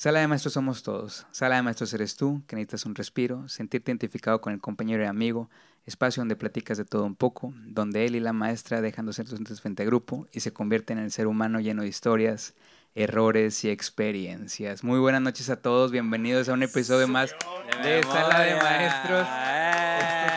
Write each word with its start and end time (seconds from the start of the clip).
Sala 0.00 0.20
de 0.20 0.28
maestros 0.28 0.54
somos 0.54 0.82
todos. 0.82 1.26
Sala 1.30 1.56
de 1.56 1.62
maestros 1.62 1.92
eres 1.92 2.16
tú, 2.16 2.42
que 2.46 2.56
necesitas 2.56 2.86
un 2.86 2.94
respiro, 2.94 3.46
sentirte 3.50 3.90
identificado 3.90 4.40
con 4.40 4.54
el 4.54 4.58
compañero 4.58 5.02
y 5.02 5.06
amigo, 5.06 5.50
espacio 5.84 6.22
donde 6.22 6.36
platicas 6.36 6.78
de 6.78 6.86
todo 6.86 7.04
un 7.04 7.14
poco, 7.14 7.52
donde 7.66 8.06
él 8.06 8.16
y 8.16 8.20
la 8.20 8.32
maestra 8.32 8.80
dejan 8.80 9.04
de 9.04 9.12
ser 9.12 9.26
docentes 9.26 9.60
frente 9.60 9.82
a 9.82 9.84
grupo 9.84 10.26
y 10.32 10.40
se 10.40 10.54
convierten 10.54 10.96
en 10.96 11.04
el 11.04 11.10
ser 11.10 11.26
humano 11.26 11.60
lleno 11.60 11.82
de 11.82 11.88
historias, 11.88 12.54
errores 12.94 13.62
y 13.64 13.68
experiencias. 13.68 14.84
Muy 14.84 14.98
buenas 15.00 15.20
noches 15.20 15.50
a 15.50 15.60
todos, 15.60 15.90
bienvenidos 15.90 16.48
a 16.48 16.54
un 16.54 16.62
episodio 16.62 17.06
más 17.06 17.34
de 17.82 18.02
Sala 18.04 18.40
de 18.40 18.54
Maestros. 18.54 19.28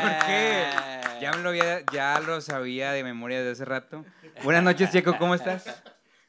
¿Por 0.02 0.28
qué? 0.28 0.66
Ya, 1.22 1.32
me 1.38 1.42
lo 1.42 1.48
había- 1.52 1.86
ya 1.94 2.20
lo 2.20 2.42
sabía 2.42 2.92
de 2.92 3.02
memoria 3.06 3.38
desde 3.38 3.52
hace 3.54 3.64
rato. 3.64 4.04
Buenas 4.44 4.64
noches, 4.64 4.92
Checo, 4.92 5.18
¿cómo 5.18 5.36
estás? 5.36 5.64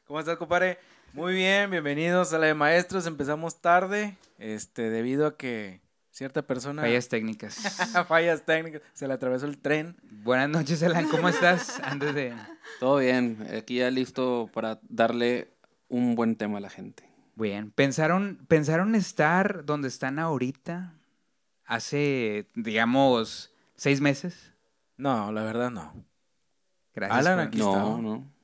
¿Cómo 0.07 0.21
estás, 0.21 0.37
compadre? 0.37 0.79
Muy 1.15 1.33
bien, 1.33 1.71
bienvenidos 1.71 2.33
a 2.33 2.37
la 2.37 2.47
de 2.47 2.53
maestros. 2.53 3.07
Empezamos 3.07 3.61
tarde, 3.61 4.17
este, 4.37 4.89
debido 4.89 5.27
a 5.27 5.37
que 5.37 5.79
cierta 6.11 6.41
persona 6.41 6.81
Fallas 6.81 7.07
técnicas. 7.09 7.55
fallas 8.05 8.43
técnicas, 8.45 8.81
se 8.91 9.07
le 9.07 9.13
atravesó 9.13 9.45
el 9.45 9.57
tren. 9.57 9.95
Buenas 10.23 10.49
noches, 10.49 10.83
Alan, 10.83 11.07
¿cómo 11.07 11.29
estás? 11.29 11.79
Antes 11.83 12.13
de... 12.15 12.33
Todo 12.81 12.97
bien, 12.97 13.47
aquí 13.57 13.77
ya 13.77 13.89
listo 13.91 14.49
para 14.53 14.79
darle 14.89 15.53
un 15.87 16.15
buen 16.15 16.35
tema 16.35 16.57
a 16.57 16.61
la 16.61 16.69
gente. 16.69 17.07
Bien, 17.35 17.71
¿pensaron, 17.71 18.45
¿pensaron 18.49 18.93
estar 18.93 19.63
donde 19.63 19.87
están 19.87 20.19
ahorita 20.19 20.95
hace, 21.65 22.49
digamos, 22.55 23.53
seis 23.77 24.01
meses? 24.01 24.51
No, 24.97 25.31
la 25.31 25.43
verdad 25.43 25.71
no. 25.71 25.93
Gracias. 26.93 27.19
Alan, 27.25 27.37
por- 27.37 27.47
aquí 27.47 27.57
no, 27.59 27.71
está. 27.71 28.01
no. 28.01 28.34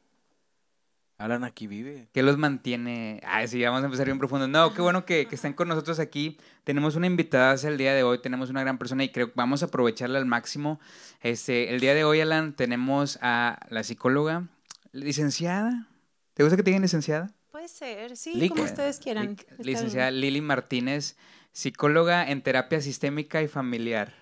Alan 1.23 1.43
aquí 1.43 1.67
vive. 1.67 2.07
¿Qué 2.13 2.23
los 2.23 2.37
mantiene? 2.37 3.21
Ay, 3.25 3.47
sí, 3.47 3.61
vamos 3.63 3.81
a 3.81 3.85
empezar 3.85 4.05
bien 4.05 4.17
profundo. 4.17 4.47
No, 4.47 4.73
qué 4.73 4.81
bueno 4.81 5.05
que, 5.05 5.27
que 5.27 5.35
están 5.35 5.53
con 5.53 5.67
nosotros 5.67 5.99
aquí. 5.99 6.37
Tenemos 6.63 6.95
una 6.95 7.07
invitada 7.07 7.51
hacia 7.51 7.69
el 7.69 7.77
día 7.77 7.93
de 7.93 8.03
hoy, 8.03 8.19
tenemos 8.21 8.49
una 8.49 8.61
gran 8.61 8.77
persona 8.77 9.03
y 9.03 9.09
creo 9.09 9.27
que 9.27 9.33
vamos 9.35 9.63
a 9.63 9.67
aprovecharla 9.67 10.19
al 10.19 10.25
máximo. 10.25 10.79
Este, 11.21 11.73
el 11.73 11.79
día 11.79 11.93
de 11.93 12.03
hoy, 12.03 12.21
Alan, 12.21 12.55
tenemos 12.55 13.17
a 13.21 13.59
la 13.69 13.83
psicóloga, 13.83 14.47
licenciada. 14.91 15.87
¿Te 16.33 16.43
gusta 16.43 16.55
que 16.57 16.63
te 16.63 16.69
digan 16.71 16.81
licenciada? 16.81 17.31
Puede 17.51 17.67
ser, 17.67 18.15
sí, 18.15 18.33
Lic- 18.35 18.49
como 18.49 18.63
ustedes 18.63 18.99
quieran. 18.99 19.35
Lic- 19.35 19.41
Está 19.49 19.63
Licenciada 19.63 20.09
bien. 20.09 20.21
Lili 20.21 20.41
Martínez, 20.41 21.17
psicóloga 21.51 22.29
en 22.29 22.41
terapia 22.41 22.81
sistémica 22.81 23.41
y 23.41 23.47
familiar. 23.47 24.13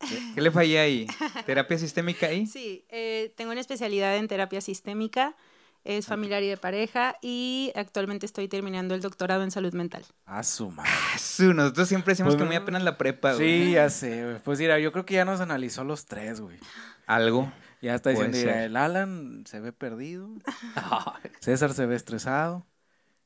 ¿Qué- 0.00 0.32
¿Qué 0.34 0.40
le 0.40 0.50
fallé 0.50 0.80
ahí? 0.80 1.06
¿Terapia 1.46 1.78
sistémica 1.78 2.26
ahí? 2.26 2.46
Sí, 2.46 2.84
eh, 2.88 3.32
tengo 3.36 3.52
una 3.52 3.60
especialidad 3.60 4.16
en 4.16 4.26
terapia 4.26 4.60
sistémica, 4.60 5.36
es 5.84 6.06
familiar 6.06 6.42
y 6.42 6.48
de 6.48 6.56
pareja 6.56 7.16
y 7.22 7.72
actualmente 7.74 8.26
estoy 8.26 8.48
terminando 8.48 8.94
el 8.94 9.00
doctorado 9.00 9.42
en 9.42 9.50
salud 9.50 9.72
mental. 9.74 10.04
A 10.26 10.42
su 10.42 10.70
madre. 10.70 10.90
Su, 11.18 11.52
nosotros 11.54 11.88
siempre 11.88 12.12
decimos 12.12 12.34
Pues, 12.34 12.42
que 12.42 12.46
muy 12.46 12.56
apenas 12.56 12.82
la 12.82 12.96
prepa, 12.98 13.34
güey. 13.34 13.64
Sí, 13.66 13.72
ya 13.72 13.90
sé, 13.90 14.24
güey. 14.24 14.38
Pues 14.40 14.58
mira, 14.58 14.78
yo 14.78 14.92
creo 14.92 15.04
que 15.04 15.14
ya 15.14 15.24
nos 15.24 15.40
analizó 15.40 15.84
los 15.84 16.06
tres, 16.06 16.40
güey. 16.40 16.58
Algo. 17.06 17.52
Ya 17.80 17.96
está 17.96 18.10
diciendo, 18.10 18.36
mira, 18.38 18.64
el 18.64 18.76
Alan 18.76 19.42
se 19.44 19.58
ve 19.58 19.72
perdido, 19.72 20.30
César 21.40 21.74
se 21.74 21.84
ve 21.86 21.96
estresado. 21.96 22.64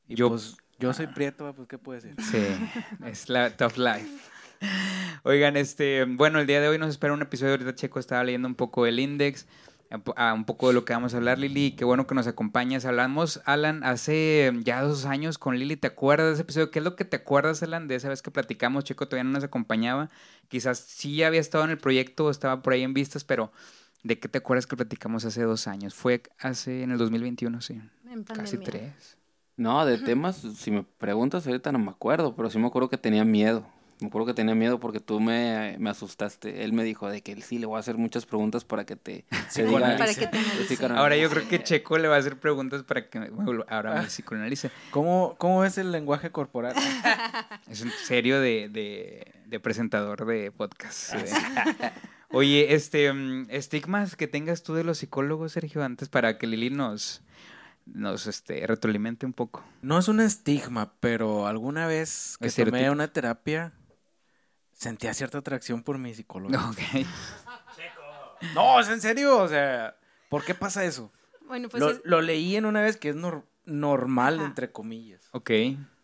Y 0.07 0.15
Yo- 0.15 0.29
pues 0.29 0.57
yo 0.79 0.93
soy 0.93 1.07
prieto, 1.07 1.53
pues 1.55 1.67
¿qué 1.67 1.77
puede 1.77 2.01
ser? 2.01 2.15
Sí, 2.21 2.37
es 3.05 3.29
la 3.29 3.55
tough 3.55 3.77
life. 3.77 4.09
Oigan, 5.23 5.57
este, 5.57 6.05
bueno, 6.05 6.39
el 6.39 6.47
día 6.47 6.61
de 6.61 6.67
hoy 6.67 6.77
nos 6.77 6.89
espera 6.89 7.13
un 7.13 7.21
episodio. 7.21 7.51
Ahorita 7.53 7.75
Checo 7.75 7.99
estaba 7.99 8.23
leyendo 8.23 8.47
un 8.47 8.55
poco 8.55 8.85
el 8.85 8.99
index, 8.99 9.45
a 10.15 10.33
un 10.33 10.45
poco 10.45 10.67
de 10.67 10.73
lo 10.73 10.85
que 10.85 10.93
vamos 10.93 11.13
a 11.13 11.17
hablar, 11.17 11.39
Lili. 11.39 11.71
Qué 11.71 11.85
bueno 11.85 12.07
que 12.07 12.15
nos 12.15 12.27
acompañas. 12.27 12.85
Hablamos, 12.85 13.41
Alan, 13.45 13.83
hace 13.83 14.51
ya 14.63 14.81
dos 14.81 15.05
años 15.05 15.37
con 15.37 15.57
Lili. 15.57 15.77
¿Te 15.77 15.87
acuerdas 15.87 16.27
de 16.27 16.33
ese 16.33 16.41
episodio? 16.43 16.71
¿Qué 16.71 16.79
es 16.79 16.85
lo 16.85 16.95
que 16.95 17.05
te 17.05 17.15
acuerdas, 17.17 17.63
Alan, 17.63 17.87
de 17.87 17.95
esa 17.95 18.09
vez 18.09 18.21
que 18.21 18.31
platicamos? 18.31 18.83
Checo 18.83 19.07
todavía 19.07 19.23
no 19.23 19.31
nos 19.31 19.43
acompañaba. 19.43 20.09
Quizás 20.49 20.79
sí 20.79 21.15
ya 21.17 21.27
había 21.27 21.39
estado 21.39 21.63
en 21.63 21.71
el 21.71 21.77
proyecto 21.77 22.25
o 22.25 22.31
estaba 22.31 22.61
por 22.61 22.73
ahí 22.73 22.83
en 22.83 22.93
vistas, 22.93 23.23
pero 23.23 23.51
¿de 24.03 24.19
qué 24.19 24.27
te 24.27 24.37
acuerdas 24.37 24.67
que 24.67 24.75
platicamos 24.75 25.25
hace 25.25 25.43
dos 25.43 25.67
años? 25.67 25.95
Fue 25.95 26.21
hace 26.39 26.83
en 26.83 26.91
el 26.91 26.97
2021, 26.97 27.61
sí. 27.61 27.81
En 28.09 28.23
Casi 28.23 28.57
tres. 28.57 29.17
No, 29.55 29.85
de 29.85 29.97
temas, 29.97 30.37
si 30.55 30.69
me 30.69 30.83
preguntas 30.83 31.47
ahorita 31.47 31.71
no 31.71 31.79
me 31.79 31.89
acuerdo, 31.89 32.35
pero 32.35 32.49
sí 32.49 32.59
me 32.59 32.67
acuerdo 32.67 32.89
que 32.89 32.97
tenía 32.97 33.25
miedo. 33.25 33.65
Me 33.99 34.07
acuerdo 34.07 34.27
que 34.27 34.33
tenía 34.35 34.53
miedo 34.53 34.79
porque 34.79 34.99
tú 34.99 35.19
me, 35.19 35.75
me 35.79 35.89
asustaste. 35.89 36.63
Él 36.63 36.71
me 36.71 36.83
dijo 36.83 37.09
de 37.09 37.21
que 37.23 37.31
él 37.31 37.41
sí 37.41 37.57
le 37.57 37.65
voy 37.65 37.77
a 37.77 37.79
hacer 37.79 37.97
muchas 37.97 38.27
preguntas 38.27 38.63
para 38.63 38.85
que 38.85 38.95
te, 38.95 39.25
te 39.53 39.65
diga- 39.67 39.97
Para 39.97 40.13
que 40.13 40.27
te. 40.27 40.85
Ahora 40.93 41.17
yo 41.17 41.29
creo 41.31 41.47
que 41.47 41.63
Checo 41.63 41.97
le 41.97 42.07
va 42.07 42.15
a 42.15 42.19
hacer 42.19 42.37
preguntas 42.39 42.83
para 42.83 43.09
que 43.09 43.19
me- 43.19 43.29
ahora 43.69 44.01
me 44.01 44.07
psicoanalice. 44.07 44.69
¿Cómo, 44.91 45.35
cómo 45.39 45.63
es 45.65 45.77
el 45.79 45.91
lenguaje 45.91 46.31
corporal? 46.31 46.75
Es 47.69 47.81
un 47.81 47.91
serio 48.05 48.39
de, 48.39 48.69
de, 48.69 49.33
de 49.47 49.59
presentador 49.59 50.25
de 50.25 50.51
podcast. 50.51 51.15
sí. 51.15 51.17
Oye, 52.29 52.73
este, 52.75 53.11
mm, 53.13 53.47
estigmas 53.49 54.15
que 54.17 54.27
tengas 54.27 54.61
tú 54.61 54.73
de 54.73 54.83
los 54.83 54.97
psicólogos, 54.97 55.53
Sergio, 55.53 55.81
antes 55.83 56.09
para 56.09 56.37
que 56.37 56.45
Lili 56.45 56.69
nos, 56.69 57.21
nos 57.85 58.27
este, 58.27 58.67
retroalimente 58.67 59.25
un 59.25 59.31
poco. 59.33 59.63
No 59.81 59.97
es 59.97 60.09
un 60.09 60.19
estigma, 60.19 60.91
pero 60.99 61.47
alguna 61.47 61.87
vez 61.87 62.37
que 62.41 62.49
tomé 62.65 62.89
una 62.91 63.07
terapia, 63.07 63.71
sentía 64.77 65.13
cierta 65.13 65.39
atracción 65.39 65.83
por 65.83 65.97
mi 65.97 66.13
psicólogo. 66.13 66.55
Ok. 66.69 67.05
No, 68.53 68.79
es 68.79 68.87
en 68.89 69.01
serio, 69.01 69.37
o 69.39 69.47
sea, 69.47 69.97
¿por 70.29 70.43
qué 70.45 70.53
pasa 70.53 70.85
eso? 70.85 71.11
Bueno, 71.47 71.69
pues 71.69 71.81
lo, 71.81 71.89
es- 71.91 72.01
lo 72.03 72.21
leí 72.21 72.55
en 72.55 72.65
una 72.65 72.81
vez 72.81 72.97
que 72.97 73.09
es 73.09 73.15
nor- 73.15 73.43
normal, 73.65 74.35
Ajá. 74.35 74.45
entre 74.47 74.71
comillas. 74.71 75.27
Ok. 75.31 75.51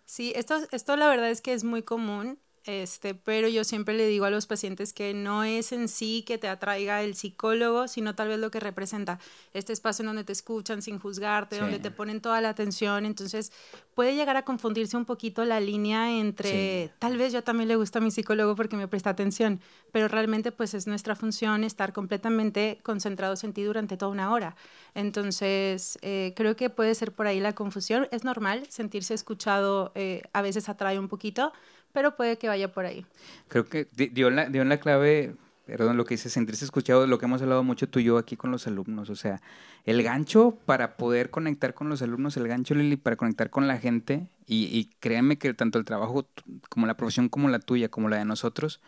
sí, 0.05 0.33
esto, 0.35 0.57
esto 0.71 0.95
la 0.97 1.07
verdad 1.07 1.29
es 1.29 1.41
que 1.41 1.53
es 1.53 1.63
muy 1.63 1.83
común, 1.83 2.39
este, 2.65 3.13
pero 3.13 3.47
yo 3.47 3.63
siempre 3.63 3.93
le 3.93 4.07
digo 4.07 4.25
a 4.25 4.29
los 4.29 4.47
pacientes 4.47 4.93
que 4.93 5.13
no 5.13 5.43
es 5.43 5.71
en 5.73 5.87
sí 5.87 6.23
que 6.25 6.37
te 6.37 6.47
atraiga 6.47 7.01
el 7.03 7.13
psicólogo, 7.15 7.87
sino 7.87 8.15
tal 8.15 8.29
vez 8.29 8.39
lo 8.39 8.51
que 8.51 8.59
representa 8.61 9.19
este 9.53 9.73
espacio 9.73 10.03
en 10.03 10.07
donde 10.07 10.23
te 10.23 10.31
escuchan 10.31 10.81
sin 10.81 10.97
juzgarte, 10.99 11.55
Sí. 11.57 11.61
donde 11.61 11.79
te 11.79 11.91
ponen 11.91 12.21
toda 12.21 12.39
la 12.41 12.49
atención, 12.49 13.05
entonces 13.05 13.51
puede 13.95 14.15
llegar 14.15 14.37
a 14.37 14.43
confundirse 14.45 14.95
un 14.97 15.05
poquito 15.05 15.43
la 15.45 15.59
línea 15.59 16.17
entre 16.17 16.91
tal 16.99 17.17
vez 17.17 17.33
yo 17.33 17.43
también 17.43 17.67
le 17.67 17.75
gusta 17.75 17.99
a 17.99 18.01
mi 18.01 18.11
psicólogo 18.11 18.55
porque 18.55 18.75
me 18.77 18.87
presta 18.87 19.09
atención, 19.09 19.59
pero 19.91 20.07
realmente 20.07 20.51
pues 20.51 20.73
es 20.73 20.87
nuestra 20.87 21.15
función 21.15 21.63
estar 21.63 21.91
completamente 21.93 22.79
concentrados 22.81 23.43
en 23.43 23.53
ti 23.53 23.63
durante 23.63 23.97
toda 23.97 24.11
una 24.11 24.31
hora. 24.31 24.55
Entonces 24.95 25.99
eh, 26.01 26.33
creo 26.35 26.55
que 26.55 26.69
puede 26.69 26.95
ser 26.95 27.11
por 27.11 27.27
ahí 27.27 27.39
la 27.39 27.53
confusión, 27.53 28.07
es 28.11 28.23
normal 28.23 28.65
sentirse 28.69 29.13
escuchado, 29.13 29.91
eh, 29.95 30.23
a 30.33 30.41
veces 30.41 30.69
atrae 30.69 30.97
un 30.97 31.07
poquito, 31.09 31.51
pero 31.93 32.15
puede 32.15 32.37
que 32.37 32.47
vaya 32.47 32.71
por 32.71 32.85
ahí. 32.85 33.05
Creo 33.47 33.65
que 33.65 33.87
di- 33.95 34.07
dio 34.07 34.29
la, 34.29 34.49
dio 34.49 34.65
la 34.65 34.79
clave, 34.79 35.35
perdón, 35.65 35.95
lo 35.95 36.05
que 36.05 36.15
dice 36.15 36.29
sentirse 36.29 36.65
escuchado, 36.65 37.07
lo 37.07 37.17
que 37.17 37.25
hemos 37.25 37.41
hablado 37.41 37.63
mucho 37.63 37.87
tú 37.87 37.99
y 37.99 38.03
yo 38.03 38.17
aquí 38.17 38.35
con 38.35 38.51
los 38.51 38.67
alumnos. 38.67 39.09
O 39.09 39.15
sea, 39.15 39.41
el 39.85 40.03
gancho 40.03 40.57
para 40.65 40.97
poder 40.97 41.29
conectar 41.29 41.73
con 41.73 41.87
los 41.89 42.01
alumnos, 42.01 42.35
el 42.35 42.47
gancho, 42.47 42.75
Lili, 42.75 42.97
para 42.97 43.15
conectar 43.15 43.49
con 43.49 43.67
la 43.67 43.77
gente, 43.77 44.27
y, 44.45 44.65
y 44.65 44.89
créanme 44.99 45.37
que 45.37 45.53
tanto 45.53 45.79
el 45.79 45.85
trabajo 45.85 46.27
como 46.67 46.85
la 46.87 46.97
profesión 46.97 47.29
como 47.29 47.47
la 47.47 47.59
tuya, 47.59 47.89
como 47.89 48.09
la 48.09 48.17
de 48.17 48.25
nosotros, 48.25 48.81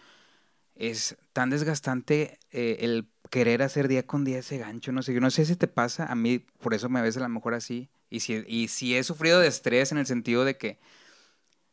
es 0.76 1.16
tan 1.32 1.50
desgastante 1.50 2.38
eh, 2.52 2.78
el 2.82 3.08
querer 3.30 3.62
hacer 3.62 3.88
día 3.88 4.06
con 4.06 4.26
día 4.26 4.40
ese 4.40 4.58
gancho. 4.58 4.92
No 4.92 5.02
sé, 5.04 5.14
yo 5.14 5.22
no 5.22 5.32
sé 5.32 5.46
si 5.46 5.56
te 5.56 5.68
pasa, 5.68 6.06
a 6.06 6.16
mí 6.16 6.40
por 6.60 6.74
eso 6.74 6.90
me 6.90 7.02
ves 7.02 7.16
a 7.16 7.22
lo 7.22 7.30
mejor 7.30 7.54
así. 7.54 7.88
Y 8.10 8.20
si, 8.20 8.44
y 8.48 8.68
si 8.68 8.96
he 8.96 9.04
sufrido 9.04 9.40
de 9.40 9.48
estrés 9.48 9.92
en 9.94 9.98
el 9.98 10.06
sentido 10.06 10.44
de 10.44 10.58
que 10.58 10.78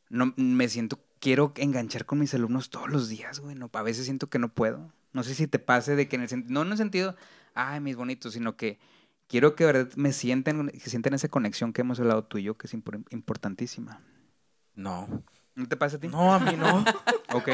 no 0.09 0.33
me 0.37 0.69
siento, 0.69 1.01
quiero 1.23 1.53
enganchar 1.55 2.05
con 2.05 2.19
mis 2.19 2.35
alumnos 2.35 2.69
todos 2.69 2.91
los 2.91 3.09
días, 3.09 3.39
güey. 3.39 3.55
No, 3.55 3.71
a 3.73 3.83
veces 3.83 4.05
siento 4.07 4.27
que 4.29 4.41
no 4.41 4.49
puedo. 4.53 4.91
No 5.13 5.23
sé 5.23 5.35
si 5.37 5.47
te 5.47 5.61
pase 5.61 5.95
de 5.95 6.09
que 6.09 6.17
en 6.17 6.23
el 6.23 6.29
sen- 6.29 6.47
no 6.49 6.63
en 6.63 6.73
el 6.73 6.77
sentido, 6.77 7.15
ay, 7.55 7.79
mis 7.79 7.95
bonitos, 7.95 8.33
sino 8.33 8.57
que 8.57 8.81
quiero 9.29 9.55
que 9.55 9.65
de 9.65 9.73
verdad 9.73 9.93
me 9.95 10.13
sienten, 10.13 10.69
que 10.71 10.91
sientan 10.91 11.15
esa 11.15 11.29
conexión 11.29 11.73
que 11.73 11.83
hemos 11.83 12.01
hablado 12.01 12.25
tú 12.25 12.39
y 12.39 12.43
yo, 12.43 12.59
que 12.59 12.67
es 12.67 12.75
impor- 12.75 13.05
importantísima. 13.11 14.01
No. 14.75 15.23
¿No 15.55 15.69
te 15.69 15.77
pasa 15.77 15.99
a 15.99 16.01
ti? 16.01 16.09
No, 16.09 16.35
a 16.35 16.41
mí 16.41 16.57
no. 16.57 16.85
Ok. 17.35 17.49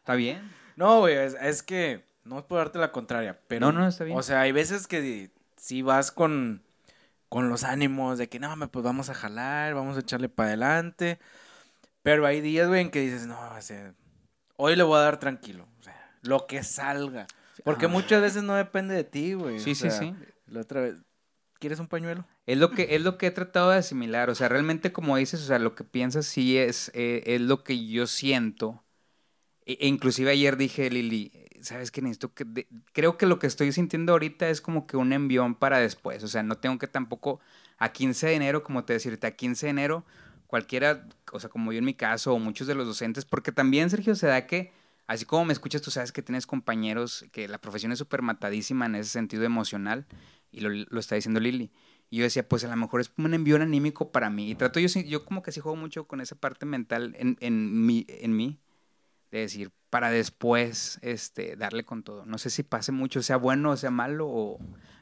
¿Está 0.00 0.14
bien? 0.16 0.50
No, 0.76 0.98
güey, 1.00 1.14
es, 1.14 1.34
es 1.40 1.62
que 1.62 2.04
no 2.24 2.38
es 2.40 2.44
por 2.44 2.58
darte 2.58 2.78
la 2.80 2.90
contraria, 2.92 3.38
pero... 3.48 3.70
No, 3.72 3.78
no, 3.80 3.86
está 3.86 4.02
bien. 4.04 4.18
O 4.18 4.22
sea, 4.22 4.40
hay 4.40 4.50
veces 4.52 4.86
que 4.88 5.30
si 5.56 5.82
vas 5.82 6.10
con, 6.10 6.62
con 7.28 7.48
los 7.48 7.62
ánimos 7.64 8.18
de 8.18 8.28
que, 8.28 8.40
no, 8.40 8.54
pues 8.70 8.84
vamos 8.84 9.08
a 9.08 9.14
jalar, 9.14 9.74
vamos 9.74 9.96
a 9.96 10.00
echarle 10.00 10.28
para 10.28 10.48
adelante. 10.48 11.20
Pero 12.02 12.26
hay 12.26 12.40
días, 12.40 12.68
güey, 12.68 12.80
en 12.82 12.90
que 12.90 13.00
dices, 13.00 13.26
no, 13.26 13.38
o 13.40 13.60
sea, 13.62 13.94
hoy 14.56 14.76
le 14.76 14.82
voy 14.82 14.98
a 14.98 15.02
dar 15.02 15.20
tranquilo. 15.20 15.68
O 15.80 15.82
sea, 15.82 16.16
lo 16.22 16.46
que 16.46 16.62
salga. 16.64 17.26
Porque 17.64 17.86
Ah. 17.86 17.88
muchas 17.88 18.20
veces 18.20 18.42
no 18.42 18.54
depende 18.54 18.94
de 18.94 19.04
ti, 19.04 19.34
güey. 19.34 19.60
Sí, 19.60 19.72
o 19.72 19.74
sí, 19.74 19.80
sea, 19.82 19.90
sí. 19.92 20.14
La 20.46 20.60
otra 20.62 20.80
vez, 20.80 20.96
¿quieres 21.60 21.78
un 21.78 21.86
pañuelo? 21.86 22.26
Es 22.46 22.58
lo 22.58 22.70
que 22.72 22.96
es 22.96 23.02
lo 23.02 23.18
que 23.18 23.28
he 23.28 23.30
tratado 23.30 23.70
de 23.70 23.78
asimilar, 23.78 24.28
o 24.30 24.34
sea, 24.34 24.48
realmente 24.48 24.92
como 24.92 25.16
dices, 25.16 25.40
o 25.42 25.46
sea, 25.46 25.60
lo 25.60 25.76
que 25.76 25.84
piensas 25.84 26.26
sí 26.26 26.58
es 26.58 26.90
eh, 26.94 27.22
es 27.26 27.40
lo 27.40 27.62
que 27.62 27.86
yo 27.86 28.08
siento. 28.08 28.82
E, 29.64 29.78
e 29.80 29.86
inclusive 29.86 30.32
ayer 30.32 30.56
dije, 30.56 30.90
Lili, 30.90 31.30
sabes 31.60 31.92
que 31.92 32.02
necesito 32.02 32.34
que 32.34 32.44
de- 32.44 32.66
creo 32.92 33.16
que 33.16 33.26
lo 33.26 33.38
que 33.38 33.46
estoy 33.46 33.70
sintiendo 33.70 34.10
ahorita 34.10 34.48
es 34.48 34.60
como 34.60 34.88
que 34.88 34.96
un 34.96 35.12
envión 35.12 35.54
para 35.54 35.78
después, 35.78 36.24
o 36.24 36.28
sea, 36.28 36.42
no 36.42 36.56
tengo 36.56 36.78
que 36.78 36.88
tampoco 36.88 37.38
a 37.78 37.92
15 37.92 38.26
de 38.26 38.34
enero, 38.34 38.64
como 38.64 38.84
te 38.84 38.94
ahorita, 38.94 39.28
a 39.28 39.30
15 39.30 39.66
de 39.66 39.70
enero 39.70 40.04
cualquiera, 40.52 41.08
o 41.32 41.40
sea, 41.40 41.48
como 41.48 41.72
yo 41.72 41.78
en 41.78 41.86
mi 41.86 41.94
caso, 41.94 42.34
o 42.34 42.38
muchos 42.38 42.66
de 42.66 42.74
los 42.74 42.86
docentes, 42.86 43.24
porque 43.24 43.52
también, 43.52 43.88
Sergio, 43.88 44.14
se 44.14 44.26
da 44.26 44.46
que, 44.46 44.70
así 45.06 45.24
como 45.24 45.46
me 45.46 45.54
escuchas, 45.54 45.80
tú 45.80 45.90
sabes 45.90 46.12
que 46.12 46.20
tienes 46.20 46.46
compañeros, 46.46 47.24
que 47.32 47.48
la 47.48 47.56
profesión 47.56 47.90
es 47.90 47.98
súper 47.98 48.20
matadísima 48.20 48.84
en 48.84 48.96
ese 48.96 49.08
sentido 49.08 49.44
emocional, 49.44 50.04
y 50.50 50.60
lo, 50.60 51.00
está 51.00 51.14
diciendo 51.14 51.40
Lili. 51.40 51.70
Y 52.10 52.18
yo 52.18 52.24
decía, 52.24 52.46
pues 52.46 52.64
a 52.64 52.68
lo 52.68 52.76
mejor 52.76 53.00
es 53.00 53.10
un 53.16 53.32
envío 53.32 53.56
anímico 53.56 54.12
para 54.12 54.28
mí. 54.28 54.50
Y 54.50 54.54
trato 54.54 54.78
yo, 54.78 54.88
yo 55.00 55.24
como 55.24 55.42
que 55.42 55.52
sí 55.52 55.60
juego 55.60 55.74
mucho 55.74 56.06
con 56.06 56.20
esa 56.20 56.34
parte 56.34 56.66
mental 56.66 57.16
en, 57.18 57.38
en, 57.40 57.86
mí, 57.86 58.04
en 58.06 58.36
mí, 58.36 58.60
de 59.30 59.38
decir, 59.38 59.72
para 59.88 60.10
después 60.10 60.98
este, 61.00 61.56
darle 61.56 61.86
con 61.86 62.02
todo. 62.02 62.26
No 62.26 62.36
sé 62.36 62.50
si 62.50 62.62
pase 62.62 62.92
mucho, 62.92 63.22
sea 63.22 63.38
bueno 63.38 63.70
o 63.70 63.76
sea 63.78 63.90
malo. 63.90 64.28
O... 64.28 64.58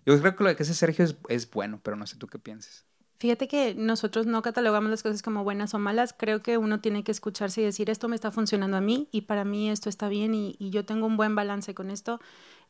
Yo 0.06 0.17
creo 0.20 0.37
que 0.37 0.44
lo 0.44 0.55
que 0.55 0.62
ese 0.62 0.75
Sergio 0.75 1.05
es, 1.05 1.17
es 1.29 1.50
bueno, 1.50 1.81
pero 1.82 1.96
no 1.96 2.06
sé 2.06 2.17
tú 2.19 2.29
qué 2.29 2.38
piensas. 2.38 2.87
Fíjate 3.20 3.49
que 3.49 3.75
nosotros 3.75 4.25
no 4.25 4.40
catalogamos 4.40 4.90
las 4.90 5.02
cosas 5.02 5.20
como 5.20 5.44
buenas 5.44 5.75
o 5.75 5.78
malas. 5.78 6.14
Creo 6.17 6.43
que 6.43 6.56
uno 6.56 6.81
tiene 6.81 7.05
que 7.05 7.12
escucharse 7.12 7.61
y 7.61 7.64
decir, 7.64 7.90
esto 7.90 8.08
me 8.08 8.14
está 8.14 8.31
funcionando 8.31 8.78
a 8.78 8.81
mí 8.81 9.08
y 9.12 9.22
para 9.22 9.44
mí 9.44 9.69
esto 9.69 9.90
está 9.90 10.08
bien 10.08 10.34
y, 10.34 10.56
yo 10.58 10.87
tengo 10.87 11.06
un 11.06 11.19
buen 11.19 11.34
balance 11.34 11.75
con 11.75 11.90
esto. 11.90 12.19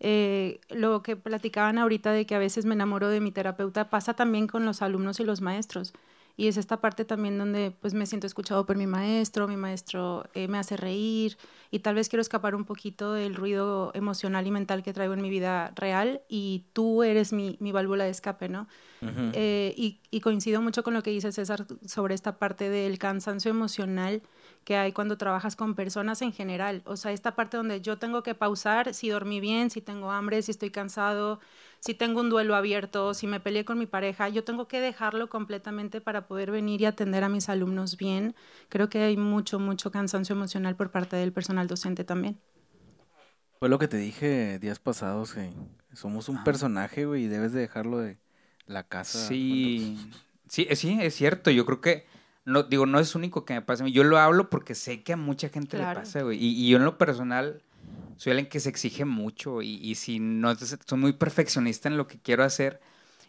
Eh, 0.01 0.61
lo 0.69 1.05
que 1.05 1.15
platicaban 1.15 1.79
ahorita 1.79 2.11
de 2.11 2.27
que 2.27 2.35
a 2.35 2.41
veces 2.41 2.65
me 2.65 2.75
enamoro 2.75 3.09
de 3.11 3.21
mi 3.21 3.31
terapeuta 3.31 3.91
pasa 3.91 4.15
también 4.15 4.49
con 4.49 4.67
los 4.67 4.83
alumnos 4.83 5.21
y 5.21 5.25
los 5.25 5.41
maestros. 5.41 5.93
Y 6.37 6.49
es 6.49 6.57
esta 6.57 6.81
parte 6.81 7.05
también 7.05 7.39
donde 7.39 7.71
pues 7.71 7.95
me 7.95 8.07
siento 8.07 8.27
escuchado 8.27 8.67
por 8.67 8.77
mi 8.77 8.87
maestro, 8.87 9.47
mi 9.47 9.57
maestro 9.57 10.25
eh, 10.35 10.49
me 10.49 10.59
hace 10.59 10.77
reír 10.77 11.37
y 11.71 11.81
tal 11.81 11.95
vez 11.95 12.09
quiero 12.09 12.23
escapar 12.23 12.55
un 12.55 12.65
poquito 12.65 13.13
del 13.13 13.35
ruido 13.35 13.91
emocional 13.95 14.47
y 14.47 14.51
mental 14.51 14.83
que 14.83 14.93
traigo 14.93 15.15
en 15.15 15.23
mi 15.23 15.31
vida 15.31 15.73
real 15.77 16.23
y 16.29 16.65
tú 16.73 17.03
eres 17.03 17.33
mi, 17.33 17.57
mi 17.61 17.73
válvula 17.73 18.05
de 18.05 18.11
escape, 18.11 18.49
¿no? 18.49 18.69
Eh, 19.03 19.73
y, 19.79 19.99
y, 20.11 20.21
coincido 20.21 20.61
mucho 20.61 20.83
con 20.83 20.93
lo 20.93 21.03
que 21.03 21.11
dice 21.11 21.33
César 21.33 21.65
sobre 21.87 22.15
esta 22.15 22.37
parte 22.37 22.69
del 22.69 22.99
cansancio 22.99 23.51
emocional 23.51 24.21
que 24.65 24.77
hay 24.77 24.93
cuando 24.93 25.17
trabajas 25.17 25.57
con 25.57 25.75
personas 25.75 26.21
en 26.23 26.33
general. 26.33 26.83
O 26.85 26.97
sea, 26.97 27.13
esta 27.13 27.35
parte 27.35 27.57
donde 27.57 27.81
yo 27.81 27.99
tengo 27.99 28.23
que 28.23 28.35
pausar 28.35 28.93
si 28.93 29.09
dormí 29.09 29.41
bien, 29.41 29.71
si 29.71 29.81
tengo 29.81 30.11
hambre, 30.11 30.43
si 30.43 30.51
estoy 30.51 30.71
cansado, 30.71 31.41
si 31.81 31.95
tengo 31.95 32.21
un 32.21 32.29
duelo 32.29 32.55
abierto, 32.55 33.15
si 33.15 33.27
me 33.27 33.41
peleé 33.41 33.65
con 33.65 33.79
mi 33.79 33.87
pareja, 33.87 34.29
yo 34.29 34.45
tengo 34.45 34.69
que 34.69 34.81
dejarlo 34.81 35.31
completamente 35.31 36.03
para 36.03 36.27
poder 36.27 36.51
venir 36.51 36.83
y 36.83 36.85
atender 36.85 37.25
a 37.25 37.31
mis 37.31 37.49
alumnos 37.49 37.97
bien. 37.97 38.35
Creo 38.69 38.91
que 38.91 39.03
hay 39.03 39.17
mucho, 39.17 39.59
mucho 39.59 39.91
cansancio 39.91 40.35
emocional 40.35 40.77
por 40.77 40.91
parte 40.91 41.17
del 41.17 41.33
personal 41.33 41.67
docente 41.67 42.05
también. 42.05 42.39
Fue 43.59 43.71
lo 43.71 43.79
que 43.79 43.89
te 43.89 43.97
dije 43.97 44.59
días 44.59 44.79
pasados, 44.79 45.33
que 45.33 45.51
somos 45.95 46.29
un 46.29 46.45
personaje, 46.45 47.07
güey, 47.07 47.25
y 47.25 47.29
debes 47.29 47.53
de 47.53 47.61
dejarlo 47.61 47.99
de 47.99 48.19
la 48.67 48.85
casa. 48.85 49.19
Sí, 49.19 49.99
sí, 50.49 50.69
sí, 50.75 50.99
es 51.01 51.15
cierto. 51.15 51.51
Yo 51.51 51.65
creo 51.65 51.81
que, 51.81 52.07
no, 52.45 52.63
digo, 52.63 52.85
no 52.85 53.01
es 53.01 53.15
único 53.15 53.47
que 53.47 53.55
me 53.55 53.63
pase 53.63 53.83
a 53.83 53.87
mí. 53.87 53.93
Yo 53.93 54.05
lo 54.05 54.19
hablo 54.19 54.51
porque 54.51 54.75
sé 54.75 55.03
que 55.03 55.15
a 55.15 55.17
mucha 55.17 55.49
gente 55.49 55.79
le 55.79 55.85
pasa, 55.85 56.23
güey. 56.23 56.39
Y, 56.39 56.63
y, 56.63 56.69
yo 56.69 56.77
en 56.77 56.85
lo 56.85 56.99
personal 56.99 57.63
soy 58.21 58.33
alguien 58.33 58.51
que 58.51 58.61
se 58.61 58.69
exige 58.69 59.07
mucho 59.07 59.63
y, 59.63 59.77
y 59.77 59.95
si 59.95 60.21
no, 60.21 60.55
soy 60.55 60.99
muy 60.99 61.15
perfeccionista 61.15 61.89
en 61.89 61.97
lo 61.97 62.07
que 62.07 62.19
quiero 62.19 62.45
hacer 62.45 62.79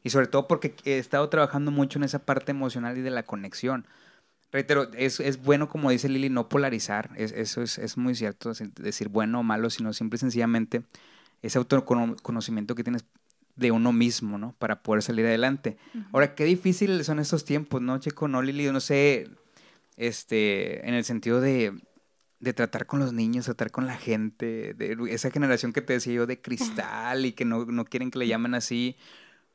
y 0.04 0.10
sobre 0.10 0.28
todo 0.28 0.50
porque 0.50 0.76
he 0.84 0.98
estado 0.98 1.30
trabajando 1.30 1.72
mucho 1.72 1.98
en 1.98 2.04
esa 2.04 2.26
parte 2.26 2.52
emocional 2.52 2.98
y 2.98 3.02
de 3.02 3.10
la 3.10 3.24
conexión. 3.24 3.88
Reitero, 4.52 4.92
es, 4.92 5.22
es 5.22 5.42
bueno, 5.42 5.70
como 5.70 5.92
dice 5.92 6.10
Lili, 6.10 6.30
no 6.30 6.50
polarizar, 6.50 7.10
es, 7.16 7.32
eso 7.32 7.62
es, 7.62 7.78
es, 7.78 7.96
muy 7.96 8.16
cierto, 8.16 8.52
decir 8.82 9.08
bueno 9.08 9.40
o 9.40 9.44
malo, 9.44 9.70
sino 9.70 9.94
simple 9.94 10.18
y 10.18 10.20
sencillamente 10.20 10.84
ese 11.42 11.58
autoconocimiento 11.58 12.76
que 12.76 12.84
tienes 12.84 13.06
de 13.56 13.72
uno 13.72 13.94
mismo, 13.94 14.38
¿no? 14.38 14.56
Para 14.60 14.84
poder 14.84 15.04
salir 15.04 15.26
adelante. 15.26 15.78
Uh 15.94 16.00
-huh. 16.00 16.08
Ahora, 16.12 16.36
qué 16.36 16.44
difícil 16.44 17.02
son 17.06 17.20
estos 17.20 17.46
tiempos, 17.46 17.82
¿no, 17.82 17.98
Chico? 18.00 18.28
No, 18.28 18.42
Lili, 18.42 18.70
no 18.74 18.82
sé, 18.82 19.30
este, 19.96 20.86
en 20.86 20.96
el 20.96 21.06
sentido 21.06 21.40
de 21.40 21.80
de 22.42 22.54
tratar 22.54 22.88
con 22.88 23.00
los 23.00 23.14
niños, 23.14 23.46
tratar 23.46 23.72
con 23.72 23.86
la 23.86 23.96
gente, 23.96 24.74
de 24.74 24.98
esa 25.10 25.30
generación 25.30 25.72
que 25.74 25.82
te 25.82 25.94
decía 25.94 26.14
yo 26.14 26.26
de 26.26 26.42
cristal 26.42 27.26
y 27.26 27.34
que 27.34 27.46
no, 27.46 27.66
no 27.66 27.86
quieren 27.86 28.10
que 28.10 28.18
le 28.20 28.28
llamen 28.28 28.56
así, 28.56 28.98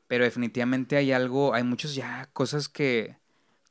pero 0.07 0.23
definitivamente 0.23 0.95
hay 0.95 1.11
algo, 1.11 1.53
hay 1.53 1.63
muchos 1.63 1.95
ya 1.95 2.29
cosas 2.31 2.69
que 2.69 3.17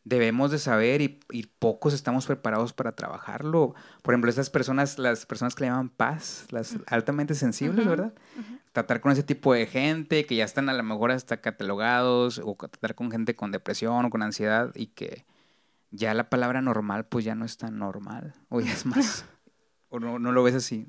debemos 0.05 0.51
de 0.51 0.59
saber 0.59 1.01
y, 1.01 1.19
y, 1.33 1.45
pocos 1.59 1.95
estamos 1.95 2.27
preparados 2.27 2.73
para 2.75 2.93
trabajarlo. 2.93 3.75
Por 4.03 4.15
ejemplo, 4.15 4.31
esas 4.31 4.51
personas, 4.51 4.99
las 4.99 5.27
personas 5.27 5.55
que 5.55 5.65
le 5.65 5.71
llaman 5.71 5.89
paz, 5.89 6.47
las 6.51 6.77
altamente 6.87 7.35
sensibles, 7.35 7.85
uh 7.85 7.89
-huh, 7.89 7.91
¿verdad? 7.91 8.15
Uh 8.37 8.41
-huh. 8.41 8.61
Tratar 8.73 9.01
con 9.01 9.11
ese 9.11 9.25
tipo 9.25 9.55
de 9.55 9.67
gente 9.67 10.27
que 10.27 10.37
ya 10.37 10.45
están 10.45 10.69
a 10.69 10.75
lo 10.75 10.83
mejor 10.83 11.11
hasta 11.11 11.41
catalogados 11.41 12.41
o 12.45 12.55
tratar 12.55 12.95
con 12.95 13.11
gente 13.11 13.35
con 13.35 13.51
depresión 13.51 14.05
o 14.05 14.11
con 14.11 14.23
ansiedad 14.23 14.71
y 14.77 14.89
que 14.89 15.25
ya 15.97 16.15
la 16.15 16.29
palabra 16.31 16.61
normal 16.61 17.07
pues 17.07 17.25
ya 17.25 17.35
no 17.35 17.45
es 17.45 17.57
tan 17.57 17.79
normal, 17.79 18.35
o 18.49 18.61
ya 18.61 18.73
es 18.73 18.87
más, 18.87 19.25
o 19.89 19.99
no, 19.99 20.19
no 20.19 20.33
lo 20.33 20.43
ves 20.43 20.55
así. 20.55 20.87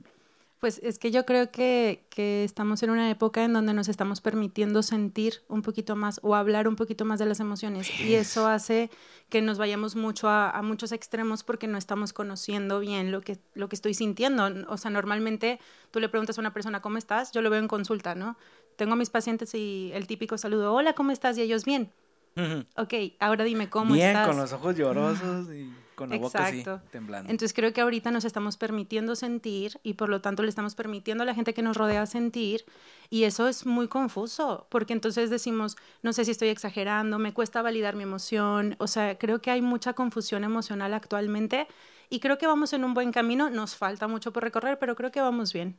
Pues 0.59 0.79
es 0.81 0.97
que 0.97 1.11
yo 1.11 1.23
creo 1.23 1.51
que, 1.51 2.07
que, 2.09 2.43
estamos 2.43 2.81
en 2.81 2.89
una 2.89 3.11
época 3.11 3.43
en 3.43 3.53
donde 3.53 3.75
nos 3.75 3.89
estamos 3.89 4.21
permitiendo 4.21 4.81
sentir 4.81 5.43
un 5.49 5.61
poquito 5.61 5.95
más 5.95 6.19
o 6.23 6.33
hablar 6.33 6.67
un 6.67 6.75
poquito 6.75 7.05
más 7.05 7.19
de 7.19 7.27
las 7.27 7.39
emociones 7.39 7.87
y 7.99 8.15
eso 8.15 8.47
hace 8.47 8.89
que 9.29 9.43
nos 9.43 9.59
vayamos 9.59 9.95
mucho 9.95 10.29
a, 10.29 10.49
a, 10.49 10.63
muchos 10.63 10.91
extremos 10.93 11.43
porque 11.43 11.67
no 11.67 11.77
estamos 11.77 12.11
conociendo 12.11 12.79
bien 12.79 13.11
lo 13.11 13.21
que, 13.21 13.37
lo 13.53 13.69
que 13.69 13.75
estoy 13.75 13.93
sintiendo. 13.93 14.49
O 14.67 14.77
sea, 14.77 14.89
normalmente 14.89 15.59
tú 15.91 15.99
le 15.99 16.09
preguntas 16.09 16.39
a 16.39 16.41
una 16.41 16.53
persona 16.53 16.81
cómo 16.81 16.97
estás, 16.97 17.31
yo 17.33 17.43
lo 17.43 17.51
veo 17.51 17.59
en 17.59 17.67
consulta, 17.67 18.15
¿no? 18.15 18.35
Tengo 18.77 18.93
a 18.93 18.95
mis 18.97 19.11
pacientes 19.11 19.53
y 19.53 19.91
el 19.93 20.07
típico 20.07 20.39
saludo, 20.39 20.73
hola, 20.73 20.93
¿cómo 20.93 21.11
estás? 21.11 21.37
Y 21.37 21.41
ellos 21.41 21.65
bien. 21.65 21.91
Ok, 22.75 22.93
ahora 23.19 23.43
dime 23.43 23.69
cómo 23.69 23.93
bien, 23.93 24.07
estás. 24.09 24.27
con 24.27 24.37
los 24.37 24.53
ojos 24.53 24.75
llorosos 24.75 25.49
y 25.53 25.73
con 25.95 26.09
la 26.11 26.17
Exacto. 26.17 26.37
boca 26.37 26.73
así, 26.75 26.89
temblando. 26.91 27.31
Entonces 27.31 27.55
creo 27.55 27.73
que 27.73 27.81
ahorita 27.81 28.11
nos 28.11 28.23
estamos 28.23 28.55
permitiendo 28.57 29.15
sentir 29.15 29.79
y 29.81 29.93
por 29.93 30.09
lo 30.09 30.21
tanto 30.21 30.43
le 30.43 30.49
estamos 30.49 30.75
permitiendo 30.75 31.23
a 31.23 31.25
la 31.25 31.33
gente 31.33 31.55
que 31.55 31.63
nos 31.63 31.75
rodea 31.75 32.05
sentir 32.05 32.65
y 33.09 33.23
eso 33.23 33.47
es 33.47 33.65
muy 33.65 33.87
confuso 33.87 34.67
porque 34.69 34.93
entonces 34.93 35.31
decimos, 35.31 35.75
no 36.03 36.13
sé 36.13 36.25
si 36.25 36.31
estoy 36.31 36.49
exagerando, 36.49 37.17
me 37.17 37.33
cuesta 37.33 37.63
validar 37.63 37.95
mi 37.95 38.03
emoción, 38.03 38.75
o 38.77 38.85
sea, 38.85 39.17
creo 39.17 39.41
que 39.41 39.49
hay 39.49 39.63
mucha 39.63 39.93
confusión 39.93 40.43
emocional 40.43 40.93
actualmente 40.93 41.67
y 42.11 42.19
creo 42.19 42.37
que 42.37 42.45
vamos 42.45 42.73
en 42.73 42.83
un 42.83 42.93
buen 42.93 43.11
camino, 43.11 43.49
nos 43.49 43.75
falta 43.75 44.07
mucho 44.07 44.31
por 44.31 44.43
recorrer, 44.43 44.77
pero 44.77 44.95
creo 44.95 45.11
que 45.11 45.19
vamos 45.21 45.51
bien. 45.51 45.75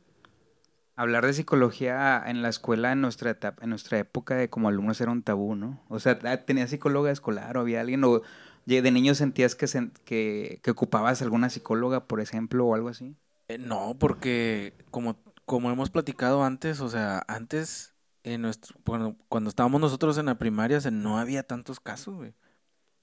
Hablar 0.99 1.25
de 1.25 1.33
psicología 1.33 2.21
en 2.25 2.41
la 2.41 2.49
escuela 2.49 2.91
en 2.91 2.99
nuestra 2.99 3.31
etapa, 3.31 3.63
en 3.63 3.69
nuestra 3.69 3.99
época 3.99 4.35
de 4.35 4.49
como 4.49 4.67
alumnos 4.67 4.99
era 4.99 5.11
un 5.11 5.23
tabú, 5.23 5.55
¿no? 5.55 5.81
O 5.87 5.99
sea, 5.99 6.19
tenía 6.45 6.67
psicóloga 6.67 7.09
escolar 7.09 7.55
o 7.55 7.61
había 7.61 7.79
alguien 7.79 8.03
o 8.03 8.21
de 8.65 8.91
niño 8.91 9.15
sentías 9.15 9.55
que, 9.55 9.65
que, 10.05 10.59
que, 10.61 10.71
ocupabas 10.71 11.21
alguna 11.21 11.49
psicóloga, 11.49 12.05
por 12.05 12.21
ejemplo, 12.21 12.67
o 12.67 12.75
algo 12.75 12.89
así? 12.89 13.15
Eh, 13.47 13.57
no, 13.57 13.95
porque 13.97 14.73
como, 14.91 15.17
como 15.45 15.71
hemos 15.71 15.89
platicado 15.89 16.43
antes, 16.43 16.79
o 16.79 16.89
sea, 16.89 17.23
antes, 17.27 17.95
en 18.23 18.43
nuestro, 18.43 18.77
bueno, 18.85 19.15
cuando 19.27 19.49
estábamos 19.49 19.81
nosotros 19.81 20.17
en 20.17 20.27
la 20.27 20.37
primaria, 20.37 20.77
o 20.77 20.81
sea, 20.81 20.91
no 20.91 21.17
había 21.17 21.43
tantos 21.43 21.79
casos, 21.79 22.15
güey. 22.15 22.33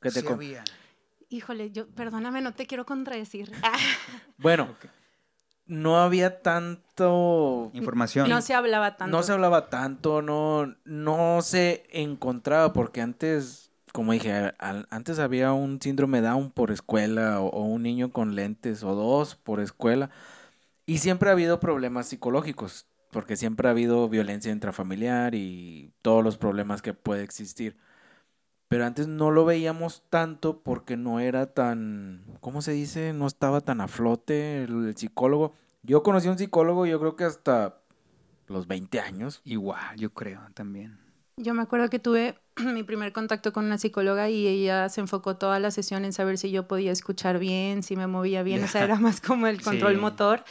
Que 0.01 0.11
sí 0.11 0.23
te 0.23 0.33
había. 0.33 0.63
Híjole, 1.29 1.73
yo, 1.73 1.89
perdóname, 1.89 2.41
no 2.43 2.55
te 2.55 2.67
quiero 2.67 2.87
contradecir. 2.87 3.51
bueno, 4.39 4.65
okay. 4.77 4.91
No 5.67 5.99
había 5.99 6.43
tanto... 6.43 7.71
Información. 7.75 8.29
No 8.29 8.41
se 8.41 8.55
hablaba 8.55 8.97
tanto. 8.97 9.17
No 9.17 9.23
se 9.23 9.33
hablaba 9.33 9.69
tanto, 9.69 10.23
no, 10.23 10.75
no 10.85 11.43
se 11.43 11.85
encontraba, 11.93 12.73
porque 12.73 13.01
antes 13.01 13.67
como 13.93 14.13
dije, 14.13 14.53
al, 14.59 14.87
antes 14.91 15.19
había 15.19 15.55
un 15.55 15.81
síndrome 15.81 16.21
Down 16.21 16.51
por 16.51 16.71
escuela 16.71 17.41
o, 17.41 17.47
o, 17.47 17.63
un 17.63 17.83
niño 17.83 18.13
con 18.13 18.35
lentes 18.35 18.83
o 18.83 18.95
dos 18.95 19.37
por 19.37 19.59
escuela 19.59 20.11
y 20.85 20.99
siempre 20.99 21.31
ha 21.31 21.33
habido 21.33 21.61
problemas 21.61 22.07
psicológicos 22.07 22.87
porque 23.11 23.37
siempre 23.37 23.69
ha 23.69 23.71
habido 23.71 24.09
violencia 24.11 24.53
intrafamiliar 24.53 25.35
y 25.35 25.95
todos 26.03 26.23
los 26.23 26.37
problemas 26.37 26.83
que 26.83 26.93
puede 26.93 27.23
existir. 27.23 27.79
Pero 28.69 28.85
antes 28.85 29.07
no 29.07 29.31
lo 29.31 29.45
veíamos 29.45 30.03
tanto 30.11 30.61
porque 30.63 30.97
no 30.97 31.21
era 31.21 31.55
tan, 31.55 32.25
¿cómo 32.41 32.63
se 32.63 32.73
dice? 32.73 33.13
No 33.13 33.27
estaba 33.27 33.61
tan 33.61 33.81
a 33.81 33.89
flote 33.89 34.65
el, 34.65 34.89
el 34.89 34.97
psicólogo. 34.97 35.55
Yo 35.83 36.03
conocí 36.03 36.27
a 36.27 36.33
un 36.33 36.39
psicólogo 36.39 36.85
yo 36.87 36.99
creo 36.99 37.15
que 37.15 37.25
hasta 37.25 37.79
los 38.49 38.67
20 38.67 39.01
años. 39.01 39.41
Igual, 39.45 39.97
yo 39.97 40.11
creo 40.11 40.41
también. 40.55 40.99
Yo 41.39 41.53
me 41.53 41.63
acuerdo 41.63 41.91
que 41.91 41.99
tuve 41.99 42.39
mi 42.57 42.83
primer 42.83 43.13
contacto 43.13 43.53
con 43.53 43.67
una 43.67 43.79
psicóloga 43.79 44.29
y 44.29 44.47
ella 44.47 44.89
se 44.89 45.01
enfocó 45.01 45.37
toda 45.37 45.61
la 45.61 45.71
sesión 45.71 46.05
en 46.05 46.13
saber 46.13 46.39
si 46.39 46.51
yo 46.51 46.67
podía 46.67 46.93
escuchar 46.93 47.39
bien, 47.39 47.83
si 47.83 47.97
me 47.97 48.07
movía 48.07 48.43
bien, 48.43 48.59
yeah. 48.59 48.67
o 48.67 48.69
sea, 48.69 48.85
era 48.85 48.97
más 49.01 49.21
como 49.21 49.47
el 49.47 49.61
control 49.63 49.95
sí. 49.95 50.01
motor. 50.01 50.45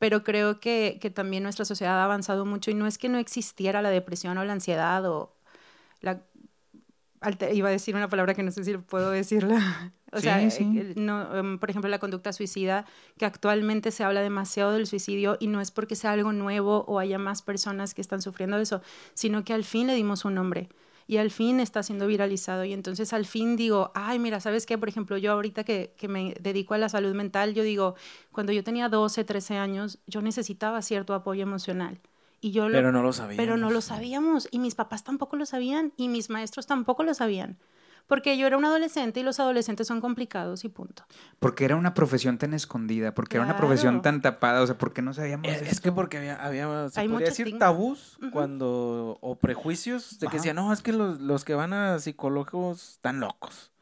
Pero 0.00 0.24
creo 0.24 0.60
que, 0.60 0.98
que, 1.00 1.08
también 1.08 1.44
nuestra 1.44 1.64
sociedad 1.64 2.00
ha 2.00 2.04
avanzado 2.04 2.44
mucho 2.44 2.70
y 2.70 2.74
no 2.74 2.86
es 2.86 2.98
que 2.98 3.08
no 3.08 3.16
existiera 3.18 3.80
la 3.80 3.90
depresión 3.90 4.36
o 4.36 4.44
la 4.44 4.52
ansiedad 4.52 5.08
o 5.08 5.34
la... 6.00 6.22
Iba 7.52 7.68
a 7.68 7.72
decir 7.72 7.94
una 7.96 8.08
palabra 8.08 8.34
que 8.34 8.42
no 8.42 8.50
sé 8.50 8.64
si 8.64 8.76
puedo 8.78 9.10
decirla. 9.10 9.92
O 10.14 10.18
sí, 10.18 10.22
sea, 10.22 10.48
sí. 10.48 10.62
Eh, 10.78 10.92
no, 10.94 11.28
um, 11.40 11.58
por 11.58 11.70
ejemplo, 11.70 11.90
la 11.90 11.98
conducta 11.98 12.32
suicida, 12.32 12.86
que 13.18 13.24
actualmente 13.24 13.90
se 13.90 14.04
habla 14.04 14.20
demasiado 14.20 14.70
del 14.70 14.86
suicidio 14.86 15.36
y 15.40 15.48
no 15.48 15.60
es 15.60 15.72
porque 15.72 15.96
sea 15.96 16.12
algo 16.12 16.32
nuevo 16.32 16.84
o 16.86 17.00
haya 17.00 17.18
más 17.18 17.42
personas 17.42 17.94
que 17.94 18.00
están 18.00 18.22
sufriendo 18.22 18.56
eso, 18.58 18.80
sino 19.14 19.42
que 19.44 19.52
al 19.54 19.64
fin 19.64 19.88
le 19.88 19.94
dimos 19.96 20.24
un 20.24 20.34
nombre. 20.34 20.68
y 21.06 21.18
al 21.18 21.30
fin 21.30 21.60
está 21.60 21.82
siendo 21.82 22.06
viralizado. 22.06 22.64
Y 22.64 22.72
entonces 22.72 23.12
al 23.12 23.26
fin 23.26 23.56
digo, 23.56 23.90
ay, 23.94 24.18
mira, 24.18 24.40
¿sabes 24.40 24.66
qué? 24.66 24.78
Por 24.78 24.88
ejemplo, 24.88 25.18
yo 25.18 25.32
ahorita 25.32 25.64
que, 25.64 25.94
que, 25.98 26.08
me 26.08 26.34
dedico 26.40 26.74
a 26.74 26.78
la 26.78 26.88
salud 26.88 27.14
mental, 27.14 27.52
yo 27.54 27.62
digo, 27.62 27.94
cuando 28.32 28.52
yo 28.52 28.64
tenía 28.64 28.88
12, 28.88 29.24
13 29.24 29.58
años, 29.58 29.98
yo 30.06 30.22
necesitaba 30.22 30.80
cierto 30.82 31.12
apoyo 31.14 31.42
emocional. 31.42 32.00
Y 32.44 32.50
yo 32.50 32.66
pero 32.70 32.92
no 32.92 33.02
lo 33.02 33.10
sabíamos. 33.14 33.42
Pero 33.42 33.56
no 33.56 33.70
lo 33.70 33.80
sabíamos. 33.80 34.48
Y 34.50 34.58
mis 34.58 34.74
papás 34.74 35.02
tampoco 35.02 35.36
lo 35.36 35.46
sabían. 35.46 35.94
Y 35.96 36.08
mis 36.08 36.28
maestros 36.28 36.66
tampoco 36.66 37.02
lo 37.02 37.14
sabían 37.14 37.58
porque 38.06 38.36
yo 38.36 38.46
era 38.46 38.58
un 38.58 38.64
adolescente 38.66 39.20
y 39.20 39.22
los 39.22 39.40
adolescentes 39.40 39.86
son 39.86 40.02
complicados 40.02 40.62
y 40.66 40.68
punto. 40.68 41.06
Porque 41.38 41.64
era 41.64 41.76
una 41.76 41.94
profesión 41.94 42.36
tan 42.36 42.52
escondida, 42.52 43.14
porque 43.14 43.38
era 43.38 43.46
una 43.46 43.56
profesión 43.56 44.02
tan 44.02 44.20
tapada, 44.20 44.60
o 44.60 44.66
sea, 44.66 44.76
¿por 44.76 44.92
qué 44.92 45.00
no 45.00 45.14
sabíamos 45.14 45.48
Es, 45.48 45.62
es 45.62 45.80
que 45.80 45.90
porque 45.90 46.18
había, 46.18 46.36
había 46.36 46.90
se 46.90 47.08
podría 47.08 47.28
decir 47.28 47.58
tabús 47.58 48.18
cuando, 48.30 49.16
o 49.22 49.36
prejuicios 49.36 50.18
de 50.18 50.26
que 50.26 50.36
decían, 50.36 50.56
no, 50.56 50.70
es 50.70 50.82
que 50.82 50.92
los, 50.92 51.22
los 51.22 51.46
que 51.46 51.54
van 51.54 51.72
a 51.72 51.98
psicólogos 51.98 52.90
están 52.96 53.20
locos 53.20 53.72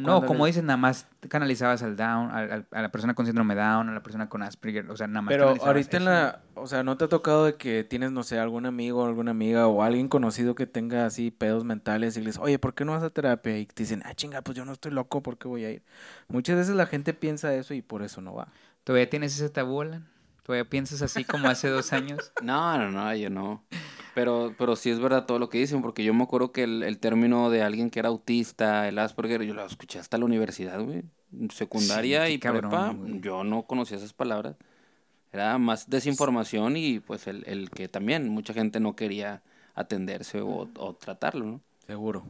no, 0.00 0.26
como 0.26 0.46
dicen, 0.46 0.66
nada 0.66 0.76
más 0.76 1.06
canalizabas 1.28 1.82
al 1.82 1.96
Down, 1.96 2.30
a 2.30 2.82
la 2.82 2.90
persona 2.90 3.14
con 3.14 3.26
síndrome 3.26 3.54
Down, 3.54 3.88
a 3.88 3.92
la 3.92 4.02
persona 4.02 4.28
con 4.28 4.42
Asperger, 4.42 4.90
o 4.90 4.96
sea, 4.96 5.06
nada 5.06 5.22
más. 5.22 5.32
Pero 5.32 5.54
ahorita 5.64 5.96
en 5.98 6.04
la, 6.04 6.40
o 6.54 6.66
sea, 6.66 6.82
¿no 6.82 6.96
te 6.96 7.04
ha 7.04 7.08
tocado 7.08 7.44
de 7.44 7.54
que 7.54 7.84
tienes, 7.84 8.10
no 8.10 8.22
sé, 8.22 8.38
algún 8.38 8.66
amigo 8.66 9.02
o 9.02 9.06
alguna 9.06 9.30
amiga 9.30 9.68
o 9.68 9.82
alguien 9.82 10.08
conocido 10.08 10.54
que 10.54 10.66
tenga 10.66 11.06
así 11.06 11.30
pedos 11.30 11.64
mentales 11.64 12.16
y 12.16 12.20
le 12.20 12.26
dices, 12.26 12.42
oye, 12.42 12.58
¿por 12.58 12.74
qué 12.74 12.84
no 12.84 12.92
vas 12.92 13.02
a 13.02 13.10
terapia? 13.10 13.58
Y 13.58 13.66
te 13.66 13.82
dicen, 13.84 14.02
ah, 14.04 14.14
chinga, 14.14 14.42
pues 14.42 14.56
yo 14.56 14.64
no 14.64 14.72
estoy 14.72 14.92
loco, 14.92 15.22
¿por 15.22 15.38
qué 15.38 15.48
voy 15.48 15.64
a 15.64 15.70
ir? 15.70 15.82
Muchas 16.28 16.56
veces 16.56 16.74
la 16.74 16.86
gente 16.86 17.14
piensa 17.14 17.54
eso 17.54 17.74
y 17.74 17.82
por 17.82 18.02
eso 18.02 18.20
no 18.20 18.34
va. 18.34 18.48
¿Todavía 18.84 19.08
tienes 19.08 19.34
ese 19.34 19.50
tabú, 19.50 19.82
Alan? 19.82 20.08
¿Todavía 20.42 20.68
piensas 20.68 21.02
así 21.02 21.24
como 21.24 21.48
hace 21.48 21.68
dos 21.68 21.92
años? 21.92 22.32
No, 22.42 22.78
no, 22.78 22.90
no, 22.90 23.14
yo 23.14 23.30
no. 23.30 23.62
Pero, 24.14 24.54
pero 24.58 24.76
sí 24.76 24.90
es 24.90 24.98
verdad 25.00 25.26
todo 25.26 25.38
lo 25.38 25.48
que 25.48 25.58
dicen, 25.58 25.82
porque 25.82 26.04
yo 26.04 26.12
me 26.14 26.24
acuerdo 26.24 26.52
que 26.52 26.64
el, 26.64 26.98
término 26.98 27.50
de 27.50 27.62
alguien 27.62 27.90
que 27.90 28.00
era 28.00 28.08
autista, 28.08 28.88
el 28.88 28.98
Asperger, 28.98 29.42
yo 29.42 29.54
lo 29.54 29.64
escuché 29.64 29.98
hasta 29.98 30.18
la 30.18 30.24
universidad, 30.24 30.80
güey. 30.80 31.02
Secundaria 31.52 32.28
y 32.30 32.38
prepa, 32.38 32.96
yo 33.20 33.44
no 33.44 33.62
conocía 33.64 33.98
esas 33.98 34.12
palabras. 34.12 34.56
Era 35.32 35.58
más 35.58 35.90
desinformación 35.90 36.76
y 36.76 37.00
pues 37.00 37.26
el, 37.26 37.44
el 37.46 37.70
que 37.70 37.88
también 37.88 38.28
mucha 38.28 38.54
gente 38.54 38.80
no 38.80 38.96
quería 38.96 39.42
atenderse 39.74 40.40
o, 40.40 40.68
o 40.76 40.94
tratarlo, 40.94 41.44
¿no? 41.44 41.60
Seguro. 41.86 42.24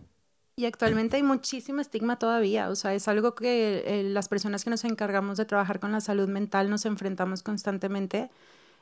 Y 0.59 0.67
actualmente 0.67 1.15
hay 1.15 1.23
muchísimo 1.23 1.81
estigma 1.81 2.19
todavía, 2.19 2.69
o 2.69 2.75
sea, 2.75 2.93
es 2.93 3.07
algo 3.07 3.37
que 3.37 3.85
eh, 3.87 4.03
las 4.03 4.29
personas 4.29 4.65
que 4.65 4.71
nos 4.71 4.85
encargamos 4.85 5.39
de 5.39 5.45
trabajar 5.45 5.79
con 5.79 5.93
la 5.93 6.01
salud 6.01 6.29
mental 6.29 6.69
nos 6.69 6.85
enfrentamos 6.85 7.45
constantemente 7.45 8.29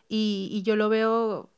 y, 0.08 0.48
y 0.50 0.62
yo 0.62 0.74
lo 0.74 0.88
veo 0.88 1.50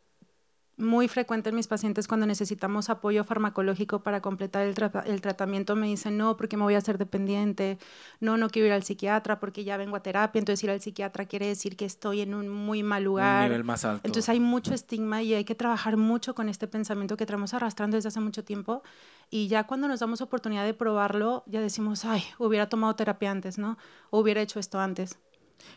muy 0.78 1.08
frecuente 1.08 1.50
en 1.50 1.56
mis 1.56 1.66
pacientes 1.66 2.06
cuando 2.06 2.25
necesitamos 2.26 2.88
apoyo 2.88 3.25
farmacológico 3.25 4.00
para 4.02 4.20
completar 4.20 4.62
el, 4.66 4.75
el, 5.06 5.20
tratamiento 5.20 5.75
me 5.76 5.88
dicen, 5.88 6.16
no, 6.16 6.37
porque 6.37 6.56
me 6.56 6.62
voy 6.62 6.75
a 6.75 6.78
hacer 6.78 6.99
dependiente, 6.99 7.78
no, 8.20 8.37
no 8.37 8.49
quiero 8.49 8.66
ir 8.68 8.73
al 8.73 8.85
psiquiatra 8.85 9.40
porque 9.40 9.64
ya 9.64 9.76
vengo 9.76 9.97
a 9.97 10.02
terapia, 10.02 10.38
entonces 10.38 10.62
ir 10.62 10.70
al 10.70 10.80
psiquiatra 10.80 11.26
quiere 11.26 11.49
decir 11.49 11.76
que 11.76 11.85
estoy 11.85 12.20
en 12.20 12.35
un 12.35 12.49
muy 12.49 12.82
mal 12.82 13.04
lugar. 13.04 13.42
Un 13.42 13.49
nivel 13.49 13.64
más 13.64 13.85
alto. 13.85 14.02
Entonces 14.06 14.28
hay 14.28 14.40
mucho 14.40 14.73
estigma 14.73 15.23
y 15.23 15.35
hay 15.35 15.44
que 15.44 15.54
trabajar 15.54 15.97
mucho 15.97 16.35
con 16.35 16.49
este 16.49 16.68
pensamiento 16.68 17.16
que 17.16 17.26
traemos 17.26 17.54
arrastrando 17.54 17.97
desde 17.97 18.08
hace 18.08 18.20
mucho 18.20 18.44
tiempo 18.44 18.82
y 19.30 19.49
ya 19.49 19.64
cuando 19.64 19.88
nos 19.88 20.00
damos 20.00 20.20
oportunidad 20.20 20.64
de 20.64 20.75
probarlo, 20.75 21.42
ya 21.47 21.61
decimos, 21.61 22.04
ay, 22.04 22.23
hubiera 22.38 22.68
tomado 22.68 22.94
terapia 22.94 23.30
antes, 23.30 23.58
¿no? 23.58 23.76
O 24.11 24.20
hubiera 24.20 24.40
hecho 24.40 24.61
esto 24.61 24.80
antes. 24.80 25.18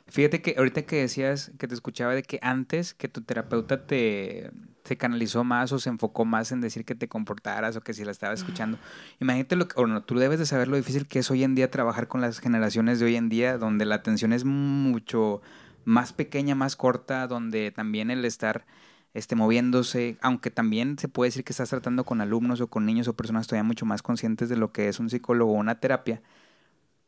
Fíjate 0.08 0.42
que 0.42 0.56
ahorita 0.58 0.84
que 0.84 0.98
decías, 0.98 1.52
que 1.58 1.68
te 1.68 1.74
escuchaba 1.74 2.14
de 2.14 2.24
que 2.24 2.40
antes 2.42 2.94
que 2.94 3.08
tu 3.08 3.22
terapeuta 3.22 3.86
te, 3.86 4.52
se 4.84 4.98
canalizó 4.98 5.44
más 5.44 5.72
o 5.72 5.80
se 5.80 5.90
enfocó 5.90 6.26
más 6.26 6.52
en 6.52 6.62
decir 6.62 6.86
que 6.86 6.96
te 6.96 7.08
comportaras 7.08 7.76
o 7.76 7.82
que 7.82 7.94
si 7.94 8.04
la 8.04 8.12
estaba 8.12 8.34
escuchando. 8.34 8.78
Imagínate 9.20 9.56
lo 9.56 9.68
que, 9.68 9.80
o 9.80 9.88
no, 9.88 10.04
tú 10.04 10.18
debes 10.18 10.40
de 10.40 10.46
saber 10.46 10.68
lo 10.68 10.78
difícil 10.78 11.08
que 11.08 11.20
es 11.20 11.32
hoy 11.32 11.44
en 11.44 11.56
día 11.56 11.72
trabajar 11.72 12.08
con 12.08 12.22
las 12.22 12.40
generaciones 12.40 13.00
de 13.00 13.06
hoy 13.06 13.16
en 13.16 13.30
día, 13.30 13.58
donde 13.58 13.86
la 13.86 13.96
atención 13.96 14.34
es 14.34 14.44
mucho 14.44 15.42
más 15.86 16.14
pequeña, 16.14 16.56
más 16.56 16.76
corta, 16.76 17.28
donde 17.28 17.72
también 17.72 18.12
el 18.12 18.26
estar 18.26 18.66
este, 19.14 19.36
moviéndose, 19.36 20.18
aunque 20.22 20.52
también 20.52 20.98
se 20.98 21.08
puede 21.08 21.30
decir 21.30 21.44
que 21.44 21.54
estás 21.54 21.70
tratando 21.70 22.06
con 22.06 22.22
alumnos 22.22 22.62
o 22.62 22.68
con 22.68 22.86
niños 22.86 23.08
o 23.08 23.16
personas 23.16 23.48
todavía 23.48 23.68
mucho 23.68 23.86
más 23.86 24.02
conscientes 24.02 24.50
de 24.50 24.58
lo 24.58 24.72
que 24.72 24.88
es 24.88 25.00
un 25.00 25.10
psicólogo 25.10 25.52
o 25.52 25.56
una 25.56 25.80
terapia, 25.80 26.22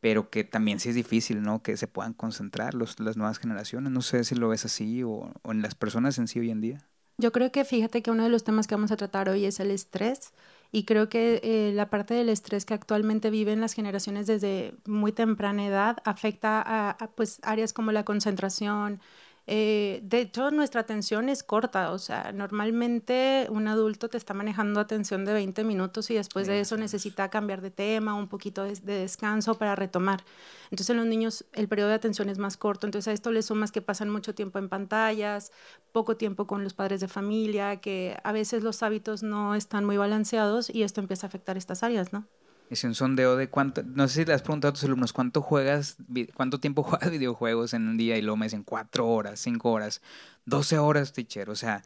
pero 0.04 0.30
que 0.30 0.44
también 0.44 0.82
sí 0.82 0.90
es 0.90 0.96
difícil, 0.96 1.42
¿no? 1.42 1.64
Que 1.64 1.78
se 1.78 1.88
puedan 1.88 2.12
concentrar 2.12 2.74
los, 2.74 3.00
las 3.00 3.16
nuevas 3.16 3.40
generaciones. 3.40 3.90
No 3.90 4.02
sé 4.02 4.26
si 4.26 4.36
lo 4.36 4.50
ves 4.50 4.66
así 4.66 5.02
o, 5.02 5.32
en 5.46 5.62
las 5.62 5.76
personas 5.76 6.18
en 6.18 6.28
sí 6.28 6.42
hoy 6.42 6.52
en 6.52 6.60
día. 6.60 6.86
Yo 7.18 7.32
creo 7.32 7.54
que 7.54 7.64
fíjate 7.64 8.02
que 8.02 8.12
uno 8.12 8.24
de 8.24 8.30
los 8.30 8.44
temas 8.44 8.68
que 8.68 8.76
vamos 8.76 8.92
a 8.92 8.98
tratar 8.98 9.30
hoy 9.30 9.46
es 9.46 9.62
el 9.62 9.72
estrés 9.72 10.34
y 10.74 10.84
creo 10.84 11.08
que 11.08 11.40
eh, 11.42 11.72
la 11.74 11.90
parte 11.90 12.16
del 12.16 12.28
estrés 12.28 12.66
que 12.66 12.74
actualmente 12.74 13.30
viven 13.30 13.62
las 13.62 13.72
generaciones 13.72 14.28
desde 14.28 14.76
muy 14.86 15.14
temprana 15.14 15.66
edad 15.66 15.98
afecta 16.04 16.62
a 16.62 16.98
pues 17.16 17.40
áreas 17.42 17.72
como 17.72 17.94
la 17.94 18.04
concentración, 18.04 19.00
eh, 19.46 20.00
de 20.04 20.22
hecho, 20.22 20.52
nuestra 20.52 20.82
atención 20.82 21.28
es 21.28 21.44
corta, 21.44 21.92
o 21.92 22.00
sea, 22.00 22.32
normalmente 22.32 23.48
un 23.50 23.68
adulto 23.68 24.08
te 24.08 24.18
está 24.18 24.34
manejando 24.34 24.80
atención 24.80 25.26
de 25.26 25.34
20 25.34 25.66
minutos 25.66 26.10
y 26.12 26.16
después 26.16 26.48
de 26.48 26.62
eso 26.62 26.78
necesita 26.78 27.30
cambiar 27.30 27.62
de 27.62 27.70
tema, 27.70 28.14
un 28.14 28.30
poquito 28.30 28.64
de, 28.64 28.76
descanso 28.76 29.56
para 29.56 29.76
retomar. 29.76 30.24
Entonces, 30.72 30.92
en 30.92 30.98
los 30.98 31.08
niños 31.08 31.46
el 31.54 31.68
periodo 31.68 31.90
de 31.90 31.96
atención 31.96 32.30
es 32.30 32.38
más 32.38 32.56
corto, 32.56 32.88
entonces 32.88 33.10
a 33.10 33.14
esto 33.14 33.32
le 33.32 33.42
sumas 33.42 33.74
que 33.74 33.82
pasan 33.82 34.10
mucho 34.10 34.34
tiempo 34.34 34.60
en 34.60 34.70
pantallas, 34.70 35.52
poco 35.92 36.16
tiempo 36.16 36.48
con 36.48 36.64
los 36.64 36.74
padres 36.74 37.02
de 37.02 37.10
familia, 37.10 37.82
que 37.82 38.18
a 38.24 38.32
veces 38.32 38.64
los 38.64 38.82
hábitos 38.82 39.24
no 39.24 39.56
están 39.56 39.84
muy 39.84 39.98
balanceados 39.98 40.70
y 40.70 40.84
esto 40.84 41.02
empieza 41.02 41.28
a 41.28 41.30
afectar 41.30 41.58
estas 41.58 41.84
áreas, 41.84 42.14
¿no? 42.14 42.28
Es 42.70 42.84
un 42.84 42.96
sondeo 42.96 43.36
de 43.36 43.50
cuánto, 43.50 43.84
no 43.84 44.08
sé 44.08 44.22
si 44.22 44.26
le 44.26 44.34
has 44.34 44.42
preguntado 44.42 44.70
a 44.70 44.74
tus 44.74 44.84
alumnos 44.84 45.14
cuánto 45.14 45.42
juegas, 45.42 45.98
cuánto 46.34 46.60
tiempo 46.60 46.84
juegas 46.84 47.12
videojuegos 47.12 47.74
en 47.74 47.88
un 47.88 47.98
día 47.98 48.18
y 48.18 48.22
lo 48.22 48.36
me 48.36 48.48
dicen 48.48 48.64
cuatro 48.64 49.08
horas, 49.08 49.40
cinco 49.40 49.72
horas, 49.72 50.02
doce 50.46 50.80
horas, 50.80 51.14
teacher, 51.14 51.50
o 51.50 51.56
sea, 51.56 51.84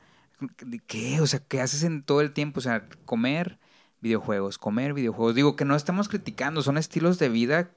¿qué? 0.88 1.20
O 1.22 1.28
sea, 1.28 1.40
¿qué 1.40 1.62
haces 1.62 1.84
en 1.84 2.04
todo 2.04 2.22
el 2.22 2.32
tiempo? 2.32 2.60
O 2.60 2.64
sea, 2.64 2.88
comer 3.06 3.60
videojuegos, 4.02 4.58
comer 4.58 4.94
videojuegos. 4.94 5.36
Digo 5.36 5.56
que 5.56 5.66
no 5.66 5.76
estamos 5.76 6.08
criticando, 6.10 6.62
son 6.62 6.78
estilos 6.78 7.20
de 7.20 7.30
vida 7.30 7.72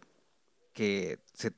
que 0.73 1.19
se, 1.33 1.52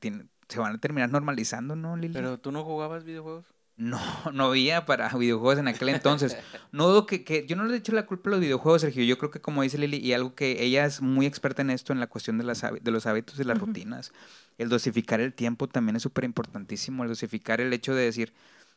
se 0.47 0.59
van 0.59 0.75
a 0.75 0.79
terminar 0.79 1.11
normalizando, 1.11 1.75
¿no, 1.75 1.95
Lili? 1.97 2.13
Pero 2.13 2.39
tú 2.39 2.51
no 2.51 2.63
jugabas 2.63 3.03
videojuegos. 3.03 3.45
No, 3.75 3.99
no 4.33 4.45
había 4.45 4.85
para 4.85 5.09
videojuegos 5.09 5.57
en 5.59 5.67
aquel 5.67 5.89
entonces. 5.89 6.37
No 6.71 6.87
dudo 6.87 7.05
que, 7.07 7.23
que, 7.23 7.47
yo 7.47 7.55
no 7.55 7.65
le 7.65 7.73
he 7.73 7.77
hecho 7.77 7.91
la 7.91 8.05
culpa 8.05 8.29
a 8.29 8.31
los 8.31 8.39
videojuegos, 8.39 8.81
Sergio. 8.81 9.03
Yo 9.03 9.17
creo 9.17 9.31
que 9.31 9.41
como 9.41 9.63
dice 9.63 9.77
Lili, 9.77 9.97
y 9.97 10.13
algo 10.13 10.35
que 10.35 10.63
ella 10.63 10.85
es 10.85 11.01
muy 11.01 11.25
experta 11.25 11.63
en 11.63 11.71
esto, 11.71 11.91
en 11.91 11.99
la 11.99 12.07
cuestión 12.07 12.37
de, 12.37 12.43
las, 12.43 12.61
de 12.61 12.91
los 12.91 13.05
hábitos 13.07 13.39
y 13.39 13.43
las 13.43 13.57
rutinas. 13.57 14.11
El 14.57 14.69
dosificar 14.69 15.21
el 15.21 15.33
tiempo 15.33 15.67
también 15.67 15.95
es 15.95 16.03
súper 16.03 16.23
importantísimo. 16.23 17.03
El 17.03 17.09
dosificar 17.09 17.61
el 17.61 17.73
hecho 17.73 17.95
de 17.95 18.03
decir, 18.03 18.33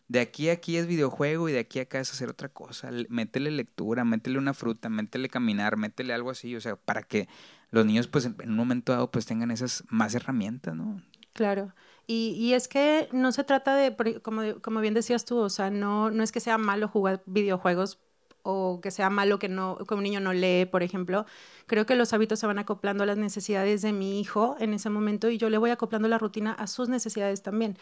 de 0.09 0.21
aquí 0.21 0.49
a 0.49 0.55
aquí 0.55 0.77
es 0.79 0.87
videojuego 0.87 1.49
y 1.49 1.53
de 1.53 1.59
aquí 1.59 1.79
a 1.79 1.83
acá 1.83 2.01
es 2.01 2.11
hacer 2.11 2.31
otra 2.31 2.49
cosa. 2.49 2.91
Métele 3.11 3.51
lectura, 3.51 4.05
métele 4.05 4.39
una 4.39 4.55
fruta, 4.55 4.89
métele 4.89 5.29
caminar, 5.29 5.77
métele 5.77 6.15
algo 6.15 6.31
así. 6.31 6.57
O 6.57 6.61
sea, 6.61 6.77
para 6.77 7.03
que 7.03 7.29
los 7.71 7.85
niños 7.85 8.07
pues 8.07 8.25
en 8.25 8.51
un 8.51 8.57
momento 8.57 8.93
dado 8.93 9.11
pues 9.11 9.27
tengan 9.27 9.51
esas 9.51 9.85
más 9.89 10.15
herramientas, 10.15 10.75
¿no? 10.75 11.03
Claro. 11.33 11.75
Y, 12.07 12.37
y, 12.39 12.55
es 12.55 12.69
que 12.69 13.09
no 13.13 13.33
se 13.33 13.43
trata 13.43 13.75
de, 13.75 14.21
como, 14.23 14.43
como 14.61 14.81
bien 14.81 14.95
decías 14.95 15.25
tú, 15.25 15.39
o 15.39 15.51
sea, 15.51 15.71
no, 15.71 16.11
no 16.11 16.23
es 16.23 16.31
que 16.31 16.39
sea 16.39 16.57
malo 16.57 16.87
jugar 16.87 17.23
videojuegos 17.27 17.99
o 18.43 18.81
que 18.81 18.93
sea 18.93 19.11
malo 19.11 19.41
que, 19.41 19.49
no, 19.49 19.77
que 19.77 19.95
un 19.95 20.05
niño 20.05 20.21
no 20.21 20.33
lee, 20.33 20.67
por 20.67 20.85
ejemplo. 20.85 21.27
Creo 21.67 21.85
que 21.85 21.97
los 21.97 22.13
hábitos 22.13 22.39
se 22.39 22.47
van 22.47 22.61
acoplando 22.61 23.03
a 23.03 23.07
las 23.07 23.19
necesidades 23.19 23.83
de 23.83 23.93
mi 23.93 24.21
hijo 24.21 24.57
en 24.61 24.73
ese 24.73 24.89
momento 24.89 25.29
y 25.31 25.37
yo 25.37 25.51
le 25.51 25.59
voy 25.59 25.71
acoplando 25.71 26.07
la 26.07 26.19
rutina 26.19 26.53
a 26.53 26.69
sus 26.69 26.89
necesidades 26.89 27.43
también. 27.43 27.77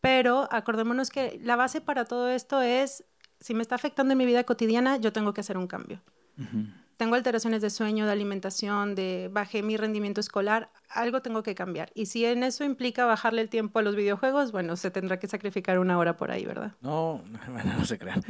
Pero 0.00 0.48
acordémonos 0.50 1.10
que 1.10 1.40
la 1.42 1.54
base 1.54 1.80
para 1.80 2.04
todo 2.04 2.28
esto 2.28 2.60
es, 2.60 3.04
si 3.38 3.54
me 3.54 3.62
está 3.62 3.76
afectando 3.76 4.12
en 4.12 4.18
mi 4.18 4.26
vida 4.26 4.42
cotidiana, 4.42 4.96
yo 4.96 5.12
tengo 5.12 5.32
que 5.32 5.42
hacer 5.42 5.56
un 5.56 5.68
cambio 5.68 6.02
tengo 6.96 7.14
alteraciones 7.14 7.62
de 7.62 7.70
sueño, 7.70 8.06
de 8.06 8.12
alimentación, 8.12 8.94
de 8.94 9.28
bajé 9.32 9.62
mi 9.62 9.76
rendimiento 9.76 10.20
escolar, 10.20 10.70
algo 10.88 11.22
tengo 11.22 11.42
que 11.42 11.54
cambiar. 11.54 11.90
Y 11.94 12.06
si 12.06 12.24
en 12.24 12.42
eso 12.42 12.64
implica 12.64 13.04
bajarle 13.04 13.42
el 13.42 13.48
tiempo 13.48 13.78
a 13.78 13.82
los 13.82 13.96
videojuegos, 13.96 14.52
bueno, 14.52 14.76
se 14.76 14.90
tendrá 14.90 15.18
que 15.18 15.26
sacrificar 15.26 15.78
una 15.78 15.98
hora 15.98 16.16
por 16.16 16.30
ahí, 16.30 16.44
¿verdad? 16.44 16.72
No, 16.80 17.22
bueno, 17.48 17.72
no 17.78 17.84
se 17.84 17.98
crean. 17.98 18.22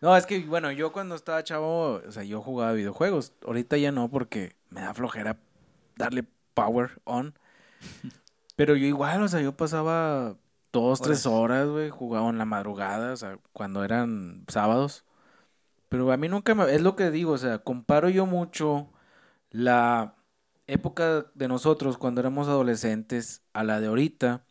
No, 0.00 0.16
es 0.16 0.26
que, 0.26 0.40
bueno, 0.40 0.70
yo 0.72 0.92
cuando 0.92 1.14
estaba 1.14 1.42
chavo, 1.44 2.00
o 2.06 2.12
sea, 2.12 2.24
yo 2.24 2.40
jugaba 2.40 2.72
videojuegos. 2.72 3.32
Ahorita 3.46 3.76
ya 3.76 3.92
no, 3.92 4.08
porque 4.08 4.56
me 4.70 4.80
da 4.80 4.94
flojera 4.94 5.38
darle 5.96 6.24
power 6.54 7.00
on. 7.04 7.34
Pero 8.56 8.76
yo 8.76 8.86
igual, 8.86 9.22
o 9.22 9.28
sea, 9.28 9.40
yo 9.40 9.56
pasaba 9.56 10.36
dos, 10.72 11.00
tres 11.00 11.26
horas, 11.26 11.68
güey, 11.68 11.90
jugaba 11.90 12.28
en 12.30 12.38
la 12.38 12.44
madrugada, 12.44 13.12
o 13.12 13.16
sea, 13.16 13.38
cuando 13.52 13.84
eran 13.84 14.44
sábados. 14.48 15.04
Pero 15.90 16.12
a 16.12 16.18
mí 16.18 16.28
nunca 16.28 16.54
me... 16.56 16.74
Es 16.74 16.82
lo 16.82 16.96
que 16.96 17.10
digo, 17.12 17.32
o 17.32 17.38
sea, 17.38 17.60
comparo 17.60 18.10
yo 18.10 18.26
mucho 18.26 18.90
la 19.50 20.16
época 20.68 21.26
de 21.34 21.48
nosotros 21.48 21.98
cuando 21.98 22.20
éramos 22.22 22.48
adolescentes 22.48 23.44
a 23.54 23.64
la 23.64 23.80
de 23.80 23.88
ahorita. 23.88 24.46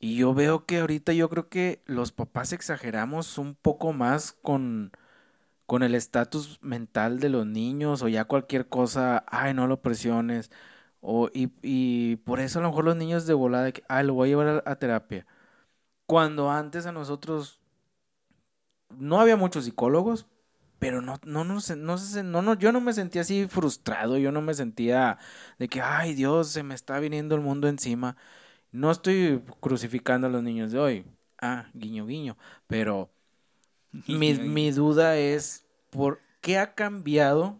Y 0.00 0.16
yo 0.16 0.34
veo 0.34 0.66
que 0.66 0.80
ahorita 0.80 1.12
yo 1.14 1.28
creo 1.30 1.48
que 1.50 1.82
los 1.86 2.12
papás 2.12 2.52
exageramos 2.52 3.38
un 3.38 3.54
poco 3.56 3.92
más 3.94 4.32
con, 4.32 4.92
con 5.66 5.82
el 5.84 5.94
estatus 5.94 6.58
mental 6.62 7.20
de 7.20 7.30
los 7.30 7.46
niños 7.46 8.02
o 8.02 8.08
ya 8.08 8.24
cualquier 8.26 8.68
cosa, 8.68 9.24
ay, 9.28 9.54
no 9.54 9.66
lo 9.68 9.82
presiones. 9.82 10.50
O, 11.00 11.28
y, 11.34 11.52
y 11.62 12.16
por 12.18 12.40
eso 12.40 12.58
a 12.60 12.62
lo 12.62 12.70
mejor 12.70 12.84
los 12.86 12.96
niños 12.96 13.26
de 13.26 13.34
volada, 13.34 13.64
de 13.66 13.72
que, 13.74 13.84
ay, 13.88 14.06
lo 14.06 14.14
voy 14.14 14.28
a 14.28 14.30
llevar 14.30 14.62
a, 14.66 14.76
terapia. 14.76 15.26
Cuando 16.06 16.50
antes 16.50 16.86
a 16.86 16.92
nosotros 16.92 17.60
no 18.90 19.20
había 19.20 19.36
muchos 19.36 19.64
psicólogos, 19.64 20.26
pero 20.80 21.02
no, 21.02 21.20
no, 21.24 21.44
no, 21.44 21.60
no, 21.76 21.96
no, 22.24 22.42
no, 22.42 22.54
yo 22.54 22.72
no 22.72 22.80
me 22.80 22.94
sentía 22.94 23.20
así 23.20 23.46
frustrado, 23.46 24.16
yo 24.16 24.32
no 24.32 24.40
me 24.40 24.54
sentía 24.54 25.18
de 25.58 25.68
que, 25.68 25.82
ay 25.82 26.14
Dios, 26.14 26.48
se 26.48 26.62
me 26.62 26.74
está 26.74 26.98
viniendo 26.98 27.34
el 27.34 27.42
mundo 27.42 27.68
encima. 27.68 28.16
No 28.72 28.90
estoy 28.90 29.42
crucificando 29.60 30.26
a 30.26 30.30
los 30.30 30.42
niños 30.42 30.72
de 30.72 30.78
hoy. 30.78 31.06
Ah, 31.38 31.66
guiño, 31.74 32.06
guiño. 32.06 32.38
Pero 32.66 33.10
mi, 34.08 34.34
mi 34.34 34.70
duda 34.70 35.18
es, 35.18 35.66
¿por 35.90 36.20
qué 36.40 36.58
ha 36.58 36.74
cambiado, 36.74 37.58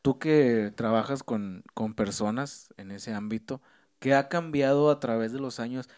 tú 0.00 0.20
que 0.20 0.72
trabajas 0.76 1.24
con, 1.24 1.64
con 1.74 1.94
personas 1.94 2.72
en 2.76 2.92
ese 2.92 3.14
ámbito, 3.14 3.62
qué 3.98 4.14
ha 4.14 4.28
cambiado 4.28 4.90
a 4.90 5.00
través 5.00 5.32
de 5.32 5.40
los 5.40 5.58
años 5.58 5.88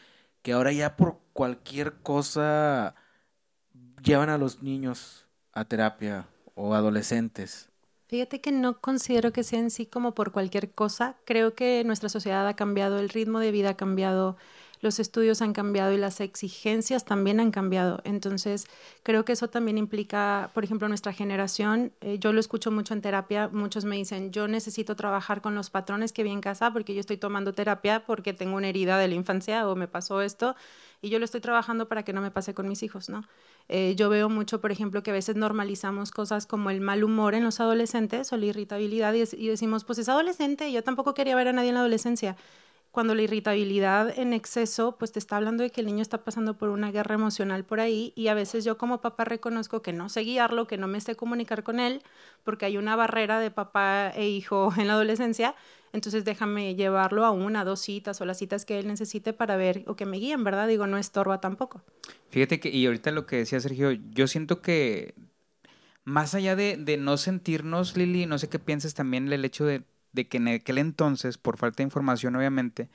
que 0.40 0.52
ahora 0.52 0.72
ya 0.72 0.96
por 0.96 1.20
cualquier 1.34 1.94
cosa 2.02 2.94
llevan 4.02 4.30
a 4.30 4.38
los 4.38 4.62
niños 4.62 5.26
a 5.52 5.64
terapia 5.64 6.28
o 6.56 6.75
adolescentes? 6.75 7.68
Fíjate 8.08 8.40
que 8.40 8.52
no 8.52 8.80
considero 8.80 9.32
que 9.32 9.42
sea 9.42 9.58
en 9.58 9.70
sí 9.70 9.86
como 9.86 10.14
por 10.14 10.32
cualquier 10.32 10.70
cosa. 10.72 11.16
Creo 11.25 11.54
que 11.54 11.82
nuestra 11.84 12.08
sociedad 12.08 12.46
ha 12.46 12.54
cambiado, 12.54 12.98
el 12.98 13.08
ritmo 13.08 13.40
de 13.40 13.50
vida 13.50 13.70
ha 13.70 13.76
cambiado, 13.76 14.36
los 14.80 15.00
estudios 15.00 15.42
han 15.42 15.52
cambiado 15.52 15.92
y 15.92 15.96
las 15.96 16.20
exigencias 16.20 17.04
también 17.04 17.40
han 17.40 17.50
cambiado. 17.50 18.00
Entonces, 18.04 18.66
creo 19.02 19.25
que 19.25 19.32
eso 19.32 19.48
también 19.48 19.76
implica, 19.76 20.50
por 20.54 20.62
ejemplo, 20.62 20.86
nuestra 20.86 21.12
generación. 21.12 21.92
Eh, 22.00 22.18
yo 22.20 22.32
lo 22.32 22.38
escucho 22.38 22.70
mucho 22.70 22.94
en 22.94 23.02
terapia. 23.02 23.48
Muchos 23.48 23.84
me 23.84 23.96
dicen, 23.96 24.30
yo 24.30 24.46
necesito 24.46 24.94
trabajar 24.94 25.42
con 25.42 25.56
los 25.56 25.70
patrones 25.70 26.12
que 26.12 26.22
vi 26.22 26.30
en 26.30 26.40
casa 26.40 26.72
porque 26.72 26.94
yo 26.94 27.00
estoy 27.00 27.16
tomando 27.16 27.54
terapia 27.54 28.04
porque 28.06 28.32
tengo 28.32 28.56
una 28.56 28.68
herida 28.68 28.98
de 28.98 29.08
la 29.08 29.14
infancia 29.14 29.68
o 29.68 29.75
me 29.75 29.88
pasó 29.88 30.22
esto 30.22 30.54
y 31.02 31.08
yo 31.08 31.18
lo 31.18 31.25
estoy 31.25 31.40
trabajando 31.40 31.88
para 31.88 32.04
que 32.04 32.12
no 32.12 32.20
me 32.20 32.30
pase 32.30 32.54
con 32.54 32.68
mis 32.68 32.82
hijos, 32.84 33.08
¿no? 33.08 33.25
Eh, 33.68 33.94
yo 33.96 34.08
veo 34.08 34.28
mucho, 34.28 34.61
por 34.61 34.70
ejemplo, 34.73 35.02
que 35.02 35.11
a 35.11 35.14
veces 35.14 35.37
normalizamos 35.37 36.11
cosas 36.11 36.46
como 36.46 36.70
el 36.70 36.80
mal 36.80 37.02
humor 37.04 37.35
en 37.35 37.44
los 37.44 37.61
adolescentes 37.61 38.32
o 38.32 38.37
la 38.37 38.46
irritabilidad 38.46 39.14
y, 39.14 39.23
y 39.37 39.49
decimos, 39.49 39.85
pues 39.85 39.99
es 39.99 40.08
adolescente, 40.08 40.70
yo 40.73 40.82
tampoco 40.85 41.14
quería 41.14 41.35
ver 41.37 41.49
a 41.49 41.52
nadie 41.52 41.70
en 41.70 41.75
la 41.75 41.80
adolescencia 41.80 42.37
cuando 42.96 43.14
la 43.14 43.20
irritabilidad 43.20 44.18
en 44.18 44.32
exceso, 44.32 44.96
pues 44.96 45.12
te 45.12 45.18
está 45.18 45.37
hablando 45.37 45.62
de 45.62 45.68
que 45.70 45.82
el 45.82 45.87
niño 45.87 46.00
está 46.00 46.25
pasando 46.25 46.56
por 46.56 46.70
una 46.70 46.90
guerra 46.90 47.14
emocional 47.14 47.62
por 47.62 47.78
ahí 47.78 48.14
y 48.16 48.28
a 48.28 48.35
veces 48.35 48.64
yo 48.64 48.78
como 48.78 49.02
papá 49.02 49.26
reconozco 49.26 49.82
que 49.82 49.92
no 49.92 50.08
sé 50.08 50.23
guiarlo, 50.23 50.66
que 50.66 50.78
no 50.78 50.87
me 50.88 51.02
sé 51.02 51.14
comunicar 51.14 51.62
con 51.62 51.78
él, 51.78 52.02
porque 52.42 52.64
hay 52.64 52.78
una 52.78 52.96
barrera 52.96 53.38
de 53.38 53.50
papá 53.50 54.08
e 54.14 54.28
hijo 54.28 54.73
en 54.78 54.87
la 54.87 54.94
adolescencia, 54.94 55.54
entonces 55.96 56.24
déjame 56.24 56.76
llevarlo 56.76 57.24
a 57.24 57.32
una, 57.32 57.64
dos 57.64 57.80
citas 57.80 58.20
o 58.20 58.24
las 58.24 58.38
citas 58.38 58.64
que 58.64 58.78
él 58.78 58.86
necesite 58.86 59.32
para 59.32 59.56
ver 59.56 59.82
o 59.88 59.96
que 59.96 60.06
me 60.06 60.18
guíen, 60.18 60.44
¿verdad? 60.44 60.68
Digo, 60.68 60.86
no 60.86 60.98
estorba 60.98 61.40
tampoco. 61.40 61.82
Fíjate 62.30 62.60
que, 62.60 62.68
y 62.68 62.86
ahorita 62.86 63.10
lo 63.10 63.26
que 63.26 63.36
decía 63.36 63.58
Sergio, 63.58 63.90
yo 63.90 64.28
siento 64.28 64.62
que 64.62 65.14
más 66.04 66.34
allá 66.34 66.54
de, 66.54 66.76
no 66.98 67.16
sentirnos, 67.16 67.96
Lili, 67.96 68.26
no 68.26 68.38
sé 68.38 68.48
qué 68.48 68.60
piensas 68.60 68.94
también 68.94 69.32
el 69.32 69.44
hecho 69.44 69.64
de 69.64 69.82
de 70.16 70.26
que 70.26 70.38
en 70.38 70.48
aquel 70.48 70.78
entonces, 70.78 71.38
por 71.38 71.58
falta 71.58 71.76
de 71.76 71.84
información 71.84 72.34
obviamente, 72.34 72.88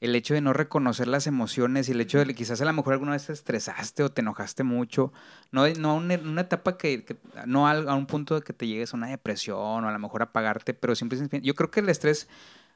el 0.00 0.14
hecho 0.14 0.34
de 0.34 0.40
no 0.40 0.52
reconocer 0.52 1.08
las 1.08 1.26
emociones 1.26 1.88
y 1.88 1.92
el 1.92 2.00
hecho 2.00 2.18
de 2.18 2.26
que 2.26 2.34
quizás 2.34 2.60
a 2.60 2.64
lo 2.64 2.72
mejor 2.72 2.92
alguna 2.92 3.12
vez 3.12 3.26
te 3.26 3.32
estresaste 3.32 4.02
o 4.02 4.10
te 4.10 4.20
enojaste 4.20 4.62
mucho, 4.62 5.12
no, 5.52 5.66
no 5.68 5.96
una, 5.96 6.40
etapa 6.40 6.76
que, 6.76 7.16
no 7.46 7.66
a, 7.66 7.94
un 7.94 8.06
punto 8.06 8.34
de 8.34 8.42
que 8.42 8.52
te 8.52 8.66
llegues 8.66 8.92
a 8.92 8.96
una 8.96 9.08
depresión 9.08 9.84
o 9.84 9.88
a 9.88 9.92
lo 9.92 9.98
mejor 9.98 10.22
apagarte, 10.22 10.74
pero 10.74 10.94
siempre 10.94 11.18
yo 11.40 11.54
creo 11.54 11.70
que 11.70 11.80
el 11.80 11.88
estrés 11.88 12.28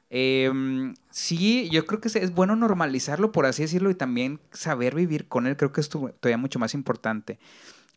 em, 0.08 0.94
sí, 1.10 1.68
yo 1.70 1.84
creo 1.84 2.00
que 2.00 2.08
es 2.08 2.34
bueno 2.34 2.56
normalizarlo, 2.56 3.32
por 3.32 3.44
así 3.46 3.62
decirlo, 3.62 3.90
y 3.90 3.94
también 3.94 4.40
saber 4.52 4.94
vivir 4.94 5.28
con 5.28 5.46
él, 5.46 5.56
creo 5.56 5.72
que 5.72 5.82
es 5.82 5.88
todavía 5.90 6.38
mucho 6.38 6.58
más 6.58 6.74
importante. 6.74 7.38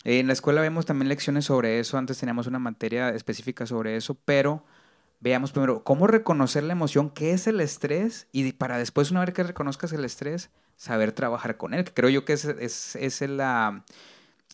En 0.03 0.27
la 0.27 0.33
escuela 0.33 0.59
vemos 0.59 0.85
también 0.85 1.07
lecciones 1.07 1.45
sobre 1.45 1.79
eso, 1.79 1.97
antes 1.97 2.17
teníamos 2.17 2.47
una 2.47 2.59
materia 2.59 3.09
específica 3.09 3.65
sobre 3.65 3.95
eso, 3.95 4.17
pero 4.25 4.65
veamos 5.23 5.53
primero 5.53 5.83
cómo 5.85 6.05
reconocer 6.05 6.63
la 6.63 6.73
emoción, 6.73 7.09
qué 7.09 7.31
es 7.31 7.47
el 7.47 7.61
estrés, 7.61 8.27
y 8.33 8.51
para 8.51 8.77
después, 8.77 9.09
una 9.09 9.21
vez 9.21 9.33
que 9.33 9.43
reconozcas 9.43 9.93
el 9.93 10.03
estrés, 10.03 10.51
saber 10.75 11.13
trabajar 11.13 11.55
con 11.55 11.73
él, 11.73 11.85
que 11.85 11.93
creo 11.93 12.09
yo 12.09 12.25
que 12.25 12.33
es, 12.33 12.43
es, 12.43 12.97
es 12.97 13.21
el, 13.21 13.41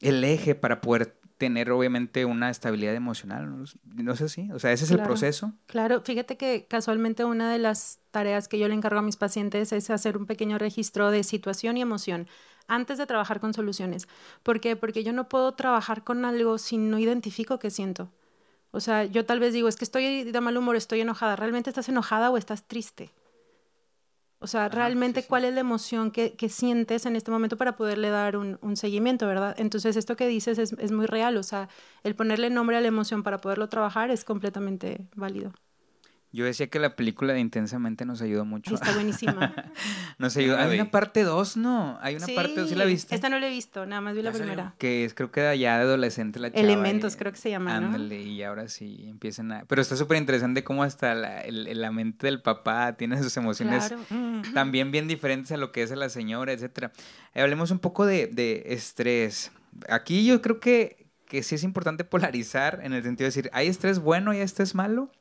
el 0.01 0.23
eje 0.23 0.53
para 0.53 0.79
poder 0.79 1.17
tener 1.39 1.71
obviamente 1.71 2.25
una 2.25 2.51
estabilidad 2.51 2.93
emocional, 2.93 3.65
no, 3.95 4.15
sé 4.15 4.29
si, 4.29 4.51
o 4.51 4.60
sea, 4.60 4.71
ese 4.71 4.86
es 4.86 4.91
el 4.91 5.01
proceso. 5.01 5.53
Claro, 5.65 6.01
fíjate 6.01 6.38
que 6.38 6.67
casualmente 6.69 7.25
una 7.25 7.51
de 7.51 7.58
las 7.58 7.99
tareas 8.12 8.47
que 8.47 8.60
yo 8.60 8.67
le 8.67 8.75
encargo 8.75 8.99
a 8.99 9.03
mis 9.03 9.15
pacientes 9.15 9.71
es 9.71 9.89
hacer 9.89 10.17
un 10.17 10.27
pequeño 10.27 10.60
registro 10.60 11.10
de 11.10 11.23
situación 11.23 11.77
y 11.77 11.82
emoción 11.82 12.27
antes 12.67 12.99
de 12.99 13.08
trabajar 13.08 13.39
con 13.39 13.55
soluciones. 13.55 14.08
¿Por 14.43 14.60
qué? 14.60 14.75
Porque 14.75 15.03
yo 15.03 15.13
no 15.13 15.29
puedo 15.29 15.53
trabajar 15.53 16.03
con 16.03 16.25
algo 16.25 16.60
si 16.60 16.77
no 16.77 16.99
identifico 16.99 17.58
qué 17.58 17.71
siento. 17.71 18.12
O 18.71 18.79
sea, 18.79 19.05
yo 19.05 19.25
tal 19.25 19.39
vez 19.39 19.53
digo, 19.53 19.67
es 19.67 19.75
que 19.75 19.86
estoy 19.86 20.23
de 20.23 20.41
mal 20.41 20.58
humor, 20.58 20.75
estoy 20.75 21.01
enojada. 21.01 21.36
¿Realmente 21.36 21.69
estás 21.69 21.89
enojada 21.89 22.29
o 22.29 22.38
estás 22.38 22.67
triste? 22.67 23.12
O 24.41 24.47
sea, 24.47 24.69
realmente 24.69 25.23
cuál 25.23 25.43
es 25.43 25.53
la 25.53 25.60
emoción 25.60 26.12
que, 26.12 26.34
que, 26.38 26.47
sientes 26.47 27.05
en 27.05 27.17
este 27.17 27.29
momento 27.29 27.58
para 27.58 27.75
poderle 27.75 28.10
dar 28.10 28.38
un, 28.38 28.58
un 28.62 28.77
seguimiento, 28.77 29.27
¿verdad? 29.27 29.53
Entonces, 29.58 29.97
esto 29.97 30.15
que 30.15 30.27
dices 30.27 30.58
es, 30.60 30.71
es, 30.73 30.91
muy 30.93 31.08
real. 31.08 31.36
O 31.36 31.43
sea, 31.43 31.67
el 32.03 32.15
ponerle 32.15 32.49
nombre 32.49 32.77
a 32.77 32.82
la 32.82 32.88
emoción 32.88 33.21
para 33.21 33.39
poderlo 33.39 33.67
trabajar 33.67 34.12
es 34.12 34.23
completamente 34.23 35.10
válido. 35.13 35.51
Yo 36.32 36.46
decía 36.46 36.68
que 36.68 36.78
la 36.78 36.96
película 36.96 37.34
de 37.34 37.39
Intensamente 37.39 38.06
nos 38.06 38.22
ayudó 38.22 38.46
mucho. 38.46 38.76
Está 38.76 38.94
buenísima. 38.94 39.54
nos 40.20 40.38
ayudó. 40.38 40.58
Hay 40.58 40.80
una 40.80 40.92
parte 40.92 41.24
2, 41.24 41.58
¿no? 41.58 41.98
Hay 42.02 42.15
una 42.18 42.28
parte 42.28 42.54
2, 42.56 42.70
¿sí 42.70 42.76
la 42.76 42.86
viste? 42.86 43.15
Esta 43.15 43.30
no 43.30 43.39
la 43.39 43.48
he 43.48 43.50
visto, 43.50 43.88
nada 43.88 44.02
más 44.02 44.15
vi 44.15 44.22
la 44.22 44.32
primera. 44.32 44.76
Que 44.78 45.06
es, 45.06 45.15
creo 45.15 45.32
que 45.32 45.39
era 45.39 45.56
ya 45.56 45.78
de 45.78 45.84
adolescente 45.84 46.39
la 46.39 46.52
chava. 46.52 46.62
Elementos, 46.62 47.15
creo 47.15 47.32
que 47.32 47.39
se 47.39 47.50
llama, 47.50 47.76
Ándale, 47.76 48.22
y 48.22 48.44
ahora 48.44 48.68
sí 48.68 49.06
empiezan 49.08 49.52
a... 49.52 49.65
Pero 49.65 49.82
está 49.82 49.96
súper 49.96 50.18
interesante 50.18 50.63
cómo 50.63 50.84
hasta 50.84 51.15
la, 51.15 51.44
la, 51.48 51.92
mente 51.92 52.28
del 52.28 52.42
papá 52.42 52.94
tiene 52.94 53.22
sus 53.22 53.36
emociones 53.38 53.92
también 54.54 54.92
bien 54.92 55.08
diferentes 55.08 55.52
a 55.52 55.58
lo 55.58 55.72
que 55.72 55.82
es 55.82 55.92
a 55.92 55.96
la 55.96 56.10
señora, 56.10 56.54
etcétera. 56.54 56.92
Eh, 57.34 57.42
hablemos 57.42 57.72
un 57.72 57.80
poco 57.80 58.06
de, 58.06 58.28
de 58.28 58.65
estrés. 58.68 59.52
Aquí 59.89 60.26
yo 60.26 60.42
creo 60.44 60.60
que, 60.60 61.08
que 61.28 61.42
sí 61.42 61.56
es 61.56 61.63
importante 61.63 62.04
polarizar 62.04 62.82
en 62.84 62.94
el 62.94 63.02
sentido 63.02 63.26
de 63.26 63.30
decir, 63.30 63.50
¿hay 63.54 63.68
estrés 63.68 63.98
bueno 64.00 64.34
y 64.34 64.38
estrés 64.38 64.76
malo? 64.76 65.12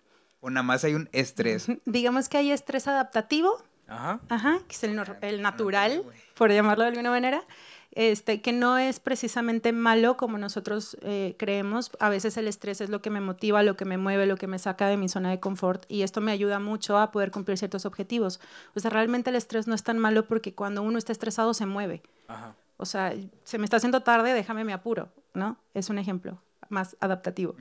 ¿O 0.40 0.51
nada 0.51 0.62
más 0.62 0.85
hay 0.85 0.94
un 0.94 1.09
estrés? 1.12 1.66
Digamos 1.85 2.29
que 2.29 2.38
hay 2.38 2.51
estrés 2.51 2.87
adaptativo. 2.88 3.62
Ajá. 3.87 4.20
Ajá, 4.29 4.59
que 4.68 4.74
es 4.74 4.85
el, 4.85 5.01
el 5.22 5.42
natural, 5.42 6.05
por 6.37 6.53
llamarlo 6.53 6.85
de 6.85 6.90
alguna 6.90 7.11
manera. 7.11 7.42
Este, 7.92 8.42
que 8.42 8.53
no 8.53 8.79
es 8.79 9.01
precisamente 9.01 9.72
malo 9.72 10.16
como 10.16 10.38
nosotros 10.38 10.96
eh, 11.01 11.35
creemos. 11.38 11.90
A 11.98 12.09
veces 12.11 12.37
el 12.37 12.46
estrés 12.46 12.81
es 12.81 12.90
lo 12.90 13.03
que 13.03 13.11
me 13.11 13.20
motiva, 13.20 13.62
lo 13.62 13.77
que 13.77 13.87
me 13.87 13.98
mueve, 13.98 14.27
lo 14.27 14.37
que 14.37 14.46
me 14.46 14.59
saca 14.59 14.87
de 14.88 14.96
mi 14.96 15.09
zona 15.09 15.31
de 15.31 15.40
confort 15.40 15.85
y 15.88 16.03
esto 16.03 16.20
me 16.20 16.31
ayuda 16.31 16.61
mucho 16.61 16.98
a 16.98 17.11
poder 17.11 17.31
cumplir 17.31 17.59
ciertos 17.59 17.87
objetivos. 17.87 18.40
O 18.74 18.81
sea, 18.81 18.90
realmente 18.90 19.31
el 19.31 19.37
estrés 19.37 19.66
no 19.66 19.74
es 19.74 19.83
tan 19.83 19.98
malo 19.98 20.27
porque 20.27 20.55
cuando 20.55 20.83
uno 20.83 20.98
está 20.98 21.12
estresado 21.12 21.55
se 21.55 21.66
mueve. 21.66 22.03
Ajá. 22.29 22.55
O 22.77 22.87
sea, 22.87 23.12
se 23.42 23.59
me 23.59 23.64
está 23.64 23.79
haciendo 23.79 24.03
tarde, 24.03 24.33
déjame 24.33 24.64
me 24.64 24.72
apuro, 24.72 25.09
¿no? 25.35 25.57
Es 25.74 25.90
un 25.90 25.98
ejemplo 25.98 26.40
más 26.68 26.96
adaptativo. 27.01 27.57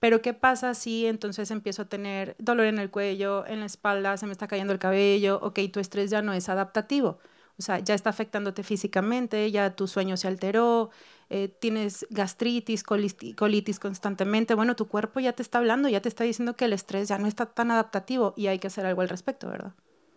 Pero 0.00 0.22
¿qué 0.22 0.34
pasa 0.34 0.74
si 0.74 1.06
entonces 1.06 1.50
empiezo 1.50 1.82
a 1.82 1.84
tener 1.84 2.34
dolor 2.38 2.66
en 2.66 2.78
el 2.78 2.90
cuello, 2.90 3.46
en 3.46 3.60
la 3.60 3.66
espalda, 3.66 4.16
se 4.16 4.26
me 4.26 4.32
está 4.32 4.48
cayendo 4.48 4.72
el 4.72 4.78
cabello? 4.78 5.38
Ok, 5.42 5.60
tu 5.72 5.78
estrés 5.78 6.10
ya 6.10 6.22
no 6.22 6.32
es 6.32 6.48
adaptativo. 6.48 7.18
O 7.58 7.62
sea, 7.62 7.78
ya 7.78 7.94
está 7.94 8.08
afectándote 8.08 8.62
físicamente, 8.62 9.50
ya 9.50 9.76
tu 9.76 9.86
sueño 9.86 10.16
se 10.16 10.26
alteró, 10.26 10.88
eh, 11.28 11.48
tienes 11.48 12.06
gastritis, 12.08 12.82
colitis 12.82 13.78
constantemente. 13.78 14.54
Bueno, 14.54 14.74
tu 14.76 14.88
cuerpo 14.88 15.20
ya 15.20 15.34
te 15.34 15.42
está 15.42 15.58
hablando, 15.58 15.86
ya 15.90 16.00
te 16.00 16.08
está 16.08 16.24
diciendo 16.24 16.56
que 16.56 16.64
el 16.64 16.72
estrés 16.72 17.08
ya 17.08 17.18
no 17.18 17.26
está 17.26 17.44
tan 17.44 17.70
adaptativo 17.70 18.32
y 18.38 18.46
hay 18.46 18.58
que 18.58 18.68
hacer 18.68 18.86
algo 18.86 19.02
al 19.02 19.10
respecto, 19.10 19.50
¿verdad? 19.50 19.74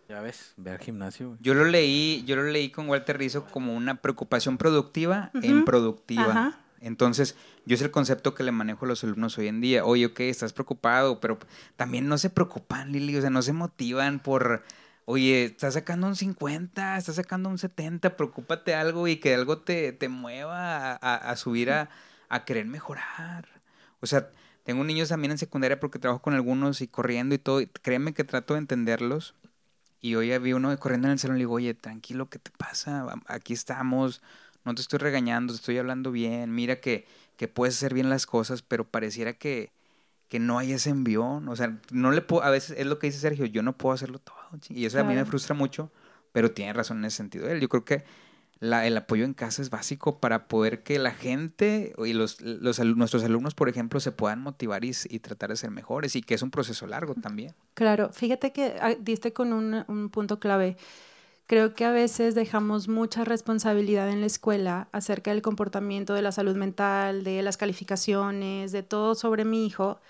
Ya 0.08 0.22
ves, 0.22 0.54
ve 0.56 0.70
al 0.70 0.78
gimnasio. 0.78 1.36
Yo 1.40 1.52
lo 1.52 1.66
leí, 1.66 2.24
yo 2.26 2.36
lo 2.36 2.44
leí 2.44 2.70
con 2.70 2.88
Walter 2.88 3.18
Rizzo 3.18 3.44
como 3.50 3.74
una 3.74 4.00
preocupación 4.00 4.56
productiva 4.56 5.30
en 5.34 5.66
productiva. 5.66 6.30
Ajá. 6.30 6.63
Entonces, 6.84 7.34
yo 7.64 7.74
es 7.74 7.82
el 7.82 7.90
concepto 7.90 8.34
que 8.34 8.42
le 8.44 8.52
manejo 8.52 8.84
a 8.84 8.88
los 8.88 9.02
alumnos 9.04 9.38
hoy 9.38 9.48
en 9.48 9.60
día. 9.62 9.84
Oye, 9.86 10.06
ok, 10.06 10.20
estás 10.20 10.52
preocupado, 10.52 11.18
pero 11.18 11.38
también 11.76 12.08
no 12.08 12.18
se 12.18 12.28
preocupan, 12.30 12.92
Lili, 12.92 13.16
o 13.16 13.20
sea, 13.22 13.30
no 13.30 13.40
se 13.40 13.54
motivan 13.54 14.20
por, 14.20 14.62
oye, 15.06 15.46
estás 15.46 15.74
sacando 15.74 16.06
un 16.06 16.14
50, 16.14 16.98
estás 16.98 17.16
sacando 17.16 17.48
un 17.48 17.58
70, 17.58 18.16
preocúpate 18.16 18.74
algo 18.74 19.08
y 19.08 19.16
que 19.16 19.34
algo 19.34 19.58
te, 19.58 19.92
te 19.92 20.08
mueva 20.10 20.92
a, 20.96 21.36
subir 21.36 21.70
a, 21.70 21.88
a, 22.28 22.44
querer 22.44 22.66
mejorar. 22.66 23.48
O 24.00 24.06
sea, 24.06 24.30
tengo 24.64 24.84
niños 24.84 25.08
también 25.08 25.32
en 25.32 25.38
secundaria 25.38 25.80
porque 25.80 25.98
trabajo 25.98 26.22
con 26.22 26.34
algunos 26.34 26.82
y 26.82 26.88
corriendo 26.88 27.34
y 27.34 27.38
todo, 27.38 27.60
y 27.62 27.66
créeme 27.66 28.12
que 28.14 28.24
trato 28.24 28.54
de 28.54 28.60
entenderlos. 28.60 29.34
Y 30.00 30.16
hoy 30.16 30.36
vi 30.38 30.52
uno 30.52 30.78
corriendo 30.78 31.08
en 31.08 31.12
el 31.12 31.18
salón 31.18 31.36
y 31.36 31.38
le 31.38 31.42
digo, 31.44 31.54
oye, 31.54 31.72
tranquilo, 31.72 32.28
¿qué 32.28 32.38
te 32.38 32.50
pasa? 32.50 33.06
Aquí 33.26 33.54
estamos, 33.54 34.20
no 34.64 34.74
te 34.74 34.82
estoy 34.82 34.98
regañando, 34.98 35.52
te 35.52 35.58
estoy 35.58 35.78
hablando 35.78 36.10
bien, 36.10 36.54
mira 36.54 36.80
que, 36.80 37.06
que 37.36 37.48
puedes 37.48 37.76
hacer 37.76 37.94
bien 37.94 38.10
las 38.10 38.26
cosas, 38.26 38.62
pero 38.62 38.88
pareciera 38.88 39.34
que, 39.34 39.72
que 40.28 40.38
no 40.38 40.58
hay 40.58 40.72
ese 40.72 40.90
envión. 40.90 41.48
O 41.48 41.56
sea, 41.56 41.78
no 41.90 42.10
le 42.10 42.22
puedo, 42.22 42.42
a 42.42 42.50
veces 42.50 42.76
es 42.78 42.86
lo 42.86 42.98
que 42.98 43.08
dice 43.08 43.18
Sergio, 43.18 43.46
yo 43.46 43.62
no 43.62 43.76
puedo 43.76 43.94
hacerlo 43.94 44.18
todo. 44.18 44.36
Y 44.68 44.86
eso 44.86 44.98
a 45.00 45.04
mí 45.04 45.14
me 45.14 45.24
frustra 45.24 45.54
mucho, 45.54 45.90
pero 46.32 46.52
tiene 46.52 46.72
razón 46.72 46.98
en 46.98 47.06
ese 47.06 47.18
sentido 47.18 47.48
él. 47.48 47.60
Yo 47.60 47.68
creo 47.68 47.84
que 47.84 48.04
la, 48.60 48.86
el 48.86 48.96
apoyo 48.96 49.24
en 49.24 49.34
casa 49.34 49.62
es 49.62 49.70
básico 49.70 50.20
para 50.20 50.48
poder 50.48 50.82
que 50.82 50.98
la 50.98 51.10
gente 51.10 51.92
y 51.98 52.12
los, 52.12 52.40
los 52.40 52.78
nuestros 52.78 53.24
alumnos, 53.24 53.54
por 53.54 53.68
ejemplo, 53.68 54.00
se 54.00 54.12
puedan 54.12 54.40
motivar 54.40 54.84
y, 54.84 54.92
y, 55.08 55.18
tratar 55.18 55.50
de 55.50 55.56
ser 55.56 55.70
mejores 55.70 56.16
y 56.16 56.22
que 56.22 56.34
es 56.34 56.42
un 56.42 56.50
proceso 56.50 56.86
largo 56.86 57.14
también. 57.14 57.54
Claro, 57.74 58.10
fíjate 58.12 58.52
que 58.52 58.76
ah, 58.80 58.94
diste 58.98 59.32
con 59.32 59.52
un, 59.52 59.84
un 59.88 60.08
punto 60.08 60.40
clave. 60.40 60.76
Creo 61.46 61.74
que 61.74 61.84
a 61.84 61.90
veces 61.92 62.34
dejamos 62.34 62.88
mucha 62.88 63.22
responsabilidad 63.24 64.08
en 64.08 64.20
la 64.20 64.26
escuela 64.26 64.88
acerca 64.92 65.30
del 65.30 65.42
comportamiento 65.42 66.14
de 66.14 66.22
la 66.22 66.32
salud 66.32 66.56
mental, 66.56 67.22
de 67.22 67.42
las 67.42 67.58
calificaciones, 67.58 68.72
de 68.72 68.82
todo 68.82 69.14
sobre 69.14 69.44
mi 69.44 69.66
hijo 69.66 70.00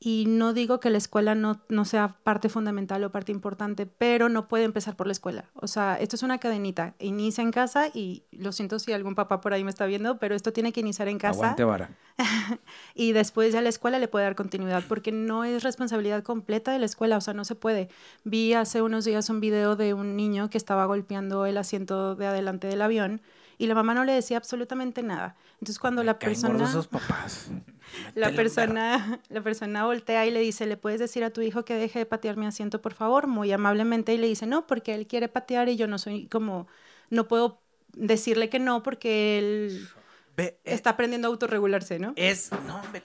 y 0.00 0.26
no 0.28 0.52
digo 0.52 0.78
que 0.78 0.90
la 0.90 0.98
escuela 0.98 1.34
no, 1.34 1.60
no, 1.68 1.84
sea 1.84 2.16
parte 2.22 2.48
fundamental 2.48 3.02
o 3.02 3.10
parte 3.10 3.32
importante, 3.32 3.84
pero 3.84 4.28
no 4.28 4.46
puede 4.46 4.62
empezar 4.62 4.94
por 4.94 5.08
la 5.08 5.12
escuela. 5.12 5.46
O 5.54 5.66
sea, 5.66 5.98
esto 5.98 6.14
es 6.14 6.22
una 6.22 6.38
cadenita. 6.38 6.94
Inicia 7.00 7.42
en 7.42 7.50
casa 7.50 7.88
y 7.92 8.22
lo 8.30 8.52
siento 8.52 8.78
si 8.78 8.92
algún 8.92 9.16
papá 9.16 9.40
por 9.40 9.54
ahí 9.54 9.64
me 9.64 9.70
está 9.70 9.86
viendo, 9.86 10.18
pero 10.18 10.36
esto 10.36 10.52
tiene 10.52 10.72
que 10.72 10.80
iniciar 10.80 11.08
en 11.08 11.18
casa. 11.18 11.40
Aguante 11.40 11.64
vara. 11.64 11.90
y 12.94 13.10
después 13.10 13.52
ya 13.52 13.60
la 13.60 13.70
escuela 13.70 13.98
le 13.98 14.06
puede 14.06 14.24
dar 14.24 14.36
continuidad, 14.36 14.84
porque 14.88 15.10
no 15.10 15.42
es 15.42 15.64
responsabilidad 15.64 16.22
completa 16.22 16.70
de 16.70 16.78
la 16.78 16.86
escuela, 16.86 17.16
o 17.16 17.20
sea, 17.20 17.34
no 17.34 17.44
se 17.44 17.56
puede. 17.56 17.88
Vi 18.22 18.52
hace 18.54 18.82
unos 18.82 19.04
días 19.04 19.28
un 19.30 19.40
video 19.40 19.74
de 19.74 19.94
un 19.94 20.14
niño 20.14 20.48
que 20.48 20.58
estaba 20.58 20.84
golpeando 20.86 21.44
el 21.44 21.56
asiento 21.56 22.14
de 22.14 22.26
adelante 22.26 22.68
del 22.68 22.82
avión 22.82 23.20
y 23.58 23.66
la 23.66 23.74
mamá 23.74 23.92
no 23.92 24.04
le 24.04 24.12
decía 24.12 24.36
absolutamente 24.36 25.02
nada. 25.02 25.36
Entonces 25.54 25.78
cuando 25.78 26.04
la 26.04 26.18
persona 26.18 26.64
esos 26.64 26.86
papás. 26.86 27.50
la 28.14 28.30
persona 28.30 29.20
la 29.28 29.42
persona 29.42 29.84
voltea 29.84 30.24
y 30.26 30.30
le 30.30 30.40
dice, 30.40 30.66
"¿Le 30.66 30.76
puedes 30.76 31.00
decir 31.00 31.24
a 31.24 31.30
tu 31.30 31.42
hijo 31.42 31.64
que 31.64 31.74
deje 31.74 31.98
de 31.98 32.06
patear 32.06 32.36
mi 32.36 32.46
asiento, 32.46 32.80
por 32.80 32.94
favor?" 32.94 33.26
muy 33.26 33.50
amablemente 33.52 34.14
y 34.14 34.18
le 34.18 34.28
dice, 34.28 34.46
"No, 34.46 34.66
porque 34.66 34.94
él 34.94 35.08
quiere 35.08 35.28
patear 35.28 35.68
y 35.68 35.76
yo 35.76 35.88
no 35.88 35.98
soy 35.98 36.28
como 36.28 36.68
no 37.10 37.26
puedo 37.26 37.60
decirle 37.94 38.48
que 38.48 38.60
no 38.60 38.82
porque 38.82 39.38
él 39.38 39.88
eh, 40.36 40.58
está 40.64 40.90
aprendiendo 40.90 41.26
a 41.26 41.30
autorregularse, 41.32 41.98
¿no?" 41.98 42.12
Es 42.16 42.52
no 42.66 42.80
me 42.92 43.02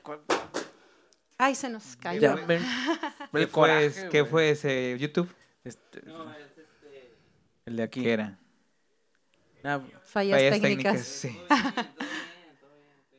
Ay, 1.39 1.55
se 1.55 1.67
nos 1.67 1.95
cayó. 1.95 2.35
¿Qué, 2.35 3.47
fue, 3.47 3.91
¿Qué 4.11 4.23
fue 4.23 4.51
ese 4.51 4.95
YouTube? 4.99 5.27
Este, 5.63 6.03
no, 6.03 6.31
es 6.31 6.57
este... 6.57 7.15
El 7.65 7.75
de 7.75 7.83
aquí. 7.83 8.03
¿Qué 8.03 8.13
era? 8.13 8.39
Fallas, 10.03 10.59
técnicas. 10.59 11.01
sí. 11.01 11.39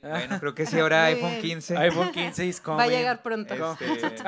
Bueno, 0.09 0.39
creo 0.39 0.55
que 0.55 0.67
sí, 0.67 0.79
ahora 0.79 1.05
iPhone 1.07 1.41
15. 1.41 1.77
iPhone 1.79 2.13
15 2.13 2.47
is 2.47 2.61
coming. 2.61 2.79
Va 2.79 2.83
a 2.83 2.89
llegar 2.89 3.23
pronto. 3.23 3.55
Este, 3.55 4.23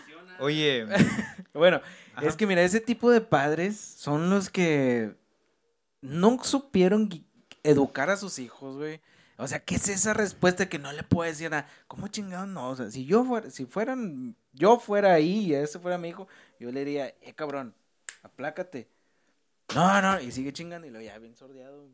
Oye. 0.40 0.86
bueno, 1.54 1.80
es 2.20 2.34
que 2.34 2.46
mira, 2.46 2.62
ese 2.62 2.80
tipo 2.80 3.10
de 3.10 3.20
padres 3.20 3.76
son 3.78 4.28
los 4.28 4.50
que 4.50 5.14
no 6.00 6.42
supieron 6.42 7.08
educar 7.62 8.10
a 8.10 8.16
sus 8.16 8.38
hijos, 8.38 8.76
güey. 8.76 9.00
O 9.36 9.46
sea, 9.46 9.60
¿qué 9.60 9.76
es 9.76 9.88
esa 9.88 10.14
respuesta 10.14 10.68
que 10.68 10.78
no 10.78 10.92
le 10.92 11.02
puedo 11.02 11.30
decir 11.30 11.50
nada? 11.50 11.66
¿Cómo 11.86 12.08
chingados 12.08 12.48
no? 12.48 12.68
O 12.68 12.76
sea, 12.76 12.90
si 12.90 13.06
yo 13.06 13.24
fuera, 13.24 13.50
si 13.50 13.66
fueran, 13.66 14.36
yo 14.52 14.78
fuera 14.78 15.14
ahí 15.14 15.46
y 15.46 15.54
ese 15.54 15.78
fuera 15.78 15.96
mi 15.96 16.08
hijo, 16.08 16.26
yo 16.58 16.70
le 16.72 16.84
diría, 16.84 17.14
eh, 17.22 17.32
cabrón, 17.34 17.74
aplácate. 18.22 18.88
No, 19.74 20.02
no, 20.02 20.20
y 20.20 20.32
sigue 20.32 20.52
chingando 20.52 20.86
y 20.86 20.90
lo 20.90 21.00
ya 21.00 21.18
bien 21.18 21.36
sordeado. 21.36 21.86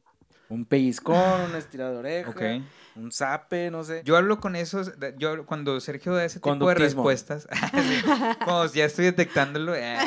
Un 0.49 0.65
pellizcón, 0.65 1.41
un 1.51 1.57
estirado 1.57 1.93
de 1.93 1.99
oreja, 1.99 2.63
un 2.95 3.11
zape, 3.11 3.71
no 3.71 3.83
sé. 3.83 4.03
Yo 4.05 4.17
hablo 4.17 4.39
con 4.39 4.55
esos, 4.55 4.93
yo 5.19 5.45
cuando 5.45 5.81
Sergio 5.81 6.15
da 6.15 6.25
ese 6.25 6.39
tipo 6.39 6.69
de 6.69 6.75
respuestas, 6.75 7.49
como 8.45 8.65
ya 8.67 8.85
estoy 8.85 9.07
detectándolo, 9.07 9.75
eh, 9.75 9.99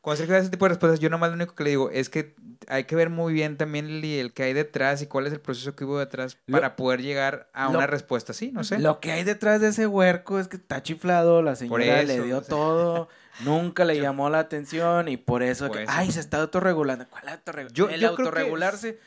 cuando 0.00 0.18
Sergio 0.18 0.34
da 0.34 0.40
ese 0.40 0.50
tipo 0.50 0.64
de 0.64 0.70
respuestas, 0.70 0.98
yo 0.98 1.10
nomás 1.10 1.30
lo 1.30 1.36
único 1.36 1.54
que 1.54 1.64
le 1.64 1.70
digo 1.70 1.90
es 1.90 2.10
que 2.10 2.34
hay 2.66 2.84
que 2.84 2.96
ver 2.96 3.08
muy 3.08 3.32
bien 3.32 3.56
también 3.56 3.88
el, 3.88 4.32
que 4.32 4.42
hay 4.42 4.52
detrás 4.52 5.00
y 5.00 5.06
cuál 5.06 5.28
es 5.28 5.32
el 5.32 5.40
proceso 5.40 5.76
que 5.76 5.84
hubo 5.84 5.98
detrás 5.98 6.36
para 6.50 6.74
poder 6.74 7.00
llegar 7.00 7.48
a 7.52 7.68
una 7.68 7.86
respuesta 7.86 8.32
así, 8.32 8.50
no 8.50 8.64
sé. 8.64 8.80
Lo 8.80 8.98
que 8.98 9.12
hay 9.12 9.22
detrás 9.22 9.60
de 9.60 9.68
ese 9.68 9.86
huerco 9.86 10.40
es 10.40 10.48
que 10.48 10.56
está 10.56 10.82
chiflado, 10.82 11.40
la 11.40 11.54
señora 11.54 12.02
le 12.02 12.20
dio 12.20 12.42
todo. 12.42 13.08
Nunca 13.40 13.84
le 13.84 14.00
llamó 14.00 14.30
la 14.30 14.38
atención 14.38 15.08
y 15.08 15.16
por 15.16 15.42
eso, 15.42 15.70
que, 15.70 15.84
ay, 15.88 16.10
se 16.12 16.20
está 16.20 16.40
autorregulando. 16.40 17.06
¿Cuál 17.08 17.28
autorregulación? 17.28 17.90
el 17.90 18.04
autorregularse, 18.04 19.00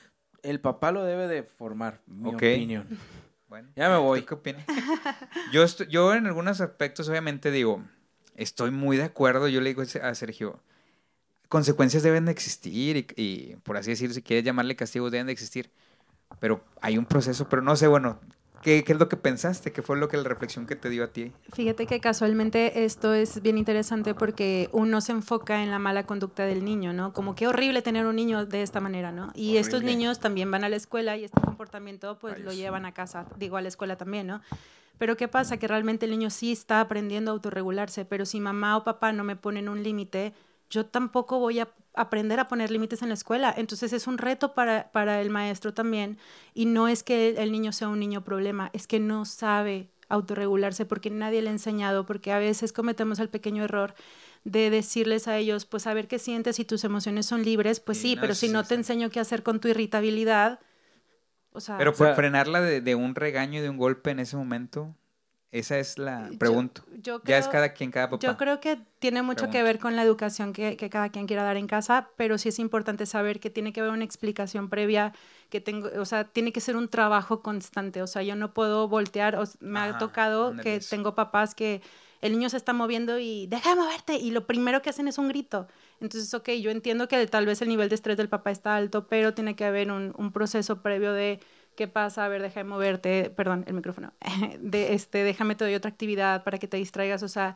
el 0.43 0.59
papá 0.59 0.91
lo 0.91 1.03
debe 1.03 1.27
de 1.27 1.43
formar, 1.43 2.01
mi 2.05 2.33
opinión. 2.33 2.87
Bueno, 3.47 3.69
ya 3.77 3.87
me 3.87 3.95
voy. 3.95 4.23
¿Qué 4.23 4.33
opinas? 4.33 4.65
yo, 5.53 5.65
yo 5.87 6.13
en 6.13 6.27
algunos 6.27 6.59
aspectos, 6.59 7.07
obviamente, 7.07 7.49
digo, 7.49 7.81
estoy 8.35 8.71
muy 8.71 8.97
de 8.97 9.03
acuerdo. 9.03 9.47
Yo 9.47 9.61
le 9.61 9.69
digo 9.69 9.83
a 10.01 10.15
Sergio, 10.15 10.61
consecuencias 11.47 12.03
deben 12.03 12.25
de 12.25 12.33
existir 12.33 12.97
y, 12.97 13.07
y, 13.15 13.55
por 13.63 13.77
así 13.77 13.91
decirlo, 13.91 14.13
si 14.13 14.21
quieres 14.21 14.43
llamarle 14.43 14.75
castigos, 14.75 15.13
deben 15.13 15.27
de 15.27 15.31
existir. 15.31 15.71
Pero 16.41 16.61
hay 16.81 16.97
un 16.97 17.05
proceso, 17.05 17.47
pero 17.47 17.61
no 17.61 17.77
sé, 17.77 17.87
bueno, 17.87 18.19
¿Qué, 18.67 18.83
es 18.85 18.99
lo 18.99 19.07
que 19.07 19.15
pensaste? 19.15 19.71
¿Qué 19.71 19.81
fue 19.81 19.95
lo 19.95 20.09
que 20.09 20.17
la 20.17 20.23
reflexión 20.23 20.67
que 20.67 20.75
te 20.75 20.89
dio 20.89 21.05
a 21.05 21.07
ti? 21.07 21.31
Fíjate 21.53 21.85
que 21.85 22.01
casualmente 22.01 22.83
esto 22.83 23.13
es 23.13 23.41
bien 23.41 23.57
interesante 23.57 24.13
porque 24.13 24.67
uno 24.73 24.99
se 24.99 25.13
enfoca 25.13 25.63
en 25.63 25.71
la 25.71 25.79
mala 25.79 26.05
conducta 26.05 26.43
del 26.43 26.65
niño, 26.65 26.91
¿no? 26.91 27.13
Como 27.13 27.33
qué 27.33 27.47
horrible 27.47 27.81
tener 27.81 28.05
un 28.05 28.17
niño 28.17 28.45
de 28.45 28.63
esta 28.63 28.81
manera, 28.81 29.13
¿no? 29.13 29.31
Y 29.35 29.55
estos 29.55 29.83
niños 29.83 30.19
también 30.19 30.51
van 30.51 30.65
a 30.65 30.69
la 30.69 30.75
escuela 30.75 31.15
y 31.15 31.23
este 31.23 31.39
comportamiento 31.39 32.19
pues 32.19 32.39
lo 32.39 32.51
llevan 32.51 32.85
a 32.85 32.93
casa, 32.93 33.25
digo 33.37 33.55
a 33.55 33.61
la 33.61 33.69
escuela 33.69 33.95
también, 33.95 34.27
¿no? 34.27 34.41
Pero 34.97 35.15
¿qué 35.15 35.29
pasa? 35.29 35.55
Que 35.55 35.69
realmente 35.69 36.05
el 36.05 36.11
niño 36.11 36.29
sí 36.29 36.51
está 36.51 36.81
aprendiendo 36.81 37.31
a 37.31 37.35
autorregularse, 37.35 38.03
pero 38.03 38.25
si 38.25 38.41
mamá 38.41 38.75
o 38.75 38.83
papá 38.83 39.13
no 39.13 39.23
me 39.23 39.37
ponen 39.37 39.69
un 39.69 39.81
límite, 39.81 40.33
yo 40.69 40.85
tampoco 40.85 41.39
voy 41.39 41.59
a 41.59 41.69
aprender 41.93 42.39
a 42.39 42.47
poner 42.47 42.71
límites 42.71 43.01
en 43.01 43.09
la 43.09 43.15
escuela. 43.15 43.53
Entonces 43.57 43.91
es 43.93 44.07
un 44.07 44.17
reto 44.17 44.53
para, 44.53 44.91
para 44.91 45.21
el 45.21 45.29
maestro 45.29 45.73
también. 45.73 46.17
Y 46.53 46.65
no 46.65 46.87
es 46.87 47.03
que 47.03 47.29
el 47.29 47.51
niño 47.51 47.71
sea 47.71 47.89
un 47.89 47.99
niño 47.99 48.23
problema, 48.23 48.69
es 48.73 48.87
que 48.87 48.99
no 48.99 49.25
sabe 49.25 49.89
autorregularse 50.09 50.85
porque 50.85 51.09
nadie 51.09 51.41
le 51.41 51.49
ha 51.49 51.51
enseñado, 51.51 52.05
porque 52.05 52.31
a 52.31 52.39
veces 52.39 52.71
cometemos 52.71 53.19
el 53.19 53.29
pequeño 53.29 53.63
error 53.63 53.93
de 54.45 54.69
decirles 54.69 55.27
a 55.27 55.37
ellos, 55.37 55.65
pues 55.65 55.87
a 55.87 55.93
ver 55.93 56.07
qué 56.07 56.19
sientes 56.19 56.59
y 56.59 56.65
tus 56.65 56.85
emociones 56.85 57.25
son 57.25 57.43
libres, 57.43 57.81
pues 57.81 57.97
sí, 57.97 58.17
pero 58.19 58.33
si 58.33 58.47
no 58.47 58.63
te 58.63 58.75
enseño 58.75 59.09
qué 59.09 59.19
hacer 59.19 59.43
con 59.43 59.59
tu 59.59 59.67
irritabilidad, 59.67 60.61
o 61.51 61.59
sea... 61.59 61.77
Pero 61.77 61.93
por 61.93 62.15
frenarla 62.15 62.61
de, 62.61 62.79
de 62.79 62.95
un 62.95 63.15
regaño, 63.15 63.61
de 63.61 63.69
un 63.69 63.75
golpe 63.75 64.11
en 64.11 64.19
ese 64.19 64.37
momento, 64.37 64.95
esa 65.51 65.79
es 65.79 65.97
la 65.97 66.29
pregunta. 66.37 66.83
ya 67.23 67.37
es 67.37 67.47
cada 67.47 67.73
quien, 67.73 67.89
cada 67.89 68.09
papá. 68.09 68.25
Yo 68.25 68.35
creo 68.35 68.59
que 68.59 68.79
tiene 68.99 69.21
mucho 69.21 69.49
que 69.49 69.63
ver 69.63 69.79
con 69.79 69.95
la 69.95 70.03
educación 70.03 70.51
que, 70.51 70.75
que, 70.75 70.89
cada 70.89 71.09
quien 71.09 71.25
quiera 71.25 71.43
dar 71.43 71.55
en 71.55 71.67
casa, 71.67 72.09
pero 72.17 72.37
sí 72.37 72.49
es 72.49 72.59
importante 72.59 73.05
saber 73.05 73.39
que 73.39 73.49
tiene 73.49 73.71
que 73.71 73.79
haber 73.79 73.93
una 73.93 74.03
explicación 74.03 74.69
previa, 74.69 75.13
que 75.49 75.61
tengo, 75.61 75.89
o 75.99 76.05
sea, 76.05 76.25
tiene 76.25 76.51
que 76.51 76.59
ser 76.59 76.75
un 76.75 76.89
trabajo 76.89 77.41
constante. 77.41 78.01
O 78.01 78.07
sea, 78.07 78.23
yo 78.23 78.35
no 78.35 78.53
puedo 78.53 78.89
voltear, 78.89 79.39
me 79.61 79.79
ha 79.79 79.97
tocado 79.97 80.55
que 80.57 80.81
tengo 80.81 81.15
papás 81.15 81.55
que 81.55 81.81
el 82.21 82.33
niño 82.33 82.49
se 82.49 82.57
está 82.57 82.73
moviendo 82.73 83.19
y 83.19 83.47
deja 83.47 83.69
de 83.69 83.75
moverte 83.75 84.15
y 84.15 84.31
lo 84.31 84.47
primero 84.47 84.81
que 84.81 84.89
hacen 84.89 85.07
es 85.07 85.17
un 85.17 85.29
grito. 85.29 85.67
Entonces, 86.01 86.33
ok, 86.33 86.49
yo 86.61 86.71
entiendo 86.71 87.07
que 87.07 87.25
tal 87.27 87.45
vez 87.45 87.61
el 87.61 87.69
nivel 87.69 87.89
de 87.89 87.95
estrés 87.95 88.17
del 88.17 88.27
papá 88.27 88.51
está 88.51 88.75
alto, 88.75 89.07
pero 89.07 89.33
tiene 89.33 89.55
que 89.55 89.65
haber 89.65 89.91
un, 89.91 90.13
un 90.17 90.31
proceso 90.31 90.81
previo 90.81 91.13
de 91.13 91.39
¿qué 91.77 91.87
pasa? 91.87 92.25
A 92.25 92.27
ver, 92.27 92.41
deja 92.41 92.59
de 92.59 92.63
moverte, 92.65 93.29
perdón, 93.29 93.63
el 93.67 93.75
micrófono, 93.75 94.11
de 94.59 94.93
este, 94.93 95.23
déjame 95.23 95.55
te 95.55 95.63
doy 95.63 95.75
otra 95.75 95.89
actividad 95.89 96.43
para 96.43 96.57
que 96.57 96.67
te 96.67 96.75
distraigas, 96.75 97.23
o 97.23 97.29
sea, 97.29 97.55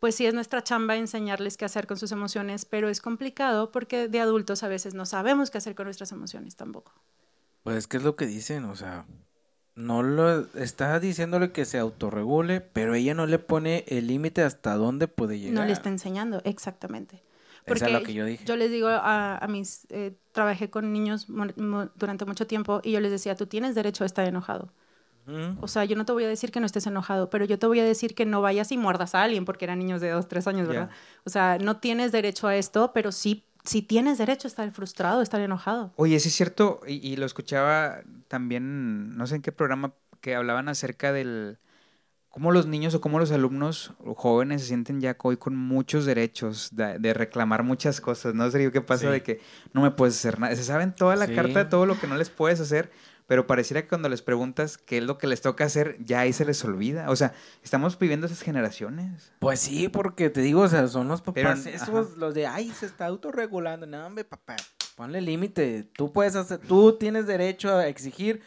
pues 0.00 0.14
sí 0.16 0.26
es 0.26 0.34
nuestra 0.34 0.62
chamba 0.62 0.96
enseñarles 0.96 1.56
qué 1.56 1.64
hacer 1.64 1.86
con 1.86 1.96
sus 1.96 2.12
emociones, 2.12 2.66
pero 2.66 2.90
es 2.90 3.00
complicado 3.00 3.72
porque 3.72 4.08
de 4.08 4.20
adultos 4.20 4.62
a 4.62 4.68
veces 4.68 4.92
no 4.92 5.06
sabemos 5.06 5.50
qué 5.50 5.58
hacer 5.58 5.74
con 5.74 5.86
nuestras 5.86 6.12
emociones 6.12 6.56
tampoco. 6.56 6.92
Pues, 7.62 7.86
¿qué 7.86 7.96
es 7.96 8.02
lo 8.02 8.16
que 8.16 8.26
dicen? 8.26 8.64
O 8.66 8.76
sea, 8.76 9.06
no 9.74 10.02
lo 10.02 10.46
está 10.54 11.00
diciéndole 11.00 11.52
que 11.52 11.64
se 11.64 11.78
autorregule, 11.78 12.60
pero 12.60 12.94
ella 12.94 13.14
no 13.14 13.26
le 13.26 13.38
pone 13.38 13.84
el 13.88 14.08
límite 14.08 14.42
hasta 14.42 14.74
dónde 14.74 15.08
puede 15.08 15.38
llegar. 15.38 15.54
No 15.54 15.64
le 15.64 15.72
está 15.72 15.88
enseñando, 15.88 16.42
exactamente. 16.44 17.22
Porque 17.66 17.88
lo 17.90 18.02
que 18.02 18.14
yo 18.14 18.24
dije. 18.24 18.44
Yo 18.44 18.56
les 18.56 18.70
digo 18.70 18.88
a, 18.88 19.38
a 19.38 19.48
mis, 19.48 19.86
eh, 19.90 20.14
trabajé 20.32 20.70
con 20.70 20.92
niños 20.92 21.26
durante 21.28 22.24
mucho 22.24 22.46
tiempo 22.46 22.80
y 22.82 22.92
yo 22.92 23.00
les 23.00 23.10
decía, 23.10 23.34
tú 23.34 23.46
tienes 23.46 23.74
derecho 23.74 24.04
a 24.04 24.06
estar 24.06 24.26
enojado. 24.26 24.72
O 25.60 25.66
sea, 25.66 25.84
yo 25.84 25.96
no 25.96 26.04
te 26.04 26.12
voy 26.12 26.22
a 26.22 26.28
decir 26.28 26.52
que 26.52 26.60
no 26.60 26.66
estés 26.66 26.86
enojado, 26.86 27.30
pero 27.30 27.44
yo 27.44 27.58
te 27.58 27.66
voy 27.66 27.80
a 27.80 27.84
decir 27.84 28.14
que 28.14 28.24
no 28.24 28.42
vayas 28.42 28.70
y 28.70 28.76
muerdas 28.76 29.16
a 29.16 29.24
alguien 29.24 29.44
porque 29.44 29.64
eran 29.64 29.80
niños 29.80 30.00
de 30.00 30.10
dos, 30.10 30.28
tres 30.28 30.46
años, 30.46 30.68
¿verdad? 30.68 30.88
O 31.24 31.30
sea, 31.30 31.58
no 31.58 31.78
tienes 31.78 32.12
derecho 32.12 32.46
a 32.46 32.54
esto, 32.54 32.92
pero 32.94 33.10
sí, 33.10 33.44
sí 33.64 33.82
tienes 33.82 34.18
derecho 34.18 34.46
a 34.46 34.50
estar 34.50 34.70
frustrado, 34.70 35.18
a 35.18 35.22
estar 35.24 35.40
enojado. 35.40 35.92
Oye, 35.96 36.20
sí 36.20 36.28
es 36.28 36.34
cierto, 36.36 36.80
y, 36.86 37.04
y 37.04 37.16
lo 37.16 37.26
escuchaba 37.26 38.02
también, 38.28 39.16
no 39.16 39.26
sé 39.26 39.34
en 39.34 39.42
qué 39.42 39.50
programa, 39.50 39.94
que 40.20 40.36
hablaban 40.36 40.68
acerca 40.68 41.12
del 41.12 41.58
cómo 42.36 42.52
los 42.52 42.66
niños 42.66 42.94
o 42.94 43.00
cómo 43.00 43.18
los 43.18 43.32
alumnos 43.32 43.94
o 44.04 44.14
jóvenes 44.14 44.60
se 44.60 44.68
sienten 44.68 45.00
ya 45.00 45.16
hoy 45.22 45.38
con 45.38 45.56
muchos 45.56 46.04
derechos 46.04 46.68
de, 46.70 47.14
reclamar 47.14 47.62
muchas 47.62 47.98
cosas, 47.98 48.34
¿no? 48.34 48.50
Serio, 48.50 48.70
¿qué 48.72 48.82
pasa 48.82 49.10
de 49.10 49.22
que 49.22 49.40
no 49.72 49.80
me 49.80 49.90
puedes 49.90 50.16
hacer 50.16 50.38
nada? 50.38 50.54
Se 50.54 50.62
saben 50.62 50.94
toda 50.94 51.16
la 51.16 51.28
carta 51.28 51.60
de 51.60 51.64
todo 51.64 51.86
lo 51.86 51.98
que 51.98 52.06
no 52.06 52.14
les 52.14 52.28
puedes 52.28 52.60
hacer, 52.60 52.90
pero 53.26 53.46
pareciera 53.46 53.80
que 53.80 53.88
cuando 53.88 54.10
les 54.10 54.20
preguntas 54.20 54.76
qué 54.76 54.98
es 54.98 55.04
lo 55.04 55.16
que 55.16 55.28
les 55.28 55.40
toca 55.40 55.64
hacer, 55.64 55.96
ya 56.04 56.20
ahí 56.20 56.34
se 56.34 56.44
les 56.44 56.62
olvida. 56.62 57.08
O 57.08 57.16
sea, 57.16 57.32
estamos 57.64 57.98
viviendo 57.98 58.26
esas 58.26 58.42
generaciones. 58.42 59.32
Pues 59.38 59.60
sí, 59.60 59.88
porque 59.88 60.28
te 60.28 60.42
digo, 60.42 60.60
o 60.60 60.68
sea, 60.68 60.88
son 60.88 61.08
los 61.08 61.22
papás, 61.22 61.64
esos, 61.64 62.18
los 62.18 62.34
de, 62.34 62.46
ay, 62.46 62.70
se 62.70 62.84
está 62.84 63.06
autorregulando. 63.06 63.86
No, 63.86 64.06
hombre, 64.06 64.24
papá, 64.24 64.56
ponle 64.94 65.22
límite. 65.22 65.88
Tú 65.94 66.12
puedes 66.12 66.36
hacer, 66.36 66.58
tú 66.58 66.98
tienes 66.98 67.26
derecho 67.26 67.74
a 67.74 67.88
exigir 67.88 68.42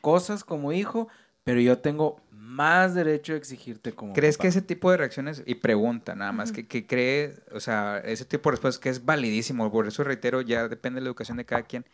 cosas 0.00 0.42
como 0.42 0.72
hijo, 0.72 1.08
pero 1.44 1.60
yo 1.60 1.78
tengo 1.80 2.16
más 2.56 2.94
derecho 2.94 3.34
a 3.34 3.36
exigirte 3.36 3.92
como 3.92 4.14
¿Crees 4.14 4.38
que 4.38 4.48
ese 4.48 4.62
tipo 4.62 4.90
de 4.90 4.96
reacciones, 4.96 5.42
y 5.44 5.56
pregunta 5.56 6.14
nada 6.14 6.32
más, 6.32 6.52
que, 6.52 6.66
que, 6.66 6.86
cree, 6.86 7.34
o 7.52 7.60
sea, 7.60 7.98
ese 7.98 8.24
tipo 8.24 8.48
de 8.48 8.52
respuestas 8.52 8.80
que 8.80 8.88
es 8.88 9.04
validísimo, 9.04 9.70
por 9.70 9.86
eso 9.86 10.02
reitero, 10.04 10.40
ya 10.40 10.66
depende 10.66 11.00
de 11.00 11.02
la 11.02 11.08
educación 11.08 11.36
de 11.36 11.44
cada 11.44 11.64
quien, 11.64 11.84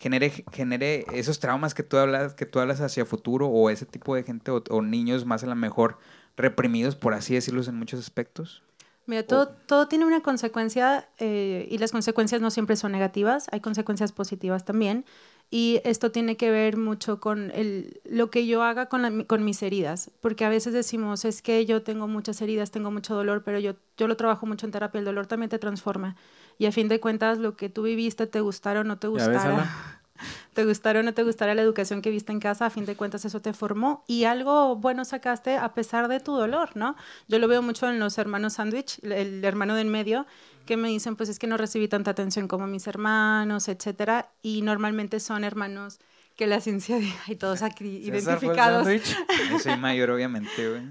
genere, 0.00 0.44
genere 0.52 1.06
esos 1.12 1.38
traumas 1.38 1.74
que 1.74 1.84
tú 1.84 1.96
hablas, 1.96 2.34
que 2.34 2.44
tú 2.44 2.58
hablas 2.58 2.80
hacia 2.80 3.04
futuro, 3.06 3.46
o 3.46 3.70
ese 3.70 3.86
tipo 3.86 4.16
de 4.16 4.24
gente, 4.24 4.50
o, 4.50 4.82
niños 4.82 5.24
más 5.24 5.44
a 5.44 5.46
lo 5.46 5.54
mejor 5.54 5.98
reprimidos, 6.36 6.96
por 6.96 7.14
así 7.14 7.34
decirlo, 7.34 7.62
en 7.62 7.76
muchos 7.76 8.00
aspectos? 8.00 8.64
Mira, 9.06 9.22
todo, 9.22 9.48
todo 9.48 9.86
tiene 9.86 10.06
una 10.06 10.22
consecuencia 10.22 11.08
eh, 11.18 11.68
y 11.70 11.78
las 11.78 11.92
consecuencias 11.92 12.40
no 12.40 12.50
siempre 12.50 12.74
son 12.74 12.90
negativas, 12.90 13.46
hay 13.52 13.60
consecuencias 13.60 14.10
positivas 14.10 14.64
también. 14.64 15.04
Y 15.52 15.80
esto 15.82 16.12
tiene 16.12 16.36
que 16.36 16.52
ver 16.52 16.76
mucho 16.76 17.18
con 17.18 17.50
el, 17.50 18.00
lo 18.04 18.30
que 18.30 18.46
yo 18.46 18.62
haga 18.62 18.86
con, 18.86 19.24
con 19.24 19.44
mis 19.44 19.60
heridas, 19.64 20.12
porque 20.20 20.44
a 20.44 20.48
veces 20.48 20.72
decimos, 20.72 21.24
es 21.24 21.42
que 21.42 21.66
yo 21.66 21.82
tengo 21.82 22.06
muchas 22.06 22.40
heridas, 22.40 22.70
tengo 22.70 22.92
mucho 22.92 23.16
dolor, 23.16 23.42
pero 23.42 23.58
yo, 23.58 23.74
yo 23.96 24.06
lo 24.06 24.16
trabajo 24.16 24.46
mucho 24.46 24.66
en 24.66 24.72
terapia, 24.72 25.00
el 25.00 25.04
dolor 25.04 25.26
también 25.26 25.50
te 25.50 25.58
transforma. 25.58 26.14
Y 26.56 26.66
a 26.66 26.72
fin 26.72 26.86
de 26.86 27.00
cuentas, 27.00 27.38
lo 27.38 27.56
que 27.56 27.68
tú 27.68 27.82
viviste, 27.82 28.28
te 28.28 28.40
gustara 28.40 28.80
o 28.80 28.84
no 28.84 28.98
te 28.98 29.08
gustara, 29.08 30.00
te 30.54 30.64
gustara 30.64 31.00
o 31.00 31.02
no 31.02 31.14
te 31.14 31.24
gustara 31.24 31.54
la 31.56 31.62
educación 31.62 32.00
que 32.00 32.10
viste 32.10 32.30
en 32.30 32.38
casa, 32.38 32.66
a 32.66 32.70
fin 32.70 32.84
de 32.84 32.94
cuentas 32.94 33.24
eso 33.24 33.40
te 33.40 33.52
formó 33.52 34.04
y 34.06 34.24
algo 34.24 34.76
bueno 34.76 35.04
sacaste 35.04 35.56
a 35.56 35.74
pesar 35.74 36.06
de 36.06 36.20
tu 36.20 36.36
dolor, 36.36 36.76
¿no? 36.76 36.94
Yo 37.26 37.40
lo 37.40 37.48
veo 37.48 37.60
mucho 37.60 37.88
en 37.88 37.98
los 37.98 38.18
hermanos 38.18 38.52
Sandwich, 38.52 39.00
el 39.02 39.44
hermano 39.44 39.74
del 39.74 39.88
medio, 39.88 40.26
que 40.66 40.76
me 40.76 40.88
dicen, 40.88 41.16
pues 41.16 41.28
es 41.28 41.38
que 41.38 41.46
no 41.46 41.56
recibí 41.56 41.88
tanta 41.88 42.10
atención 42.12 42.48
como 42.48 42.66
mis 42.66 42.86
hermanos, 42.86 43.68
etcétera, 43.68 44.32
y 44.42 44.62
normalmente 44.62 45.20
son 45.20 45.44
hermanos 45.44 45.98
que 46.36 46.46
la 46.46 46.60
ciencia 46.60 46.98
y 47.26 47.36
todos 47.36 47.62
aquí 47.62 47.98
identificados. 47.98 48.86
Yo 49.50 49.58
soy 49.58 49.76
mayor, 49.76 50.10
obviamente, 50.10 50.68
güey. 50.68 50.82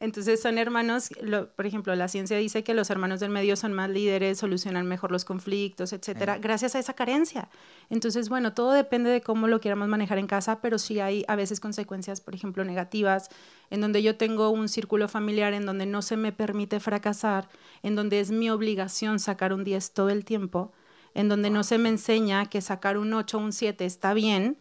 Entonces 0.00 0.40
son 0.40 0.56
hermanos, 0.56 1.10
por 1.54 1.66
ejemplo, 1.66 1.94
la 1.94 2.08
ciencia 2.08 2.38
dice 2.38 2.64
que 2.64 2.72
los 2.72 2.88
hermanos 2.88 3.20
del 3.20 3.28
medio 3.30 3.54
son 3.54 3.74
más 3.74 3.90
líderes, 3.90 4.38
solucionan 4.38 4.86
mejor 4.86 5.12
los 5.12 5.26
conflictos, 5.26 5.92
etcétera, 5.92 6.38
gracias 6.38 6.74
a 6.74 6.78
esa 6.78 6.94
carencia. 6.94 7.50
Entonces, 7.90 8.30
bueno, 8.30 8.54
todo 8.54 8.72
depende 8.72 9.10
de 9.10 9.20
cómo 9.20 9.46
lo 9.46 9.60
queramos 9.60 9.88
manejar 9.88 10.16
en 10.16 10.26
casa, 10.26 10.62
pero 10.62 10.78
sí 10.78 11.00
hay 11.00 11.22
a 11.28 11.36
veces 11.36 11.60
consecuencias, 11.60 12.22
por 12.22 12.34
ejemplo, 12.34 12.64
negativas, 12.64 13.28
en 13.68 13.82
donde 13.82 14.02
yo 14.02 14.16
tengo 14.16 14.48
un 14.48 14.70
círculo 14.70 15.06
familiar 15.06 15.52
en 15.52 15.66
donde 15.66 15.84
no 15.84 16.00
se 16.00 16.16
me 16.16 16.32
permite 16.32 16.80
fracasar, 16.80 17.50
en 17.82 17.94
donde 17.94 18.20
es 18.20 18.30
mi 18.30 18.48
obligación 18.48 19.18
sacar 19.18 19.52
un 19.52 19.64
10 19.64 19.92
todo 19.92 20.08
el 20.08 20.24
tiempo, 20.24 20.72
en 21.12 21.28
donde 21.28 21.50
no 21.50 21.62
se 21.62 21.76
me 21.76 21.90
enseña 21.90 22.46
que 22.46 22.62
sacar 22.62 22.96
un 22.96 23.12
8 23.12 23.36
o 23.36 23.40
un 23.42 23.52
7 23.52 23.84
está 23.84 24.14
bien 24.14 24.56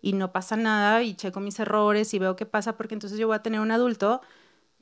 y 0.00 0.12
no 0.12 0.30
pasa 0.30 0.56
nada 0.56 1.02
y 1.02 1.14
checo 1.14 1.40
mis 1.40 1.58
errores 1.58 2.14
y 2.14 2.20
veo 2.20 2.36
qué 2.36 2.46
pasa 2.46 2.76
porque 2.76 2.94
entonces 2.94 3.18
yo 3.18 3.26
voy 3.26 3.36
a 3.36 3.42
tener 3.42 3.58
un 3.58 3.72
adulto 3.72 4.20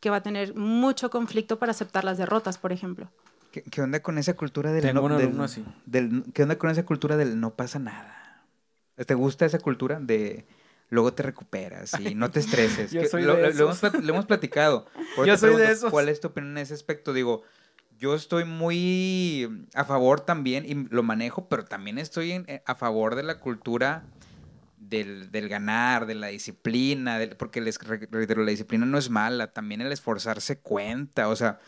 que 0.02 0.10
va 0.10 0.16
a 0.16 0.22
tener 0.22 0.56
mucho 0.56 1.10
conflicto 1.10 1.60
para 1.60 1.70
aceptar 1.70 2.02
las 2.02 2.18
derrotas, 2.18 2.58
por 2.58 2.72
ejemplo. 2.72 3.08
¿Qué, 3.52 3.80
onda 3.80 4.00
con 4.00 4.18
esa 4.18 4.34
cultura 4.34 4.72
del 4.72 4.92
no, 4.92 5.08
del, 5.86 6.24
¿Qué 6.34 6.42
onda 6.42 6.58
con 6.58 6.70
esa 6.70 6.84
cultura 6.84 7.16
del 7.16 7.38
no 7.38 7.54
pasa 7.54 7.78
nada? 7.78 8.44
¿Te 8.96 9.14
gusta 9.14 9.46
esa 9.46 9.60
cultura 9.60 10.00
de 10.00 10.44
luego 10.88 11.12
te 11.12 11.22
recuperas 11.22 11.92
y 12.00 12.16
no 12.16 12.32
te 12.32 12.40
estreses? 12.40 12.90
Yo 12.92 13.04
soy 13.04 13.22
lo, 13.22 13.36
de 13.36 13.54
lo, 13.54 13.70
hemos, 14.08 14.26
platicado. 14.26 14.86
yo 15.24 15.36
soy 15.36 15.54
de 15.54 15.70
eso. 15.70 15.88
¿Cuál 15.88 16.08
es 16.08 16.20
tu 16.20 16.28
opinión 16.28 16.56
en 16.56 16.62
ese 16.64 16.74
aspecto? 16.74 17.12
Digo, 17.12 17.44
yo 17.96 18.16
estoy 18.16 18.44
muy 18.44 19.68
a 19.74 19.84
favor 19.84 20.20
también 20.20 20.64
y 20.66 20.74
lo 20.92 21.04
manejo, 21.04 21.48
pero 21.48 21.64
también 21.64 21.98
estoy 21.98 22.32
eh, 22.32 22.62
a 22.66 22.74
favor 22.74 23.14
de 23.14 23.22
la 23.22 23.38
cultura 23.38 24.02
del, 25.00 25.48
ganar, 25.48 26.06
de 26.06 26.14
la 26.14 26.28
disciplina, 26.28 27.18
porque 27.38 27.60
les 27.60 27.78
reitero, 27.78 28.44
la 28.44 28.50
disciplina 28.50 28.84
no 28.84 28.98
es 28.98 29.08
mala, 29.08 29.52
también 29.52 29.80
el 29.80 29.90
esforzarse 29.90 30.60
cuenta, 30.60 31.28
o 31.28 31.36
sea, 31.36 31.58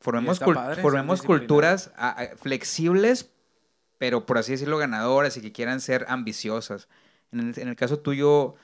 formemos, 0.00 0.38
formemos 0.80 1.22
culturas 1.22 1.90
flexibles, 2.36 3.30
pero 3.98 4.26
por 4.26 4.38
así 4.38 4.52
decirlo, 4.52 4.78
ganadoras 4.78 5.36
y 5.36 5.40
que 5.40 5.52
quieran 5.52 5.80
ser 5.80 6.06
ambiciosas. 6.08 6.88
En 7.32 7.52
el, 7.56 7.76
caso 7.76 7.98
tuyo, 7.98 8.54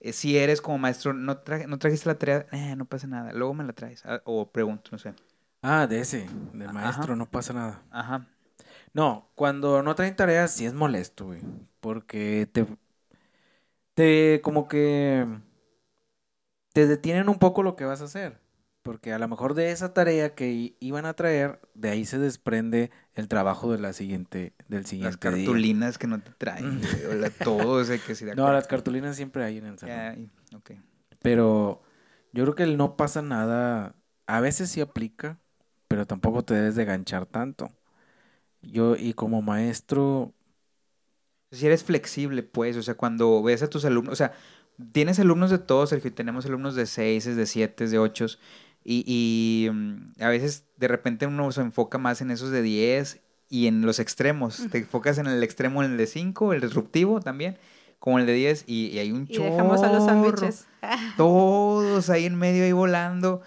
eh, 0.00 0.12
si 0.12 0.38
eres 0.38 0.62
como 0.62 0.78
maestro, 0.78 1.12
no, 1.12 1.42
no 1.66 1.78
trajiste 1.78 2.08
la 2.08 2.14
tarea, 2.14 2.46
eh, 2.52 2.74
no 2.76 2.84
pasa 2.84 3.06
nada, 3.06 3.32
luego 3.32 3.54
me 3.54 3.64
la 3.64 3.72
traes, 3.72 4.04
ah, 4.06 4.22
o 4.24 4.50
pregunto, 4.50 4.90
no 4.92 4.98
sé. 4.98 5.14
Ah, 5.62 5.86
de 5.86 6.00
ese, 6.00 6.28
del 6.52 6.72
maestro, 6.72 7.16
no 7.16 7.26
pasa 7.26 7.52
nada. 7.52 7.82
Ajá. 7.90 8.26
No, 8.92 9.28
cuando 9.34 9.82
no 9.82 9.96
traen 9.96 10.14
tareas 10.14 10.52
sí 10.52 10.64
es 10.64 10.74
molesto, 10.74 11.26
güey, 11.26 11.40
porque 11.80 12.48
te, 12.52 12.64
te 13.94 14.40
como 14.42 14.68
que 14.68 15.26
te 16.72 16.86
detienen 16.86 17.28
un 17.28 17.38
poco 17.38 17.62
lo 17.62 17.76
que 17.76 17.84
vas 17.84 18.00
a 18.00 18.04
hacer. 18.04 18.40
Porque 18.82 19.14
a 19.14 19.18
lo 19.18 19.26
mejor 19.28 19.54
de 19.54 19.70
esa 19.70 19.94
tarea 19.94 20.34
que 20.34 20.76
iban 20.78 21.06
a 21.06 21.14
traer, 21.14 21.58
de 21.72 21.88
ahí 21.88 22.04
se 22.04 22.18
desprende 22.18 22.90
el 23.14 23.28
trabajo 23.28 23.72
de 23.72 23.78
la 23.78 23.94
siguiente, 23.94 24.52
del 24.68 24.84
siguiente 24.84 25.26
Las 25.26 25.36
cartulinas 25.36 25.96
que 25.96 26.06
no 26.06 26.20
te 26.20 26.32
traen, 26.32 26.82
todo 27.42 27.80
ese 27.80 27.98
que 27.98 28.14
sí 28.14 28.26
No, 28.36 28.52
las 28.52 28.66
cartulinas 28.66 29.16
siempre 29.16 29.42
hay 29.42 29.56
en 29.56 29.66
el 29.66 29.78
salón. 29.78 30.30
Pero 31.22 31.82
yo 32.32 32.42
creo 32.44 32.54
que 32.54 32.64
el 32.64 32.76
no 32.76 32.96
pasa 32.96 33.22
nada, 33.22 33.94
a 34.26 34.40
veces 34.40 34.70
sí 34.70 34.82
aplica, 34.82 35.38
pero 35.88 36.06
tampoco 36.06 36.44
te 36.44 36.52
debes 36.52 36.74
de 36.74 36.84
ganchar 36.84 37.24
tanto. 37.24 37.70
Yo, 38.60 38.96
y 38.96 39.14
como 39.14 39.40
maestro, 39.40 40.34
si 41.54 41.66
eres 41.66 41.84
flexible, 41.84 42.42
pues, 42.42 42.76
o 42.76 42.82
sea, 42.82 42.94
cuando 42.94 43.42
ves 43.42 43.62
a 43.62 43.70
tus 43.70 43.84
alumnos, 43.84 44.12
o 44.12 44.16
sea, 44.16 44.32
tienes 44.92 45.18
alumnos 45.18 45.50
de 45.50 45.58
todos, 45.58 45.90
Sergio, 45.90 46.08
y 46.08 46.14
tenemos 46.14 46.46
alumnos 46.46 46.74
de 46.74 46.86
seis, 46.86 47.24
de 47.24 47.46
siete, 47.46 47.88
de 47.88 47.98
ocho, 47.98 48.26
y, 48.84 49.04
y 49.06 49.70
mm, 49.70 50.22
a 50.22 50.28
veces 50.28 50.64
de 50.76 50.88
repente 50.88 51.26
uno 51.26 51.50
se 51.52 51.60
enfoca 51.62 51.98
más 51.98 52.20
en 52.20 52.30
esos 52.30 52.50
de 52.50 52.62
diez 52.62 53.20
y 53.48 53.66
en 53.66 53.82
los 53.82 53.98
extremos. 53.98 54.62
Te 54.70 54.78
enfocas 54.78 55.18
en 55.18 55.26
el 55.26 55.42
extremo, 55.42 55.82
en 55.82 55.92
el 55.92 55.96
de 55.96 56.06
cinco, 56.06 56.52
el 56.52 56.60
disruptivo 56.60 57.20
también, 57.20 57.56
como 57.98 58.18
el 58.18 58.26
de 58.26 58.34
diez, 58.34 58.64
y, 58.66 58.98
hay 58.98 59.12
un 59.12 59.26
y 59.28 59.38
dejamos 59.38 59.82
a 59.82 59.92
los 59.92 60.04
sándwiches. 60.04 60.66
Todos 61.16 62.10
ahí 62.10 62.26
en 62.26 62.36
medio, 62.36 62.64
ahí 62.64 62.72
volando. 62.72 63.42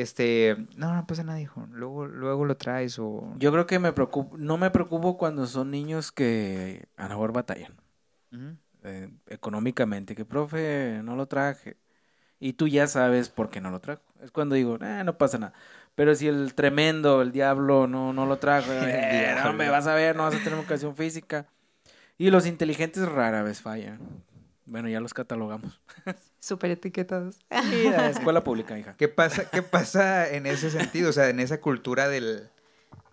Este, 0.00 0.56
no, 0.76 0.94
no 0.94 1.06
pasa 1.06 1.24
nada, 1.24 1.40
hijo. 1.40 1.66
Luego, 1.72 2.06
luego 2.06 2.44
lo 2.44 2.56
traes 2.56 2.98
o... 2.98 3.34
Yo 3.38 3.50
creo 3.52 3.66
que 3.66 3.78
me 3.78 3.92
preocupo, 3.92 4.36
no 4.36 4.56
me 4.56 4.70
preocupo 4.70 5.16
cuando 5.16 5.46
son 5.46 5.70
niños 5.70 6.12
que 6.12 6.86
a 6.96 7.04
lo 7.04 7.08
mejor 7.10 7.32
batallan. 7.32 7.74
Eh, 8.84 9.10
económicamente, 9.26 10.14
que 10.14 10.24
profe, 10.24 11.00
no 11.02 11.16
lo 11.16 11.26
traje. 11.26 11.76
Y 12.40 12.52
tú 12.52 12.68
ya 12.68 12.86
sabes 12.86 13.28
por 13.28 13.50
qué 13.50 13.60
no 13.60 13.70
lo 13.70 13.80
trajo. 13.80 14.02
Es 14.22 14.30
cuando 14.30 14.54
digo, 14.54 14.78
eh, 14.80 15.02
no 15.04 15.18
pasa 15.18 15.38
nada. 15.38 15.52
Pero 15.94 16.14
si 16.14 16.28
el 16.28 16.54
tremendo, 16.54 17.20
el 17.22 17.32
diablo, 17.32 17.88
no, 17.88 18.12
no 18.12 18.26
lo 18.26 18.38
trajo, 18.38 18.70
eh, 18.72 19.34
no 19.42 19.52
me 19.52 19.68
vas 19.68 19.88
a 19.88 19.94
ver, 19.94 20.14
no 20.14 20.22
vas 20.22 20.36
a 20.36 20.44
tener 20.44 20.58
ocasión 20.58 20.94
física. 20.94 21.46
Y 22.16 22.30
los 22.30 22.46
inteligentes 22.46 23.08
rara 23.08 23.42
vez 23.42 23.60
fallan. 23.60 23.98
Bueno, 24.68 24.88
ya 24.88 25.00
los 25.00 25.14
catalogamos. 25.14 25.80
Súper 26.40 26.72
etiquetados. 26.72 27.38
escuela 28.10 28.44
pública, 28.44 28.78
hija. 28.78 28.94
¿Qué 28.96 29.08
pasa, 29.08 29.48
¿Qué 29.48 29.62
pasa 29.62 30.30
en 30.30 30.46
ese 30.46 30.70
sentido? 30.70 31.10
O 31.10 31.12
sea, 31.12 31.30
en 31.30 31.40
esa 31.40 31.60
cultura 31.60 32.08
del 32.08 32.48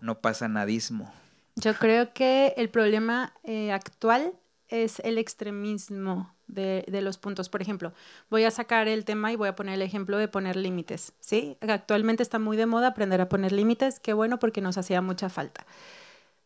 no 0.02 0.20
pasa 0.20 0.48
nadismo. 0.50 1.12
Yo 1.56 1.74
creo 1.76 2.14
que 2.14 2.54
el 2.58 2.70
problema 2.70 3.34
eh, 3.44 3.72
actual 3.72 4.34
es 4.68 5.00
el 5.00 5.18
extremismo 5.18 6.36
de, 6.48 6.84
de, 6.90 7.02
los 7.02 7.18
puntos. 7.18 7.48
Por 7.48 7.62
ejemplo, 7.62 7.94
voy 8.30 8.44
a 8.44 8.52
sacar 8.52 8.90
el 8.90 9.06
tema 9.06 9.32
y 9.32 9.38
voy 9.38 9.48
a 9.48 9.56
poner 9.56 9.76
el 9.76 9.82
ejemplo 9.82 10.18
de 10.18 10.28
poner 10.28 10.58
límites. 10.58 11.14
¿sí? 11.22 11.58
Actualmente 11.62 12.22
está 12.22 12.38
muy 12.38 12.58
de 12.58 12.66
moda 12.66 12.88
aprender 12.88 13.22
a 13.22 13.30
poner 13.30 13.54
límites. 13.54 14.02
Qué 14.02 14.12
bueno 14.12 14.40
porque 14.40 14.60
nos 14.60 14.78
hacía 14.78 15.02
mucha 15.02 15.30
falta. 15.30 15.66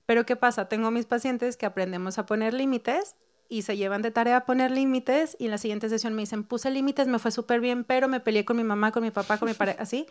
Pero 0.05 0.25
¿qué 0.25 0.35
pasa? 0.35 0.69
Tengo 0.69 0.91
mis 0.91 1.07
pacientes 1.07 1.57
que 1.57 1.65
aprendemos 1.65 2.19
a 2.19 2.27
poner 2.27 2.53
límites 2.53 3.15
y 3.49 3.63
se 3.63 3.75
llevan 3.75 4.03
de 4.03 4.11
tarea 4.11 4.37
a 4.37 4.45
poner 4.45 4.71
límites 4.71 5.35
y 5.39 5.45
en 5.45 5.51
la 5.51 5.57
siguiente 5.57 5.89
sesión 5.89 6.13
me 6.13 6.21
dicen, 6.21 6.43
puse 6.43 6.69
límites, 6.69 7.07
me 7.07 7.17
fue 7.19 7.31
súper 7.31 7.59
bien, 7.59 7.83
pero 7.83 8.07
me 8.07 8.19
peleé 8.19 8.45
con 8.45 8.55
mi 8.55 8.63
mamá, 8.63 8.91
con 8.91 9.03
mi 9.03 9.11
papá, 9.11 9.39
con 9.39 9.49
mi 9.49 9.55
pareja, 9.55 9.81
así. 9.81 10.05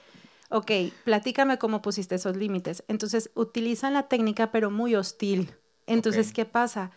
Ok, 0.50 0.72
platícame 1.04 1.58
cómo 1.58 1.80
pusiste 1.80 2.16
esos 2.16 2.36
límites. 2.36 2.82
Entonces, 2.88 3.30
utilizan 3.34 3.92
la 3.92 4.08
técnica, 4.08 4.50
pero 4.50 4.70
muy 4.70 4.94
hostil. 4.96 5.54
Entonces, 5.86 6.32
¿qué 6.32 6.44
pasa? 6.44 6.90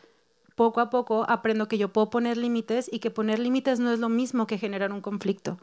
Poco 0.56 0.80
a 0.80 0.89
poco 0.89 1.25
aprendo 1.30 1.67
que 1.67 1.77
yo 1.77 1.93
puedo 1.93 2.10
poner 2.10 2.38
límites 2.38 2.89
y 2.91 2.99
que 2.99 3.12
poner 3.12 3.39
límites 3.39 3.80
no 3.80 3.91
es 3.91 3.99
lo 3.99 4.10
mismo 4.10 4.47
que 4.47 4.58
generar 4.58 4.91
un 4.91 5.01
conflicto. 5.01 5.58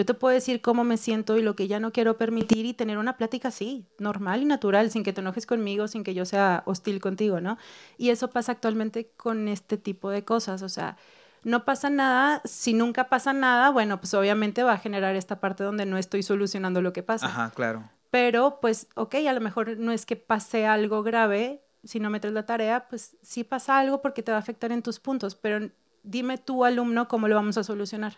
Yo 0.00 0.06
te 0.06 0.14
puedo 0.14 0.32
decir 0.32 0.62
cómo 0.62 0.82
me 0.82 0.96
siento 0.96 1.36
y 1.36 1.42
lo 1.42 1.54
que 1.54 1.68
ya 1.68 1.78
no 1.78 1.92
quiero 1.92 2.16
permitir 2.16 2.64
y 2.64 2.72
tener 2.72 2.96
una 2.96 3.18
plática 3.18 3.48
así, 3.48 3.84
normal 3.98 4.40
y 4.40 4.46
natural, 4.46 4.90
sin 4.90 5.02
que 5.02 5.12
te 5.12 5.20
enojes 5.20 5.44
conmigo, 5.44 5.88
sin 5.88 6.04
que 6.04 6.14
yo 6.14 6.24
sea 6.24 6.62
hostil 6.64 7.02
contigo, 7.02 7.42
¿no? 7.42 7.58
Y 7.98 8.08
eso 8.08 8.30
pasa 8.30 8.52
actualmente 8.52 9.10
con 9.18 9.46
este 9.46 9.76
tipo 9.76 10.08
de 10.08 10.24
cosas, 10.24 10.62
o 10.62 10.70
sea, 10.70 10.96
no 11.44 11.66
pasa 11.66 11.90
nada, 11.90 12.40
si 12.46 12.72
nunca 12.72 13.10
pasa 13.10 13.34
nada, 13.34 13.68
bueno, 13.68 14.00
pues 14.00 14.14
obviamente 14.14 14.62
va 14.62 14.72
a 14.72 14.78
generar 14.78 15.16
esta 15.16 15.38
parte 15.38 15.64
donde 15.64 15.84
no 15.84 15.98
estoy 15.98 16.22
solucionando 16.22 16.80
lo 16.80 16.94
que 16.94 17.02
pasa. 17.02 17.26
Ajá, 17.26 17.50
claro. 17.54 17.84
Pero 18.10 18.58
pues, 18.62 18.88
ok, 18.94 19.16
a 19.28 19.34
lo 19.34 19.42
mejor 19.42 19.76
no 19.76 19.92
es 19.92 20.06
que 20.06 20.16
pase 20.16 20.66
algo 20.66 21.02
grave, 21.02 21.60
si 21.84 22.00
no 22.00 22.08
metes 22.08 22.32
la 22.32 22.46
tarea, 22.46 22.88
pues 22.88 23.18
sí 23.20 23.44
pasa 23.44 23.78
algo 23.78 24.00
porque 24.00 24.22
te 24.22 24.32
va 24.32 24.38
a 24.38 24.40
afectar 24.40 24.72
en 24.72 24.80
tus 24.80 24.98
puntos, 24.98 25.34
pero 25.34 25.68
dime 26.02 26.38
tú, 26.38 26.64
alumno, 26.64 27.06
cómo 27.06 27.28
lo 27.28 27.34
vamos 27.34 27.58
a 27.58 27.64
solucionar. 27.64 28.16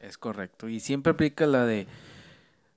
Es 0.00 0.18
correcto. 0.18 0.68
Y 0.68 0.80
siempre 0.80 1.12
aplica 1.12 1.46
la 1.46 1.64
de 1.66 1.86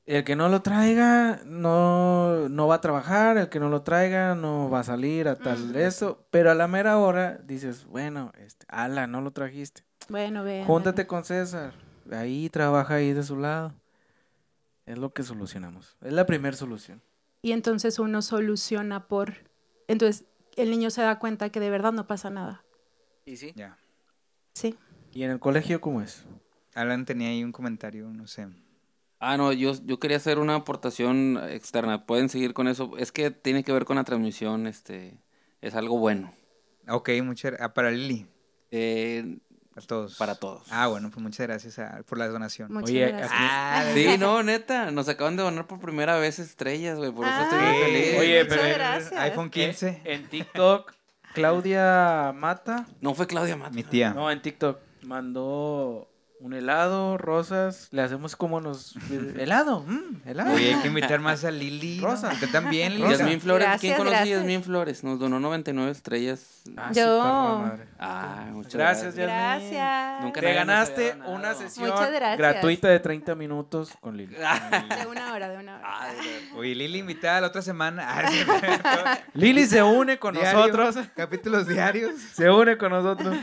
el 0.06 0.26
que 0.26 0.36
no 0.36 0.50
lo 0.50 0.62
traiga 0.62 1.40
no, 1.46 2.50
no 2.50 2.68
va 2.68 2.76
a 2.76 2.82
trabajar, 2.82 3.38
el 3.38 3.50
que 3.50 3.60
no 3.60 3.70
lo 3.70 3.84
traiga 3.84 4.36
no 4.36 4.70
va 4.70 4.82
a 4.82 4.84
salir 4.84 5.30
a 5.30 5.38
tal 5.38 5.76
eso, 5.78 6.26
pero 6.30 6.52
a 6.52 6.56
la 6.56 6.68
mera 6.68 6.98
hora 6.98 7.40
dices, 7.46 7.86
bueno, 7.86 8.34
este, 8.38 8.66
ala, 8.68 9.08
no 9.08 9.22
lo 9.22 9.32
trajiste. 9.32 9.84
Bueno, 10.10 10.44
ve. 10.44 10.64
Júntate 10.68 11.08
con 11.08 11.24
César, 11.24 11.74
ahí 12.12 12.50
trabaja 12.50 12.96
ahí 12.96 13.14
de 13.14 13.24
su 13.24 13.38
lado. 13.38 13.74
Es 14.86 14.98
lo 14.98 15.14
que 15.14 15.24
solucionamos. 15.24 15.96
Es 16.02 16.12
la 16.12 16.26
primera 16.26 16.58
solución. 16.58 17.02
Y 17.42 17.54
entonces 17.54 18.00
uno 18.00 18.22
soluciona 18.22 19.08
por 19.08 19.36
entonces 19.88 20.26
el 20.56 20.70
niño 20.70 20.90
se 20.90 21.02
da 21.02 21.20
cuenta 21.20 21.50
que 21.50 21.60
de 21.60 21.70
verdad 21.70 21.94
no 21.94 22.08
pasa 22.08 22.30
nada. 22.30 22.64
¿Y 23.26 23.38
sí? 23.38 23.54
Ya. 23.56 23.78
Sí. 24.54 24.78
¿Y 25.14 25.24
en 25.24 25.32
el 25.32 25.40
colegio 25.40 25.80
cómo 25.82 26.02
es? 26.02 26.26
Alan 26.76 27.06
tenía 27.06 27.30
ahí 27.30 27.44
un 27.44 27.52
comentario, 27.52 28.10
no 28.10 28.28
sé. 28.28 28.48
Ah, 29.20 29.38
no, 29.38 29.54
yo, 29.54 29.74
yo 29.86 30.00
quería 30.00 30.18
hacer 30.18 30.38
una 30.38 30.56
aportación 30.56 31.40
externa. 31.50 32.06
Pueden 32.06 32.28
seguir 32.28 32.54
con 32.54 32.68
eso. 32.68 32.92
Es 32.98 33.12
que 33.12 33.32
tiene 33.32 33.64
que 33.64 33.72
ver 33.72 33.86
con 33.86 33.96
la 33.96 34.04
transmisión, 34.04 34.68
este, 34.68 35.18
es 35.62 35.76
algo 35.76 35.98
bueno. 35.98 36.34
Ok, 36.90 37.10
muchas 37.24 37.54
ah, 37.62 37.74
para 37.74 37.90
Lili. 37.90 38.28
Eh, 38.70 39.38
para 39.74 39.88
todos. 39.88 40.16
Para 40.18 40.36
todos. 40.36 40.68
Ah, 40.70 40.88
bueno, 40.88 41.10
pues 41.10 41.24
muchas 41.24 41.48
gracias 41.48 41.80
por 42.06 42.18
la 42.18 42.28
donación. 42.28 42.72
Muchas 42.72 42.94
gracias. 42.94 43.30
Ah, 43.32 43.86
sí, 43.94 44.18
no, 44.20 44.44
neta, 44.44 44.92
nos 44.92 45.08
acaban 45.08 45.36
de 45.38 45.44
donar 45.44 45.68
por 45.68 45.80
primera 45.80 46.18
vez 46.18 46.40
estrellas, 46.40 46.98
güey, 46.98 47.12
por 47.12 47.26
eso 47.26 47.42
estoy 47.42 47.60
muy 47.60 47.82
feliz. 47.82 48.20
Oye, 48.20 48.46
pero 48.46 48.62
gracias. 48.62 49.20
iPhone 49.22 49.50
15. 49.50 50.02
En 50.04 50.28
TikTok, 50.28 50.94
Claudia 51.34 52.34
Mata. 52.36 52.88
No 53.02 53.16
fue 53.16 53.26
Claudia 53.26 53.56
Mata. 53.56 53.72
Mi 53.72 53.84
tía. 53.84 54.14
No, 54.14 54.30
en 54.30 54.42
TikTok 54.42 54.80
mandó 55.04 56.13
un 56.44 56.54
helado, 56.54 57.18
rosas, 57.18 57.88
le 57.92 58.02
hacemos 58.02 58.36
como 58.36 58.60
nos... 58.60 58.98
helado, 59.40 59.86
mm, 59.88 60.28
helado. 60.28 60.54
Oye, 60.54 60.74
hay 60.74 60.82
que 60.82 60.88
invitar 60.90 61.22
más 61.22 61.46
a 61.46 61.52
Lili. 61.52 62.02
Rosa. 62.02 62.34
Usted 62.34 62.52
también, 62.52 62.96
Lili. 62.98 63.10
Yasmín 63.12 63.40
Flores, 63.40 63.66
Gracias, 63.66 63.80
¿quién 63.80 63.96
conoce 63.96 64.18
a. 64.18 64.26
Yasmín 64.26 64.62
Flores? 64.62 65.04
Nos 65.06 65.20
donó 65.20 65.40
99 65.40 65.90
estrellas. 65.90 66.64
Ah, 66.76 66.92
Yo. 66.92 67.22
Ah, 67.98 68.48
muchas 68.52 68.76
Gracias, 68.76 69.16
gracias. 69.16 69.72
Yasmín. 69.72 69.78
Gracias. 69.78 70.24
Nunca 70.24 70.42
Te 70.42 70.54
ganaste 70.54 71.16
una 71.28 71.54
sesión 71.54 71.92
gratuita 72.38 72.90
de 72.90 73.00
30 73.00 73.36
minutos 73.36 73.94
con 74.02 74.18
Lili. 74.18 74.36
De 74.36 75.08
una 75.08 75.34
hora, 75.34 75.48
de 75.48 75.58
una 75.58 75.78
hora. 75.78 75.84
Ah, 75.86 76.08
de. 76.12 76.60
Oye, 76.60 76.76
Lili 76.76 77.00
invitada 77.00 77.40
la 77.40 77.48
otra 77.48 77.62
semana. 77.62 78.06
Ah. 78.06 79.18
Lili 79.34 79.66
se 79.66 79.82
une 79.82 80.20
con 80.20 80.36
Diario, 80.36 80.60
nosotros. 80.60 81.08
Capítulos 81.16 81.68
diarios. 81.68 82.20
Se 82.34 82.50
une 82.50 82.78
con 82.78 82.92
nosotros. 82.92 83.34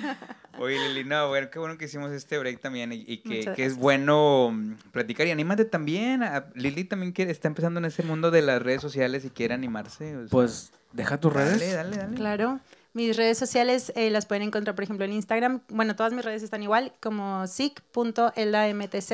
Oye, 0.59 0.77
Lili, 0.89 1.05
no, 1.05 1.29
bueno, 1.29 1.49
qué 1.51 1.59
bueno 1.59 1.79
que 1.79 1.85
hicimos 1.87 2.11
este 2.13 2.39
break 2.39 2.61
también 2.61 2.93
y, 2.93 3.05
y 3.07 3.19
que, 3.19 3.53
que 3.55 3.65
es 3.65 3.77
bueno 3.77 4.51
mm, 4.53 4.75
platicar. 4.93 5.27
Y 5.27 5.31
anímate 5.31 5.65
también. 5.65 6.23
a- 6.23 6.47
Lili 6.55 6.85
también 6.85 7.13
quiere, 7.13 7.31
está 7.31 7.49
empezando 7.49 7.79
en 7.79 7.87
ese 7.87 8.03
mundo 8.03 8.31
de 8.31 8.43
las 8.43 8.61
redes 8.61 8.83
sociales 8.83 9.25
y 9.25 9.31
quiere 9.31 9.55
animarse. 9.55 10.17
o 10.17 10.21
sea, 10.21 10.29
Pues, 10.31 10.73
deja 10.93 11.19
tus 11.19 11.33
dale, 11.33 11.51
redes. 11.55 11.75
dale, 11.75 11.97
dale. 11.97 12.17
Claro. 12.17 12.61
Mis 12.93 13.17
redes 13.17 13.39
sociales 13.39 13.93
eh, 13.95 14.11
las 14.11 14.27
pueden 14.27 14.43
encontrar, 14.43 14.75
por 14.75 14.83
ejemplo, 14.83 15.05
en 15.05 15.13
Instagram. 15.13 15.61
Bueno, 15.69 15.95
todas 15.95 16.13
mis 16.13 16.25
redes 16.25 16.43
están 16.43 16.63
igual, 16.65 16.93
como 17.01 17.47
sic.lamtz. 17.47 19.11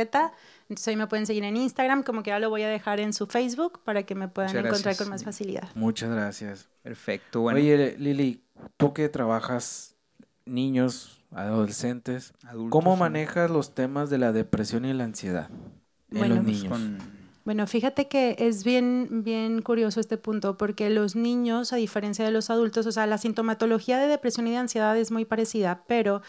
Entonces 0.69 0.89
ahí 0.89 0.97
me 0.97 1.07
pueden 1.07 1.27
seguir 1.27 1.45
en 1.45 1.57
Instagram, 1.57 2.03
como 2.03 2.23
que 2.23 2.31
ya 2.31 2.39
lo 2.39 2.51
voy 2.51 2.63
a 2.63 2.69
dejar 2.69 3.01
en 3.01 3.13
su 3.13 3.27
Facebook 3.27 3.81
para 3.85 4.03
que 4.05 4.15
me 4.15 4.29
puedan 4.29 4.57
encontrar 4.57 4.97
con 4.97 5.09
más 5.11 5.23
facilidad. 5.25 5.69
Muchas 5.75 6.11
gracias. 6.11 6.69
Perfecto, 6.83 7.41
bueno. 7.43 7.59
Oye, 7.61 7.97
Lili, 7.99 8.43
tú 8.77 8.93
que 8.93 9.09
trabajas 9.09 9.95
niños, 10.45 11.16
adolescentes, 11.37 12.33
adultos, 12.45 12.71
¿cómo 12.71 12.97
manejas 12.97 13.51
los 13.51 13.75
temas 13.75 14.11
de 14.11 14.19
la 14.19 14.33
depresión 14.33 14.85
y 14.85 14.93
la 14.93 15.05
ansiedad 15.05 15.51
en 15.51 16.19
Bueno, 16.19 16.37
los 16.37 16.45
pues, 16.45 16.57
niños? 16.57 16.73
Con- 16.73 16.99
Bueno, 17.45 17.67
fíjate 17.69 18.09
que 18.09 18.35
es 18.41 18.65
bien, 18.65 19.23
bien 19.25 19.63
curioso 19.63 20.01
este 20.01 20.19
punto, 20.19 20.57
porque 20.57 20.91
los 20.91 21.15
niños, 21.15 21.73
a 21.73 21.77
diferencia 21.77 22.25
de 22.25 22.33
los 22.33 22.51
adultos, 22.51 22.87
o 22.87 22.93
sea, 22.93 23.07
la 23.07 23.19
sintomatología 23.19 23.99
de 23.99 24.09
depresión 24.09 24.49
y 24.49 24.51
de 24.51 24.57
ansiedad 24.57 24.97
es 24.99 25.13
muy 25.13 25.25
parecida, 25.25 25.85
pero 25.87 26.23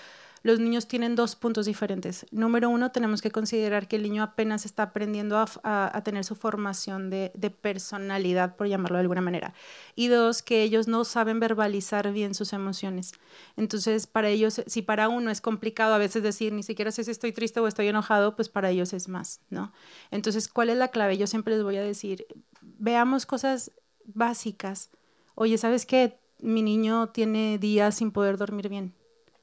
los 0.48 0.60
niños 0.60 0.88
tienen 0.88 1.16
dos 1.16 1.36
puntos 1.36 1.66
diferentes. 1.66 2.26
Número 2.32 2.70
uno, 2.70 2.92
tenemos 2.92 3.22
que 3.22 3.32
considerar 3.32 3.90
que 3.90 3.98
el 3.98 4.04
niño 4.04 4.24
apenas 4.24 4.66
está 4.66 4.84
aprendiendo 4.84 5.38
a, 5.38 6.02
tener 6.06 6.24
su 6.24 6.36
formación 6.36 7.10
de, 7.10 7.32
de 7.36 7.50
personalidad, 7.50 8.56
por 8.56 8.68
llamarlo 8.68 8.96
de 8.96 9.02
alguna 9.02 9.20
manera. 9.20 9.54
Y 9.96 10.08
dos, 10.08 10.42
que 10.42 10.64
ellos 10.64 10.88
no 10.88 11.04
saben 11.04 11.42
verbalizar 11.42 12.14
bien 12.14 12.34
sus 12.34 12.54
emociones. 12.54 13.12
Entonces, 13.58 14.08
para 14.08 14.30
ellos, 14.30 14.62
si 14.66 14.82
para 14.82 15.10
uno 15.10 15.32
es 15.32 15.42
complicado 15.42 15.94
a 15.94 15.98
veces 15.98 16.24
decir 16.24 16.54
ni 16.54 16.64
siquiera 16.64 16.92
sé 16.92 17.04
si 17.04 17.12
estoy 17.12 17.34
triste 17.34 17.60
o 17.60 17.68
estoy 17.68 17.90
enojado, 17.90 18.38
pues 18.38 18.48
para 18.48 18.70
ellos 18.70 18.94
es 18.94 19.10
más, 19.10 19.42
¿no? 19.50 19.74
Entonces, 20.12 20.48
¿cuál 20.48 20.70
es 20.70 20.78
la 20.78 20.88
clave? 20.88 21.18
Yo 21.18 21.28
siempre 21.28 21.56
les 21.56 21.64
voy 21.64 21.76
a 21.76 21.82
decir, 21.82 22.26
veamos 22.62 23.26
cosas 23.26 23.74
básicas. 24.06 24.92
Oye, 25.36 25.58
¿sabes 25.58 25.86
qué? 25.86 26.20
Mi 26.40 26.62
niño 26.62 27.10
tiene 27.10 27.58
días 27.58 27.96
sin 27.96 28.12
poder 28.12 28.38
dormir 28.38 28.70
bien. 28.70 28.94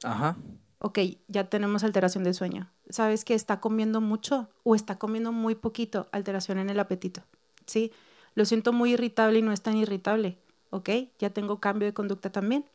Ajá. 0.03 0.35
Ok, 0.79 0.99
ya 1.27 1.49
tenemos 1.49 1.83
alteración 1.83 2.23
de 2.23 2.33
sueño. 2.33 2.71
¿Sabes 2.89 3.25
que 3.25 3.33
está 3.33 3.59
comiendo 3.59 4.01
mucho 4.01 4.49
o 4.63 4.75
está 4.75 4.97
comiendo 4.99 5.31
muy 5.31 5.55
poquito? 5.55 6.07
Alteración 6.11 6.59
en 6.59 6.69
el 6.69 6.79
apetito. 6.79 7.23
¿Sí? 7.65 7.91
Lo 8.35 8.45
siento 8.45 8.73
muy 8.73 8.93
irritable 8.93 9.39
y 9.39 9.41
no 9.41 9.51
es 9.51 9.61
tan 9.61 9.77
irritable. 9.77 10.37
Ok, 10.69 10.89
ya 11.19 11.29
tengo 11.29 11.59
cambio 11.59 11.87
de 11.87 11.93
conducta 11.93 12.31
también. 12.31 12.65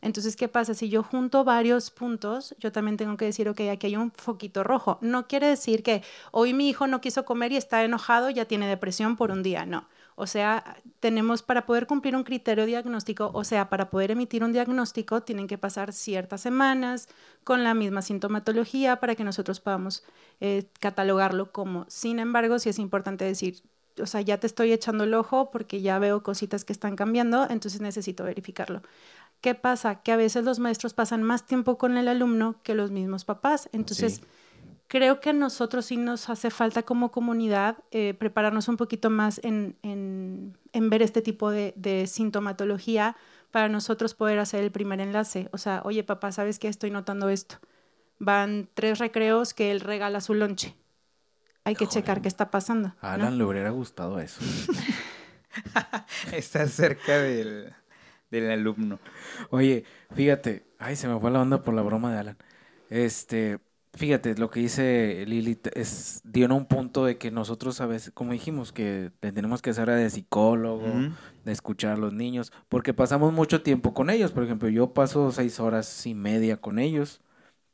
Entonces, 0.00 0.36
¿qué 0.36 0.46
pasa? 0.46 0.74
Si 0.74 0.88
yo 0.88 1.02
junto 1.02 1.42
varios 1.42 1.90
puntos, 1.90 2.54
yo 2.60 2.70
también 2.70 2.96
tengo 2.96 3.16
que 3.16 3.24
decir, 3.24 3.48
ok, 3.48 3.62
aquí 3.72 3.88
hay 3.88 3.96
un 3.96 4.12
foquito 4.12 4.62
rojo. 4.62 4.98
No 5.00 5.26
quiere 5.26 5.48
decir 5.48 5.82
que 5.82 6.02
hoy 6.30 6.54
mi 6.54 6.68
hijo 6.68 6.86
no 6.86 7.00
quiso 7.00 7.24
comer 7.24 7.50
y 7.52 7.56
está 7.56 7.82
enojado, 7.82 8.30
ya 8.30 8.44
tiene 8.44 8.68
depresión 8.68 9.16
por 9.16 9.32
un 9.32 9.42
día. 9.42 9.66
No. 9.66 9.88
O 10.18 10.26
sea, 10.26 10.76
tenemos 10.98 11.42
para 11.42 11.64
poder 11.64 11.86
cumplir 11.86 12.16
un 12.16 12.24
criterio 12.24 12.66
diagnóstico, 12.66 13.30
o 13.32 13.44
sea, 13.44 13.70
para 13.70 13.88
poder 13.88 14.10
emitir 14.10 14.42
un 14.42 14.52
diagnóstico, 14.52 15.22
tienen 15.22 15.46
que 15.46 15.58
pasar 15.58 15.92
ciertas 15.92 16.40
semanas 16.40 17.08
con 17.44 17.62
la 17.62 17.72
misma 17.72 18.02
sintomatología 18.02 18.98
para 18.98 19.14
que 19.14 19.22
nosotros 19.22 19.60
podamos 19.60 20.02
eh, 20.40 20.68
catalogarlo 20.80 21.52
como. 21.52 21.86
Sin 21.88 22.18
embargo, 22.18 22.58
sí 22.58 22.68
es 22.68 22.80
importante 22.80 23.24
decir, 23.24 23.62
o 24.02 24.06
sea, 24.06 24.20
ya 24.20 24.38
te 24.38 24.48
estoy 24.48 24.72
echando 24.72 25.04
el 25.04 25.14
ojo 25.14 25.52
porque 25.52 25.80
ya 25.82 26.00
veo 26.00 26.24
cositas 26.24 26.64
que 26.64 26.72
están 26.72 26.96
cambiando, 26.96 27.46
entonces 27.48 27.80
necesito 27.80 28.24
verificarlo. 28.24 28.82
¿Qué 29.40 29.54
pasa? 29.54 30.02
Que 30.02 30.10
a 30.10 30.16
veces 30.16 30.44
los 30.44 30.58
maestros 30.58 30.94
pasan 30.94 31.22
más 31.22 31.46
tiempo 31.46 31.78
con 31.78 31.96
el 31.96 32.08
alumno 32.08 32.56
que 32.64 32.74
los 32.74 32.90
mismos 32.90 33.24
papás. 33.24 33.68
Entonces. 33.72 34.20
Creo 34.88 35.20
que 35.20 35.30
a 35.30 35.32
nosotros 35.32 35.86
sí 35.86 35.96
nos 35.96 36.28
hace 36.28 36.50
falta 36.50 36.82
como 36.82 37.10
comunidad 37.10 37.78
eh, 37.90 38.14
prepararnos 38.14 38.68
un 38.68 38.76
poquito 38.76 39.10
más 39.10 39.40
en, 39.44 39.76
en- 39.82 40.56
en 40.72 40.90
ver 40.90 41.02
este 41.02 41.22
tipo 41.22 41.50
de, 41.50 41.72
de 41.76 42.06
sintomatología 42.06 43.16
para 43.50 43.68
nosotros 43.68 44.14
poder 44.14 44.38
hacer 44.38 44.62
el 44.64 44.70
primer 44.70 45.00
enlace. 45.00 45.48
O 45.52 45.58
sea, 45.58 45.82
oye 45.84 46.02
papá, 46.04 46.32
¿sabes 46.32 46.58
qué? 46.58 46.68
Estoy 46.68 46.90
notando 46.90 47.28
esto. 47.28 47.56
Van 48.18 48.68
tres 48.74 48.98
recreos 48.98 49.54
que 49.54 49.70
él 49.70 49.80
regala 49.80 50.20
su 50.20 50.34
lonche. 50.34 50.74
Hay 51.64 51.74
que 51.76 51.86
checar 51.86 52.20
qué 52.22 52.28
está 52.28 52.50
pasando. 52.50 52.94
A 53.00 53.16
¿no? 53.16 53.24
Alan 53.24 53.38
le 53.38 53.44
hubiera 53.44 53.70
gustado 53.70 54.18
eso. 54.20 54.40
Está 56.32 56.66
cerca 56.66 57.18
del, 57.18 57.72
del 58.30 58.50
alumno. 58.50 58.98
Oye, 59.50 59.84
fíjate, 60.14 60.64
ay, 60.78 60.96
se 60.96 61.08
me 61.08 61.18
fue 61.18 61.30
la 61.30 61.40
onda 61.40 61.62
por 61.62 61.74
la 61.74 61.82
broma 61.82 62.12
de 62.12 62.18
Alan. 62.18 62.36
Este, 62.90 63.58
fíjate, 63.94 64.34
lo 64.36 64.50
que 64.50 64.60
dice 64.60 65.24
Lili 65.26 65.58
es 65.74 66.20
dio 66.24 66.44
en 66.46 66.52
un 66.52 66.66
punto 66.66 67.04
de 67.04 67.18
que 67.18 67.30
nosotros 67.30 67.80
a 67.80 67.86
veces, 67.86 68.12
como 68.14 68.32
dijimos, 68.32 68.72
que 68.72 69.10
te- 69.20 69.32
tenemos 69.32 69.62
que 69.62 69.70
hacer 69.70 69.88
de 69.90 70.10
psicólogo, 70.10 70.84
de 71.44 71.52
escuchar 71.52 71.92
a 71.92 71.96
los 71.96 72.12
niños, 72.12 72.52
porque 72.68 72.94
pasamos 72.94 73.32
mucho 73.32 73.62
tiempo 73.62 73.94
con 73.94 74.10
ellos. 74.10 74.32
Por 74.32 74.44
ejemplo, 74.44 74.68
yo 74.68 74.92
paso 74.92 75.30
seis 75.32 75.60
horas 75.60 76.06
y 76.06 76.14
media 76.14 76.58
con 76.60 76.78
ellos. 76.78 77.20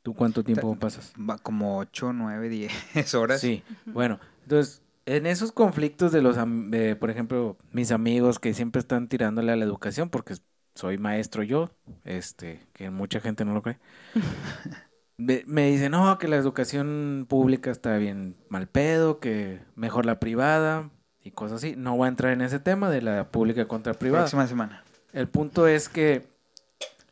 ¿Tú 0.03 0.13
cuánto 0.13 0.43
tiempo 0.43 0.75
pasas? 0.75 1.13
Va 1.17 1.37
como 1.39 1.77
8, 1.79 2.13
9, 2.13 2.47
10 2.49 2.71
horas. 3.15 3.41
Sí, 3.41 3.63
bueno, 3.93 4.19
entonces, 4.43 4.83
en 5.07 5.25
esos 5.25 5.51
conflictos 5.51 6.11
de 6.11 6.21
los, 6.21 6.37
am- 6.37 6.69
de, 6.69 6.95
por 6.95 7.09
ejemplo, 7.09 7.57
mis 7.71 7.91
amigos 7.91 8.37
que 8.39 8.53
siempre 8.53 8.79
están 8.79 9.07
tirándole 9.07 9.51
a 9.51 9.55
la 9.55 9.65
educación, 9.65 10.09
porque 10.09 10.35
soy 10.75 10.97
maestro 10.99 11.41
yo, 11.41 11.71
este, 12.03 12.59
que 12.73 12.89
mucha 12.91 13.19
gente 13.19 13.45
no 13.45 13.53
lo 13.53 13.61
cree. 13.63 13.79
me 15.17 15.69
dicen, 15.69 15.91
no, 15.91 16.17
que 16.17 16.27
la 16.27 16.35
educación 16.35 17.25
pública 17.29 17.71
está 17.71 17.97
bien 17.97 18.35
mal 18.49 18.67
pedo, 18.67 19.19
que 19.19 19.61
mejor 19.75 20.05
la 20.05 20.19
privada 20.19 20.89
y 21.21 21.31
cosas 21.31 21.57
así. 21.57 21.75
No 21.77 21.95
voy 21.95 22.05
a 22.05 22.09
entrar 22.09 22.33
en 22.33 22.41
ese 22.41 22.59
tema 22.59 22.89
de 22.89 23.01
la 23.01 23.31
pública 23.31 23.67
contra 23.67 23.93
privada. 23.93 24.23
Próxima 24.23 24.47
semana. 24.47 24.83
El 25.13 25.29
punto 25.29 25.67
es 25.67 25.87
que 25.87 26.27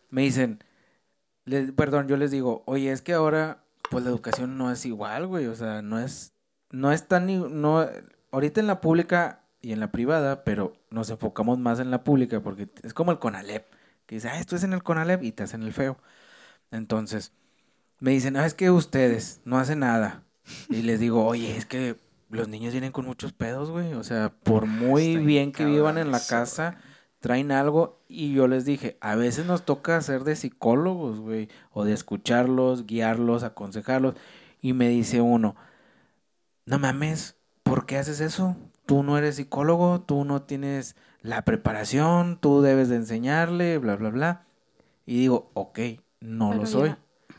me 0.09 0.21
dicen, 0.23 0.63
perdón, 1.75 2.07
yo 2.07 2.17
les 2.17 2.31
digo, 2.31 2.63
oye, 2.65 2.91
es 2.91 3.01
que 3.01 3.13
ahora, 3.13 3.63
pues 3.89 4.03
la 4.03 4.09
educación 4.09 4.57
no 4.57 4.71
es 4.71 4.85
igual, 4.85 5.27
güey, 5.27 5.47
o 5.47 5.55
sea, 5.55 5.81
no 5.81 5.99
es, 5.99 6.33
no 6.71 6.91
es 6.91 7.07
tan, 7.07 7.61
no, 7.61 7.87
ahorita 8.31 8.59
en 8.59 8.67
la 8.67 8.81
pública 8.81 9.43
y 9.61 9.71
en 9.71 9.79
la 9.79 9.91
privada, 9.91 10.43
pero 10.43 10.73
nos 10.89 11.09
enfocamos 11.09 11.57
más 11.57 11.79
en 11.79 11.89
la 11.89 12.03
pública 12.03 12.41
porque 12.41 12.69
es 12.83 12.93
como 12.93 13.11
el 13.11 13.19
CONALEP, 13.19 13.65
que 14.05 14.15
dice, 14.15 14.27
ah, 14.27 14.39
esto 14.39 14.57
es 14.57 14.63
en 14.63 14.73
el 14.73 14.83
CONALEP 14.83 15.23
y 15.23 15.31
te 15.31 15.43
hacen 15.43 15.63
el 15.63 15.71
feo. 15.71 15.97
Entonces, 16.69 17.31
me 18.03 18.11
dicen, 18.11 18.35
ah, 18.35 18.45
es 18.45 18.53
que 18.53 18.69
ustedes 18.69 19.39
no 19.45 19.57
hacen 19.57 19.79
nada. 19.79 20.25
Y 20.67 20.81
les 20.81 20.99
digo, 20.99 21.25
oye, 21.25 21.55
es 21.55 21.65
que 21.65 21.95
los 22.29 22.49
niños 22.49 22.73
vienen 22.73 22.91
con 22.91 23.05
muchos 23.05 23.31
pedos, 23.31 23.69
güey. 23.69 23.93
O 23.93 24.03
sea, 24.03 24.33
por 24.43 24.65
muy 24.65 25.15
bien 25.15 25.53
que 25.53 25.63
vivan 25.63 25.97
en 25.97 26.11
la 26.11 26.19
casa, 26.19 26.75
traen 27.21 27.53
algo. 27.53 28.01
Y 28.09 28.33
yo 28.33 28.49
les 28.49 28.65
dije, 28.65 28.97
a 28.99 29.15
veces 29.15 29.45
nos 29.45 29.63
toca 29.63 29.95
hacer 29.95 30.25
de 30.25 30.35
psicólogos, 30.35 31.21
güey. 31.21 31.47
O 31.71 31.85
de 31.85 31.93
escucharlos, 31.93 32.87
guiarlos, 32.87 33.43
aconsejarlos. 33.43 34.15
Y 34.59 34.73
me 34.73 34.89
dice 34.89 35.21
uno, 35.21 35.55
no 36.65 36.79
mames, 36.79 37.37
¿por 37.63 37.85
qué 37.85 37.99
haces 37.99 38.19
eso? 38.19 38.57
Tú 38.85 39.03
no 39.03 39.17
eres 39.17 39.37
psicólogo, 39.37 40.01
tú 40.01 40.25
no 40.25 40.41
tienes 40.41 40.97
la 41.21 41.45
preparación, 41.45 42.37
tú 42.41 42.61
debes 42.61 42.89
de 42.89 42.97
enseñarle, 42.97 43.77
bla, 43.77 43.95
bla, 43.95 44.09
bla. 44.09 44.45
Y 45.05 45.19
digo, 45.19 45.51
ok, 45.53 45.79
no 46.19 46.53
lo 46.53 46.65
soy. 46.65 46.95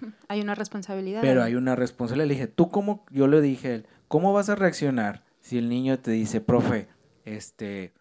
Hay 0.29 0.41
una 0.41 0.55
responsabilidad. 0.55 1.21
Pero 1.23 1.43
hay 1.43 1.55
una 1.55 1.77
responsabilidad. 1.77 2.29
Le 2.29 2.35
dije, 2.35 2.47
¿tú 2.47 2.69
cómo? 2.69 3.05
Yo 3.11 3.27
le 3.27 3.41
dije, 3.41 3.85
¿cómo 4.09 4.33
vas 4.33 4.49
a 4.49 4.55
reaccionar 4.55 5.25
si 5.41 5.59
el 5.59 5.69
niño 5.69 5.99
te 5.99 6.11
dice, 6.11 6.41
profe, 6.41 6.89
este, 7.25 7.93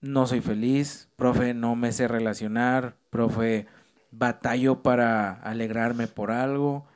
no 0.00 0.26
soy 0.26 0.40
feliz, 0.40 1.08
profe, 1.16 1.54
no 1.54 1.76
me 1.76 1.92
sé 1.92 2.08
relacionar, 2.08 2.96
profe, 3.10 3.66
batallo 4.10 4.82
para 4.82 5.32
alegrarme 5.32 6.06
por 6.06 6.30
algo? 6.30 6.86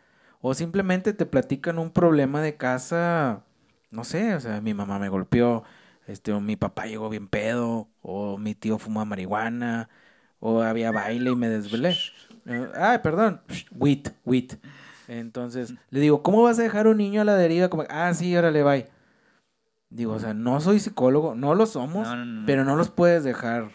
O 0.41 0.55
simplemente 0.55 1.13
te 1.13 1.27
platican 1.27 1.79
un 1.79 1.91
problema 1.91 2.41
de 2.41 2.57
casa, 2.57 3.45
no 3.91 4.05
sé, 4.05 4.35
o 4.35 4.41
sea, 4.41 4.61
mi 4.61 4.75
mamá 4.75 4.99
me 4.99 5.09
golpeó, 5.09 5.65
este, 6.07 6.33
o 6.33 6.41
mi 6.41 6.57
papá 6.57 6.87
llegó 6.87 7.09
bien 7.09 7.29
pedo, 7.29 7.89
o 8.03 8.39
mi 8.39 8.55
tío 8.55 8.79
fuma 8.79 9.05
marihuana, 9.05 9.89
o 10.39 10.63
había 10.63 10.93
baile 10.93 11.31
y 11.31 11.37
me 11.37 11.49
desvelé. 11.49 11.97
Ay, 12.75 12.99
perdón, 13.03 13.41
wit, 13.73 14.11
wit. 14.25 14.55
Entonces, 15.09 15.75
le 15.91 16.01
digo, 16.01 16.23
¿cómo 16.23 16.43
vas 16.43 16.59
a 16.59 16.63
dejar 16.63 16.87
un 16.87 16.99
niño 16.99 17.21
a 17.21 17.25
la 17.25 17.37
deriva? 17.37 17.69
Como, 17.69 17.85
ah, 17.89 18.13
sí, 18.15 18.37
órale, 18.37 18.63
bye. 18.63 18.89
Digo, 19.89 20.15
o 20.15 20.19
sea, 20.19 20.35
no 20.35 20.61
soy 20.61 20.81
psicólogo, 20.81 21.35
no 21.35 21.55
lo 21.55 21.67
somos, 21.67 22.09
pero 22.45 22.65
no 22.65 22.77
los 22.77 22.91
puedes 22.91 23.25
dejar 23.25 23.71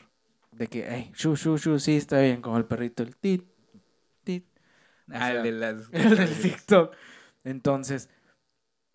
de 0.51 0.67
que, 0.67 0.85
hey, 0.89 1.11
shu, 1.15 1.35
shu, 1.35 1.57
shu, 1.57 1.79
sí, 1.79 1.95
está 1.95 2.19
bien, 2.19 2.41
como 2.41 2.57
el 2.57 2.65
perrito, 2.65 3.01
el 3.01 3.15
tit, 3.15 3.45
tit. 4.23 4.45
Ah, 5.09 5.31
el 5.31 5.43
de 5.43 5.51
las... 5.51 5.89
El 5.91 6.15
del 6.15 6.41
TikTok. 6.41 6.95
Entonces, 7.43 8.09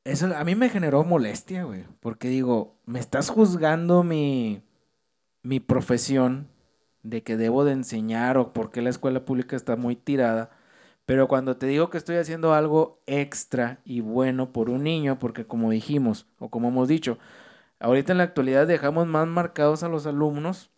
eso 0.05 0.35
a 0.37 0.45
mí 0.45 0.55
me 0.55 0.68
generó 0.68 1.03
molestia, 1.05 1.64
güey, 1.64 1.85
porque 2.01 2.29
digo, 2.29 2.79
me 2.87 3.01
estás 3.01 3.29
juzgando 3.31 4.03
mi, 4.03 4.62
mi 5.43 5.59
profesión 5.59 6.49
de 7.11 7.22
que 7.22 7.36
debo 7.36 7.64
de 7.64 7.72
enseñar 7.72 8.36
o 8.38 8.52
por 8.52 8.70
qué 8.70 8.82
la 8.82 8.90
escuela 8.90 9.24
pública 9.24 9.57
está 9.57 9.76
muy 9.76 9.96
tirada. 9.96 10.50
Pero 11.07 11.28
cuando 11.28 11.57
te 11.57 11.66
digo 11.66 11.90
que 11.90 11.98
estoy 11.98 12.16
haciendo 12.16 12.54
algo 12.54 13.00
extra 13.07 13.80
y 13.84 14.00
bueno 14.00 14.52
por 14.52 14.70
un 14.70 14.84
niño, 14.84 15.18
porque 15.18 15.46
como 15.46 15.70
dijimos 15.70 16.26
o 16.38 16.50
como 16.50 16.68
hemos 16.68 16.88
dicho, 16.88 17.18
ahorita 17.80 18.12
en 18.12 18.18
la 18.18 18.24
actualidad 18.24 18.66
dejamos 18.66 19.07
más 19.07 19.26
marcados 19.28 19.82
a 19.84 19.88
los 19.88 20.07
alumnos 20.07 20.70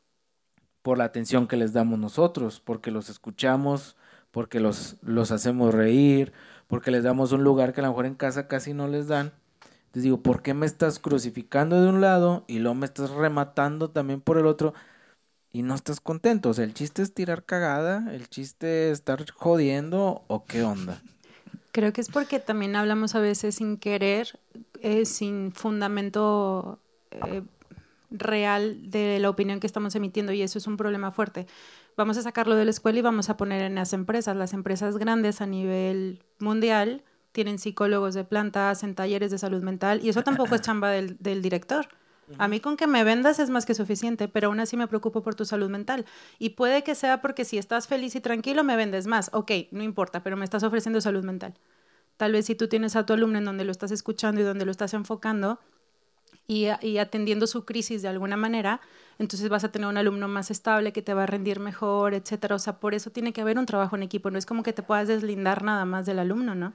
por 0.82 0.98
la 0.98 1.04
atención 1.04 1.46
que 1.48 1.56
les 1.56 1.72
damos 1.72 1.98
nosotros, 1.98 2.60
porque 2.60 2.90
los 2.90 3.08
escuchamos, 3.10 3.96
porque 4.30 4.60
los, 4.60 4.96
los 5.02 5.32
hacemos 5.32 5.74
reír, 5.74 6.32
porque 6.66 6.90
les 6.90 7.04
damos 7.04 7.32
un 7.32 7.44
lugar 7.44 7.72
que 7.72 7.80
a 7.80 7.84
lo 7.84 7.90
mejor 7.90 8.06
en 8.06 8.14
casa 8.14 8.48
casi 8.48 8.74
no 8.74 8.88
les 8.88 9.08
dan. 9.08 9.32
Entonces 9.86 10.04
digo, 10.04 10.22
¿por 10.22 10.42
qué 10.42 10.54
me 10.54 10.66
estás 10.66 10.98
crucificando 10.98 11.80
de 11.80 11.88
un 11.88 12.00
lado 12.00 12.44
y 12.46 12.58
luego 12.58 12.74
me 12.74 12.86
estás 12.86 13.10
rematando 13.10 13.90
también 13.90 14.20
por 14.20 14.38
el 14.38 14.46
otro? 14.46 14.74
Y 15.52 15.62
no 15.62 15.74
estás 15.74 16.00
contento. 16.00 16.50
O 16.50 16.54
sea, 16.54 16.64
el 16.64 16.74
chiste 16.74 17.02
es 17.02 17.14
tirar 17.14 17.44
cagada, 17.44 18.12
el 18.12 18.28
chiste 18.28 18.90
es 18.90 18.98
estar 18.98 19.30
jodiendo 19.30 20.22
o 20.26 20.44
qué 20.44 20.62
onda. 20.62 21.00
Creo 21.72 21.92
que 21.92 22.00
es 22.00 22.08
porque 22.08 22.38
también 22.40 22.76
hablamos 22.76 23.14
a 23.14 23.20
veces 23.20 23.56
sin 23.56 23.76
querer, 23.76 24.38
eh, 24.80 25.04
sin 25.04 25.52
fundamento 25.52 26.80
eh, 27.10 27.42
real 28.10 28.90
de 28.90 29.18
la 29.18 29.30
opinión 29.30 29.60
que 29.60 29.66
estamos 29.66 29.94
emitiendo 29.94 30.32
y 30.32 30.42
eso 30.42 30.58
es 30.58 30.66
un 30.66 30.76
problema 30.76 31.12
fuerte. 31.12 31.46
Vamos 31.96 32.16
a 32.16 32.22
sacarlo 32.22 32.54
de 32.54 32.64
la 32.64 32.70
escuela 32.70 32.98
y 32.98 33.02
vamos 33.02 33.28
a 33.28 33.36
poner 33.36 33.62
en 33.62 33.74
las 33.74 33.92
empresas. 33.92 34.36
Las 34.36 34.54
empresas 34.54 34.98
grandes 34.98 35.40
a 35.40 35.46
nivel 35.46 36.22
mundial 36.38 37.02
tienen 37.32 37.58
psicólogos 37.58 38.14
de 38.14 38.24
planta, 38.24 38.70
hacen 38.70 38.94
talleres 38.94 39.30
de 39.30 39.38
salud 39.38 39.62
mental 39.62 40.00
y 40.02 40.08
eso 40.08 40.22
tampoco 40.22 40.54
es 40.54 40.60
chamba 40.62 40.90
del, 40.90 41.16
del 41.18 41.42
director. 41.42 41.88
A 42.36 42.48
mí 42.48 42.60
con 42.60 42.76
que 42.76 42.86
me 42.86 43.04
vendas 43.04 43.38
es 43.38 43.50
más 43.50 43.64
que 43.64 43.74
suficiente, 43.74 44.28
pero 44.28 44.48
aún 44.48 44.60
así 44.60 44.76
me 44.76 44.86
preocupo 44.86 45.22
por 45.22 45.34
tu 45.34 45.44
salud 45.44 45.70
mental. 45.70 46.04
Y 46.38 46.50
puede 46.50 46.84
que 46.84 46.94
sea 46.94 47.20
porque 47.22 47.44
si 47.44 47.58
estás 47.58 47.88
feliz 47.88 48.14
y 48.14 48.20
tranquilo 48.20 48.64
me 48.64 48.76
vendes 48.76 49.06
más. 49.06 49.30
Ok, 49.32 49.52
no 49.70 49.82
importa, 49.82 50.22
pero 50.22 50.36
me 50.36 50.44
estás 50.44 50.62
ofreciendo 50.62 51.00
salud 51.00 51.24
mental. 51.24 51.54
Tal 52.16 52.32
vez 52.32 52.46
si 52.46 52.54
tú 52.54 52.68
tienes 52.68 52.96
a 52.96 53.06
tu 53.06 53.12
alumno 53.12 53.38
en 53.38 53.44
donde 53.44 53.64
lo 53.64 53.72
estás 53.72 53.90
escuchando 53.92 54.40
y 54.40 54.44
donde 54.44 54.64
lo 54.64 54.70
estás 54.70 54.92
enfocando 54.92 55.60
y, 56.46 56.66
y 56.82 56.98
atendiendo 56.98 57.46
su 57.46 57.64
crisis 57.64 58.02
de 58.02 58.08
alguna 58.08 58.36
manera, 58.36 58.80
entonces 59.18 59.48
vas 59.48 59.64
a 59.64 59.72
tener 59.72 59.88
un 59.88 59.96
alumno 59.96 60.28
más 60.28 60.50
estable 60.50 60.92
que 60.92 61.02
te 61.02 61.14
va 61.14 61.24
a 61.24 61.26
rendir 61.26 61.60
mejor, 61.60 62.14
etcétera. 62.14 62.56
O 62.56 62.58
sea, 62.58 62.80
por 62.80 62.94
eso 62.94 63.10
tiene 63.10 63.32
que 63.32 63.40
haber 63.40 63.58
un 63.58 63.66
trabajo 63.66 63.96
en 63.96 64.02
equipo. 64.02 64.30
No 64.30 64.38
es 64.38 64.46
como 64.46 64.62
que 64.62 64.72
te 64.72 64.82
puedas 64.82 65.08
deslindar 65.08 65.62
nada 65.62 65.84
más 65.84 66.06
del 66.06 66.18
alumno, 66.18 66.54
¿no? 66.54 66.74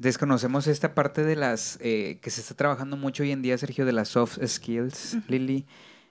Desconocemos 0.00 0.66
esta 0.66 0.94
parte 0.94 1.24
de 1.24 1.36
las 1.36 1.76
eh, 1.82 2.20
que 2.22 2.30
se 2.30 2.40
está 2.40 2.54
trabajando 2.54 2.96
mucho 2.96 3.22
hoy 3.22 3.32
en 3.32 3.42
día, 3.42 3.58
Sergio, 3.58 3.84
de 3.84 3.92
las 3.92 4.08
soft 4.08 4.38
skills, 4.42 5.18
Lili. 5.28 5.66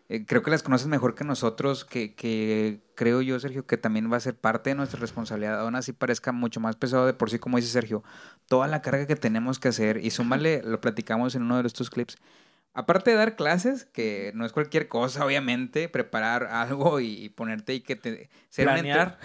Eh, 0.09 0.25
creo 0.27 0.43
que 0.43 0.51
las 0.51 0.61
conoces 0.61 0.85
mejor 0.85 1.15
que 1.15 1.23
nosotros, 1.23 1.85
que, 1.85 2.13
que, 2.13 2.81
creo 2.93 3.23
yo, 3.23 3.39
Sergio, 3.39 3.65
que 3.65 3.77
también 3.77 4.11
va 4.11 4.17
a 4.17 4.19
ser 4.19 4.35
parte 4.35 4.69
de 4.69 4.75
nuestra 4.75 4.99
responsabilidad. 4.99 5.59
Aún 5.59 5.73
así 5.73 5.91
parezca 5.91 6.31
mucho 6.31 6.59
más 6.59 6.75
pesado 6.75 7.07
de 7.07 7.15
por 7.15 7.31
sí, 7.31 7.39
como 7.39 7.57
dice 7.57 7.69
Sergio, 7.69 8.03
toda 8.47 8.67
la 8.67 8.83
carga 8.83 9.07
que 9.07 9.15
tenemos 9.15 9.57
que 9.57 9.69
hacer. 9.69 10.05
Y 10.05 10.11
súmale, 10.11 10.61
lo 10.63 10.79
platicamos 10.81 11.33
en 11.33 11.41
uno 11.41 11.59
de 11.59 11.65
estos 11.65 11.89
clips. 11.89 12.19
Aparte 12.75 13.09
de 13.09 13.17
dar 13.17 13.35
clases, 13.35 13.85
que 13.85 14.31
no 14.35 14.45
es 14.45 14.51
cualquier 14.51 14.87
cosa, 14.87 15.25
obviamente, 15.25 15.89
preparar 15.89 16.43
algo 16.51 16.99
y, 16.99 17.29
ponerte 17.29 17.73
y 17.73 17.81
que 17.81 17.95
te... 17.95 18.29
Planear 18.55 19.17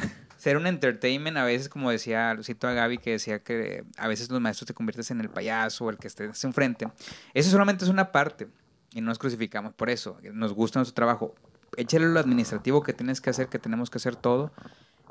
ser 0.45 0.59
un 0.59 0.67
entertainment, 0.67 1.39
a 1.39 1.45
veces, 1.45 1.71
como 1.71 1.91
decía, 1.91 2.37
cito 2.43 2.69
a 2.69 2.75
Gaby, 2.75 2.99
que 2.99 3.13
decía 3.13 3.43
que 3.43 3.83
a 3.97 4.09
veces 4.09 4.29
los 4.29 4.43
maestros 4.43 4.67
te 4.67 4.75
conviertes 4.75 5.11
en 5.11 5.23
el 5.23 5.31
payaso 5.31 5.87
o 5.87 5.91
el 5.91 5.97
que 5.97 6.07
estés 6.07 6.45
enfrente. 6.45 6.87
Eso 7.33 7.51
solamente 7.51 7.87
es 7.87 7.91
una 7.91 8.13
parte 8.13 8.49
y 8.93 9.01
no 9.01 9.07
nos 9.07 9.19
crucificamos 9.19 9.73
por 9.73 9.89
eso. 9.89 10.19
Nos 10.35 10.53
gusta 10.53 10.81
nuestro 10.81 10.95
trabajo. 10.95 11.35
Échale 11.79 12.09
lo 12.09 12.21
administrativo 12.21 12.83
que 12.83 12.93
tienes 12.93 13.23
que 13.23 13.31
hacer, 13.31 13.49
que 13.49 13.59
tenemos 13.59 13.89
que 13.89 13.97
hacer 13.97 14.17
todo. 14.17 14.53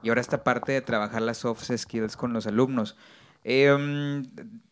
Y 0.03 0.09
ahora 0.09 0.21
esta 0.21 0.43
parte 0.43 0.71
de 0.71 0.81
trabajar 0.81 1.23
las 1.23 1.39
soft 1.39 1.67
skills 1.75 2.15
con 2.15 2.31
los 2.31 2.45
alumnos. 2.45 2.95
Eh, 3.43 4.23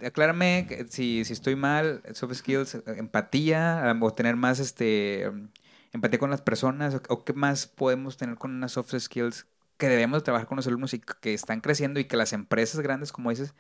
aclárame 0.06 0.86
si, 0.90 1.26
si 1.26 1.34
estoy 1.34 1.56
mal, 1.56 2.04
soft 2.14 2.36
skills, 2.36 2.84
empatía, 2.86 3.98
o 4.00 4.14
tener 4.14 4.36
más 4.36 4.60
este 4.60 5.24
empatía 5.92 6.20
con 6.20 6.30
las 6.30 6.44
personas, 6.44 7.02
o 7.10 7.26
qué 7.26 7.34
más 7.34 7.66
podemos 7.66 8.16
tener 8.16 8.36
con 8.36 8.52
unas 8.52 8.74
soft 8.74 8.94
skills 9.00 9.48
que 9.82 9.90
debemos 9.90 10.24
trabajar 10.24 10.48
con 10.48 10.58
los 10.58 10.68
alumnos 10.68 10.94
y 10.94 11.00
que 11.00 11.34
están 11.34 11.60
creciendo 11.60 12.00
y 12.00 12.06
que 12.06 12.16
las 12.16 12.34
empresas 12.34 12.82
grandes, 12.82 13.12
como 13.12 13.32
dices, 13.32 13.56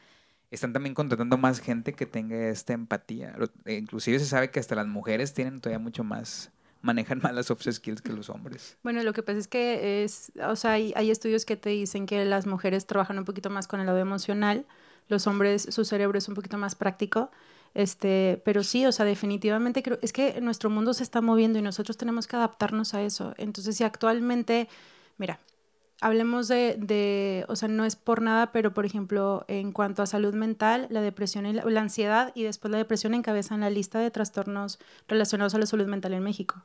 están 0.52 0.72
también 0.72 0.94
contratando 0.94 1.36
más 1.40 1.60
gente 1.60 1.94
que 1.94 2.06
tenga 2.06 2.38
esta 2.50 2.74
empatía. 2.74 3.36
Eh, 3.66 3.78
inclusive 3.78 4.20
se 4.20 4.26
sabe 4.26 4.52
que 4.52 4.60
hasta 4.60 4.76
las 4.76 4.86
mujeres 4.86 5.34
tienen 5.34 5.60
todavía 5.60 5.80
mucho 5.80 6.04
más 6.04 6.52
manejan 6.84 7.20
más 7.24 7.34
las 7.34 7.48
soft 7.48 7.68
skills 7.72 8.02
que 8.02 8.14
los 8.14 8.30
hombres. 8.30 8.78
Bueno, 8.84 9.02
lo 9.02 9.14
que 9.14 9.24
pasa 9.24 9.40
es 9.40 9.48
que 9.48 10.04
es, 10.04 10.32
o 10.48 10.56
sea, 10.56 10.74
hay, 10.74 10.94
hay, 10.96 11.10
estudios 11.12 11.46
que 11.46 11.56
te 11.56 11.70
dicen 11.70 12.06
que 12.06 12.24
las 12.26 12.46
mujeres 12.46 12.86
trabajan 12.86 13.18
un 13.20 13.26
poquito 13.26 13.50
más 13.50 13.68
con 13.68 13.80
el 13.80 13.86
lado 13.86 14.00
emocional, 14.00 14.66
los 15.08 15.28
hombres, 15.28 15.68
su 15.70 15.86
cerebro 15.86 16.18
es 16.18 16.28
un 16.28 16.34
poquito 16.34 16.58
más 16.58 16.74
práctico, 16.76 17.30
este, 17.74 18.42
pero 18.46 18.64
sí, 18.64 18.86
o 18.88 18.92
sea, 18.92 19.06
definitivamente 19.06 19.84
creo, 19.84 20.00
es 20.02 20.12
que 20.12 20.42
nuestro 20.42 20.70
mundo 20.70 20.94
se 20.94 21.04
está 21.04 21.22
moviendo 21.22 21.60
y 21.60 21.62
nosotros 21.62 21.98
tenemos 21.98 22.28
que 22.28 22.36
adaptarnos 22.36 22.94
a 22.94 23.04
eso. 23.04 23.36
Entonces, 23.38 23.78
si 23.78 23.84
actualmente, 23.84 24.68
mira, 25.18 25.40
hablemos 26.02 26.48
de, 26.48 26.76
de, 26.80 27.46
o 27.48 27.56
sea, 27.56 27.70
no 27.70 27.86
es 27.86 27.96
por 27.96 28.22
nada, 28.22 28.52
pero 28.52 28.74
por 28.74 28.86
ejemplo, 28.86 29.46
en 29.48 29.72
cuanto 29.72 30.02
a 30.02 30.08
salud 30.08 30.34
mental, 30.34 30.88
la 30.90 31.02
depresión 31.02 31.46
y 31.46 31.54
la, 31.54 31.82
ansiedad 31.82 32.32
y 32.36 32.44
después 32.44 32.72
la 32.72 32.80
depresión 32.80 33.14
encabezan 33.14 33.62
la 33.62 33.70
lista 33.70 34.00
de 34.00 34.10
trastornos 34.12 34.80
relacionados 35.08 35.54
a 35.56 35.60
la 35.60 35.68
salud 35.68 35.86
mental 35.86 36.14
en 36.14 36.24
México. 36.24 36.64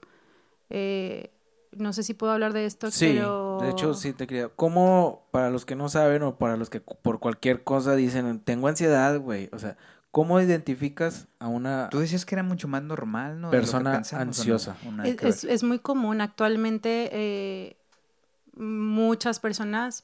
Eh, 0.70 1.30
no 1.76 1.92
sé 1.92 2.02
si 2.02 2.14
puedo 2.14 2.32
hablar 2.32 2.54
de 2.54 2.64
esto, 2.64 2.90
sí, 2.90 3.12
pero... 3.14 3.58
de 3.60 3.70
hecho 3.70 3.92
sí 3.92 4.14
te 4.14 4.26
quería. 4.26 4.48
¿Cómo, 4.48 5.26
para 5.30 5.50
los 5.50 5.66
que 5.66 5.76
no 5.76 5.90
saben 5.90 6.22
o 6.22 6.38
para 6.38 6.56
los 6.56 6.70
que 6.70 6.80
por 6.80 7.20
cualquier 7.20 7.62
cosa 7.62 7.94
dicen, 7.94 8.40
tengo 8.40 8.68
ansiedad, 8.68 9.20
güey? 9.20 9.50
O 9.52 9.58
sea, 9.58 9.76
¿cómo 10.10 10.40
identificas 10.40 11.28
a 11.38 11.48
una... 11.48 11.90
Tú 11.90 11.98
decías 11.98 12.24
que 12.24 12.36
era 12.36 12.42
mucho 12.42 12.68
más 12.68 12.82
normal, 12.82 13.38
¿no? 13.38 13.50
Persona 13.50 14.02
ansiosa. 14.12 14.76
es, 15.04 15.44
es, 15.44 15.62
muy 15.62 15.78
común. 15.78 16.22
Actualmente... 16.22 17.10
Eh, 17.12 17.76
muchas 18.56 19.38
personas, 19.38 20.02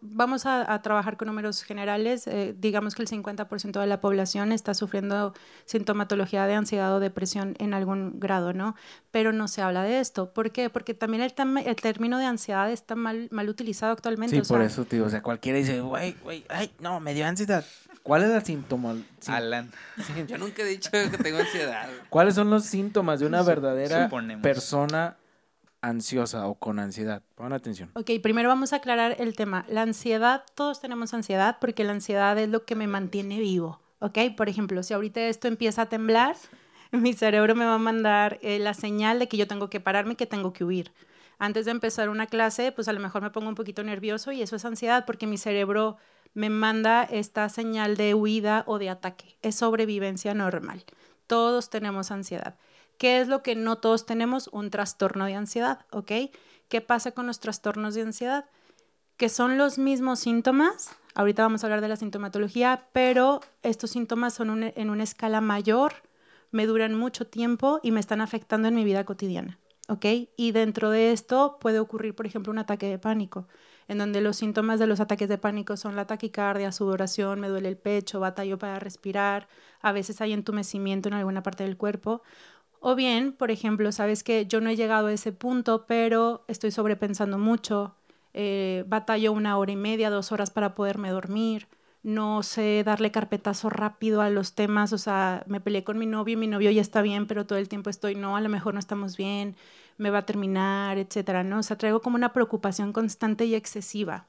vamos 0.00 0.44
a, 0.44 0.82
trabajar 0.82 1.16
con 1.16 1.28
números 1.28 1.62
generales, 1.62 2.26
eh, 2.26 2.54
digamos 2.58 2.94
que 2.96 3.02
el 3.02 3.08
50% 3.08 3.80
de 3.80 3.86
la 3.86 4.00
población 4.00 4.50
está 4.50 4.74
sufriendo 4.74 5.34
sintomatología 5.66 6.46
de 6.46 6.54
ansiedad 6.54 6.94
o 6.94 7.00
depresión 7.00 7.54
en 7.58 7.74
algún 7.74 8.18
grado, 8.18 8.52
¿no? 8.52 8.74
Pero 9.12 9.32
no 9.32 9.46
se 9.46 9.62
habla 9.62 9.84
de 9.84 10.00
esto. 10.00 10.32
¿Por 10.32 10.50
qué? 10.50 10.68
Porque 10.68 10.94
también 10.94 11.22
el, 11.22 11.32
el 11.64 11.76
término 11.76 12.18
de 12.18 12.24
ansiedad 12.24 12.70
está 12.72 12.96
mal, 12.96 13.28
mal 13.30 13.48
utilizado 13.48 13.92
actualmente. 13.92 14.42
Sí, 14.42 14.48
por 14.48 14.62
eso, 14.62 14.84
tío. 14.84 15.04
O 15.04 15.10
sea, 15.10 15.22
cualquiera 15.22 15.58
dice, 15.58 15.80
güey, 15.80 16.16
güey, 16.24 16.44
ay, 16.48 16.72
no, 16.80 16.98
me 16.98 17.14
dio 17.14 17.24
ansiedad. 17.24 17.64
¿Cuál 18.02 18.24
es 18.24 18.30
el 18.30 18.44
síntoma? 18.44 18.96
Alan. 19.28 19.70
yo 20.26 20.38
nunca 20.38 20.62
he 20.62 20.66
dicho 20.66 20.90
que 20.90 21.18
tengo 21.22 21.38
ansiedad. 21.38 21.88
¿Cuáles 22.10 22.34
son 22.34 22.50
los 22.50 22.64
síntomas 22.64 23.20
de 23.20 23.26
una 23.26 23.42
verdadera 23.42 24.10
persona 24.42 25.16
ansiosa 25.82 26.46
o 26.46 26.54
con 26.54 26.78
ansiedad. 26.78 27.22
Pon 27.34 27.52
atención. 27.52 27.90
Ok, 27.94 28.10
primero 28.22 28.48
vamos 28.48 28.72
a 28.72 28.76
aclarar 28.76 29.16
el 29.18 29.36
tema. 29.36 29.66
La 29.68 29.82
ansiedad, 29.82 30.44
todos 30.54 30.80
tenemos 30.80 31.12
ansiedad 31.12 31.58
porque 31.60 31.84
la 31.84 31.92
ansiedad 31.92 32.38
es 32.38 32.48
lo 32.48 32.64
que 32.64 32.76
me 32.76 32.86
mantiene 32.86 33.38
vivo. 33.38 33.80
Ok, 33.98 34.18
por 34.36 34.48
ejemplo, 34.48 34.82
si 34.82 34.94
ahorita 34.94 35.20
esto 35.26 35.48
empieza 35.48 35.82
a 35.82 35.86
temblar, 35.86 36.36
mi 36.92 37.12
cerebro 37.12 37.54
me 37.54 37.66
va 37.66 37.74
a 37.74 37.78
mandar 37.78 38.38
eh, 38.42 38.58
la 38.58 38.74
señal 38.74 39.18
de 39.18 39.28
que 39.28 39.36
yo 39.36 39.46
tengo 39.46 39.68
que 39.68 39.80
pararme, 39.80 40.16
que 40.16 40.26
tengo 40.26 40.52
que 40.52 40.64
huir. 40.64 40.92
Antes 41.38 41.64
de 41.64 41.72
empezar 41.72 42.08
una 42.08 42.26
clase, 42.26 42.70
pues 42.70 42.86
a 42.86 42.92
lo 42.92 43.00
mejor 43.00 43.22
me 43.22 43.30
pongo 43.30 43.48
un 43.48 43.56
poquito 43.56 43.82
nervioso 43.82 44.30
y 44.30 44.42
eso 44.42 44.54
es 44.54 44.64
ansiedad 44.64 45.04
porque 45.04 45.26
mi 45.26 45.36
cerebro 45.36 45.96
me 46.34 46.50
manda 46.50 47.02
esta 47.02 47.48
señal 47.48 47.96
de 47.96 48.14
huida 48.14 48.62
o 48.66 48.78
de 48.78 48.88
ataque. 48.88 49.36
Es 49.42 49.56
sobrevivencia 49.56 50.34
normal. 50.34 50.84
Todos 51.26 51.68
tenemos 51.68 52.10
ansiedad. 52.10 52.56
¿Qué 52.98 53.20
es 53.20 53.28
lo 53.28 53.42
que 53.42 53.54
no 53.54 53.78
todos 53.78 54.06
tenemos? 54.06 54.48
Un 54.52 54.70
trastorno 54.70 55.26
de 55.26 55.34
ansiedad, 55.34 55.86
¿ok? 55.90 56.12
¿Qué 56.68 56.80
pasa 56.80 57.12
con 57.12 57.26
los 57.26 57.40
trastornos 57.40 57.94
de 57.94 58.02
ansiedad? 58.02 58.46
Que 59.16 59.28
son 59.28 59.58
los 59.58 59.78
mismos 59.78 60.20
síntomas, 60.20 60.96
ahorita 61.14 61.42
vamos 61.42 61.62
a 61.62 61.66
hablar 61.66 61.80
de 61.80 61.88
la 61.88 61.96
sintomatología, 61.96 62.88
pero 62.92 63.40
estos 63.62 63.90
síntomas 63.90 64.34
son 64.34 64.62
en 64.64 64.90
una 64.90 65.02
escala 65.02 65.40
mayor, 65.40 65.92
me 66.50 66.66
duran 66.66 66.94
mucho 66.94 67.26
tiempo 67.26 67.80
y 67.82 67.90
me 67.90 68.00
están 68.00 68.20
afectando 68.20 68.68
en 68.68 68.74
mi 68.74 68.84
vida 68.84 69.04
cotidiana, 69.04 69.58
¿ok? 69.88 70.06
Y 70.36 70.52
dentro 70.52 70.90
de 70.90 71.12
esto 71.12 71.58
puede 71.60 71.78
ocurrir, 71.78 72.14
por 72.14 72.26
ejemplo, 72.26 72.52
un 72.52 72.58
ataque 72.58 72.86
de 72.86 72.98
pánico, 72.98 73.48
en 73.88 73.98
donde 73.98 74.20
los 74.20 74.36
síntomas 74.36 74.78
de 74.78 74.86
los 74.86 75.00
ataques 75.00 75.28
de 75.28 75.38
pánico 75.38 75.76
son 75.76 75.96
la 75.96 76.06
taquicardia, 76.06 76.72
sudoración, 76.72 77.40
me 77.40 77.48
duele 77.48 77.68
el 77.68 77.76
pecho, 77.76 78.20
batallo 78.20 78.58
para 78.58 78.78
respirar, 78.78 79.48
a 79.80 79.92
veces 79.92 80.20
hay 80.20 80.32
entumecimiento 80.32 81.08
en 81.08 81.14
alguna 81.14 81.42
parte 81.42 81.64
del 81.64 81.76
cuerpo, 81.76 82.22
o 82.84 82.96
bien, 82.96 83.32
por 83.32 83.52
ejemplo, 83.52 83.92
sabes 83.92 84.24
que 84.24 84.46
yo 84.46 84.60
no 84.60 84.68
he 84.68 84.76
llegado 84.76 85.06
a 85.06 85.12
ese 85.12 85.30
punto, 85.30 85.86
pero 85.86 86.44
estoy 86.48 86.72
sobrepensando 86.72 87.38
mucho, 87.38 87.94
eh, 88.34 88.84
batallo 88.88 89.32
una 89.32 89.56
hora 89.56 89.70
y 89.70 89.76
media, 89.76 90.10
dos 90.10 90.32
horas 90.32 90.50
para 90.50 90.74
poderme 90.74 91.10
dormir, 91.10 91.68
no 92.02 92.42
sé 92.42 92.82
darle 92.84 93.12
carpetazo 93.12 93.70
rápido 93.70 94.20
a 94.20 94.30
los 94.30 94.56
temas, 94.56 94.92
o 94.92 94.98
sea, 94.98 95.44
me 95.46 95.60
peleé 95.60 95.84
con 95.84 95.96
mi 95.96 96.06
novio 96.06 96.32
y 96.32 96.36
mi 96.36 96.48
novio 96.48 96.72
ya 96.72 96.80
está 96.80 97.02
bien, 97.02 97.28
pero 97.28 97.46
todo 97.46 97.60
el 97.60 97.68
tiempo 97.68 97.88
estoy, 97.88 98.16
no, 98.16 98.36
a 98.36 98.40
lo 98.40 98.48
mejor 98.48 98.74
no 98.74 98.80
estamos 98.80 99.16
bien, 99.16 99.54
me 99.96 100.10
va 100.10 100.18
a 100.18 100.26
terminar, 100.26 100.98
etcétera, 100.98 101.44
¿no? 101.44 101.60
O 101.60 101.62
sea, 101.62 101.78
traigo 101.78 102.00
como 102.00 102.16
una 102.16 102.32
preocupación 102.32 102.92
constante 102.92 103.44
y 103.44 103.54
excesiva. 103.54 104.26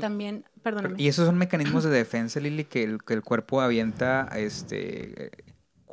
También, 0.00 0.44
perdóname. 0.62 0.94
Y 0.98 1.08
esos 1.08 1.26
son 1.26 1.36
mecanismos 1.36 1.82
de 1.82 1.90
defensa, 1.90 2.38
Lili, 2.38 2.64
que 2.64 2.84
el, 2.84 3.02
que 3.02 3.14
el 3.14 3.22
cuerpo 3.22 3.60
avienta, 3.60 4.28
este, 4.36 5.30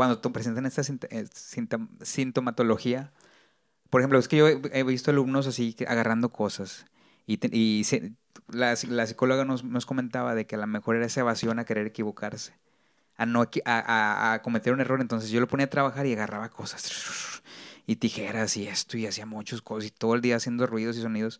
cuando 0.01 0.19
presentan 0.33 0.65
esta 0.65 0.81
eh, 1.11 1.27
sintomatología, 2.01 3.11
por 3.91 4.01
ejemplo, 4.01 4.17
es 4.17 4.27
que 4.27 4.37
yo 4.37 4.47
he 4.47 4.81
visto 4.81 5.11
alumnos 5.11 5.45
así 5.45 5.75
agarrando 5.87 6.29
cosas 6.29 6.87
y, 7.27 7.39
y 7.55 7.85
la, 8.47 8.75
la, 8.89 9.05
psicóloga 9.05 9.45
nos, 9.45 9.63
nos, 9.63 9.85
comentaba 9.85 10.33
de 10.33 10.47
que 10.47 10.55
a 10.55 10.57
lo 10.57 10.65
mejor 10.65 10.95
era 10.95 11.05
esa 11.05 11.19
evasión 11.19 11.59
a 11.59 11.65
querer 11.65 11.85
equivocarse, 11.85 12.55
a, 13.15 13.27
no, 13.27 13.47
a, 13.65 14.33
a, 14.33 14.41
cometer 14.41 14.73
un 14.73 14.81
error. 14.81 15.01
Entonces 15.01 15.29
yo 15.29 15.39
lo 15.39 15.47
ponía 15.47 15.67
a 15.67 15.69
trabajar 15.69 16.07
y 16.07 16.13
agarraba 16.13 16.49
cosas 16.49 17.43
y 17.85 17.97
tijeras 17.97 18.57
y 18.57 18.67
esto 18.67 18.97
y 18.97 19.05
hacía 19.05 19.27
muchas 19.27 19.61
cosas 19.61 19.85
y 19.85 19.91
todo 19.91 20.15
el 20.15 20.21
día 20.21 20.37
haciendo 20.37 20.65
ruidos 20.65 20.97
y 20.97 21.03
sonidos. 21.03 21.39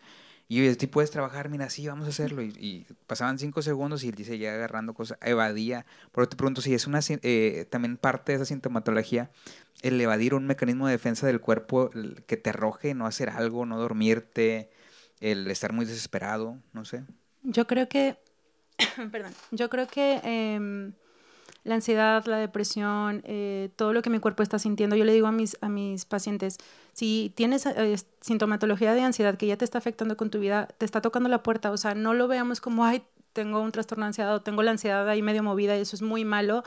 Y 0.52 0.68
yo, 0.68 0.78
tú 0.78 0.90
puedes 0.90 1.10
trabajar, 1.12 1.48
mira, 1.48 1.70
sí, 1.70 1.88
vamos 1.88 2.08
a 2.08 2.10
hacerlo. 2.10 2.42
Y, 2.42 2.86
pasaban 3.08 3.40
cinco 3.40 3.62
segundos 3.62 4.04
y 4.04 4.10
él 4.10 4.16
dice, 4.16 4.38
ya 4.38 4.54
agarrando 4.54 4.94
cosas, 4.94 5.18
evadía. 5.22 5.86
Por 6.12 6.28
te 6.28 6.36
pregunto 6.36 6.60
si 6.60 6.74
es 6.74 6.88
una 6.88 7.00
eh, 7.08 7.66
también 7.70 7.96
parte 7.96 8.34
de 8.34 8.36
esa 8.36 8.44
sintomatología, 8.44 9.32
el 9.82 10.02
evadir 10.02 10.34
un 10.34 10.46
mecanismo 10.46 10.88
de 10.88 10.92
defensa 10.92 11.26
del 11.26 11.40
cuerpo 11.40 11.90
que 12.28 12.36
te 12.36 12.50
arroje, 12.50 12.94
no 12.94 13.06
hacer 13.06 13.30
algo, 13.30 13.66
no 13.66 13.80
dormirte, 13.80 14.70
el 15.22 15.50
estar 15.50 15.72
muy 15.72 15.86
desesperado, 15.86 16.58
no 16.74 16.84
sé. 16.84 17.06
Yo 17.44 17.66
creo 17.66 17.88
que, 17.88 18.18
perdón, 19.10 19.32
yo 19.52 19.70
creo 19.70 19.88
que 19.88 20.20
em, 20.22 20.92
la 21.64 21.76
ansiedad, 21.76 22.26
la 22.26 22.40
depresión, 22.40 23.22
eh, 23.24 23.70
todo 23.78 23.94
lo 23.94 24.02
que 24.02 24.10
mi 24.10 24.20
cuerpo 24.20 24.44
está 24.44 24.60
sintiendo, 24.60 24.98
yo 24.98 25.06
le 25.06 25.14
digo 25.14 25.28
a 25.28 25.32
mis, 25.32 25.58
a 25.62 25.70
mis 25.70 26.04
pacientes, 26.04 26.58
si 26.94 27.32
tienes 27.36 27.66
eh, 27.66 27.96
sintomatología 28.22 28.94
de 28.94 29.02
ansiedad 29.02 29.38
que 29.38 29.48
ya 29.48 29.58
te 29.58 29.66
está 29.66 29.78
afectando 29.78 30.18
con 30.18 30.30
tu 30.30 30.40
vida, 30.40 30.68
te 30.78 30.86
está 30.86 31.02
tocando 31.02 31.30
la 31.30 31.44
puerta, 31.44 31.72
o 31.72 31.78
sea, 31.78 31.96
no 31.96 32.14
lo 32.14 32.28
veamos 32.28 32.62
como, 32.62 32.86
ay, 32.86 33.04
tengo 33.34 33.62
un 33.62 33.72
trastorno 33.72 34.06
de 34.06 34.08
ansiedad 34.08 34.36
o 34.36 34.42
tengo 34.42 34.62
la 34.64 34.72
ansiedad 34.72 35.08
ahí 35.08 35.22
medio 35.22 35.44
movida 35.44 35.78
y 35.78 35.82
eso 35.82 35.96
es 35.96 36.02
muy 36.02 36.26
malo. 36.26 36.64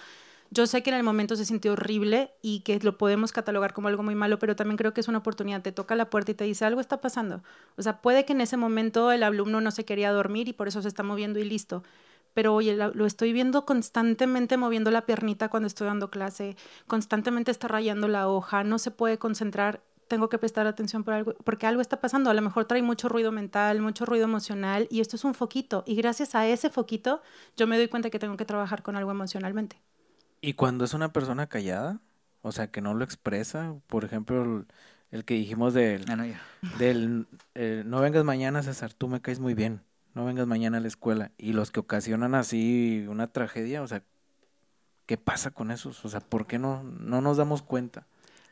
Yo 0.50 0.66
sé 0.66 0.82
que 0.82 0.90
en 0.90 0.96
el 0.96 1.02
momento 1.02 1.36
se 1.36 1.44
sintió 1.44 1.72
horrible 1.72 2.30
y 2.40 2.60
que 2.60 2.78
lo 2.80 2.96
podemos 2.96 3.32
catalogar 3.32 3.72
como 3.72 3.88
algo 3.88 4.02
muy 4.02 4.14
malo, 4.14 4.38
pero 4.38 4.54
también 4.54 4.76
creo 4.76 4.94
que 4.94 5.00
es 5.00 5.08
una 5.08 5.18
oportunidad. 5.18 5.62
Te 5.62 5.72
toca 5.72 5.96
la 5.96 6.10
puerta 6.10 6.30
y 6.30 6.34
te 6.34 6.44
dice, 6.44 6.64
algo 6.64 6.80
está 6.80 7.00
pasando. 7.00 7.42
O 7.76 7.82
sea, 7.82 8.00
puede 8.00 8.24
que 8.24 8.34
en 8.34 8.40
ese 8.40 8.56
momento 8.56 9.10
el 9.10 9.24
alumno 9.24 9.60
no 9.60 9.70
se 9.72 9.84
quería 9.84 10.12
dormir 10.12 10.48
y 10.48 10.52
por 10.52 10.68
eso 10.68 10.80
se 10.80 10.88
está 10.88 11.02
moviendo 11.02 11.38
y 11.40 11.44
listo 11.44 11.82
pero 12.34 12.52
oye, 12.52 12.76
lo 12.76 13.06
estoy 13.06 13.32
viendo 13.32 13.64
constantemente 13.64 14.56
moviendo 14.56 14.90
la 14.90 15.06
piernita 15.06 15.48
cuando 15.48 15.68
estoy 15.68 15.86
dando 15.86 16.10
clase, 16.10 16.56
constantemente 16.86 17.52
está 17.52 17.68
rayando 17.68 18.08
la 18.08 18.28
hoja, 18.28 18.64
no 18.64 18.78
se 18.78 18.90
puede 18.90 19.18
concentrar, 19.18 19.80
tengo 20.08 20.28
que 20.28 20.38
prestar 20.38 20.66
atención 20.66 21.04
por 21.04 21.14
algo, 21.14 21.34
porque 21.44 21.66
algo 21.66 21.80
está 21.80 22.00
pasando, 22.00 22.30
a 22.30 22.34
lo 22.34 22.42
mejor 22.42 22.64
trae 22.66 22.82
mucho 22.82 23.08
ruido 23.08 23.32
mental, 23.32 23.80
mucho 23.80 24.04
ruido 24.06 24.24
emocional, 24.24 24.86
y 24.90 25.00
esto 25.00 25.16
es 25.16 25.24
un 25.24 25.34
foquito, 25.34 25.84
y 25.86 25.94
gracias 25.96 26.34
a 26.34 26.46
ese 26.46 26.70
foquito 26.70 27.22
yo 27.56 27.66
me 27.66 27.76
doy 27.76 27.88
cuenta 27.88 28.10
que 28.10 28.18
tengo 28.18 28.36
que 28.36 28.44
trabajar 28.44 28.82
con 28.82 28.96
algo 28.96 29.10
emocionalmente. 29.10 29.80
¿Y 30.40 30.54
cuando 30.54 30.84
es 30.84 30.94
una 30.94 31.12
persona 31.12 31.46
callada? 31.46 32.00
O 32.42 32.52
sea, 32.52 32.70
que 32.70 32.80
no 32.80 32.94
lo 32.94 33.04
expresa, 33.04 33.74
por 33.86 34.04
ejemplo, 34.04 34.66
el, 35.10 35.24
que 35.24 35.34
dijimos 35.34 35.72
del, 35.72 36.04
ah, 36.08 36.16
no, 36.16 36.24
del 36.78 37.26
eh, 37.54 37.82
no 37.86 38.00
vengas 38.00 38.24
mañana, 38.24 38.62
César, 38.62 38.92
tú 38.92 39.08
me 39.08 39.22
caes 39.22 39.40
muy 39.40 39.54
bien 39.54 39.80
no 40.14 40.24
vengas 40.24 40.46
mañana 40.46 40.78
a 40.78 40.80
la 40.80 40.88
escuela. 40.88 41.32
Y 41.36 41.52
los 41.52 41.70
que 41.70 41.80
ocasionan 41.80 42.34
así 42.34 43.04
una 43.08 43.32
tragedia, 43.32 43.82
o 43.82 43.88
sea, 43.88 44.02
¿qué 45.06 45.16
pasa 45.18 45.50
con 45.50 45.70
esos? 45.70 46.04
O 46.04 46.08
sea, 46.08 46.20
¿por 46.20 46.46
qué 46.46 46.58
no, 46.58 46.82
no 46.82 47.20
nos 47.20 47.36
damos 47.36 47.62
cuenta? 47.62 48.06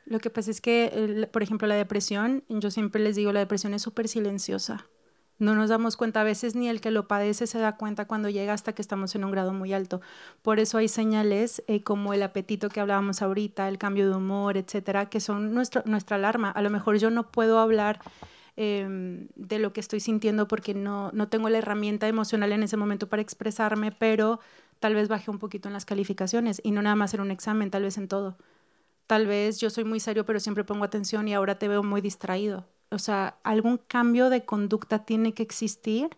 Lo 0.04 0.18
que 0.18 0.30
pasa 0.30 0.50
es 0.50 0.60
que, 0.60 1.28
por 1.32 1.42
ejemplo, 1.42 1.68
la 1.68 1.74
depresión, 1.74 2.44
yo 2.48 2.70
siempre 2.70 3.02
les 3.02 3.16
digo, 3.16 3.32
la 3.32 3.40
depresión 3.40 3.74
es 3.74 3.82
súper 3.82 4.08
silenciosa. 4.08 4.86
No 5.38 5.54
nos 5.54 5.70
damos 5.70 5.96
cuenta, 5.96 6.20
a 6.20 6.24
veces 6.24 6.54
ni 6.54 6.68
el 6.68 6.80
que 6.80 6.90
lo 6.90 7.08
padece 7.08 7.46
se 7.46 7.58
da 7.58 7.76
cuenta 7.76 8.06
cuando 8.06 8.28
llega 8.28 8.52
hasta 8.52 8.74
que 8.74 8.82
estamos 8.82 9.14
en 9.14 9.24
un 9.24 9.32
grado 9.32 9.52
muy 9.52 9.72
alto. 9.72 10.00
Por 10.42 10.60
eso 10.60 10.78
hay 10.78 10.88
señales 10.88 11.64
eh, 11.66 11.82
como 11.82 12.14
el 12.14 12.22
apetito 12.22 12.68
que 12.68 12.80
hablábamos 12.80 13.22
ahorita, 13.22 13.68
el 13.68 13.78
cambio 13.78 14.08
de 14.08 14.16
humor, 14.16 14.56
etcétera, 14.56 15.08
que 15.08 15.20
son 15.20 15.52
nuestra 15.54 16.16
alarma. 16.16 16.50
A 16.50 16.62
lo 16.62 16.70
mejor 16.70 16.98
yo 16.98 17.10
no 17.10 17.30
puedo 17.30 17.58
hablar 17.58 18.00
Em, 18.54 19.28
de 19.34 19.58
lo 19.58 19.72
que 19.72 19.80
estoy 19.80 20.00
sintiendo 20.00 20.46
porque 20.46 20.74
no, 20.74 21.10
no 21.12 21.28
tengo 21.28 21.48
la 21.48 21.56
herramienta 21.56 22.06
emocional 22.06 22.52
en 22.52 22.62
ese 22.62 22.76
momento 22.76 23.08
para 23.08 23.22
expresarme, 23.22 23.92
pero 23.92 24.40
tal 24.78 24.94
vez 24.94 25.08
baje 25.08 25.30
un 25.30 25.38
poquito 25.38 25.68
en 25.68 25.72
las 25.72 25.86
calificaciones 25.86 26.60
y 26.62 26.70
no 26.70 26.82
nada 26.82 26.94
más 26.94 27.14
en 27.14 27.22
un 27.22 27.30
examen, 27.30 27.70
tal 27.70 27.84
vez 27.84 27.96
en 27.96 28.08
todo. 28.08 28.36
Tal 29.06 29.26
vez 29.26 29.58
yo 29.58 29.70
soy 29.70 29.84
muy 29.84 30.00
serio, 30.00 30.24
pero 30.24 30.40
siempre 30.40 30.64
pongo 30.64 30.84
atención 30.84 31.28
y 31.28 31.34
ahora 31.34 31.58
te 31.58 31.68
veo 31.68 31.82
muy 31.82 32.00
distraído. 32.00 32.66
O 32.90 32.98
sea, 32.98 33.38
algún 33.42 33.78
cambio 33.78 34.30
de 34.30 34.44
conducta 34.44 35.04
tiene 35.04 35.32
que 35.32 35.42
existir. 35.42 36.10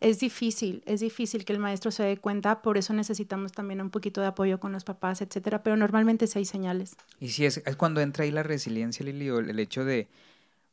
Es 0.00 0.20
difícil, 0.20 0.82
es 0.86 1.00
difícil 1.00 1.44
que 1.44 1.52
el 1.52 1.58
maestro 1.58 1.90
se 1.90 2.04
dé 2.04 2.18
cuenta, 2.18 2.62
por 2.62 2.78
eso 2.78 2.92
necesitamos 2.92 3.50
también 3.50 3.80
un 3.80 3.90
poquito 3.90 4.20
de 4.20 4.28
apoyo 4.28 4.60
con 4.60 4.70
los 4.70 4.84
papás, 4.84 5.20
etcétera, 5.22 5.64
pero 5.64 5.76
normalmente 5.76 6.28
sí 6.28 6.38
hay 6.38 6.44
señales. 6.44 6.96
Y 7.18 7.30
sí, 7.30 7.44
es, 7.44 7.60
cuando 7.76 8.00
entra 8.00 8.22
ahí 8.22 8.30
la 8.30 8.44
resiliencia, 8.44 9.04
Lili, 9.04 9.28
o 9.30 9.40
el 9.40 9.58
hecho 9.58 9.84
de, 9.84 10.06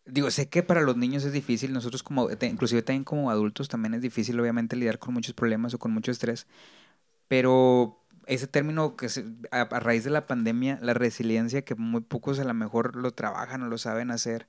Digo, 0.05 0.29
sé 0.29 0.49
que 0.49 0.61
para 0.61 0.81
los 0.81 0.97
niños 0.97 1.23
es 1.23 1.33
difícil, 1.33 1.73
nosotros 1.73 2.03
como, 2.03 2.29
inclusive 2.29 2.83
también 2.83 3.03
como 3.03 3.31
adultos 3.31 3.69
también 3.69 3.95
es 3.95 4.01
difícil 4.01 4.39
obviamente 4.39 4.75
lidiar 4.75 4.99
con 4.99 5.15
muchos 5.15 5.33
problemas 5.33 5.73
o 5.73 5.79
con 5.79 5.91
mucho 5.91 6.11
estrés, 6.11 6.45
pero 7.27 8.04
ese 8.27 8.47
término 8.47 8.95
que 8.95 9.07
a, 9.51 9.65
raíz 9.79 10.03
de 10.03 10.09
la 10.09 10.27
pandemia, 10.27 10.79
la 10.81 10.93
resiliencia, 10.93 11.63
que 11.63 11.75
muy 11.75 12.01
pocos 12.01 12.39
a 12.39 12.43
lo 12.43 12.53
mejor 12.53 12.95
lo 12.95 13.11
trabajan 13.11 13.61
o 13.63 13.67
lo 13.67 13.77
saben 13.77 14.11
hacer, 14.11 14.47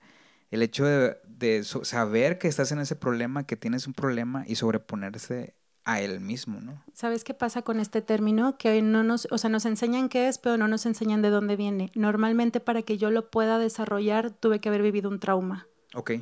el 0.50 0.62
hecho 0.62 0.84
de, 0.84 1.64
saber 1.64 2.38
que 2.38 2.48
estás 2.48 2.72
en 2.72 2.78
ese 2.78 2.96
problema, 2.96 3.46
que 3.46 3.56
tienes 3.56 3.86
un 3.86 3.94
problema 3.94 4.44
y 4.46 4.56
sobreponerse 4.56 5.54
a 5.84 6.00
él 6.00 6.20
mismo, 6.20 6.60
¿no? 6.60 6.82
¿Sabes 6.92 7.22
qué 7.22 7.32
pasa 7.32 7.62
con 7.62 7.78
este 7.78 8.02
término? 8.02 8.58
Que 8.58 8.82
no 8.82 9.04
nos, 9.04 9.28
o 9.30 9.38
sea, 9.38 9.50
nos 9.50 9.66
enseñan 9.66 10.08
qué 10.08 10.28
es, 10.28 10.38
pero 10.38 10.56
no 10.56 10.66
nos 10.66 10.84
enseñan 10.84 11.22
de 11.22 11.30
dónde 11.30 11.54
viene. 11.54 11.92
Normalmente 11.94 12.58
para 12.58 12.82
que 12.82 12.98
yo 12.98 13.10
lo 13.10 13.30
pueda 13.30 13.58
desarrollar 13.58 14.30
tuve 14.30 14.60
que 14.60 14.68
haber 14.68 14.82
vivido 14.82 15.08
un 15.08 15.20
trauma. 15.20 15.68
Ok. 15.94 16.12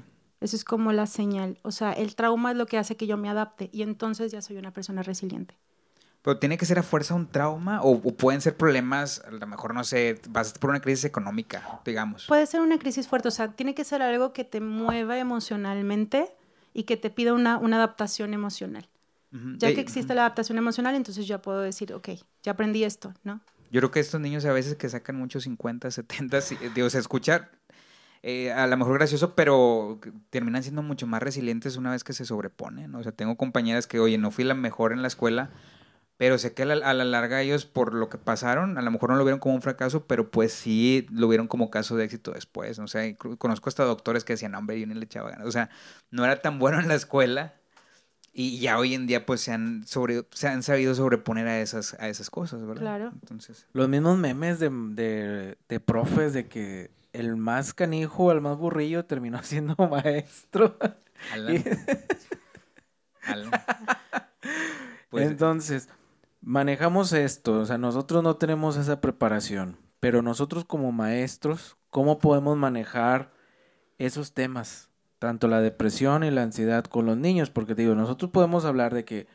Eso 0.41 0.57
es 0.57 0.65
como 0.65 0.93
la 0.93 1.07
señal. 1.07 1.59
O 1.63 1.71
sea, 1.71 1.93
el 1.93 2.15
trauma 2.15 2.51
es 2.51 2.59
lo 2.59 2.67
que 2.67 2.77
hace 2.77 2.97
que 2.97 3.07
yo 3.07 3.17
me 3.17 3.31
adapte 3.31 3.71
y 3.73 3.81
entonces 3.81 4.31
ya 4.31 4.43
soy 4.43 4.59
una 4.59 4.73
persona 4.73 5.03
resiliente. 5.03 5.57
Pero 6.25 6.39
tiene 6.39 6.57
que 6.57 6.65
ser 6.65 6.79
a 6.79 6.83
fuerza 6.83 7.15
un 7.15 7.27
trauma 7.27 7.83
o, 7.83 8.01
pueden 8.01 8.41
ser 8.41 8.57
problemas, 8.57 9.23
a 9.27 9.31
lo 9.31 9.47
mejor 9.47 9.75
no 9.75 9.85
sé, 9.85 10.19
vas 10.31 10.55
por 10.55 10.71
una 10.71 10.81
crisis 10.81 11.05
económica, 11.05 11.81
digamos. 11.85 12.25
Puede 12.29 12.47
ser 12.47 12.63
una 12.63 12.79
crisis 12.79 13.07
fuerte, 13.07 13.29
o 13.29 13.31
sea, 13.31 13.53
tiene 13.53 13.75
que 13.75 13.85
ser 13.85 14.01
algo 14.01 14.33
que 14.33 14.43
te 14.43 14.63
mueva 14.63 15.19
emocionalmente 15.19 16.35
y 16.73 16.85
que 16.85 16.97
te 16.97 17.11
pida 17.11 17.35
una, 17.35 17.59
una 17.59 17.77
adaptación 17.77 18.33
emocional. 18.33 18.89
Ya 19.59 19.75
que 19.75 19.81
existe 19.81 20.15
la 20.15 20.23
adaptación 20.23 20.59
emocional, 20.59 20.95
entonces 20.95 21.27
ya 21.27 21.43
puedo 21.43 21.61
decir, 21.61 21.93
ok, 21.93 22.11
ya 22.45 22.53
aprendí 22.53 22.85
esto, 22.85 23.13
¿no? 23.25 23.41
Yo 23.71 23.81
creo 23.81 23.91
que 23.91 23.99
estos 23.99 24.21
niños 24.21 24.45
a 24.45 24.53
veces 24.53 24.77
que 24.77 24.89
sacan 24.89 25.17
muchos 25.17 25.43
50, 25.43 25.91
70, 25.91 26.39
digo, 26.73 26.89
se 26.89 27.01
escucha 27.01 27.51
eh, 28.23 28.53
a 28.53 28.67
lo 28.67 28.77
mejor 28.79 28.95
gracioso, 28.95 29.35
pero 29.35 29.99
terminan 30.31 30.63
siendo 30.63 30.83
mucho 30.83 31.07
más 31.07 31.23
resilientes 31.23 31.77
una 31.77 31.91
vez 31.91 32.05
que 32.05 32.15
se 32.15 32.25
sobreponen. 32.25 32.95
O 32.95 33.03
sea, 33.03 33.13
tengo 33.13 33.37
compañeras 33.37 33.87
que, 33.87 33.99
oye, 33.99 34.17
no 34.17 34.31
fui 34.31 34.45
la 34.45 34.55
mejor 34.55 34.93
en 34.93 35.03
la 35.03 35.09
escuela, 35.09 35.51
pero 36.25 36.39
sé 36.39 36.55
que 36.55 36.63
a 36.63 36.65
la, 36.65 36.95
larga 37.05 37.43
ellos, 37.43 37.67
por 37.67 37.93
lo 37.93 38.09
que 38.09 38.17
pasaron, 38.17 38.79
a 38.79 38.81
lo 38.81 38.91
mejor 38.91 39.11
no 39.11 39.17
lo 39.17 39.25
vieron 39.25 39.41
como 39.41 39.57
un 39.57 39.61
fracaso, 39.61 40.07
pero 40.07 40.31
pues 40.31 40.55
sí 40.55 41.07
lo 41.13 41.29
vieron 41.29 41.49
como 41.49 41.71
caso 41.71 41.99
de 41.99 42.05
éxito 42.07 42.31
después. 42.31 42.79
O 42.79 42.87
sea, 42.87 43.15
conozco 43.15 43.69
hasta 43.69 43.85
doctores 43.85 44.25
que 44.25 44.33
decían, 44.33 44.55
hombre, 44.55 44.81
yo 44.81 44.87
ni 44.87 44.95
le 44.95 45.05
echaba 45.05 45.29
ganas. 45.29 45.47
O 45.47 45.53
sea, 45.53 45.69
no 46.11 46.25
era 46.25 46.41
tan 46.41 46.59
bueno 46.59 46.81
en 46.81 46.89
la 46.89 46.95
escuela 46.95 47.57
y 48.33 48.59
ya 48.59 48.79
hoy 48.79 48.95
en 48.95 49.07
día 49.07 49.27
pues 49.27 49.43
se 49.43 49.53
han, 49.53 49.87
sobre, 49.87 50.27
se 50.31 50.49
han 50.49 50.63
sabido 50.63 50.95
sobreponer 50.95 51.47
a 51.47 51.61
esas, 51.61 51.93
a 52.01 52.09
esas 52.09 52.31
cosas, 52.31 52.65
¿verdad? 52.65 52.81
Claro. 52.81 53.13
Entonces... 53.21 53.67
Los 53.75 53.91
mismos 53.91 54.17
memes 54.17 54.59
de, 54.59 54.71
de, 54.71 55.59
de 55.69 55.81
profes 55.81 56.33
de 56.33 56.49
que 56.49 56.91
el 57.13 57.37
más 57.37 57.75
canijo, 57.75 58.33
el 58.33 58.41
más 58.41 58.57
burrillo 58.57 59.05
terminó 59.05 59.43
siendo 59.43 59.77
maestro. 59.77 60.79
Pues, 65.15 65.31
Entonces 65.31 65.89
manejamos 66.45 67.13
esto, 67.13 67.61
o 67.61 67.67
sea, 67.67 67.79
nosotros 67.79 68.23
no 68.23 68.37
tenemos 68.37 68.77
esa 68.77 69.01
preparación, 69.01 69.79
pero 69.99 70.23
nosotros 70.23 70.65
como 70.65 70.93
maestros, 70.93 71.77
¿cómo 71.91 72.19
podemos 72.19 72.57
manejar 72.57 73.33
esos 73.99 74.35
temas? 74.35 74.91
Tanto 75.19 75.49
la 75.49 75.61
depresión 75.61 76.23
y 76.23 76.31
la 76.31 76.43
ansiedad 76.43 76.85
con 76.85 77.07
los 77.07 77.17
niños, 77.17 77.51
porque 77.51 77.75
te 77.75 77.83
digo, 77.83 77.95
nosotros 77.95 78.31
podemos 78.31 78.67
hablar 78.67 78.93
de 78.93 79.05
que, 79.07 79.27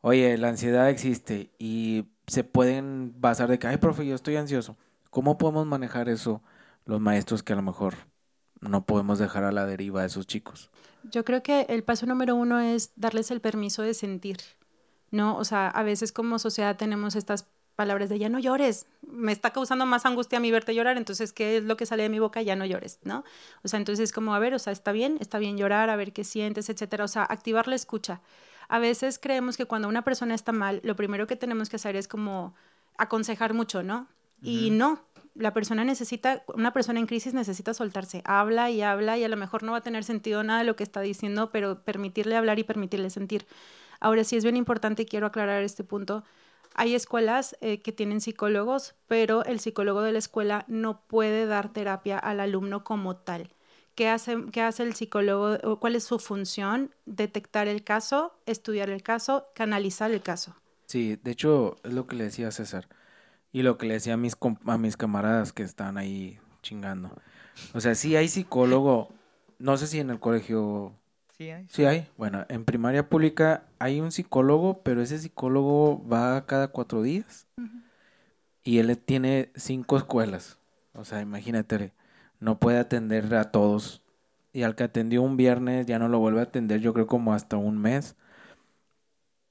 oye, 0.00 0.36
la 0.36 0.48
ansiedad 0.48 0.90
existe 0.90 1.52
y 1.58 2.06
se 2.26 2.42
pueden 2.42 3.14
basar 3.20 3.48
de 3.48 3.58
que, 3.58 3.68
ay, 3.68 3.76
profe, 3.76 4.04
yo 4.04 4.16
estoy 4.16 4.36
ansioso. 4.36 4.76
¿Cómo 5.10 5.38
podemos 5.38 5.64
manejar 5.66 6.08
eso 6.08 6.42
los 6.84 7.00
maestros 7.00 7.42
que 7.42 7.52
a 7.52 7.56
lo 7.56 7.62
mejor 7.62 7.94
no 8.60 8.84
podemos 8.84 9.20
dejar 9.20 9.44
a 9.44 9.52
la 9.52 9.64
deriva 9.64 10.02
a 10.02 10.06
esos 10.06 10.26
chicos? 10.26 10.70
Yo 11.04 11.24
creo 11.24 11.42
que 11.42 11.66
el 11.68 11.84
paso 11.84 12.06
número 12.06 12.34
uno 12.34 12.58
es 12.58 12.92
darles 12.96 13.30
el 13.30 13.40
permiso 13.40 13.82
de 13.82 13.94
sentir. 13.94 14.38
¿No? 15.10 15.36
O 15.36 15.44
sea, 15.44 15.68
a 15.68 15.82
veces 15.82 16.12
como 16.12 16.38
sociedad 16.38 16.76
tenemos 16.76 17.16
estas 17.16 17.46
palabras 17.78 18.08
de 18.08 18.18
ya 18.18 18.28
no 18.28 18.40
llores, 18.40 18.86
me 19.06 19.30
está 19.30 19.52
causando 19.52 19.86
más 19.86 20.04
angustia 20.04 20.38
a 20.38 20.40
mí 20.40 20.50
verte 20.50 20.74
llorar, 20.74 20.96
entonces, 20.96 21.32
¿qué 21.32 21.58
es 21.58 21.62
lo 21.62 21.76
que 21.76 21.86
sale 21.86 22.02
de 22.02 22.08
mi 22.08 22.18
boca? 22.18 22.42
Ya 22.42 22.56
no 22.56 22.64
llores, 22.64 22.98
¿no? 23.04 23.22
O 23.62 23.68
sea, 23.68 23.78
entonces 23.78 24.12
como, 24.12 24.34
a 24.34 24.40
ver, 24.40 24.52
o 24.52 24.58
sea, 24.58 24.72
está 24.72 24.90
bien, 24.90 25.16
está 25.20 25.38
bien 25.38 25.56
llorar, 25.56 25.88
a 25.88 25.94
ver 25.94 26.12
qué 26.12 26.24
sientes, 26.24 26.68
etcétera, 26.68 27.04
o 27.04 27.08
sea, 27.08 27.22
activar 27.22 27.68
la 27.68 27.76
escucha. 27.76 28.20
A 28.68 28.80
veces 28.80 29.20
creemos 29.20 29.56
que 29.56 29.66
cuando 29.66 29.86
una 29.86 30.02
persona 30.02 30.34
está 30.34 30.50
mal, 30.50 30.80
lo 30.82 30.96
primero 30.96 31.28
que 31.28 31.36
tenemos 31.36 31.68
que 31.68 31.76
hacer 31.76 31.94
es 31.94 32.08
como 32.08 32.54
aconsejar 32.96 33.54
mucho, 33.54 33.84
¿no? 33.84 34.08
Y 34.42 34.70
no, 34.70 35.00
la 35.36 35.52
persona 35.54 35.84
necesita, 35.84 36.42
una 36.52 36.72
persona 36.72 36.98
en 36.98 37.06
crisis 37.06 37.32
necesita 37.32 37.74
soltarse, 37.74 38.22
habla 38.24 38.70
y 38.70 38.82
habla 38.82 39.18
y 39.18 39.24
a 39.24 39.28
lo 39.28 39.36
mejor 39.36 39.62
no 39.62 39.72
va 39.72 39.78
a 39.78 39.82
tener 39.82 40.02
sentido 40.02 40.42
nada 40.42 40.60
de 40.60 40.64
lo 40.64 40.74
que 40.74 40.82
está 40.82 41.00
diciendo, 41.00 41.50
pero 41.50 41.84
permitirle 41.84 42.36
hablar 42.36 42.58
y 42.58 42.64
permitirle 42.64 43.10
sentir. 43.10 43.46
Ahora 44.00 44.24
sí 44.24 44.36
es 44.36 44.44
bien 44.44 44.56
importante 44.56 45.02
y 45.02 45.06
quiero 45.06 45.26
aclarar 45.26 45.62
este 45.62 45.84
punto. 45.84 46.24
Hay 46.74 46.94
escuelas 46.94 47.56
eh, 47.60 47.80
que 47.82 47.92
tienen 47.92 48.20
psicólogos, 48.20 48.94
pero 49.08 49.44
el 49.44 49.58
psicólogo 49.58 50.02
de 50.02 50.12
la 50.12 50.18
escuela 50.18 50.64
no 50.68 51.00
puede 51.06 51.46
dar 51.46 51.72
terapia 51.72 52.18
al 52.18 52.40
alumno 52.40 52.84
como 52.84 53.16
tal. 53.16 53.50
¿Qué 53.94 54.08
hace, 54.08 54.36
qué 54.52 54.62
hace 54.62 54.84
el 54.84 54.94
psicólogo? 54.94 55.80
¿Cuál 55.80 55.96
es 55.96 56.04
su 56.04 56.20
función? 56.20 56.94
Detectar 57.04 57.66
el 57.66 57.82
caso, 57.82 58.32
estudiar 58.46 58.90
el 58.90 59.02
caso, 59.02 59.46
canalizar 59.56 60.12
el 60.12 60.22
caso. 60.22 60.54
Sí, 60.86 61.18
de 61.22 61.32
hecho 61.32 61.76
es 61.82 61.92
lo 61.92 62.06
que 62.06 62.14
le 62.14 62.24
decía 62.24 62.52
César 62.52 62.88
y 63.52 63.62
lo 63.62 63.76
que 63.76 63.86
le 63.86 63.94
decía 63.94 64.14
a 64.14 64.16
mis, 64.16 64.36
a 64.66 64.78
mis 64.78 64.96
camaradas 64.96 65.52
que 65.52 65.64
están 65.64 65.98
ahí 65.98 66.38
chingando. 66.62 67.10
O 67.74 67.80
sea, 67.80 67.94
sí 67.94 68.14
hay 68.14 68.28
psicólogo, 68.28 69.08
no 69.58 69.76
sé 69.76 69.86
si 69.86 69.98
en 69.98 70.10
el 70.10 70.20
colegio 70.20 70.94
Sí 71.68 71.84
hay. 71.84 72.08
Bueno, 72.16 72.44
en 72.48 72.64
primaria 72.64 73.08
pública 73.08 73.62
hay 73.78 74.00
un 74.00 74.10
psicólogo, 74.10 74.82
pero 74.82 75.02
ese 75.02 75.18
psicólogo 75.18 76.04
va 76.08 76.44
cada 76.46 76.68
cuatro 76.68 77.00
días. 77.02 77.46
Y 78.64 78.78
él 78.78 78.98
tiene 78.98 79.50
cinco 79.54 79.96
escuelas. 79.96 80.58
O 80.94 81.04
sea, 81.04 81.20
imagínate, 81.20 81.92
no 82.40 82.58
puede 82.58 82.78
atender 82.78 83.32
a 83.36 83.52
todos. 83.52 84.02
Y 84.52 84.64
al 84.64 84.74
que 84.74 84.82
atendió 84.82 85.22
un 85.22 85.36
viernes 85.36 85.86
ya 85.86 86.00
no 86.00 86.08
lo 86.08 86.18
vuelve 86.18 86.40
a 86.40 86.44
atender, 86.44 86.80
yo 86.80 86.92
creo 86.92 87.06
como 87.06 87.32
hasta 87.32 87.56
un 87.56 87.78
mes. 87.78 88.16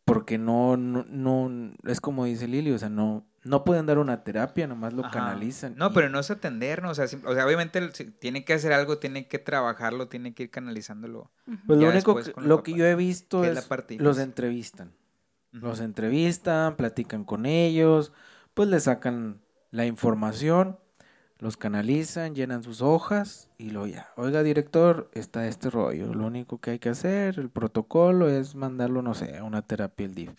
Porque 0.04 0.38
no, 0.38 0.76
no, 0.76 1.06
no 1.10 1.74
es 1.86 2.02
como 2.02 2.26
dice 2.26 2.48
Lili, 2.48 2.72
o 2.72 2.78
sea, 2.80 2.90
no, 2.90 3.26
no 3.48 3.64
pueden 3.64 3.86
dar 3.86 3.98
una 3.98 4.24
terapia, 4.24 4.68
nomás 4.68 4.94
lo 4.94 5.04
canalizan. 5.10 5.76
No, 5.76 5.94
pero 5.94 6.10
no 6.10 6.20
es 6.20 6.30
atendernos, 6.30 7.00
o 7.00 7.08
sea, 7.08 7.20
o 7.26 7.34
sea, 7.34 7.46
obviamente 7.46 7.82
tiene 8.20 8.46
que 8.46 8.54
hacer 8.54 8.74
algo, 8.74 8.98
tiene 8.98 9.28
que 9.28 9.40
trabajarlo, 9.40 10.08
tiene 10.08 10.34
que 10.34 10.44
ir 10.44 10.50
canalizándolo. 10.50 11.32
Pues 11.66 11.80
lo 11.80 11.90
único 11.90 12.16
que, 12.16 12.34
lo 12.38 12.64
que 12.64 12.74
yo 12.74 12.86
he 12.86 12.96
visto 12.96 13.44
es, 13.44 13.68
los 13.98 14.20
entrevistan. 14.20 14.94
Los 15.52 15.80
entrevistan, 15.80 16.76
platican 16.76 17.24
con 17.24 17.46
ellos, 17.46 18.12
pues 18.54 18.70
le 18.70 18.80
sacan 18.80 19.42
la 19.72 19.86
información, 19.86 20.78
los 21.40 21.58
canalizan, 21.58 22.36
llenan 22.36 22.64
sus 22.64 22.82
hojas 22.82 23.50
y 23.58 23.70
lo 23.70 23.88
ya. 23.88 24.10
Oiga, 24.18 24.44
director, 24.44 25.10
está 25.14 25.48
este 25.48 25.70
rollo. 25.70 26.14
Lo 26.14 26.28
único 26.28 26.60
que 26.60 26.72
hay 26.72 26.80
que 26.80 26.90
hacer, 26.90 27.40
el 27.40 27.50
protocolo 27.50 28.30
es 28.30 28.56
mandarlo, 28.56 29.02
no 29.02 29.14
sé, 29.14 29.38
a 29.38 29.44
una 29.44 29.62
terapia 29.62 30.06
el 30.06 30.16
DIF. 30.16 30.32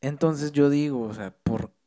Entonces 0.00 0.52
yo 0.52 0.70
digo, 0.70 1.02
o 1.02 1.14
sea, 1.14 1.30
¿por 1.30 1.70
¿por 1.70 1.79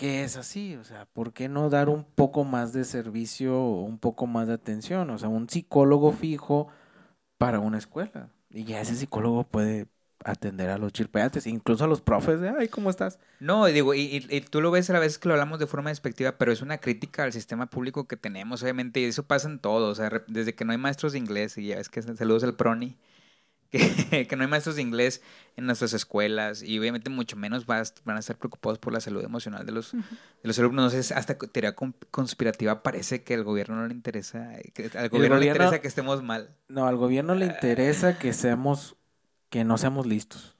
qué 0.00 0.24
es 0.24 0.38
así? 0.38 0.76
O 0.76 0.84
sea, 0.84 1.04
¿por 1.04 1.34
qué 1.34 1.50
no 1.50 1.68
dar 1.68 1.90
un 1.90 2.04
poco 2.04 2.42
más 2.44 2.72
de 2.72 2.84
servicio 2.84 3.60
un 3.60 3.98
poco 3.98 4.26
más 4.26 4.48
de 4.48 4.54
atención? 4.54 5.10
O 5.10 5.18
sea, 5.18 5.28
un 5.28 5.46
psicólogo 5.46 6.12
fijo 6.12 6.68
para 7.36 7.60
una 7.60 7.76
escuela. 7.76 8.30
Y 8.48 8.64
ya 8.64 8.80
ese 8.80 8.96
psicólogo 8.96 9.44
puede 9.44 9.88
atender 10.24 10.70
a 10.70 10.78
los 10.78 10.94
chirpeantes, 10.94 11.46
incluso 11.46 11.84
a 11.84 11.86
los 11.86 12.00
profes 12.00 12.40
ay, 12.58 12.68
¿cómo 12.68 12.88
estás? 12.88 13.18
No, 13.40 13.66
digo, 13.66 13.92
y, 13.92 14.26
y, 14.28 14.40
tú 14.40 14.62
lo 14.62 14.70
ves 14.70 14.88
a 14.88 14.94
la 14.94 15.00
vez 15.00 15.18
que 15.18 15.28
lo 15.28 15.34
hablamos 15.34 15.58
de 15.58 15.66
forma 15.66 15.90
despectiva, 15.90 16.32
pero 16.38 16.50
es 16.50 16.62
una 16.62 16.78
crítica 16.78 17.24
al 17.24 17.34
sistema 17.34 17.66
público 17.66 18.08
que 18.08 18.16
tenemos, 18.16 18.62
obviamente, 18.62 19.00
y 19.00 19.04
eso 19.04 19.26
pasa 19.26 19.48
en 19.48 19.58
todo, 19.58 19.88
o 19.90 19.94
sea, 19.94 20.10
desde 20.28 20.54
que 20.54 20.64
no 20.64 20.72
hay 20.72 20.78
maestros 20.78 21.12
de 21.12 21.18
inglés, 21.18 21.58
y 21.58 21.68
ya 21.68 21.76
es 21.76 21.90
que 21.90 22.00
saludos 22.02 22.44
al 22.44 22.54
PRONI, 22.54 22.96
que, 24.28 24.36
no 24.36 24.42
hay 24.42 24.48
maestros 24.48 24.76
de 24.76 24.82
inglés 24.82 25.22
en 25.56 25.66
nuestras 25.66 25.92
escuelas 25.92 26.62
y 26.62 26.78
obviamente 26.78 27.08
mucho 27.08 27.36
menos 27.36 27.66
van 27.66 27.84
a 28.06 28.18
estar 28.18 28.36
preocupados 28.36 28.78
por 28.78 28.92
la 28.92 29.00
salud 29.00 29.22
emocional 29.22 29.64
de 29.64 29.72
los, 29.72 29.92
de 29.92 29.98
los 30.42 30.58
alumnos. 30.58 30.92
No 30.92 31.02
sé, 31.02 31.14
hasta 31.14 31.38
teoría 31.38 31.76
conspirativa 32.10 32.82
parece 32.82 33.22
que 33.22 33.34
al 33.34 33.44
gobierno 33.44 33.76
no 33.76 33.86
le 33.86 33.94
interesa, 33.94 34.56
que 34.74 34.90
al 34.96 35.08
gobierno, 35.08 35.38
le 35.38 35.46
interesa 35.46 35.80
que 35.80 35.88
estemos 35.88 36.22
mal. 36.22 36.56
No, 36.68 36.86
al 36.86 36.96
gobierno 36.96 37.34
le 37.36 37.46
interesa 37.46 38.18
que 38.18 38.32
seamos, 38.32 38.96
que 39.50 39.64
no 39.64 39.78
seamos 39.78 40.06
listos. 40.06 40.56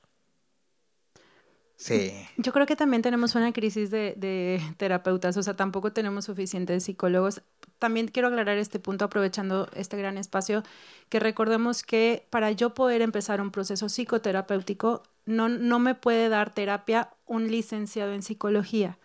Yo 2.37 2.53
creo 2.53 2.67
que 2.67 2.77
también 2.77 3.01
tenemos 3.01 3.35
una 3.35 3.55
crisis 3.55 3.91
de, 3.91 4.13
de, 4.17 4.61
terapeutas, 4.77 5.37
o 5.39 5.43
sea, 5.43 5.57
tampoco 5.57 5.93
tenemos 5.95 6.27
suficientes 6.27 6.85
psicólogos. 6.85 7.41
También 7.79 8.09
quiero 8.09 8.29
aclarar 8.29 8.59
este 8.59 8.79
punto 8.79 9.07
aprovechando 9.07 9.67
este 9.75 9.97
gran 9.97 10.19
espacio, 10.19 10.63
que 11.09 11.21
recordemos 11.21 11.83
que 11.83 12.27
para 12.29 12.51
yo 12.53 12.75
poder 12.75 13.01
empezar 13.01 13.41
un 13.41 13.51
proceso 13.51 13.89
psicoterapéutico, 13.89 15.03
no, 15.25 15.49
no 15.49 15.79
me 15.79 15.95
puede 15.95 16.29
dar 16.29 16.53
terapia 16.53 17.09
un 17.25 17.51
licenciado 17.51 18.13
en 18.13 18.23
psicología. 18.23 18.99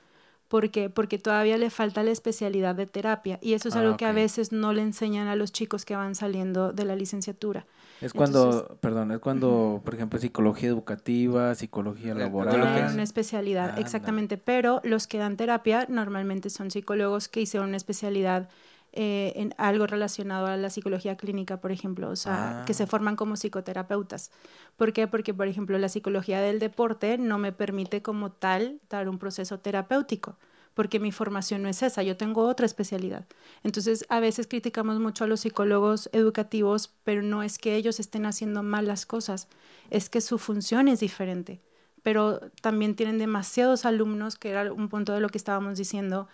¿Por 0.56 0.70
qué? 0.70 0.90
Porque 0.90 1.18
todavía 1.18 1.58
le 1.58 1.70
falta 1.70 2.02
la 2.02 2.12
especialidad 2.12 2.76
de 2.76 2.86
terapia 2.86 3.40
y 3.42 3.56
eso 3.56 3.68
es 3.68 3.76
algo 3.76 3.96
ah, 3.96 3.98
que 3.98 4.06
a 4.06 4.14
veces 4.14 4.54
no 4.54 4.72
le 4.72 4.84
enseñan 4.84 5.28
a 5.28 5.36
los 5.36 5.52
chicos 5.52 5.84
que 5.84 5.98
van 5.98 6.16
saliendo 6.16 6.72
de 6.72 6.86
la 6.86 6.96
licenciatura. 6.96 7.66
Es 8.00 8.14
cuando, 8.14 8.78
perdón, 8.80 9.12
es 9.12 9.20
cuando, 9.20 9.82
por 9.84 9.96
ejemplo, 9.96 10.18
psicología 10.18 10.70
educativa, 10.70 11.54
psicología 11.56 12.16
laboral. 12.16 12.94
una 12.94 13.04
especialidad, 13.04 13.74
ah, 13.76 13.82
exactamente. 13.82 14.38
Pero 14.38 14.80
los 14.86 15.08
que 15.08 15.18
dan 15.18 15.36
terapia 15.36 15.88
normalmente 15.90 16.50
son 16.50 16.72
psicólogos 16.72 17.28
que 17.28 17.42
hicieron 17.42 17.68
una 17.68 17.78
especialidad 17.78 18.48
eh, 18.96 19.34
en 19.36 19.54
algo 19.58 19.86
relacionado 19.88 20.48
a 20.48 20.58
la 20.58 20.70
psicología 20.70 21.18
clínica, 21.18 21.62
por 21.62 21.72
ejemplo, 21.72 22.10
o 22.10 22.16
sea, 22.16 22.64
que 22.66 22.74
se 22.74 22.84
ah. 22.84 22.88
forman 22.88 23.16
como 23.16 23.36
psicoterapeutas. 23.36 24.32
¿Por 24.78 24.94
qué? 24.94 25.08
Porque, 25.08 25.34
por 25.34 25.48
ejemplo, 25.48 25.78
la 25.78 25.90
psicología 25.90 26.42
del 26.42 26.60
deporte 26.60 27.18
no 27.18 27.38
me 27.38 27.52
permite 27.52 28.02
como 28.02 28.32
tal 28.32 28.80
dar 28.90 29.10
un 29.10 29.20
proceso 29.20 29.60
terapéutico 29.60 30.38
porque 30.76 31.00
mi 31.00 31.12
formación 31.12 31.64
no 31.64 31.70
es 31.70 31.82
esa, 31.82 32.04
yo 32.04 32.18
tengo 32.18 32.46
otra 32.48 32.66
especialidad. 32.66 33.26
Entonces, 33.64 34.06
a 34.10 34.20
veces 34.20 34.46
criticamos 34.46 35.00
mucho 35.00 35.24
a 35.24 35.28
los 35.28 35.40
psicólogos 35.40 36.10
educativos, 36.12 36.94
pero 37.04 37.24
no 37.24 37.42
es 37.42 37.58
que 37.58 37.76
ellos 37.76 38.00
estén 38.00 38.26
haciendo 38.26 38.62
mal 38.62 38.86
las 38.86 39.06
cosas, 39.06 39.48
es 39.90 40.10
que 40.10 40.22
su 40.22 40.38
función 40.38 40.90
es 40.90 41.00
diferente. 41.00 41.62
Pero 42.04 42.40
también 42.62 42.96
tienen 42.96 43.18
demasiados 43.18 43.86
alumnos, 43.86 44.36
que 44.36 44.50
era 44.52 44.72
un 44.72 44.90
punto 44.90 45.14
de 45.14 45.22
lo 45.22 45.30
que 45.30 45.38
estábamos 45.38 45.78
diciendo, 45.78 46.28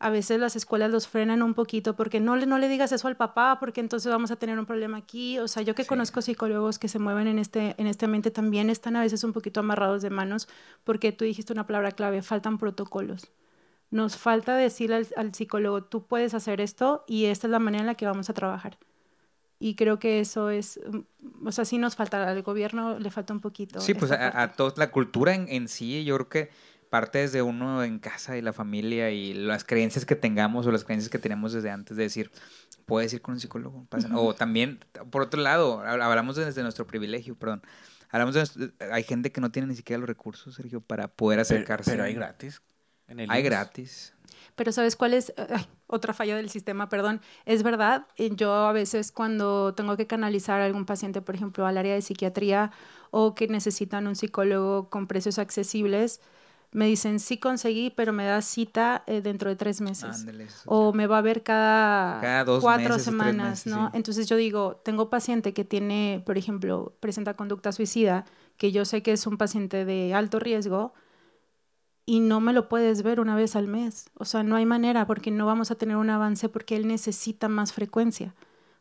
a 0.00 0.10
veces 0.10 0.38
las 0.38 0.54
escuelas 0.54 0.90
los 0.90 1.08
frenan 1.08 1.42
un 1.42 1.54
poquito 1.54 1.96
porque 1.96 2.20
no 2.20 2.36
le, 2.36 2.46
no 2.46 2.58
le 2.58 2.68
digas 2.68 2.92
eso 2.92 3.08
al 3.08 3.16
papá 3.16 3.58
porque 3.58 3.80
entonces 3.80 4.10
vamos 4.10 4.30
a 4.30 4.36
tener 4.36 4.58
un 4.58 4.66
problema 4.66 4.98
aquí. 4.98 5.38
O 5.40 5.48
sea, 5.48 5.62
yo 5.62 5.74
que 5.74 5.86
conozco 5.86 6.22
psicólogos 6.22 6.78
que 6.78 6.88
se 6.88 7.00
mueven 7.00 7.26
en 7.26 7.38
este, 7.38 7.74
en 7.78 7.88
este 7.88 8.04
ambiente 8.04 8.30
también 8.30 8.70
están 8.70 8.94
a 8.94 9.00
veces 9.00 9.24
un 9.24 9.32
poquito 9.32 9.60
amarrados 9.60 10.02
de 10.02 10.10
manos 10.10 10.48
porque 10.84 11.10
tú 11.10 11.24
dijiste 11.24 11.52
una 11.52 11.66
palabra 11.66 11.90
clave, 11.92 12.22
faltan 12.22 12.58
protocolos. 12.58 13.32
Nos 13.90 14.16
falta 14.16 14.54
decirle 14.54 15.06
al, 15.16 15.34
psicólogo, 15.34 15.82
tú 15.82 16.04
puedes 16.04 16.34
hacer 16.34 16.60
esto 16.60 17.04
y 17.08 17.24
esta 17.24 17.46
es 17.46 17.50
la 17.50 17.58
manera 17.58 17.80
en 17.80 17.86
la 17.86 17.94
que 17.94 18.06
vamos 18.06 18.30
a 18.30 18.34
trabajar. 18.34 18.78
Y 19.58 19.74
creo 19.74 19.98
que 19.98 20.20
eso 20.20 20.50
es, 20.50 20.78
mm, 20.86 21.48
o 21.48 21.50
sea, 21.50 21.64
sí 21.64 21.78
nos 21.78 21.96
falta, 21.96 22.28
al 22.28 22.42
gobierno 22.42 23.00
le 23.00 23.10
falta 23.10 23.32
un 23.32 23.40
poquito. 23.40 23.80
Sí, 23.80 23.94
pues 23.94 24.12
a, 24.12 24.52
toda 24.52 24.74
la 24.76 24.92
cultura 24.92 25.34
en, 25.34 25.48
en 25.48 25.66
sí, 25.66 26.04
yo 26.04 26.14
creo 26.14 26.28
que 26.28 26.50
parte 26.88 27.18
desde 27.18 27.42
uno 27.42 27.84
en 27.84 27.98
casa 27.98 28.36
y 28.36 28.42
la 28.42 28.52
familia 28.52 29.10
y 29.10 29.34
las 29.34 29.64
creencias 29.64 30.04
que 30.04 30.16
tengamos 30.16 30.66
o 30.66 30.72
las 30.72 30.84
creencias 30.84 31.10
que 31.10 31.18
tenemos 31.18 31.52
desde 31.52 31.70
antes 31.70 31.96
de 31.96 32.04
decir, 32.04 32.30
puedes 32.86 33.12
ir 33.12 33.22
con 33.22 33.34
un 33.34 33.40
psicólogo. 33.40 33.86
O 34.14 34.34
también, 34.34 34.80
por 35.10 35.22
otro 35.22 35.40
lado, 35.40 35.80
hablamos 35.80 36.36
desde 36.36 36.62
nuestro 36.62 36.86
privilegio, 36.86 37.36
perdón. 37.36 37.62
Hablamos 38.10 38.34
de, 38.34 38.72
hay 38.90 39.02
gente 39.02 39.30
que 39.30 39.40
no 39.40 39.50
tiene 39.50 39.68
ni 39.68 39.76
siquiera 39.76 40.00
los 40.00 40.08
recursos, 40.08 40.54
Sergio, 40.54 40.80
para 40.80 41.08
poder 41.08 41.40
acercarse. 41.40 41.90
Pero, 41.90 42.04
hay 42.04 42.14
gratis. 42.14 42.62
hay 43.28 43.42
gratis. 43.42 44.14
Pero 44.56 44.72
¿sabes 44.72 44.96
cuál 44.96 45.14
es? 45.14 45.32
otra 45.88 46.12
falla 46.12 46.36
del 46.36 46.50
sistema, 46.50 46.88
perdón. 46.88 47.20
Es 47.46 47.62
verdad, 47.62 48.06
yo 48.16 48.52
a 48.52 48.72
veces 48.72 49.10
cuando 49.10 49.74
tengo 49.74 49.96
que 49.96 50.06
canalizar 50.06 50.60
a 50.60 50.66
algún 50.66 50.84
paciente, 50.84 51.20
por 51.20 51.34
ejemplo, 51.34 51.66
al 51.66 51.78
área 51.78 51.94
de 51.94 52.02
psiquiatría 52.02 52.70
o 53.10 53.34
que 53.34 53.48
necesitan 53.48 54.06
un 54.06 54.14
psicólogo 54.14 54.90
con 54.90 55.06
precios 55.06 55.38
accesibles, 55.38 56.20
me 56.72 56.86
dicen, 56.86 57.18
sí 57.18 57.38
conseguí, 57.38 57.90
pero 57.90 58.12
me 58.12 58.24
da 58.24 58.42
cita 58.42 59.02
eh, 59.06 59.22
dentro 59.22 59.48
de 59.48 59.56
tres 59.56 59.80
meses. 59.80 60.26
o 60.66 60.92
me 60.92 61.06
va 61.06 61.18
a 61.18 61.22
ver 61.22 61.42
cada, 61.42 62.44
cuatro 62.60 62.98
semanas, 62.98 63.66
¿no? 63.66 63.90
Entonces 63.94 64.26
yo 64.28 64.36
digo, 64.36 64.80
tengo 64.84 65.08
paciente 65.08 65.54
que 65.54 65.64
tiene, 65.64 66.22
por 66.26 66.36
ejemplo, 66.36 66.94
presenta 67.00 67.34
conducta 67.34 67.72
suicida, 67.72 68.26
que 68.56 68.70
yo 68.72 68.84
sé 68.84 69.02
que 69.02 69.12
es 69.12 69.26
un 69.26 69.38
paciente 69.38 69.84
de 69.84 70.12
alto 70.14 70.38
riesgo, 70.38 70.92
y 72.04 72.20
no 72.20 72.40
me 72.40 72.52
lo 72.52 72.68
puedes 72.68 73.02
ver 73.02 73.20
una 73.20 73.34
vez 73.34 73.54
al 73.54 73.68
mes. 73.68 74.10
O 74.14 74.24
sea, 74.24 74.42
no 74.42 74.56
hay 74.56 74.64
manera 74.64 75.06
porque 75.06 75.30
no 75.30 75.44
vamos 75.44 75.70
a 75.70 75.74
tener 75.74 75.96
un 75.96 76.08
avance 76.08 76.48
porque 76.48 76.74
él 76.74 76.86
necesita 76.86 77.48
más 77.48 77.74
frecuencia. 77.74 78.34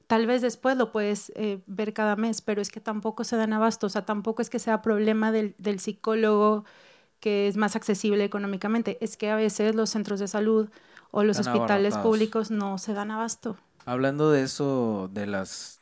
Tal 0.07 0.25
vez 0.25 0.41
después 0.41 0.77
lo 0.77 0.93
puedes 0.93 1.33
eh, 1.35 1.61
ver 1.67 1.93
cada 1.93 2.15
mes, 2.15 2.41
pero 2.41 2.61
es 2.61 2.69
que 2.69 2.79
tampoco 2.79 3.25
se 3.25 3.35
dan 3.35 3.51
abasto, 3.51 3.87
o 3.87 3.89
sea, 3.89 4.05
tampoco 4.05 4.41
es 4.41 4.49
que 4.49 4.59
sea 4.59 4.81
problema 4.81 5.33
del, 5.33 5.55
del 5.57 5.81
psicólogo 5.81 6.63
que 7.19 7.47
es 7.47 7.57
más 7.57 7.75
accesible 7.75 8.23
económicamente. 8.23 8.97
Es 9.01 9.17
que 9.17 9.29
a 9.29 9.35
veces 9.35 9.75
los 9.75 9.89
centros 9.89 10.19
de 10.19 10.27
salud 10.27 10.69
o 11.11 11.23
los 11.23 11.39
hospitales 11.39 11.97
públicos 11.97 12.51
no 12.51 12.77
se 12.77 12.93
dan 12.93 13.11
abasto. 13.11 13.57
Hablando 13.85 14.31
de 14.31 14.43
eso, 14.43 15.09
de 15.13 15.27
las 15.27 15.81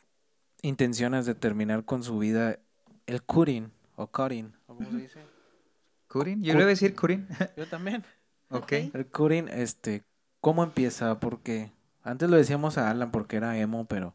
intenciones 0.62 1.26
de 1.26 1.34
terminar 1.34 1.84
con 1.84 2.02
su 2.02 2.18
vida, 2.18 2.58
el 3.06 3.22
cutting 3.22 3.70
o 3.96 4.06
cutting, 4.06 4.52
¿cómo 4.66 4.88
se 4.88 4.96
dice? 4.96 5.20
¿Cutting? 6.08 6.42
Yo 6.42 6.52
le 6.52 6.60
voy 6.60 6.64
a 6.64 6.68
decir 6.68 6.94
cutting. 6.94 7.26
Yo 7.56 7.66
también. 7.66 8.04
ok. 8.50 8.72
El 8.94 9.06
cutting, 9.06 9.48
este, 9.48 10.04
¿cómo 10.40 10.62
empieza? 10.62 11.18
Porque 11.18 11.72
antes 12.02 12.30
lo 12.30 12.36
decíamos 12.36 12.78
a 12.78 12.90
Alan 12.90 13.10
porque 13.10 13.36
era 13.36 13.58
emo, 13.58 13.84
pero 13.86 14.14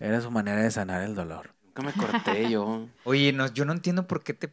era 0.00 0.20
su 0.20 0.30
manera 0.30 0.62
de 0.62 0.70
sanar 0.70 1.02
el 1.02 1.14
dolor. 1.14 1.50
Nunca 1.62 1.82
me 1.82 1.92
corté 1.92 2.50
yo. 2.50 2.88
Oye, 3.04 3.32
no, 3.32 3.46
yo 3.52 3.64
no 3.64 3.72
entiendo 3.72 4.06
por 4.06 4.22
qué 4.22 4.32
te 4.32 4.48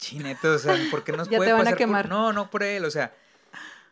Chineto, 0.00 0.54
o 0.54 0.58
sea, 0.58 0.76
¿por 0.90 1.04
qué 1.04 1.12
nos 1.12 1.28
ya 1.28 1.36
puede 1.36 1.50
te 1.50 1.52
van 1.52 1.60
pasar 1.62 1.74
a 1.74 1.76
quemar. 1.76 2.08
No, 2.08 2.32
no 2.32 2.50
por 2.50 2.62
él, 2.62 2.84
o 2.84 2.90
sea, 2.90 3.12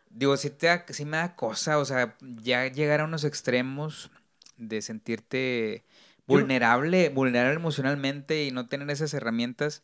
digo, 0.09 0.35
si 0.37 0.49
te 0.49 0.83
si 0.89 1.05
me 1.05 1.17
da 1.17 1.35
cosa, 1.35 1.77
o 1.77 1.85
sea, 1.85 2.15
ya 2.19 2.67
llegar 2.67 3.01
a 3.01 3.05
unos 3.05 3.23
extremos 3.23 4.09
de 4.57 4.81
sentirte 4.81 5.83
vulnerable, 6.25 7.09
vulnerable 7.09 7.55
emocionalmente 7.55 8.43
y 8.43 8.51
no 8.51 8.67
tener 8.67 8.89
esas 8.89 9.13
herramientas 9.13 9.83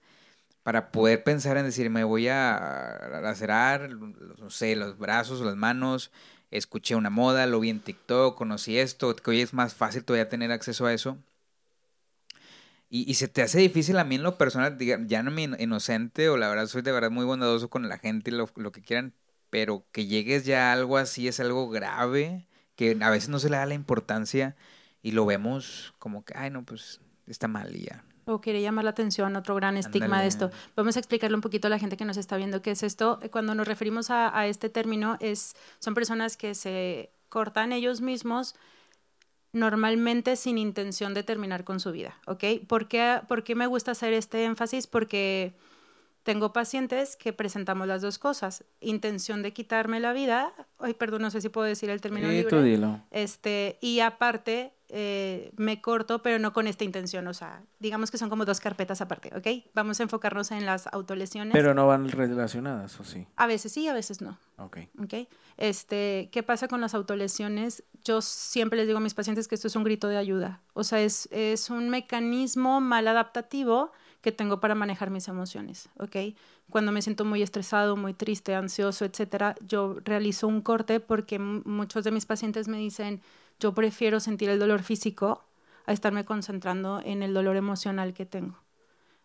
para 0.63 0.91
poder 0.91 1.23
pensar 1.23 1.57
en 1.57 1.65
decir, 1.65 1.89
me 1.91 2.03
voy 2.03 2.28
a 2.28 3.19
lacerar, 3.21 3.89
no 3.91 4.49
sé, 4.49 4.76
los 4.76 4.97
brazos 4.97 5.41
las 5.41 5.55
manos, 5.55 6.11
escuché 6.49 6.95
una 6.95 7.11
moda, 7.11 7.45
lo 7.45 7.59
vi 7.59 7.69
en 7.69 7.80
TikTok, 7.80 8.36
conocí 8.36 8.80
esto, 8.80 9.15
que 9.15 9.30
hoy 9.30 9.41
es 9.41 9.53
más 9.53 9.76
fácil 9.76 10.03
todavía 10.03 10.28
tener 10.28 10.51
acceso 10.51 10.88
a 10.88 10.93
eso. 10.93 11.17
Y, 12.90 13.10
y, 13.10 13.16
se 13.16 13.28
te 13.28 13.42
hace 13.42 13.60
difícil 13.60 13.98
a 13.98 14.04
mí 14.04 14.16
en 14.16 14.24
lo 14.24 14.38
personal, 14.38 14.78
ya 14.80 15.24
no 15.24 15.32
me 15.32 15.44
inocente 15.44 16.30
o 16.30 16.38
la 16.38 16.48
verdad 16.50 16.68
soy 16.68 16.84
de 16.84 16.92
verdad 16.92 17.10
muy 17.10 17.26
bondadoso 17.26 17.70
con 17.70 17.90
la 17.90 17.98
gente 17.98 18.30
y 18.30 18.34
lo, 18.34 18.48
lo, 18.56 18.72
que 18.72 18.82
quieran, 18.82 19.14
pero 19.50 19.86
que 19.92 20.06
llegues 20.06 20.46
ya 20.46 20.70
a 20.70 20.74
algo 20.74 20.98
así 20.98 21.28
es 21.28 21.40
algo 21.40 21.68
grave, 21.70 22.48
que 22.76 22.98
a 23.02 23.10
veces 23.10 23.30
no 23.30 23.40
se 23.40 23.50
le 23.50 23.58
da 23.58 23.66
la 23.66 23.74
importancia 23.74 24.56
y 25.02 25.12
lo 25.12 25.26
vemos 25.26 25.94
como 25.98 26.24
que, 26.24 26.34
ay, 26.38 26.52
no, 26.52 26.64
pues 26.64 27.02
está 27.26 27.48
mal 27.48 27.76
y 27.76 27.86
ya. 27.86 28.04
O 28.26 28.42
quiere 28.42 28.62
llamar 28.62 28.84
la 28.84 28.92
atención, 28.92 29.36
otro 29.36 29.56
gran 29.56 29.78
estigma 29.78 30.22
de 30.22 30.28
esto. 30.28 30.50
Vamos 30.76 30.96
a 30.96 31.00
explicarle 31.00 31.36
un 31.36 31.42
poquito 31.42 31.68
a 31.68 31.70
la 31.70 31.78
gente 31.78 31.96
que 31.96 32.06
nos 32.06 32.18
está 32.18 32.38
viendo 32.38 32.62
qué 32.62 32.72
es 32.72 32.82
esto. 32.82 33.20
Cuando 33.32 33.54
nos 33.54 33.68
referimos 33.68 34.10
a, 34.10 34.36
a 34.38 34.48
este 34.48 34.70
término, 34.70 35.18
es, 35.20 35.56
son 35.80 35.94
personas 35.94 36.38
que 36.38 36.56
se 36.56 37.12
cortan 37.30 37.72
ellos 37.72 38.02
mismos 38.02 38.56
normalmente 39.56 40.36
sin 40.36 40.58
intención 40.58 41.14
de 41.14 41.24
terminar 41.24 41.64
con 41.64 41.80
su 41.80 41.93
vida, 41.93 42.20
¿ok? 42.28 42.43
¿Por 42.68 42.89
qué, 42.89 43.22
¿Por 43.26 43.45
qué 43.45 43.56
me 43.56 43.68
gusta 43.68 43.91
hacer 43.91 44.12
este 44.12 44.43
énfasis? 44.43 44.86
Porque 44.86 45.53
tengo 46.26 46.51
pacientes 46.53 47.15
que 47.15 47.34
presentamos 47.34 47.88
las 47.88 48.01
dos 48.01 48.17
cosas, 48.17 48.65
intención 48.80 49.43
de 49.43 49.53
quitarme 49.53 49.99
la 49.99 50.11
vida, 50.11 50.53
ay, 50.80 50.95
perdón, 50.95 51.21
no 51.21 51.30
sé 51.30 51.39
si 51.39 51.49
puedo 51.49 51.67
decir 51.67 51.91
el 51.91 52.01
término 52.01 52.28
sí, 52.28 52.43
Tú 52.49 52.61
dilo. 52.61 52.99
Este, 53.11 53.78
y 53.80 53.99
aparte 53.99 54.73
eh, 54.89 55.51
me 55.55 55.82
corto, 55.82 56.23
pero 56.23 56.39
no 56.39 56.51
con 56.51 56.65
esta 56.65 56.84
intención, 56.84 57.28
o 57.28 57.34
sea, 57.36 57.61
digamos 57.80 58.09
que 58.09 58.17
son 58.17 58.32
como 58.32 58.43
dos 58.43 58.59
carpetas 58.59 59.01
aparte, 59.01 59.32
¿ok? 59.38 59.71
Vamos 59.76 59.99
a 59.99 60.03
enfocarnos 60.03 60.49
en 60.49 60.65
las 60.65 60.88
autolesiones. 60.88 61.53
Pero 61.53 61.76
no 61.76 61.86
van 61.86 62.09
relacionadas, 62.09 62.99
¿o 62.99 63.03
sí? 63.03 63.28
A 63.36 63.45
veces 63.45 63.71
sí, 63.71 63.88
a 63.88 63.93
veces 63.93 64.21
no. 64.21 64.39
Ok. 64.57 64.80
Ok. 65.03 65.28
Este, 65.57 66.30
¿qué 66.32 66.41
pasa 66.41 66.67
con 66.67 66.82
las 66.82 66.95
autolesiones? 66.95 67.84
Yo 68.03 68.23
siempre 68.23 68.80
les 68.80 68.88
digo 68.88 68.97
a 68.97 69.01
mis 69.01 69.13
pacientes 69.13 69.47
que 69.47 69.53
esto 69.53 69.67
es 69.67 69.76
un 69.76 69.84
grito 69.84 70.07
de 70.07 70.17
ayuda, 70.17 70.63
o 70.73 70.84
sea, 70.84 71.01
es, 71.01 71.30
es 71.32 71.69
un 71.69 71.89
mecanismo 71.89 72.82
mal 72.82 73.07
adaptativo 73.07 73.91
que 74.26 74.32
tengo 74.32 74.59
para 74.59 74.73
manejar 74.73 75.11
mis 75.11 75.28
emociones, 75.28 75.88
¿ok? 75.99 76.36
Cuando 76.71 76.91
me 76.91 77.03
siento 77.03 77.26
muy 77.26 77.43
estresado, 77.43 77.95
muy 77.95 78.15
triste, 78.15 78.55
ansioso, 78.55 79.05
etcétera, 79.05 79.55
yo 79.67 79.97
realizo 80.03 80.47
un 80.47 80.61
corte 80.61 80.99
porque 80.99 81.38
muchos 81.38 82.03
de 82.03 82.09
mis 82.09 82.26
pacientes 82.26 82.67
me 82.67 82.78
dicen, 82.78 83.21
yo 83.59 83.76
prefiero 83.76 84.19
sentir 84.19 84.49
el 84.49 84.57
dolor 84.57 84.82
físico 84.82 85.45
a 85.86 85.93
estarme 85.93 86.26
concentrando 86.26 87.01
en 87.05 87.21
el 87.21 87.36
dolor 87.36 87.55
emocional 87.55 88.15
que 88.15 88.26
tengo. 88.26 88.57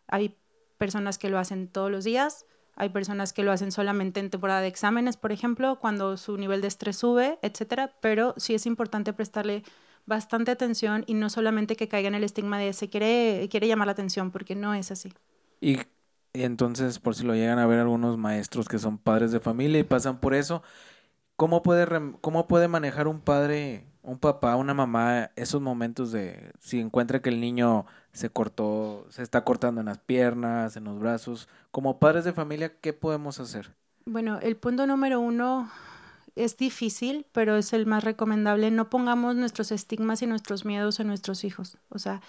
Hay 0.07 0.36
personas 0.76 1.16
que 1.16 1.30
lo 1.30 1.38
hacen 1.38 1.66
todos 1.66 1.90
los 1.90 2.05
días, 2.05 2.44
hay 2.76 2.90
personas 2.90 3.32
que 3.32 3.42
lo 3.42 3.53
hacen 3.53 3.72
solamente 3.72 4.20
en 4.20 4.28
temporada 4.28 4.61
de 4.61 4.68
exámenes, 4.68 5.16
por 5.16 5.32
ejemplo, 5.32 5.78
cuando 5.80 6.18
su 6.18 6.36
nivel 6.36 6.61
de 6.61 6.68
estrés 6.68 6.98
sube, 6.98 7.38
etcétera, 7.40 7.94
pero 8.03 8.34
sí 8.36 8.55
es 8.55 8.66
importante 8.66 9.14
prestarle 9.14 9.62
bastante 10.07 10.51
atención 10.51 11.05
y 11.07 11.14
no 11.14 11.30
solamente 11.30 11.76
que 11.76 11.88
caiga 11.88 12.09
en 12.09 12.14
el 12.14 12.24
estigma 12.24 12.59
de 12.59 12.72
se 12.72 12.88
quiere, 12.88 13.48
quiere 13.51 13.68
llamar 13.68 13.86
la 13.86 13.92
atención, 13.92 14.30
porque 14.30 14.55
no 14.55 14.74
es 14.74 14.90
así. 14.90 15.12
Y, 15.61 15.78
y 16.32 16.42
entonces, 16.42 16.98
por 16.98 17.14
si 17.14 17.24
lo 17.24 17.34
llegan 17.34 17.59
a 17.59 17.66
ver 17.66 17.78
algunos 17.80 18.18
maestros 18.18 18.68
que 18.68 18.78
son 18.78 18.98
padres 18.98 19.32
de 19.32 19.40
familia 19.40 19.80
y 19.80 19.84
pasan 19.84 20.20
por 20.20 20.34
eso, 20.34 20.62
¿cómo 21.36 21.62
puede, 21.62 21.86
cómo 22.20 22.48
puede 22.48 22.68
manejar 22.68 23.09
un 23.09 23.20
padre 23.20 23.86
un 24.03 24.18
papá, 24.18 24.57
una 24.57 24.74
mamá, 24.74 25.30
esos 25.36 25.61
momentos 25.61 26.12
de 26.12 26.53
si 26.59 26.80
encuentra 26.80 27.20
que 27.20 27.28
el 27.28 27.40
niño 27.40 27.86
se 28.12 28.30
cortó, 28.30 29.07
se 29.11 29.22
está 29.22 29.44
cortando 29.44 29.80
en 29.80 29.86
las 29.86 29.98
piernas, 29.98 30.76
en 30.76 30.84
los 30.84 30.98
brazos, 30.98 31.48
como 31.70 31.98
padres 31.98 32.24
de 32.24 32.32
familia, 32.32 32.72
¿qué 32.80 32.92
podemos 32.92 33.40
hacer? 33.40 33.74
Bueno, 34.07 34.38
el 34.40 34.57
punto 34.57 34.86
número 34.86 35.20
uno 35.20 35.70
es 36.37 36.57
difícil, 36.57 37.26
pero 37.33 37.57
es 37.57 37.72
el 37.72 37.87
más 37.87 38.05
recomendable. 38.05 38.70
No 38.70 38.91
pongamos 38.91 39.37
nuestros 39.37 39.72
estigmas 39.72 40.22
y 40.22 40.26
nuestros 40.26 40.64
miedos 40.64 41.01
en 41.01 41.07
nuestros 41.07 41.45
hijos. 41.45 41.78
O 41.89 41.99
sea, 41.99 42.20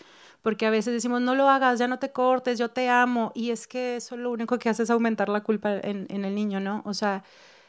porque 0.41 0.66
a 0.66 0.70
veces 0.70 0.93
decimos, 0.93 1.22
no 1.22 1.36
lo 1.36 1.49
hagas, 1.49 1.80
ya 1.80 1.88
no 1.88 1.99
te 1.99 2.12
cortes, 2.12 2.58
yo 2.60 2.70
te 2.70 2.89
amo. 2.89 3.32
Y 3.36 3.52
es 3.52 3.68
que 3.68 3.97
eso 3.97 4.18
lo 4.18 4.32
único 4.32 4.58
que 4.60 4.70
hace 4.70 4.84
es 4.84 4.89
aumentar 4.89 5.30
la 5.30 5.41
culpa 5.41 5.74
en, 5.76 6.08
en 6.10 6.26
el 6.26 6.36
niño, 6.36 6.60
¿no? 6.60 6.82
O 6.86 6.93
sea, 6.93 7.24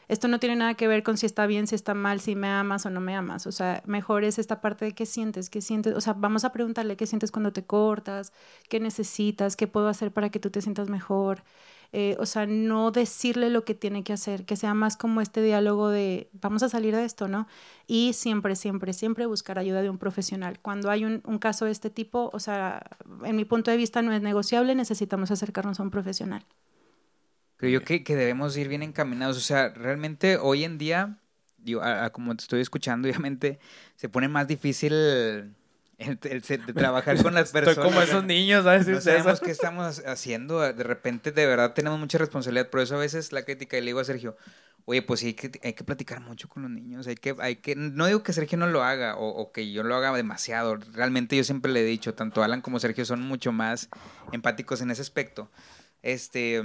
esto 0.08 0.28
no 0.28 0.38
tiene 0.38 0.56
nada 0.56 0.74
que 0.74 0.88
ver 0.88 1.02
con 1.02 1.16
si 1.16 1.26
está 1.26 1.46
bien, 1.46 1.66
si 1.66 1.74
está 1.74 1.94
mal, 1.94 2.20
si 2.20 2.34
me 2.34 2.48
amas 2.48 2.84
o 2.86 2.90
no 2.90 3.00
me 3.00 3.14
amas. 3.14 3.46
O 3.46 3.52
sea, 3.52 3.82
mejor 3.86 4.24
es 4.24 4.38
esta 4.38 4.60
parte 4.60 4.84
de 4.84 4.92
qué 4.92 5.06
sientes, 5.06 5.48
qué 5.48 5.60
sientes. 5.62 5.94
O 5.94 6.00
sea, 6.00 6.12
vamos 6.12 6.44
a 6.44 6.52
preguntarle 6.52 6.96
qué 6.96 7.06
sientes 7.06 7.30
cuando 7.30 7.52
te 7.52 7.64
cortas, 7.64 8.32
qué 8.68 8.80
necesitas, 8.80 9.56
qué 9.56 9.66
puedo 9.66 9.88
hacer 9.88 10.12
para 10.12 10.28
que 10.30 10.38
tú 10.38 10.50
te 10.50 10.60
sientas 10.60 10.90
mejor. 10.90 11.44
Eh, 11.94 12.16
o 12.18 12.24
sea, 12.24 12.46
no 12.46 12.90
decirle 12.90 13.50
lo 13.50 13.66
que 13.66 13.74
tiene 13.74 14.02
que 14.02 14.14
hacer, 14.14 14.46
que 14.46 14.56
sea 14.56 14.72
más 14.72 14.96
como 14.96 15.20
este 15.20 15.42
diálogo 15.42 15.90
de 15.90 16.30
vamos 16.32 16.62
a 16.62 16.70
salir 16.70 16.96
de 16.96 17.04
esto, 17.04 17.28
¿no? 17.28 17.46
Y 17.86 18.14
siempre, 18.14 18.56
siempre, 18.56 18.94
siempre 18.94 19.26
buscar 19.26 19.58
ayuda 19.58 19.82
de 19.82 19.90
un 19.90 19.98
profesional. 19.98 20.58
Cuando 20.60 20.90
hay 20.90 21.04
un, 21.04 21.20
caso 21.38 21.66
de 21.66 21.70
este 21.70 21.90
tipo, 21.90 22.30
o 22.32 22.40
sea, 22.40 22.82
en 23.24 23.36
mi 23.36 23.44
punto 23.44 23.70
de 23.70 23.76
vista 23.76 24.00
no 24.00 24.14
es 24.14 24.22
negociable, 24.22 24.74
necesitamos 24.74 25.30
acercarnos 25.30 25.80
a 25.80 25.82
un 25.82 25.90
profesional. 25.90 26.46
Creo 27.58 27.80
yo 27.80 27.84
que, 27.84 28.02
que 28.02 28.16
debemos 28.16 28.56
ir 28.56 28.68
bien 28.68 28.82
encaminados. 28.82 29.36
O 29.36 29.40
sea, 29.40 29.68
realmente 29.68 30.38
hoy 30.38 30.64
en 30.64 30.78
día, 30.78 31.18
como 32.12 32.34
te 32.36 32.42
estoy 32.42 32.62
escuchando, 32.62 33.06
obviamente 33.08 33.58
se 33.96 34.08
pone 34.08 34.28
más 34.28 34.48
difícil 34.48 35.54
el, 35.98 36.18
trabajar 36.74 37.22
con 37.22 37.34
las 37.34 37.52
personas. 37.52 37.76
Estoy 37.78 37.84
como 37.84 38.02
esos 38.02 38.24
niños, 38.24 38.64
¿sabes? 38.64 38.86
No 38.86 39.00
sabemos 39.00 39.40
qué 39.40 39.50
estamos 39.50 40.02
haciendo. 40.06 40.60
De 40.60 40.82
repente, 40.82 41.32
de 41.32 41.46
verdad, 41.46 41.74
tenemos 41.74 41.98
mucha 41.98 42.18
responsabilidad. 42.18 42.70
Por 42.70 42.80
eso 42.80 42.96
a 42.96 42.98
veces 42.98 43.32
la 43.32 43.42
crítica, 43.44 43.76
y 43.76 43.80
le 43.80 43.86
digo 43.86 44.00
a 44.00 44.04
Sergio, 44.04 44.36
oye, 44.84 45.02
pues 45.02 45.20
sí, 45.20 45.26
hay 45.28 45.34
que, 45.34 45.60
hay 45.62 45.74
que 45.74 45.84
platicar 45.84 46.20
mucho 46.20 46.48
con 46.48 46.62
los 46.62 46.70
niños. 46.70 47.06
Hay 47.06 47.16
que, 47.16 47.36
hay 47.38 47.56
que, 47.56 47.76
no 47.76 48.06
digo 48.06 48.22
que 48.22 48.32
Sergio 48.32 48.58
no 48.58 48.66
lo 48.66 48.82
haga 48.82 49.16
o, 49.16 49.28
o, 49.28 49.52
que 49.52 49.70
yo 49.72 49.82
lo 49.82 49.94
haga 49.94 50.12
demasiado. 50.12 50.76
Realmente 50.92 51.36
yo 51.36 51.44
siempre 51.44 51.72
le 51.72 51.80
he 51.80 51.84
dicho, 51.84 52.14
tanto 52.14 52.42
Alan 52.42 52.60
como 52.60 52.80
Sergio 52.80 53.04
son 53.04 53.20
mucho 53.20 53.52
más 53.52 53.88
empáticos 54.32 54.80
en 54.80 54.90
ese 54.90 55.02
aspecto. 55.02 55.50
Este, 56.02 56.62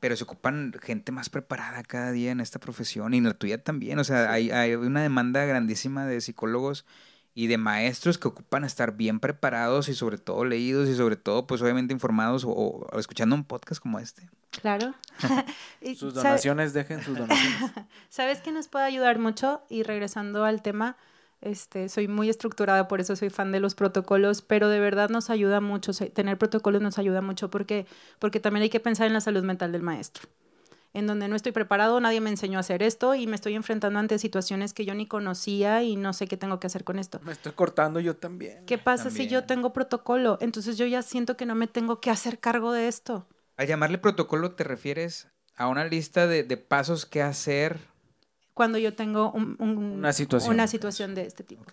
pero 0.00 0.16
se 0.16 0.24
ocupan 0.24 0.72
gente 0.80 1.10
más 1.10 1.28
preparada 1.28 1.82
cada 1.82 2.12
día 2.12 2.30
en 2.30 2.40
esta 2.40 2.60
profesión 2.60 3.14
y 3.14 3.18
en 3.18 3.24
la 3.24 3.34
tuya 3.34 3.62
también. 3.62 3.98
O 3.98 4.04
sea, 4.04 4.30
hay, 4.30 4.50
hay 4.50 4.74
una 4.74 5.02
demanda 5.02 5.44
grandísima 5.44 6.06
de 6.06 6.20
psicólogos 6.20 6.86
y 7.34 7.46
de 7.46 7.58
maestros 7.58 8.18
que 8.18 8.28
ocupan 8.28 8.64
estar 8.64 8.96
bien 8.96 9.20
preparados 9.20 9.88
y 9.88 9.94
sobre 9.94 10.18
todo 10.18 10.44
leídos 10.44 10.88
y 10.88 10.96
sobre 10.96 11.16
todo 11.16 11.46
pues 11.46 11.62
obviamente 11.62 11.92
informados 11.92 12.44
o, 12.46 12.86
escuchando 12.98 13.34
un 13.34 13.44
podcast 13.44 13.80
como 13.80 13.98
este. 13.98 14.28
Claro. 14.50 14.94
sus 15.96 16.14
donaciones, 16.14 16.72
dejen 16.72 17.02
sus 17.02 17.16
donaciones. 17.16 17.72
¿Sabes 18.08 18.40
qué 18.40 18.52
nos 18.52 18.68
puede 18.68 18.84
ayudar 18.84 19.18
mucho? 19.18 19.62
Y 19.68 19.82
regresando 19.82 20.44
al 20.44 20.62
tema, 20.62 20.96
este, 21.40 21.88
soy 21.88 22.08
muy 22.08 22.28
estructurada, 22.28 22.88
por 22.88 23.00
eso 23.00 23.14
soy 23.14 23.30
fan 23.30 23.52
de 23.52 23.60
los 23.60 23.74
protocolos, 23.74 24.42
pero 24.42 24.68
de 24.68 24.80
verdad 24.80 25.08
nos 25.08 25.30
ayuda 25.30 25.60
mucho, 25.60 25.92
tener 25.92 26.38
protocolos 26.38 26.82
nos 26.82 26.98
ayuda 26.98 27.20
mucho 27.20 27.50
porque, 27.50 27.86
porque 28.18 28.40
también 28.40 28.62
hay 28.62 28.70
que 28.70 28.80
pensar 28.80 29.06
en 29.06 29.12
la 29.12 29.20
salud 29.20 29.44
mental 29.44 29.70
del 29.70 29.82
maestro 29.82 30.28
en 30.94 31.06
donde 31.06 31.28
no 31.28 31.36
estoy 31.36 31.52
preparado, 31.52 32.00
nadie 32.00 32.20
me 32.20 32.30
enseñó 32.30 32.58
a 32.58 32.60
hacer 32.60 32.82
esto 32.82 33.14
y 33.14 33.26
me 33.26 33.34
estoy 33.34 33.54
enfrentando 33.54 33.98
ante 33.98 34.18
situaciones 34.18 34.72
que 34.72 34.84
yo 34.84 34.94
ni 34.94 35.06
conocía 35.06 35.82
y 35.82 35.96
no 35.96 36.12
sé 36.12 36.26
qué 36.26 36.36
tengo 36.36 36.58
que 36.60 36.66
hacer 36.66 36.84
con 36.84 36.98
esto. 36.98 37.20
Me 37.24 37.32
estoy 37.32 37.52
cortando 37.52 38.00
yo 38.00 38.16
también. 38.16 38.64
¿Qué 38.66 38.78
pasa 38.78 39.10
si 39.10 39.28
yo 39.28 39.44
tengo 39.44 39.72
protocolo? 39.72 40.38
Entonces 40.40 40.78
yo 40.78 40.86
ya 40.86 41.02
siento 41.02 41.36
que 41.36 41.46
no 41.46 41.54
me 41.54 41.66
tengo 41.66 42.00
que 42.00 42.10
hacer 42.10 42.38
cargo 42.38 42.72
de 42.72 42.88
esto. 42.88 43.26
A 43.56 43.64
llamarle 43.64 43.98
protocolo 43.98 44.52
te 44.52 44.64
refieres 44.64 45.28
a 45.56 45.68
una 45.68 45.84
lista 45.84 46.26
de, 46.26 46.44
pasos 46.56 47.04
que 47.04 47.20
hacer 47.20 47.78
cuando 48.54 48.78
yo 48.78 48.94
tengo 48.94 49.30
una, 49.32 50.12
situación. 50.12 50.52
una 50.52 50.66
situación 50.66 51.14
de 51.14 51.22
este 51.22 51.44
tipo. 51.44 51.64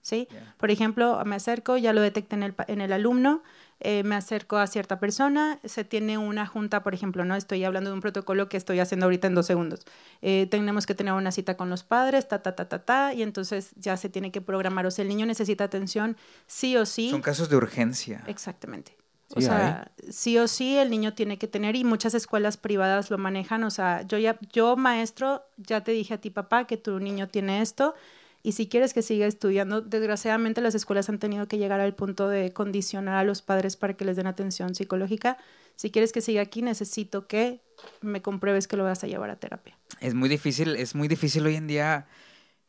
¿Sí? 0.00 0.26
Por 0.56 0.72
ejemplo, 0.72 1.22
me 1.24 1.36
acerco, 1.36 1.76
ya 1.76 1.92
lo 1.92 2.00
detecté 2.00 2.34
en 2.34 2.42
el, 2.42 2.54
en 2.66 2.80
el 2.80 2.92
alumno, 2.92 3.44
eh, 3.84 4.04
me 4.04 4.14
acerco 4.14 4.58
a 4.58 4.66
cierta 4.68 5.00
persona, 5.00 5.58
se 5.64 5.82
tiene 5.82 6.16
una 6.16 6.46
junta, 6.46 6.84
por 6.84 6.94
ejemplo, 6.94 7.24
¿no? 7.24 7.34
Estoy 7.34 7.64
hablando 7.64 7.90
de 7.90 7.94
un 7.94 8.00
protocolo 8.00 8.48
que 8.48 8.56
estoy 8.56 8.78
haciendo 8.78 9.06
ahorita 9.06 9.26
en 9.26 9.34
dos 9.34 9.46
segundos. 9.46 9.80
Eh, 10.20 10.46
tenemos 10.50 10.86
que 10.86 10.94
tener 10.94 11.12
una 11.14 11.32
cita 11.32 11.56
con 11.56 11.68
los 11.68 11.82
padres, 11.82 12.28
ta, 12.28 12.42
ta, 12.42 12.54
ta, 12.54 12.68
ta, 12.68 12.84
ta, 12.84 13.12
y 13.12 13.22
entonces 13.22 13.72
ya 13.74 13.96
se 13.96 14.08
tiene 14.08 14.30
que 14.30 14.40
programar. 14.40 14.86
O 14.86 14.90
sea, 14.92 15.02
el 15.02 15.08
niño 15.08 15.26
necesita 15.26 15.64
atención 15.64 16.16
sí 16.46 16.76
o 16.76 16.86
sí. 16.86 17.10
Son 17.10 17.22
casos 17.22 17.48
de 17.48 17.56
urgencia. 17.56 18.22
Exactamente. 18.28 18.96
o 19.34 19.40
sea, 19.40 19.90
sí 20.10 20.38
o 20.38 20.46
sí 20.46 20.76
el 20.76 20.90
niño 20.90 21.14
tiene 21.14 21.38
que 21.38 21.48
tener 21.48 21.74
y 21.74 21.82
muchas 21.82 22.14
escuelas 22.14 22.56
privadas 22.56 23.10
lo 23.10 23.18
manejan. 23.18 23.64
O 23.64 23.70
sea, 23.70 24.02
yo 24.02 24.16
ya, 24.18 24.38
yo 24.52 24.76
maestro, 24.76 25.42
ya 25.56 25.82
te 25.82 25.90
dije 25.90 26.14
a 26.14 26.20
ti 26.20 26.30
papá 26.30 26.68
que 26.68 26.76
tu 26.76 27.00
niño 27.00 27.28
tiene 27.28 27.62
esto 27.62 27.94
y 28.42 28.52
si 28.52 28.68
quieres 28.68 28.92
que 28.92 29.02
siga 29.02 29.26
estudiando, 29.26 29.80
desgraciadamente 29.80 30.60
las 30.60 30.74
escuelas 30.74 31.08
han 31.08 31.20
tenido 31.20 31.46
que 31.46 31.58
llegar 31.58 31.80
al 31.80 31.94
punto 31.94 32.28
de 32.28 32.52
condicionar 32.52 33.14
a 33.14 33.24
los 33.24 33.40
padres 33.40 33.76
para 33.76 33.94
que 33.94 34.04
les 34.04 34.16
den 34.16 34.26
atención 34.26 34.74
psicológica. 34.74 35.38
Si 35.76 35.90
quieres 35.90 36.12
que 36.12 36.20
siga 36.20 36.42
aquí, 36.42 36.60
necesito 36.60 37.28
que 37.28 37.60
me 38.00 38.20
compruebes 38.20 38.66
que 38.66 38.76
lo 38.76 38.82
vas 38.82 39.04
a 39.04 39.06
llevar 39.06 39.30
a 39.30 39.36
terapia. 39.36 39.78
Es 40.00 40.14
muy 40.14 40.28
difícil, 40.28 40.74
es 40.74 40.96
muy 40.96 41.06
difícil 41.06 41.46
hoy 41.46 41.54
en 41.54 41.68
día 41.68 42.08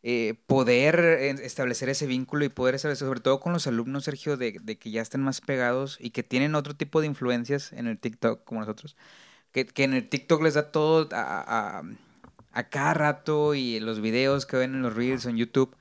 eh, 0.04 0.36
poder 0.46 1.00
eh, 1.00 1.30
establecer 1.44 1.90
ese 1.90 2.06
vínculo 2.06 2.46
y 2.46 2.50
poder 2.50 2.76
establecer, 2.76 3.08
sobre 3.08 3.22
todo 3.22 3.40
con 3.40 3.52
los 3.52 3.66
alumnos, 3.66 4.04
Sergio, 4.04 4.38
de, 4.38 4.54
que 4.54 4.92
ya 4.92 5.02
estén 5.02 5.22
más 5.22 5.42
pegados 5.42 5.98
y 6.00 6.12
que 6.12 6.22
tienen 6.22 6.54
otro 6.54 6.76
tipo 6.76 7.02
de 7.02 7.08
influencias 7.08 7.74
en 7.74 7.88
el 7.88 7.98
TikTok 7.98 8.44
como 8.44 8.60
nosotros. 8.60 8.96
Que, 9.52 9.68
en 9.78 9.94
el 9.96 10.08
TikTok 10.08 10.44
les 10.44 10.54
da 10.54 10.72
todo 10.72 11.10
a 11.14 11.80
a 11.80 11.84
cada 12.62 12.94
rato 12.94 13.56
y 13.56 13.80
los 13.80 14.00
videos 14.00 14.46
que 14.46 14.58
ven 14.58 14.76
en 14.76 14.84
los 14.84 14.96
reels 14.96 15.26
en 15.26 15.38
YouTube, 15.38 15.76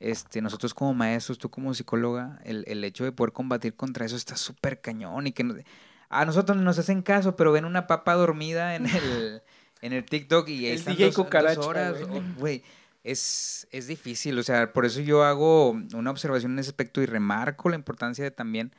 este, 0.00 0.40
nosotros 0.40 0.74
como 0.74 0.94
maestros, 0.94 1.38
tú 1.38 1.50
como 1.50 1.74
psicóloga, 1.74 2.40
el, 2.44 2.64
el 2.66 2.82
hecho 2.84 3.04
de 3.04 3.12
poder 3.12 3.32
combatir 3.32 3.74
contra 3.74 4.06
eso 4.06 4.16
está 4.16 4.36
súper 4.36 4.80
cañón 4.80 5.26
y 5.26 5.32
que 5.32 5.64
a 6.08 6.24
nosotros 6.24 6.56
nos 6.58 6.78
hacen 6.78 7.02
caso, 7.02 7.36
pero 7.36 7.52
ven 7.52 7.64
una 7.64 7.86
papa 7.86 8.14
dormida 8.14 8.74
en 8.76 8.86
el, 8.86 9.42
en 9.82 9.92
el 9.92 10.04
TikTok 10.04 10.48
y 10.48 10.66
ahí 10.66 10.72
el 10.72 10.78
están 10.78 10.96
DJ 10.96 11.10
dos, 11.10 11.58
horas, 11.58 11.96
güey. 12.38 12.62
es, 13.02 13.66
es 13.70 13.86
difícil, 13.86 14.38
o 14.38 14.42
sea, 14.42 14.72
por 14.72 14.86
eso 14.86 15.00
yo 15.00 15.24
hago 15.24 15.70
una 15.70 16.10
observación 16.10 16.52
en 16.52 16.60
ese 16.60 16.70
aspecto 16.70 17.02
y 17.02 17.06
remarco 17.06 17.68
la 17.68 17.76
importancia 17.76 18.24
de 18.24 18.30
también 18.30 18.72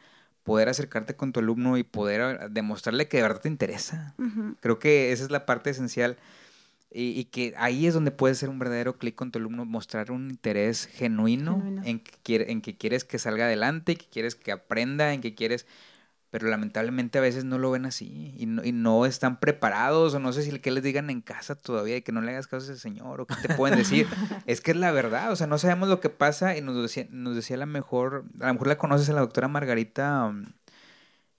poder 0.43 0.69
acercarte 0.69 1.15
con 1.15 1.33
tu 1.33 1.39
alumno 1.39 1.77
y 1.77 1.83
poder 1.83 2.51
demostrarle 2.51 3.07
que 3.07 3.17
de 3.17 3.23
verdad 3.23 3.41
te 3.41 3.49
interesa. 3.49 4.13
Creo 4.59 4.77
que 4.77 5.11
esa 5.11 5.23
es 5.23 5.31
la 5.31 5.47
parte 5.47 5.71
esencial 5.71 6.17
y, 6.97 7.25
que 7.25 7.53
ahí 7.57 7.87
es 7.87 7.93
donde 7.93 8.11
puede 8.11 8.35
ser 8.35 8.49
un 8.49 8.57
verdadero 8.57 8.97
clic 8.97 9.15
con 9.15 9.29
tu 9.29 9.39
alumno, 9.39 9.65
mostrar 9.65 10.11
un 10.11 10.29
interés 10.29 10.85
genuino, 10.85 11.61
En, 11.83 11.99
que 11.99 12.45
en 12.47 12.61
que 12.61 12.77
quieres 12.77 13.03
que 13.03 13.19
salga 13.19 13.45
adelante, 13.45 13.97
que 13.97 14.05
quieres 14.05 14.35
que 14.35 14.51
aprenda, 14.51 15.13
en 15.13 15.21
que 15.21 15.35
quieres... 15.35 15.65
Pero 16.31 16.49
lamentablemente 16.49 17.17
a 17.17 17.21
veces 17.21 17.45
no 17.45 17.57
lo 17.57 17.71
ven 17.71 17.85
así 17.85 18.33
y 18.37 18.45
no, 18.45 18.61
y 18.61 18.73
no 18.73 19.05
están 19.05 19.39
preparados 19.39 20.13
o 20.15 20.19
no 20.19 20.33
sé 20.33 20.41
si 20.41 20.59
qué 20.59 20.69
les 20.69 20.83
digan 20.83 21.09
en 21.09 21.21
casa 21.21 21.55
todavía 21.55 21.93
de 21.93 22.03
que 22.03 22.11
no 22.11 22.19
le 22.19 22.31
hagas 22.31 22.47
caso 22.47 22.69
a 22.69 22.73
ese 22.73 22.81
señor 22.81 23.21
o 23.21 23.25
qué 23.25 23.35
te 23.41 23.53
pueden 23.53 23.77
decir. 23.77 24.05
es 24.45 24.59
que 24.59 24.71
es 24.71 24.77
la 24.77 24.91
verdad, 24.91 25.31
o 25.31 25.37
sea, 25.37 25.47
no 25.47 25.57
sabemos 25.57 25.87
lo 25.87 26.01
que 26.01 26.09
pasa 26.09 26.57
y 26.57 26.61
nos 26.61 26.81
decía, 26.81 27.07
nos 27.09 27.35
decía 27.35 27.55
la 27.55 27.65
mejor, 27.65 28.25
a 28.41 28.47
lo 28.47 28.53
mejor 28.53 28.67
la 28.67 28.77
conoces 28.77 29.09
a 29.09 29.13
la 29.13 29.21
doctora 29.21 29.47
Margarita 29.47 30.25
um, 30.25 30.45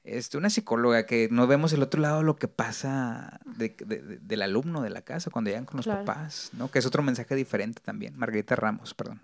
este, 0.07 0.39
una 0.39 0.51
psicóloga 0.51 1.05
que 1.05 1.29
no 1.31 1.47
vemos 1.47 1.73
el 1.73 1.83
otro 1.83 2.01
lado 2.01 2.23
lo 2.23 2.37
que 2.37 2.49
pasa 2.49 3.41
del 3.57 4.43
alumno 4.43 4.83
de 4.83 4.91
la 4.91 5.03
casa 5.03 5.31
cuando 5.31 5.51
llegan 5.51 5.67
con 5.67 5.79
los 5.79 5.87
papás, 5.87 6.51
¿no? 6.53 6.71
Que 6.71 6.79
es 6.79 6.87
otro 6.87 7.03
mensaje 7.03 7.35
diferente 7.35 7.83
también. 7.85 8.17
Margarita 8.17 8.57
Ramos, 8.57 8.95
perdón. 8.95 9.21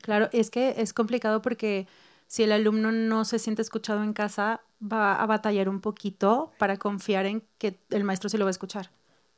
Claro, 0.00 0.28
es 0.32 0.50
que 0.50 0.74
es 0.78 0.92
complicado 0.92 1.42
porque 1.42 1.86
si 2.26 2.42
el 2.42 2.52
alumno 2.52 2.90
no 2.90 3.24
se 3.24 3.38
siente 3.38 3.62
escuchado 3.62 4.02
en 4.02 4.12
casa, 4.12 4.62
va 4.82 5.14
a 5.14 5.26
batallar 5.26 5.68
un 5.68 5.80
poquito 5.80 6.52
para 6.58 6.76
confiar 6.76 7.26
en 7.26 7.42
que 7.58 7.78
el 7.90 8.04
maestro 8.04 8.28
se 8.28 8.38
lo 8.38 8.44
va 8.44 8.48
a 8.48 8.52
escuchar 8.52 8.90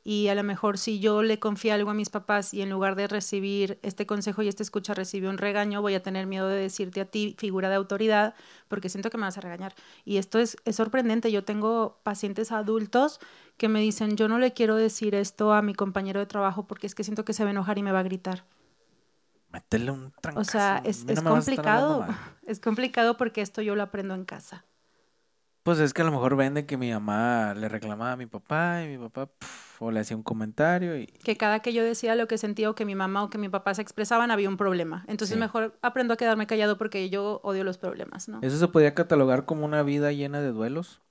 y 0.09 0.29
a 0.29 0.35
lo 0.35 0.43
mejor 0.43 0.77
si 0.77 1.01
yo 1.01 1.21
le 1.21 1.37
confío 1.37 1.73
algo 1.73 1.89
a 1.89 1.93
mis 1.93 2.09
papás 2.09 2.53
y 2.53 2.61
en 2.61 2.69
lugar 2.69 2.95
de 2.95 3.07
recibir 3.07 3.77
este 3.81 4.05
consejo 4.05 4.41
y 4.41 4.47
esta 4.47 4.63
escucha 4.63 4.93
recibió 4.93 5.29
un 5.29 5.37
regaño, 5.37 5.81
voy 5.81 5.95
a 5.95 6.01
tener 6.01 6.27
miedo 6.27 6.47
de 6.47 6.55
decirte 6.55 7.01
a 7.01 7.05
ti, 7.05 7.35
figura 7.37 7.67
de 7.67 7.75
autoridad, 7.75 8.33
porque 8.69 8.87
siento 8.87 9.09
que 9.09 9.17
me 9.17 9.23
vas 9.23 9.37
a 9.37 9.41
regañar. 9.41 9.75
Y 10.05 10.15
esto 10.15 10.39
es, 10.39 10.55
es 10.63 10.77
sorprendente. 10.77 11.29
Yo 11.29 11.43
tengo 11.43 11.99
pacientes 12.03 12.53
adultos 12.53 13.19
que 13.57 13.67
me 13.67 13.81
dicen, 13.81 14.15
yo 14.15 14.29
no 14.29 14.39
le 14.39 14.53
quiero 14.53 14.77
decir 14.77 15.13
esto 15.13 15.51
a 15.51 15.61
mi 15.61 15.73
compañero 15.73 16.21
de 16.21 16.25
trabajo 16.25 16.67
porque 16.67 16.87
es 16.87 16.95
que 16.95 17.03
siento 17.03 17.25
que 17.25 17.33
se 17.33 17.43
va 17.43 17.49
a 17.49 17.51
enojar 17.51 17.77
y 17.77 17.83
me 17.83 17.91
va 17.91 17.99
a 17.99 18.03
gritar. 18.03 18.45
Métele 19.51 19.91
un 19.91 20.13
trancazo. 20.21 20.39
O 20.39 20.45
sea, 20.45 20.81
es, 20.85 21.03
es 21.09 21.21
complicado. 21.21 22.07
Es 22.47 22.61
complicado 22.61 23.17
porque 23.17 23.41
esto 23.41 23.61
yo 23.61 23.75
lo 23.75 23.83
aprendo 23.83 24.15
en 24.15 24.23
casa. 24.23 24.63
Pues 25.67 25.79
es 25.79 25.93
que 25.93 26.01
a 26.01 26.05
lo 26.05 26.11
mejor 26.11 26.37
vende 26.37 26.65
que 26.65 26.77
mi 26.77 26.93
mamá 26.93 27.53
le 27.53 27.67
reclamaba 27.67 28.13
a 28.13 28.15
mi 28.15 28.25
papá 28.25 28.85
y 28.85 28.87
mi 28.87 28.97
papá 28.97 29.29
o 29.79 29.91
le 29.91 29.99
hacía 29.99 30.15
un 30.15 30.23
comentario 30.23 30.97
y... 30.97 31.07
Que 31.07 31.35
cada 31.35 31.59
que 31.59 31.73
yo 31.73 31.83
decía 31.83 32.15
lo 32.15 32.25
que 32.25 32.37
sentía 32.37 32.69
o 32.69 32.73
que 32.73 32.85
mi 32.85 32.95
mamá 32.95 33.21
o 33.21 33.29
que 33.29 33.37
mi 33.37 33.49
papá 33.49 33.73
se 33.73 33.81
expresaban 33.81 34.31
había 34.31 34.47
un 34.47 34.55
problema. 34.55 35.03
Entonces 35.09 35.37
mejor 35.37 35.77
aprendo 35.81 36.13
a 36.13 36.15
quedarme 36.15 36.47
callado 36.47 36.77
porque 36.77 37.09
yo 37.09 37.41
odio 37.43 37.65
los 37.65 37.77
problemas, 37.77 38.29
¿no? 38.29 38.39
¿Eso 38.43 38.57
se 38.57 38.69
podía 38.69 38.95
catalogar 38.95 39.43
como 39.43 39.65
una 39.65 39.83
vida 39.83 40.13
llena 40.13 40.39
de 40.39 40.53
duelos? 40.53 41.01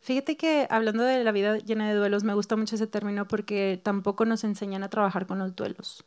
Fíjate 0.00 0.38
que 0.38 0.66
hablando 0.70 1.04
de 1.04 1.22
la 1.22 1.32
vida 1.32 1.58
llena 1.58 1.86
de 1.86 1.96
duelos, 1.96 2.24
me 2.24 2.32
gusta 2.32 2.56
mucho 2.56 2.76
ese 2.76 2.86
término 2.86 3.28
porque 3.28 3.78
tampoco 3.84 4.24
nos 4.24 4.42
enseñan 4.44 4.84
a 4.84 4.88
trabajar 4.88 5.26
con 5.26 5.38
los 5.38 5.54
duelos. 5.54 6.02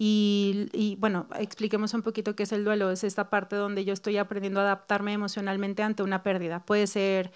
Y, 0.00 0.96
bueno, 1.00 1.26
expliquemos 1.40 1.92
un 1.92 2.02
poquito 2.02 2.36
qué 2.36 2.44
es 2.44 2.52
el 2.52 2.64
duelo. 2.64 2.92
Es 2.92 3.02
esta 3.02 3.30
parte 3.30 3.56
donde 3.56 3.84
yo 3.84 3.92
estoy 3.92 4.16
aprendiendo 4.16 4.60
a 4.60 4.62
adaptarme 4.62 5.12
emocionalmente 5.12 5.82
ante 5.82 6.04
una 6.04 6.22
pérdida. 6.22 6.64
Puede 6.64 6.86
ser 6.86 7.32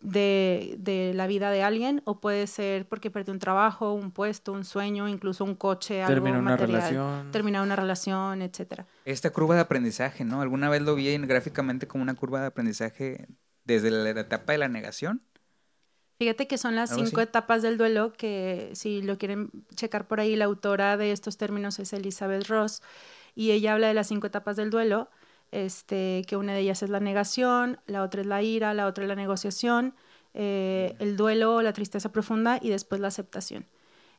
de, 0.00 0.76
de, 0.78 1.12
la 1.14 1.26
vida 1.26 1.50
de 1.50 1.64
alguien 1.64 2.00
o 2.04 2.20
puede 2.20 2.46
ser 2.46 2.86
porque 2.86 3.10
perdió 3.10 3.32
un 3.34 3.40
trabajo, 3.40 3.92
un 3.92 4.12
puesto, 4.12 4.52
un 4.52 4.64
sueño, 4.64 5.08
incluso 5.08 5.44
un 5.44 5.56
coche, 5.56 6.00
algo 6.00 6.14
terminar 6.14 6.40
una 6.40 6.50
material, 6.52 6.80
relación. 6.80 7.32
terminar 7.32 7.62
una 7.62 7.74
relación, 7.74 8.42
etcétera. 8.42 8.86
Esta 9.04 9.30
curva 9.30 9.56
de 9.56 9.62
aprendizaje, 9.62 10.24
¿no? 10.24 10.42
Alguna 10.42 10.68
vez 10.68 10.82
lo 10.82 10.94
vi 10.94 11.18
gráficamente 11.18 11.88
como 11.88 12.02
una 12.02 12.14
curva 12.14 12.40
de 12.40 12.46
aprendizaje 12.46 13.26
desde 13.64 13.90
la 13.90 14.10
etapa 14.10 14.52
de 14.52 14.58
la 14.58 14.68
negación. 14.68 15.22
Fíjate 16.20 16.46
que 16.46 16.58
son 16.58 16.76
las 16.76 16.94
cinco 16.94 17.22
etapas 17.22 17.62
del 17.62 17.78
duelo 17.78 18.12
que 18.12 18.68
si 18.74 19.00
lo 19.00 19.16
quieren 19.16 19.50
checar 19.74 20.06
por 20.06 20.20
ahí, 20.20 20.36
la 20.36 20.44
autora 20.44 20.98
de 20.98 21.12
estos 21.12 21.38
términos 21.38 21.78
es 21.78 21.94
Elizabeth 21.94 22.46
Ross 22.46 22.82
y 23.34 23.52
ella 23.52 23.72
habla 23.72 23.88
de 23.88 23.94
las 23.94 24.08
cinco 24.08 24.26
etapas 24.26 24.56
del 24.56 24.68
duelo 24.68 25.08
este, 25.50 26.26
que 26.28 26.36
una 26.36 26.52
de 26.52 26.60
ellas 26.60 26.82
es 26.82 26.90
la 26.90 27.00
negación, 27.00 27.80
la 27.86 28.02
otra 28.02 28.20
es 28.20 28.26
la 28.26 28.42
ira, 28.42 28.74
la 28.74 28.86
otra 28.86 29.04
es 29.04 29.08
la 29.08 29.16
negociación, 29.16 29.94
eh, 30.34 30.94
el 30.98 31.16
duelo, 31.16 31.62
la 31.62 31.72
tristeza 31.72 32.12
profunda 32.12 32.58
y 32.60 32.68
después 32.68 33.00
la 33.00 33.08
aceptación. 33.08 33.64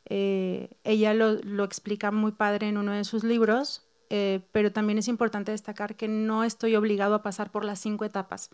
Eh, 0.06 0.72
ella 0.84 1.14
lo, 1.14 1.34
lo, 1.34 1.64
explica 1.66 2.10
muy 2.10 2.32
padre 2.32 2.68
en 2.68 2.80
uno 2.80 2.94
de 2.94 3.04
sus 3.04 3.24
libros, 3.24 3.86
eh, 4.10 4.42
pero 4.52 4.72
también 4.72 4.98
es 4.98 5.08
importante 5.08 5.52
destacar 5.52 5.96
que 5.96 6.08
no 6.08 6.44
estoy 6.44 6.76
obligado 6.76 7.14
a 7.14 7.22
pasar 7.22 7.52
por 7.52 7.64
las 7.64 7.80
cinco 7.80 8.06
etapas. 8.06 8.50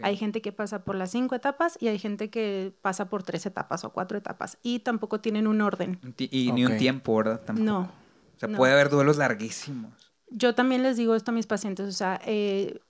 Hay 0.00 0.16
gente 0.16 0.40
que 0.40 0.52
pasa 0.52 0.84
por 0.84 0.96
las 0.96 1.10
cinco 1.10 1.34
etapas 1.34 1.76
y 1.80 1.88
hay 1.88 1.98
gente 1.98 2.30
que 2.30 2.72
pasa 2.82 3.08
por 3.08 3.22
tres 3.22 3.46
etapas 3.46 3.84
o 3.84 3.90
cuatro 3.90 4.18
etapas 4.18 4.58
y 4.62 4.80
tampoco 4.80 5.20
tienen 5.20 5.46
un 5.46 5.60
orden. 5.60 6.00
Y, 6.16 6.50
ni 6.52 6.64
un 6.64 6.76
tiempo, 6.76 7.16
¿verdad? 7.16 7.40
Tampoco. 7.44 7.64
No. 7.64 7.80
O 7.80 8.38
sea, 8.38 8.48
puede 8.48 8.72
haber 8.72 8.88
duelos 8.90 9.18
larguísimos 9.18 10.12
yo 10.34 10.54
también 10.54 10.82
les 10.82 10.96
digo 10.96 11.14
esto 11.14 11.30
a 11.30 11.34
mis 11.34 11.46
pacientes, 11.46 11.86
o 11.88 11.92
sea, 11.92 12.20
eh, 12.24 12.80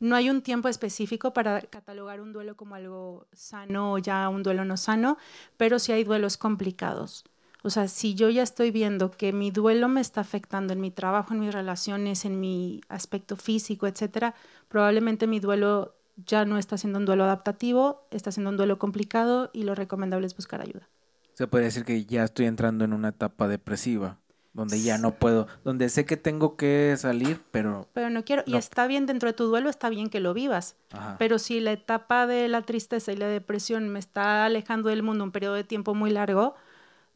no 0.00 0.16
hay 0.16 0.30
un 0.30 0.42
tiempo 0.42 0.68
específico 0.68 1.32
para 1.32 1.60
catalogar 1.62 2.20
un 2.20 2.32
duelo 2.32 2.56
como 2.56 2.74
algo 2.74 3.26
sano 3.32 3.94
o 3.94 3.98
ya 3.98 4.28
un 4.28 4.42
duelo 4.42 4.64
no 4.64 4.76
sano, 4.76 5.18
pero 5.56 5.78
sí 5.78 5.92
hay 5.92 6.04
duelos 6.04 6.36
complicados. 6.36 7.24
O 7.64 7.70
sea, 7.70 7.88
si 7.88 8.14
yo 8.14 8.30
ya 8.30 8.42
estoy 8.42 8.70
viendo 8.70 9.10
que 9.10 9.32
mi 9.32 9.50
duelo 9.50 9.88
me 9.88 10.00
está 10.00 10.20
afectando 10.20 10.72
en 10.72 10.80
mi 10.80 10.92
trabajo, 10.92 11.34
en 11.34 11.40
mis 11.40 11.52
relaciones, 11.52 12.24
en 12.24 12.38
mi 12.38 12.80
aspecto 12.88 13.36
físico, 13.36 13.88
etcétera, 13.88 14.34
probablemente 14.68 15.26
mi 15.26 15.40
duelo 15.40 15.96
ya 16.26 16.44
no 16.44 16.58
está 16.58 16.78
siendo 16.78 16.98
un 16.98 17.04
duelo 17.04 17.24
adaptativo, 17.24 18.06
está 18.10 18.32
siendo 18.32 18.50
un 18.50 18.56
duelo 18.56 18.78
complicado 18.78 19.50
y 19.52 19.62
lo 19.62 19.74
recomendable 19.74 20.26
es 20.26 20.36
buscar 20.36 20.60
ayuda. 20.60 20.88
Se 21.34 21.46
puede 21.46 21.64
decir 21.64 21.84
que 21.84 22.04
ya 22.04 22.24
estoy 22.24 22.46
entrando 22.46 22.84
en 22.84 22.92
una 22.92 23.08
etapa 23.08 23.46
depresiva 23.48 24.18
donde 24.58 24.82
ya 24.82 24.98
no 24.98 25.14
puedo, 25.14 25.46
donde 25.62 25.88
sé 25.88 26.04
que 26.04 26.16
tengo 26.16 26.56
que 26.56 26.96
salir, 26.98 27.40
pero... 27.52 27.86
Pero 27.92 28.10
no 28.10 28.24
quiero, 28.24 28.42
y 28.44 28.56
está 28.56 28.88
bien 28.88 29.06
dentro 29.06 29.28
de 29.28 29.32
tu 29.32 29.44
duelo, 29.44 29.70
está 29.70 29.88
bien 29.88 30.10
que 30.10 30.18
lo 30.18 30.34
vivas, 30.34 30.74
pero 31.16 31.38
si 31.38 31.60
la 31.60 31.70
etapa 31.70 32.26
de 32.26 32.48
la 32.48 32.62
tristeza 32.62 33.12
y 33.12 33.16
la 33.16 33.28
depresión 33.28 33.88
me 33.88 34.00
está 34.00 34.46
alejando 34.46 34.88
del 34.88 35.04
mundo 35.04 35.22
un 35.22 35.30
periodo 35.30 35.54
de 35.54 35.62
tiempo 35.62 35.94
muy 35.94 36.10
largo 36.10 36.56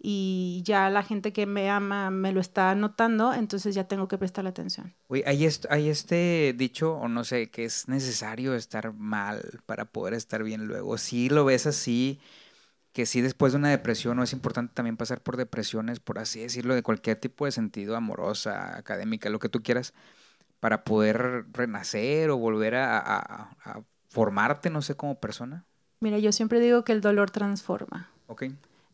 y 0.05 0.63
ya 0.65 0.91
la 0.91 1.05
gente 1.05 1.33
que 1.33 1.47
me 1.47 1.71
ama 1.71 2.11
me 2.11 2.33
lo 2.33 2.41
está 2.41 2.75
notando, 2.75 3.33
entonces 3.33 3.73
ya 3.75 3.85
tengo 3.85 4.09
que 4.09 4.19
prestarle 4.19 4.51
atención. 4.51 4.95
Uy, 5.07 5.23
hay, 5.25 5.49
hay 5.71 5.89
este 5.89 6.55
dicho, 6.57 6.95
o 6.95 7.07
no 7.07 7.23
sé, 7.23 7.51
que 7.51 7.65
es 7.65 7.87
necesario 7.87 8.55
estar 8.55 8.93
mal 8.93 9.61
para 9.65 9.85
poder 9.85 10.15
estar 10.15 10.43
bien 10.43 10.67
luego. 10.67 10.99
Si 10.99 11.29
lo 11.29 11.45
ves 11.45 11.67
así 11.67 12.21
que 12.93 13.07
sí 13.07 13.21
después 13.21 13.53
de 13.53 13.59
una 13.59 13.71
depresión 13.71 14.17
no 14.17 14.23
es 14.23 14.33
importante 14.33 14.75
también 14.75 14.97
pasar 14.97 15.23
por 15.23 15.37
depresiones, 15.37 16.01
por 16.01 16.19
así 16.19 16.41
decirlo, 16.41 16.75
de 16.75 16.83
cualquier 16.83 17.19
tipo 17.19 17.45
de 17.45 17.53
sentido, 17.53 17.97
amorosa, 17.97 18.77
académica, 18.77 19.31
lo 19.31 19.39
que 19.39 19.49
tú 19.49 19.63
quieras, 19.63 19.95
para 20.61 20.85
poder 20.85 21.47
renacer 21.53 22.31
o 22.31 22.37
volver 22.37 22.75
a, 22.77 23.57
formarte, 24.09 24.69
no 24.69 24.83
sé, 24.83 24.95
como 24.95 25.19
persona? 25.21 25.65
Mira, 26.01 26.19
yo 26.19 26.33
siempre 26.33 26.61
digo 26.61 26.85
que 26.85 26.93
el 26.93 27.01
dolor 27.01 27.31
transforma. 27.31 28.11
Ok. 28.27 28.45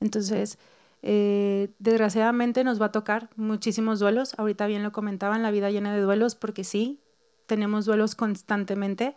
Entonces, 0.00 0.58
eh, 1.02 1.70
desgraciadamente 1.78 2.64
nos 2.64 2.80
va 2.80 2.86
a 2.86 2.92
tocar 2.92 3.30
muchísimos 3.36 4.00
duelos. 4.00 4.34
Ahorita 4.38 4.66
bien 4.66 4.82
lo 4.82 4.92
comentaban, 4.92 5.42
la 5.42 5.50
vida 5.50 5.70
llena 5.70 5.94
de 5.94 6.00
duelos, 6.00 6.34
porque 6.34 6.64
sí, 6.64 7.00
tenemos 7.46 7.84
duelos 7.84 8.14
constantemente 8.14 9.14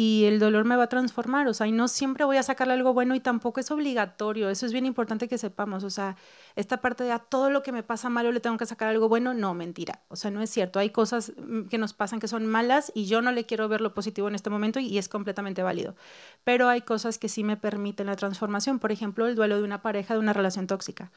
y 0.00 0.26
el 0.26 0.38
dolor 0.38 0.64
me 0.64 0.76
va 0.76 0.84
a 0.84 0.88
transformar, 0.88 1.48
o 1.48 1.54
sea, 1.54 1.66
y 1.66 1.72
no 1.72 1.88
siempre 1.88 2.24
voy 2.24 2.36
a 2.36 2.44
sacarle 2.44 2.74
algo 2.74 2.94
bueno 2.94 3.16
y 3.16 3.20
tampoco 3.20 3.58
es 3.58 3.68
obligatorio, 3.72 4.48
eso 4.48 4.64
es 4.64 4.72
bien 4.72 4.86
importante 4.86 5.26
que 5.26 5.38
sepamos, 5.38 5.82
o 5.82 5.90
sea, 5.90 6.14
esta 6.54 6.80
parte 6.80 7.02
de 7.02 7.10
a 7.10 7.18
todo 7.18 7.50
lo 7.50 7.64
que 7.64 7.72
me 7.72 7.82
pasa 7.82 8.08
malo 8.08 8.30
le 8.30 8.38
tengo 8.38 8.56
que 8.58 8.64
sacar 8.64 8.86
algo 8.86 9.08
bueno, 9.08 9.34
no, 9.34 9.54
mentira, 9.54 10.04
o 10.06 10.14
sea, 10.14 10.30
no 10.30 10.40
es 10.40 10.50
cierto, 10.50 10.78
hay 10.78 10.90
cosas 10.90 11.32
mm, 11.36 11.62
que 11.62 11.78
nos 11.78 11.94
pasan 11.94 12.20
que 12.20 12.28
son 12.28 12.46
malas 12.46 12.92
y 12.94 13.06
yo 13.06 13.22
no 13.22 13.32
le 13.32 13.44
quiero 13.44 13.66
ver 13.66 13.80
lo 13.80 13.92
positivo 13.92 14.28
en 14.28 14.36
este 14.36 14.50
momento 14.50 14.78
y, 14.78 14.98
es 14.98 15.08
completamente 15.08 15.64
válido, 15.64 15.96
pero 16.44 16.68
hay 16.68 16.82
cosas 16.82 17.18
que 17.18 17.28
sí 17.28 17.42
me 17.42 17.56
permiten 17.56 18.06
la 18.06 18.14
transformación, 18.14 18.78
por 18.78 18.92
ejemplo, 18.92 19.26
el 19.26 19.34
duelo 19.34 19.56
de 19.56 19.64
una 19.64 19.82
pareja 19.82 20.14
de 20.14 20.20
una 20.20 20.32
relación 20.32 20.68
tóxica. 20.68 21.10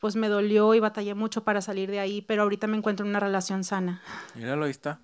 Pues 0.00 0.16
me 0.16 0.28
dolió 0.28 0.74
y 0.74 0.80
batallé 0.80 1.14
mucho 1.14 1.44
para 1.44 1.60
salir 1.60 1.88
de 1.88 2.00
ahí, 2.00 2.20
pero 2.22 2.42
ahorita 2.42 2.66
me 2.66 2.76
encuentro 2.76 3.06
en 3.06 3.10
una 3.10 3.20
relación 3.20 3.62
sana. 3.62 4.02
Míralo, 4.34 4.64
ahí 4.64 4.72
está. 4.72 5.00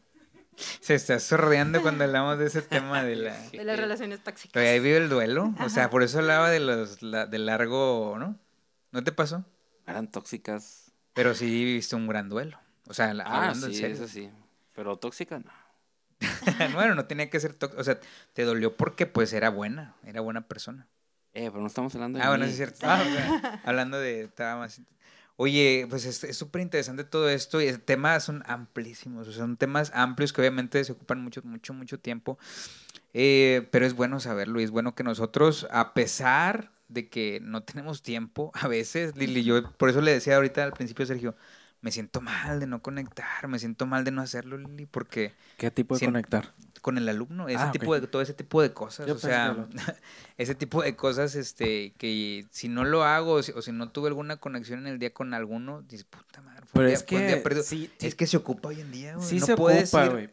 Se 0.57 0.94
está 0.94 1.18
sorreando 1.18 1.82
cuando 1.82 2.05
hablamos 2.05 2.38
de 2.38 2.46
ese 2.46 2.62
tema 2.62 3.02
de 3.02 3.16
la... 3.16 3.50
De 3.50 3.64
las 3.64 3.78
relaciones 3.78 4.22
tóxicas. 4.22 4.52
Pero 4.52 4.70
ahí 4.70 4.80
vive 4.80 4.96
el 4.98 5.09
duelo. 5.09 5.55
O 5.61 5.68
sea, 5.68 5.90
por 5.90 6.02
eso 6.02 6.18
hablaba 6.18 6.50
de 6.50 6.61
los 6.61 7.00
de 7.00 7.38
largo, 7.38 8.16
¿no? 8.18 8.38
¿No 8.92 9.05
te 9.05 9.12
pasó? 9.12 9.44
Eran 9.86 10.11
tóxicas. 10.11 10.92
Pero 11.12 11.34
sí 11.34 11.46
viviste 11.46 11.96
un 11.96 12.07
gran 12.07 12.28
duelo. 12.28 12.59
O 12.86 12.94
sea, 12.94 13.14
ah, 13.24 13.48
hablando 13.48 13.68
sí, 13.68 13.84
eso 13.84 14.09
sí. 14.09 14.30
Pero 14.74 14.96
tóxica 14.96 15.38
no. 15.38 15.50
bueno, 16.74 16.94
no 16.94 17.07
tenía 17.07 17.30
que 17.30 17.40
ser 17.40 17.55
tóxica. 17.55 17.80
O 17.80 17.84
sea, 17.84 17.98
te 18.32 18.44
dolió 18.44 18.76
porque 18.76 19.07
pues 19.07 19.32
era 19.32 19.50
buena, 19.50 19.94
era 20.05 20.20
buena 20.20 20.46
persona. 20.46 20.88
Eh, 21.32 21.50
pero 21.50 21.61
no 21.61 21.66
estamos 21.66 21.94
hablando 21.94 22.18
de 22.18 22.24
Ah, 22.24 22.28
bueno, 22.28 22.44
sí 22.44 22.52
es 22.52 22.57
cierto. 22.57 22.78
Ah, 22.82 23.61
hablando 23.64 23.98
de... 23.98 24.22
Estaba 24.22 24.57
más... 24.61 24.80
Oye, 25.37 25.87
pues 25.91 26.05
es 26.05 26.37
súper 26.37 26.62
interesante 26.62 27.03
todo 27.03 27.28
esto 27.28 27.61
y 27.61 27.72
temas 27.78 28.22
son 28.22 28.45
amplísimos, 28.47 29.26
son 29.35 29.57
temas 29.57 29.91
amplios 29.93 30.32
que 30.32 30.41
obviamente 30.41 30.85
se 30.85 30.93
ocupan 30.93 31.20
mucho, 31.22 31.43
mucho, 31.43 31.74
mucho 31.74 31.99
tiempo, 31.99 32.39
eh, 33.14 33.66
pero 33.72 33.85
es 33.85 33.95
bueno 33.95 34.20
saberlo 34.20 34.61
y 34.61 34.64
es 34.64 34.70
bueno 34.70 34.95
que 34.95 35.03
nosotros, 35.03 35.66
a 35.72 35.93
pesar 35.93 36.70
de 36.89 37.09
que 37.09 37.41
no 37.43 37.64
tenemos 37.64 38.03
tiempo, 38.03 38.53
a 38.55 38.68
veces, 38.68 39.16
Lili, 39.16 39.43
yo 39.43 39.72
por 39.72 39.91
eso 39.91 40.01
le 40.01 40.12
decía 40.12 40.37
ahorita 40.37 40.62
al 40.62 40.72
principio, 40.72 41.05
Sergio, 41.05 41.35
me 41.80 41.91
siento 41.91 42.20
mal 42.20 42.61
de 42.61 42.68
no 42.68 42.80
conectar, 42.80 43.49
me 43.49 43.59
siento 43.59 43.87
mal 43.87 44.05
de 44.05 44.12
no 44.12 44.22
hacerlo, 44.22 44.57
Lili, 44.57 44.87
porque... 44.87 45.32
¿Qué 45.57 45.72
tipo 45.72 45.99
de 45.99 46.07
conectar? 46.07 46.55
Con 46.85 46.99
el 46.99 47.09
alumno, 47.09 47.49
ese 47.49 47.61
ah, 47.61 47.72
tipo 47.72 47.99
de, 47.99 48.07
todo 48.07 48.20
ese 48.20 48.35
tipo 48.35 48.61
de 48.61 48.74
cosas, 48.74 49.09
o 49.09 49.16
sea, 49.16 49.57
ese 50.37 50.55
tipo 50.55 50.82
de 50.82 50.95
cosas, 50.95 51.35
este, 51.35 51.95
que 51.97 52.45
si 52.51 52.68
no 52.68 52.85
lo 52.85 53.05
hago 53.05 53.32
o 53.32 53.43
si, 53.43 53.72
no 53.72 53.89
tuve 53.89 54.09
alguna 54.09 54.37
conexión 54.37 54.80
en 54.80 54.89
el 54.89 54.99
día 54.99 55.14
con 55.14 55.32
alguno, 55.32 55.80
dices, 55.80 56.05
puta 56.05 56.43
madre, 56.43 56.66
Pero 56.74 56.89
es 56.89 57.03
que, 57.03 57.43
es 58.01 58.14
que 58.14 58.26
se 58.26 58.37
ocupa 58.37 58.68
hoy 58.68 58.82
en 58.82 58.93
día, 58.93 59.14
güey. 59.14 59.26
Sí 59.26 59.41
no 59.41 59.47
se 59.47 59.57
puedes 59.57 59.95
ocupa, 59.95 60.20
ir 60.20 60.30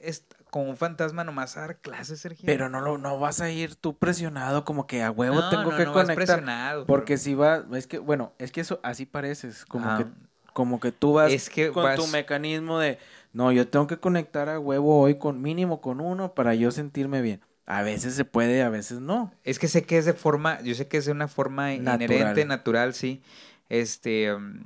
como 0.50 0.70
un 0.70 0.76
fantasma 0.76 1.24
nomás 1.24 1.56
a 1.56 1.62
dar 1.62 1.78
clases, 1.78 2.20
Sergio. 2.20 2.46
Pero 2.46 2.68
no, 2.68 2.82
lo, 2.82 2.98
no 2.98 3.18
vas 3.18 3.40
a 3.40 3.50
ir 3.50 3.76
tú 3.76 3.96
presionado 3.96 4.66
como 4.66 4.88
que 4.88 5.04
a 5.04 5.10
huevo 5.10 5.50
tengo 5.50 5.74
que 5.78 5.86
conectar. 5.86 6.84
porque 6.86 7.18
si 7.18 7.34
va, 7.34 7.64
es 7.72 7.88
que, 7.88 7.98
bueno, 7.98 8.34
es 8.40 8.52
que 8.52 8.60
eso 8.60 8.82
así 8.84 9.06
pareces, 9.06 9.64
como 9.64 9.98
que 9.98 10.06
como 10.54 10.80
que 10.80 10.92
tú 10.92 11.14
vas 11.14 11.32
con 11.74 11.96
tu 11.96 12.08
mecanismo 12.08 12.80
de, 12.80 13.00
no, 13.34 13.52
yo 13.52 13.68
tengo 13.68 13.88
que 13.88 13.98
conectar 13.98 14.50
a 14.50 14.60
huevo 14.60 15.00
hoy 15.00 15.16
con 15.16 15.42
mínimo 15.42 15.82
con 15.82 16.02
uno 16.02 16.34
para 16.34 16.54
yo 16.56 16.72
sentirme 16.72 17.22
bien. 17.22 17.42
A 17.66 17.84
veces 17.84 18.16
se 18.16 18.26
puede, 18.26 18.64
a 18.64 18.70
veces 18.70 19.00
no. 19.00 19.34
Es 19.44 19.58
que 19.58 19.68
sé 19.68 19.84
que 19.84 19.98
es 19.98 20.06
de 20.06 20.14
forma, 20.14 20.62
yo 20.62 20.76
sé 20.76 20.88
que 20.88 20.98
es 20.98 21.06
de 21.06 21.12
una 21.12 21.28
forma 21.28 21.74
inherente, 21.74 22.44
natural, 22.46 22.94
sí. 22.94 23.22
Este, 23.70 24.34
um, 24.34 24.66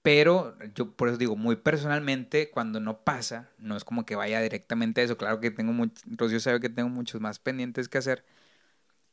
pero 0.00 0.56
yo 0.74 0.92
por 0.92 1.08
eso 1.08 1.18
digo, 1.18 1.36
muy 1.36 1.56
personalmente, 1.56 2.50
cuando 2.50 2.80
no 2.80 3.02
pasa, 3.04 3.50
no 3.58 3.76
es 3.76 3.84
como 3.84 4.06
que 4.06 4.16
vaya 4.16 4.40
directamente 4.40 5.02
a 5.02 5.04
eso. 5.04 5.18
Claro 5.18 5.40
que 5.40 5.50
tengo 5.50 5.72
mucho, 5.72 6.02
Rocío 6.06 6.40
sabe 6.40 6.60
que 6.60 6.70
tengo 6.70 6.88
muchos 6.88 7.20
más 7.20 7.38
pendientes 7.38 7.88
que 7.88 7.98
hacer. 7.98 8.24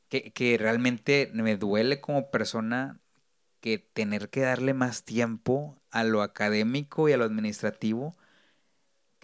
Que, 0.07 0.31
que 0.31 0.57
realmente 0.57 1.31
me 1.33 1.57
duele 1.57 1.99
como 1.99 2.29
persona 2.29 2.99
que 3.59 3.79
tener 3.79 4.29
que 4.29 4.41
darle 4.41 4.73
más 4.75 5.03
tiempo 5.03 5.81
a 5.89 6.03
lo 6.03 6.21
académico 6.21 7.09
y 7.09 7.13
a 7.13 7.17
lo 7.17 7.25
administrativo, 7.25 8.15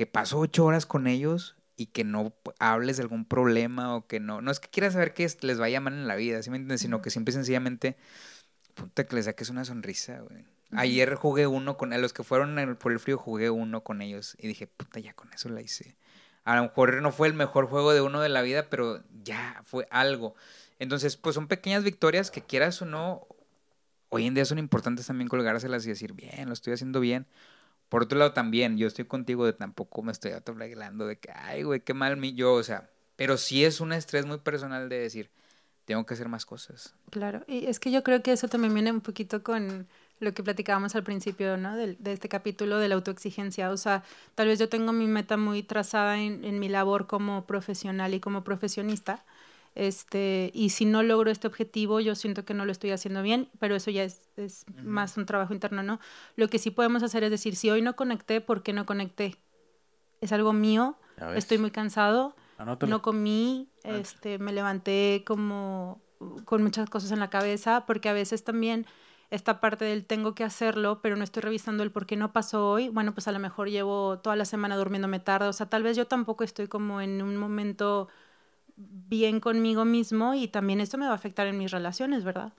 que 0.02 0.08
paso 0.08 0.40
ocho 0.40 0.66
horas 0.66 0.88
con 0.88 1.06
ellos 1.06 1.56
y 1.78 1.86
que 1.86 2.04
no 2.04 2.34
hables 2.58 2.98
de 2.98 3.04
algún 3.04 3.24
problema 3.24 3.96
o 3.96 4.08
que 4.08 4.20
no, 4.20 4.42
no 4.42 4.50
es 4.50 4.60
que 4.60 4.68
quieras 4.68 4.94
saber 4.94 5.14
que 5.14 5.32
les 5.42 5.60
vaya 5.60 5.80
mal 5.80 5.94
en 5.94 6.08
la 6.08 6.16
vida, 6.16 6.42
¿sí 6.42 6.50
me 6.50 6.56
entiendes? 6.56 6.82
Sino 6.82 7.04
que 7.04 7.12
siempre 7.12 7.32
sencillamente, 7.32 7.98
puta, 8.74 9.04
que 9.04 9.16
les 9.16 9.26
saques 9.26 9.52
una 9.52 9.64
sonrisa, 9.64 10.22
güey. 10.22 10.44
Ayer 10.72 11.14
jugué 11.14 11.46
uno 11.46 11.78
con, 11.78 11.94
a 11.94 12.00
los 12.00 12.14
que 12.14 12.24
fueron 12.24 12.78
por 12.80 12.92
el 12.92 13.00
frío 13.00 13.20
jugué 13.20 13.52
uno 13.52 13.84
con 13.84 14.02
ellos 14.02 14.36
y 14.40 14.48
dije, 14.48 14.66
puta, 14.66 15.00
ya 15.00 15.14
con 15.14 15.32
eso 15.34 15.50
la 15.50 15.62
hice. 15.62 15.96
A 16.46 16.56
lo 16.56 16.64
mejor 16.64 17.00
no 17.00 17.12
fue 17.12 17.28
el 17.28 17.36
mejor 17.36 17.68
juego 17.68 17.94
de 17.94 18.02
uno 18.02 18.22
de 18.22 18.30
la 18.30 18.42
vida, 18.42 18.72
pero 18.72 19.04
ya 19.24 19.62
fue 19.64 19.88
algo. 19.92 20.34
Entonces, 20.80 21.16
pues 21.16 21.36
son 21.36 21.48
pequeñas 21.48 21.84
victorias 21.84 22.32
que 22.32 22.42
quieras 22.42 22.82
o 22.82 22.86
no, 22.86 23.28
hoy 24.10 24.26
en 24.26 24.34
día 24.34 24.46
son 24.46 24.58
importantes 24.58 25.06
también 25.06 25.28
colgárselas 25.28 25.86
y 25.86 25.90
decir, 25.90 26.14
bien, 26.14 26.48
lo 26.48 26.54
estoy 26.54 26.74
haciendo 26.74 27.00
bien. 27.00 27.28
Por 27.92 28.04
otro 28.04 28.18
lado, 28.18 28.32
también, 28.32 28.78
yo 28.78 28.88
estoy 28.88 29.04
contigo 29.04 29.46
de 29.46 29.52
tampoco 29.52 30.02
me 30.02 30.14
estoy 30.14 30.32
autoflagelando 30.32 31.08
de 31.08 31.20
que, 31.20 31.30
ay, 31.36 31.64
güey, 31.64 31.82
qué 31.82 31.94
mal 31.94 32.16
mi 32.16 32.34
yo, 32.34 32.54
o 32.54 32.64
sea, 32.64 32.90
pero 33.18 33.36
sí 33.36 33.66
es 33.66 33.82
un 33.82 33.92
estrés 33.92 34.26
muy 34.26 34.38
personal 34.38 34.88
de 34.88 34.98
decir, 34.98 35.30
tengo 35.84 36.06
que 36.06 36.14
hacer 36.14 36.30
más 36.30 36.46
cosas. 36.46 36.96
Claro, 37.10 37.44
y 37.50 37.66
es 37.66 37.82
que 37.82 37.92
yo 37.92 38.02
creo 38.02 38.24
que 38.24 38.32
eso 38.32 38.48
también 38.48 38.74
viene 38.74 38.94
un 38.94 39.02
poquito 39.02 39.44
con 39.44 39.90
lo 40.22 40.34
que 40.34 40.42
platicábamos 40.42 40.96
al 40.96 41.04
principio, 41.04 41.58
¿no? 41.58 41.76
De, 41.76 41.98
de 42.00 42.14
este 42.14 42.30
capítulo 42.30 42.78
de 42.78 42.88
la 42.88 42.96
autoexigencia. 42.96 43.70
O 43.72 43.76
sea, 43.76 44.06
tal 44.36 44.48
vez 44.48 44.58
yo 44.58 44.70
tengo 44.70 44.94
mi 44.94 45.08
meta 45.08 45.36
muy 45.36 45.62
trazada 45.62 46.18
en, 46.18 46.46
en 46.46 46.60
mi 46.60 46.70
labor 46.70 47.08
como 47.08 47.46
profesional 47.46 48.14
y 48.14 48.22
como 48.22 48.46
profesionista, 48.46 49.26
este, 49.74 50.52
y 50.54 50.70
si 50.70 50.86
no 50.86 51.02
logro 51.02 51.32
este 51.32 51.48
objetivo, 51.48 52.00
yo 52.00 52.16
siento 52.16 52.44
que 52.44 52.54
no 52.54 52.66
lo 52.66 52.72
estoy 52.72 52.92
haciendo 52.92 53.22
bien, 53.22 53.50
pero 53.60 53.76
eso 53.76 53.90
ya 53.90 54.04
es, 54.04 54.22
es 54.36 54.66
más 54.84 55.18
un 55.18 55.26
trabajo 55.26 55.54
interno, 55.54 55.82
¿no? 55.82 56.00
Lo 56.36 56.50
que 56.50 56.60
sí 56.60 56.72
podemos 56.72 57.04
hacer 57.04 57.24
es 57.24 57.32
decir, 57.32 57.56
si 57.56 57.70
hoy 57.70 57.82
no 57.82 57.96
conecté, 57.96 58.42
¿por 58.42 58.64
qué 58.64 58.74
no 58.74 58.86
conecté? 58.86 59.38
Es 60.20 60.32
algo 60.32 60.54
mío, 60.54 60.98
estoy 61.36 61.58
muy 61.58 61.72
cansado, 61.72 62.36
no 62.88 63.02
comí, 63.02 63.70
este, 63.84 64.40
me 64.40 64.52
levanté 64.52 65.24
como 65.26 66.02
con 66.46 66.62
muchas 66.62 66.90
cosas 66.90 67.12
en 67.12 67.20
la 67.20 67.30
cabeza, 67.30 67.86
porque 67.88 68.10
a 68.10 68.14
veces 68.14 68.44
también 68.44 68.86
esta 69.32 69.62
parte 69.62 69.86
del 69.86 70.06
tengo 70.06 70.36
que 70.36 70.44
hacerlo, 70.44 71.00
pero 71.02 71.16
no 71.16 71.24
estoy 71.24 71.42
revisando 71.42 71.84
el 71.84 71.92
por 71.92 72.06
qué 72.06 72.18
no 72.18 72.34
pasó 72.34 72.70
hoy, 72.70 72.90
bueno, 72.90 73.14
pues 73.14 73.28
a 73.30 73.32
lo 73.32 73.40
mejor 73.40 73.70
llevo 73.70 74.20
toda 74.20 74.36
la 74.36 74.44
semana 74.46 74.76
durmiéndome 74.76 75.20
tarde, 75.20 75.48
o 75.48 75.54
sea, 75.54 75.68
tal 75.68 75.84
vez 75.84 75.96
yo 75.96 76.06
tampoco 76.06 76.44
estoy 76.44 76.68
como 76.68 77.00
en 77.00 77.22
un 77.22 77.38
momento 77.38 78.10
bien 78.90 79.40
conmigo 79.40 79.86
mismo 79.86 80.34
y 80.34 80.48
también 80.48 80.82
esto 80.82 80.98
me 80.98 81.06
va 81.06 81.12
a 81.12 81.16
afectar 81.16 81.48
en 81.48 81.58
mis 81.58 81.72
relaciones, 81.72 82.24
¿verdad? 82.24 82.54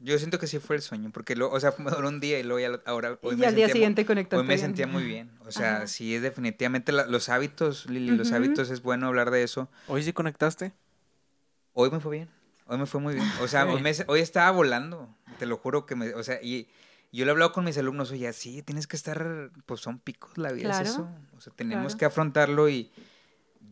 Yo 0.00 0.18
siento 0.18 0.38
que 0.38 0.46
sí 0.46 0.58
fue 0.58 0.76
el 0.76 0.82
sueño, 0.82 1.10
porque, 1.12 1.34
lo, 1.34 1.50
o 1.50 1.58
sea, 1.58 1.72
me 1.78 1.90
duró 1.90 2.08
un 2.08 2.20
día 2.20 2.38
y 2.38 2.42
luego 2.42 2.60
ya, 2.60 2.82
ahora... 2.84 3.18
Hoy 3.22 3.36
y 3.36 3.38
me 3.38 3.46
al 3.46 3.54
día 3.54 3.70
siguiente 3.70 4.04
conectaste. 4.04 4.36
Hoy 4.42 4.46
me 4.46 4.58
sentía 4.58 4.86
muy 4.86 5.02
bien. 5.02 5.30
O 5.46 5.50
sea, 5.50 5.86
sí 5.86 6.14
es 6.14 6.20
definitivamente 6.20 6.92
los 6.92 7.28
hábitos, 7.30 7.88
Lili, 7.88 8.14
los 8.14 8.32
hábitos 8.32 8.70
es 8.70 8.82
bueno 8.82 9.06
hablar 9.06 9.30
de 9.30 9.44
eso. 9.44 9.70
¿Hoy 9.86 10.02
sí 10.02 10.12
conectaste? 10.12 10.74
Hoy 11.72 11.90
me 11.90 12.00
fue 12.00 12.16
bien. 12.16 12.28
Hoy 12.66 12.76
me 12.76 12.84
fue 12.84 13.00
muy 13.00 13.14
bien. 13.14 13.26
O 13.40 13.48
sea, 13.48 13.66
hoy, 13.66 14.20
estaba 14.20 14.50
volando. 14.50 15.08
Te 15.38 15.46
lo 15.46 15.56
juro 15.56 15.86
que 15.86 15.94
me... 15.94 16.12
O 16.12 16.22
sea, 16.22 16.38
y 16.42 16.68
yo 17.10 17.24
le 17.24 17.30
he 17.30 17.32
hablado 17.32 17.52
con 17.52 17.64
mis 17.64 17.78
alumnos, 17.78 18.10
oye, 18.10 18.30
sí, 18.34 18.62
tienes 18.62 18.86
que 18.86 18.96
estar... 18.96 19.50
Pues 19.64 19.80
son 19.80 20.00
picos, 20.00 20.36
la 20.36 20.52
vida 20.52 20.82
es 20.82 20.90
eso. 20.90 21.08
O 21.34 21.40
sea, 21.40 21.52
tenemos 21.56 21.96
que 21.96 22.04
afrontarlo 22.04 22.68
y 22.68 22.90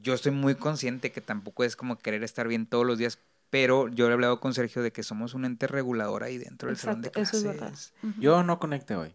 yo 0.02 0.14
estoy 0.14 0.32
muy 0.32 0.54
consciente 0.54 1.12
que 1.12 1.20
tampoco 1.20 1.64
es 1.64 1.76
como 1.76 1.98
querer 1.98 2.22
estar 2.22 2.48
bien 2.48 2.66
todos 2.66 2.84
los 2.84 2.98
días, 2.98 3.18
pero 3.50 3.88
yo 3.88 4.08
he 4.08 4.12
hablado 4.12 4.40
con 4.40 4.54
Sergio 4.54 4.82
de 4.82 4.92
que 4.92 5.02
somos 5.02 5.34
un 5.34 5.44
ente 5.44 5.66
regulador 5.66 6.24
ahí 6.24 6.38
dentro 6.38 6.68
del 6.68 6.76
salón 6.76 7.02
de 7.02 7.10
clases. 7.10 7.44
Eso 7.44 7.66
es 7.66 7.92
Yo 8.18 8.42
no 8.42 8.58
conecté 8.58 8.96
hoy. 8.96 9.14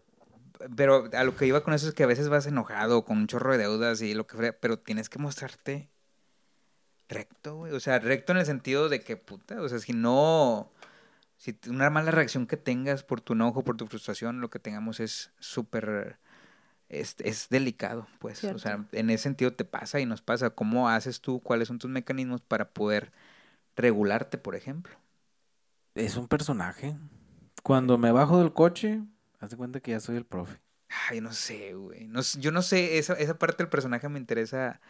Pero 0.76 1.08
a 1.12 1.24
lo 1.24 1.36
que 1.36 1.46
iba 1.46 1.62
con 1.62 1.74
eso 1.74 1.88
es 1.88 1.94
que 1.94 2.02
a 2.02 2.06
veces 2.06 2.28
vas 2.28 2.46
enojado, 2.46 3.04
con 3.04 3.18
un 3.18 3.26
chorro 3.26 3.52
de 3.52 3.58
deudas 3.58 4.00
y 4.02 4.14
lo 4.14 4.26
que 4.26 4.36
sea, 4.36 4.58
pero 4.58 4.78
tienes 4.78 5.08
que 5.08 5.18
mostrarte 5.18 5.88
recto, 7.08 7.56
güey. 7.56 7.72
O 7.72 7.80
sea, 7.80 7.98
recto 7.98 8.32
en 8.32 8.38
el 8.38 8.46
sentido 8.46 8.88
de 8.88 9.00
que, 9.00 9.16
puta, 9.16 9.60
o 9.60 9.68
sea, 9.68 9.78
si 9.78 9.92
no, 9.92 10.72
si 11.36 11.56
una 11.68 11.90
mala 11.90 12.10
reacción 12.10 12.46
que 12.46 12.56
tengas 12.56 13.04
por 13.04 13.20
tu 13.20 13.34
enojo, 13.34 13.62
por 13.62 13.76
tu 13.76 13.86
frustración, 13.86 14.40
lo 14.40 14.50
que 14.50 14.58
tengamos 14.58 15.00
es 15.00 15.30
súper 15.38 16.18
es, 16.88 17.16
es 17.18 17.48
delicado, 17.48 18.06
pues. 18.18 18.44
O 18.44 18.58
sea, 18.58 18.86
en 18.92 19.10
ese 19.10 19.24
sentido 19.24 19.52
te 19.52 19.64
pasa 19.64 20.00
y 20.00 20.06
nos 20.06 20.22
pasa. 20.22 20.50
¿Cómo 20.50 20.88
haces 20.88 21.20
tú? 21.20 21.40
¿Cuáles 21.40 21.68
son 21.68 21.78
tus 21.78 21.90
mecanismos 21.90 22.40
para 22.40 22.70
poder 22.70 23.12
regularte, 23.76 24.38
por 24.38 24.54
ejemplo? 24.54 24.94
Es 25.94 26.16
un 26.16 26.28
personaje. 26.28 26.96
Cuando 27.62 27.98
me 27.98 28.12
bajo 28.12 28.38
del 28.38 28.52
coche, 28.52 29.02
haz 29.40 29.50
de 29.50 29.56
cuenta 29.56 29.80
que 29.80 29.90
ya 29.92 30.00
soy 30.00 30.16
el 30.16 30.24
profe. 30.24 30.60
Ay, 31.08 31.20
no 31.20 31.32
sé, 31.32 31.74
güey. 31.74 32.06
No, 32.06 32.20
yo 32.38 32.50
no 32.50 32.62
sé, 32.62 32.98
esa, 32.98 33.14
esa 33.14 33.38
parte 33.38 33.62
del 33.62 33.68
personaje 33.68 34.08
me 34.08 34.18
interesa 34.18 34.80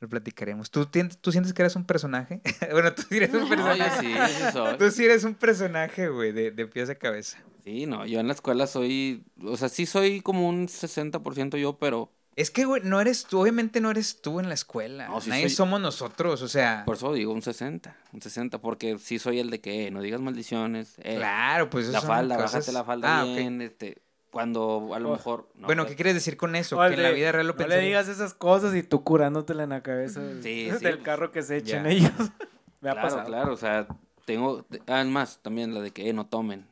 lo 0.00 0.08
platicaremos. 0.08 0.70
¿Tú, 0.70 0.86
¿Tú 0.86 1.32
sientes 1.32 1.52
que 1.52 1.62
eres 1.62 1.74
un 1.74 1.84
personaje? 1.84 2.40
bueno, 2.70 2.94
tú 2.94 3.02
sí 3.08 3.16
eres 3.16 3.34
un 3.34 3.48
personaje. 3.48 4.00
sí, 4.00 4.14
sí 4.36 4.52
soy. 4.52 4.78
Tú 4.78 4.90
sí 4.90 5.04
eres 5.04 5.24
un 5.24 5.34
personaje, 5.34 6.08
güey, 6.08 6.32
de, 6.32 6.50
de 6.50 6.66
pies 6.66 6.88
a 6.88 6.94
cabeza. 6.94 7.38
Sí, 7.68 7.84
no, 7.84 8.06
yo 8.06 8.18
en 8.18 8.28
la 8.28 8.32
escuela 8.32 8.66
soy, 8.66 9.26
o 9.44 9.58
sea, 9.58 9.68
sí 9.68 9.84
soy 9.84 10.22
como 10.22 10.48
un 10.48 10.68
60% 10.68 11.58
yo, 11.58 11.76
pero... 11.76 12.10
Es 12.34 12.50
que, 12.50 12.64
güey, 12.64 12.80
no 12.82 12.98
eres 12.98 13.26
tú, 13.26 13.40
obviamente 13.42 13.82
no 13.82 13.90
eres 13.90 14.22
tú 14.22 14.40
en 14.40 14.48
la 14.48 14.54
escuela. 14.54 15.06
No, 15.08 15.20
Nadie 15.26 15.50
somos 15.50 15.78
nosotros, 15.78 16.40
o 16.40 16.48
sea... 16.48 16.84
Por 16.86 16.96
eso 16.96 17.12
digo 17.12 17.30
un 17.30 17.42
60, 17.42 17.94
un 18.14 18.22
60, 18.22 18.62
porque 18.62 18.96
sí 18.98 19.18
soy 19.18 19.38
el 19.38 19.50
de 19.50 19.60
que 19.60 19.90
no 19.90 20.00
digas 20.00 20.22
maldiciones. 20.22 20.94
Eh, 21.02 21.16
claro, 21.16 21.68
pues 21.68 21.84
eso 21.84 21.92
La 21.92 22.00
falda, 22.00 22.38
bájate 22.38 22.72
la 22.72 22.84
falda 22.84 23.20
ah, 23.20 23.24
bien, 23.24 23.60
este 23.60 24.00
cuando 24.30 24.94
a 24.94 24.98
lo 24.98 25.10
mejor... 25.10 25.50
bueno, 25.56 25.84
¿qué 25.84 25.94
quieres 25.94 26.14
decir 26.14 26.38
con 26.38 26.56
eso? 26.56 26.78
que 26.78 26.94
en 26.94 27.02
la 27.02 27.10
vida 27.10 27.32
real 27.32 27.48
lo 27.48 27.54
No 27.54 27.66
le 27.66 27.80
digas 27.80 28.08
esas 28.08 28.32
cosas 28.32 28.74
y 28.74 28.82
tú 28.82 29.04
curándotela 29.04 29.64
en 29.64 29.70
la 29.70 29.82
cabeza 29.82 30.22
sí, 30.42 30.70
del 30.80 31.02
carro 31.02 31.32
que 31.32 31.42
se 31.42 31.58
echan 31.58 31.84
ellos. 31.84 32.12
Me 32.80 32.88
ha 32.88 32.92
claro, 32.92 33.08
pasado. 33.08 33.26
Claro, 33.26 33.52
o 33.52 33.56
sea, 33.58 33.86
tengo... 34.24 34.64
Además, 34.86 35.40
también 35.42 35.74
la 35.74 35.82
de 35.82 35.90
que 35.90 36.08
eh, 36.08 36.14
no 36.14 36.24
tomen. 36.24 36.64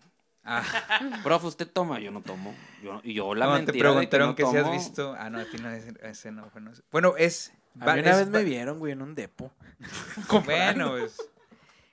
Ah. 0.47 0.63
Profe, 1.25 1.49
¿usted 1.49 1.69
toma? 1.69 1.99
Yo 1.99 2.13
no 2.13 2.23
tomo. 2.23 2.55
Yo, 2.83 3.01
y 3.03 3.15
yo 3.15 3.35
la 3.35 3.47
no, 3.47 3.53
mentira 3.55 3.73
te 3.73 3.79
preguntaron 3.81 4.35
que, 4.37 4.45
no 4.45 4.51
si 4.53 4.57
has 4.57 4.71
visto... 4.71 5.15
Ah, 5.19 5.29
no, 5.29 5.41
a 5.41 5.45
ti 5.45 5.59
no, 5.59 5.71
ese 5.71 6.31
no. 6.31 6.51
No, 6.55 6.73
bueno, 6.93 7.15
es... 7.19 7.53
A 7.81 7.95
mí 7.95 8.01
una 8.01 8.17
vez 8.17 8.29
me 8.29 8.45
vieron, 8.45 8.79
güey, 8.79 8.93
en 8.93 9.03
un 9.03 9.15
depo. 9.15 9.53
bueno, 10.47 10.97
es, 10.97 11.17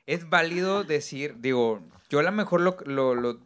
es 0.06 0.30
válido 0.30 0.84
decir... 0.84 1.36
Digo, 1.40 1.82
yo 2.10 2.20
a 2.20 2.24
lo 2.24 2.32
mejor 2.32 2.62
lo, 2.62 2.78
lo, 2.86 3.16
lo 3.16 3.40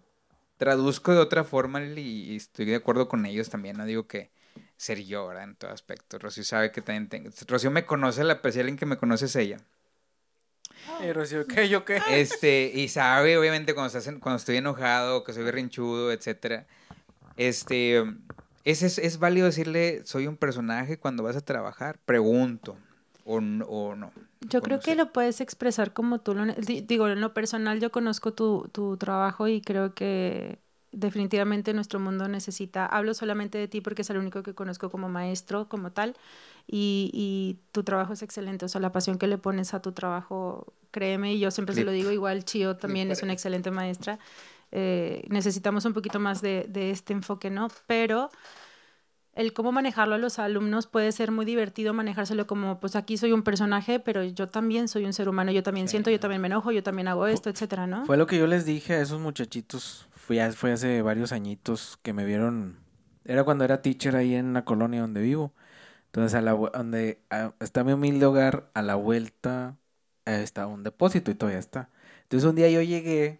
traduzco 0.57 1.13
de 1.13 1.19
otra 1.19 1.45
forma 1.45 1.81
y, 1.81 2.35
estoy 2.35 2.65
de 2.65 2.75
acuerdo 2.75 3.07
con 3.07 3.25
ellos 3.25 3.49
también, 3.49 3.77
no 3.77 3.85
digo 3.85 4.07
que 4.07 4.29
ser 4.75 5.03
yo, 5.03 5.27
¿verdad? 5.27 5.45
En 5.45 5.55
todo 5.55 5.71
aspecto. 5.71 6.19
Rocío 6.19 6.43
sabe 6.43 6.71
que 6.71 6.81
también 6.81 7.07
tengo... 7.07 7.29
Rocío 7.47 7.71
me 7.71 7.85
conoce, 7.85 8.23
la 8.25 8.33
especial 8.33 8.67
en 8.67 8.75
que 8.75 8.85
me 8.85 8.97
conoce 8.97 9.25
es 9.25 9.35
ella. 9.37 9.57
Eh, 11.01 11.13
Rocío, 11.13 11.45
¿qué? 11.45 11.69
¿Yo 11.69 11.85
qué? 11.85 12.01
Este, 12.09 12.71
y 12.73 12.87
sabe, 12.87 13.37
obviamente, 13.37 13.73
cuando, 13.73 13.97
estás 13.97 14.13
cuando 14.19 14.37
estoy 14.37 14.57
enojado, 14.57 15.23
que 15.23 15.33
soy 15.33 15.43
berrinchudo, 15.43 16.11
etcétera. 16.11 16.65
Este, 17.35 18.03
es, 18.63 18.81
es, 18.83 18.97
es 18.97 19.19
válido 19.19 19.45
decirle, 19.45 20.01
soy 20.05 20.27
un 20.27 20.37
personaje 20.37 20.97
cuando 20.97 21.23
vas 21.23 21.35
a 21.35 21.41
trabajar. 21.41 21.99
Pregunto, 22.05 22.77
o, 23.25 23.37
o 23.37 23.95
no. 23.95 24.11
Yo 24.41 24.61
creo 24.61 24.79
que 24.79 24.95
lo 24.95 25.11
puedes 25.11 25.41
expresar 25.41 25.93
como 25.93 26.19
tú 26.19 26.33
lo... 26.33 26.45
Digo, 26.55 27.07
en 27.07 27.21
lo 27.21 27.33
personal 27.33 27.79
yo 27.79 27.91
conozco 27.91 28.33
tu, 28.33 28.69
tu 28.71 28.97
trabajo 28.97 29.47
y 29.47 29.61
creo 29.61 29.93
que 29.93 30.59
definitivamente 30.91 31.73
nuestro 31.73 31.99
mundo 31.99 32.27
necesita, 32.27 32.85
hablo 32.85 33.13
solamente 33.13 33.57
de 33.57 33.67
ti 33.67 33.81
porque 33.81 34.01
es 34.01 34.09
el 34.09 34.17
único 34.17 34.41
que 34.41 34.55
conozco 34.55 34.89
como 34.89 35.09
maestro, 35.09 35.67
como 35.69 35.91
tal, 35.91 36.15
y, 36.67 37.09
y 37.13 37.59
tu 37.71 37.83
trabajo 37.83 38.13
es 38.13 38.21
excelente, 38.21 38.65
o 38.65 38.67
sea, 38.67 38.81
la 38.81 38.91
pasión 38.91 39.17
que 39.17 39.27
le 39.27 39.37
pones 39.37 39.73
a 39.73 39.81
tu 39.81 39.93
trabajo, 39.93 40.73
créeme, 40.91 41.33
y 41.33 41.39
yo 41.39 41.49
siempre 41.49 41.73
se 41.73 41.83
lo 41.83 41.91
digo, 41.91 42.11
igual 42.11 42.43
Chio 42.43 42.75
también 42.75 43.09
es 43.09 43.23
una 43.23 43.33
excelente 43.33 43.71
maestra, 43.71 44.19
eh, 44.71 45.25
necesitamos 45.29 45.85
un 45.85 45.93
poquito 45.93 46.19
más 46.19 46.41
de, 46.41 46.65
de 46.67 46.91
este 46.91 47.13
enfoque, 47.13 47.49
¿no? 47.49 47.69
Pero 47.87 48.29
el 49.37 49.53
cómo 49.53 49.71
manejarlo 49.71 50.15
a 50.15 50.17
los 50.17 50.39
alumnos 50.39 50.87
puede 50.87 51.11
ser 51.11 51.31
muy 51.31 51.45
divertido 51.45 51.93
manejárselo 51.93 52.47
como, 52.47 52.79
pues 52.79 52.95
aquí 52.95 53.17
soy 53.17 53.31
un 53.31 53.43
personaje, 53.43 53.99
pero 53.99 54.23
yo 54.23 54.49
también 54.49 54.87
soy 54.87 55.05
un 55.05 55.13
ser 55.13 55.29
humano, 55.29 55.51
yo 55.51 55.63
también 55.63 55.87
siento, 55.87 56.09
yo 56.09 56.19
también 56.19 56.41
me 56.41 56.47
enojo, 56.47 56.71
yo 56.71 56.83
también 56.83 57.07
hago 57.07 57.27
esto, 57.27 57.49
etcétera, 57.49 57.87
¿no? 57.87 58.05
Fue 58.05 58.17
lo 58.17 58.25
que 58.27 58.37
yo 58.37 58.47
les 58.47 58.65
dije 58.65 58.95
a 58.95 59.01
esos 59.01 59.21
muchachitos, 59.21 60.07
fue, 60.11 60.51
fue 60.51 60.73
hace 60.73 61.01
varios 61.03 61.31
añitos 61.31 61.99
que 62.01 62.13
me 62.13 62.25
vieron, 62.25 62.79
era 63.23 63.43
cuando 63.43 63.63
era 63.63 63.81
teacher 63.81 64.15
ahí 64.15 64.33
en 64.33 64.53
la 64.53 64.65
colonia 64.65 65.01
donde 65.01 65.21
vivo. 65.21 65.53
Entonces, 66.17 66.33
a 66.33 66.41
la, 66.41 66.53
donde 66.53 67.21
está 67.59 67.83
mi 67.83 67.91
humilde 67.91 68.25
hogar, 68.25 68.71
a 68.73 68.81
la 68.81 68.95
vuelta 68.95 69.77
eh, 70.25 70.41
está 70.41 70.65
un 70.65 70.81
depósito 70.81 71.29
y 71.29 71.35
todavía 71.35 71.59
está. 71.59 71.91
Entonces, 72.23 72.49
un 72.49 72.55
día 72.55 72.67
yo 72.71 72.81
llegué, 72.81 73.39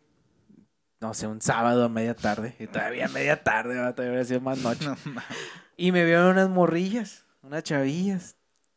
no 1.02 1.16
sé, 1.16 1.26
un 1.26 1.42
sábado 1.42 1.86
a 1.86 1.90
media 1.90 2.14
tarde, 2.14 2.56
y 2.60 2.68
todavía 2.68 3.08
a 3.08 3.10
media 3.10 3.44
tarde, 3.44 3.74
todavía 3.74 4.10
habría 4.10 4.26
sido 4.26 4.42
más 4.42 4.60
noche. 4.60 4.86
Y 5.76 5.92
me 5.92 6.06
vieron 6.06 6.28
unas 6.28 6.50
morrillas, 6.50 7.26
unas 7.42 7.64
chavillas. 7.64 8.36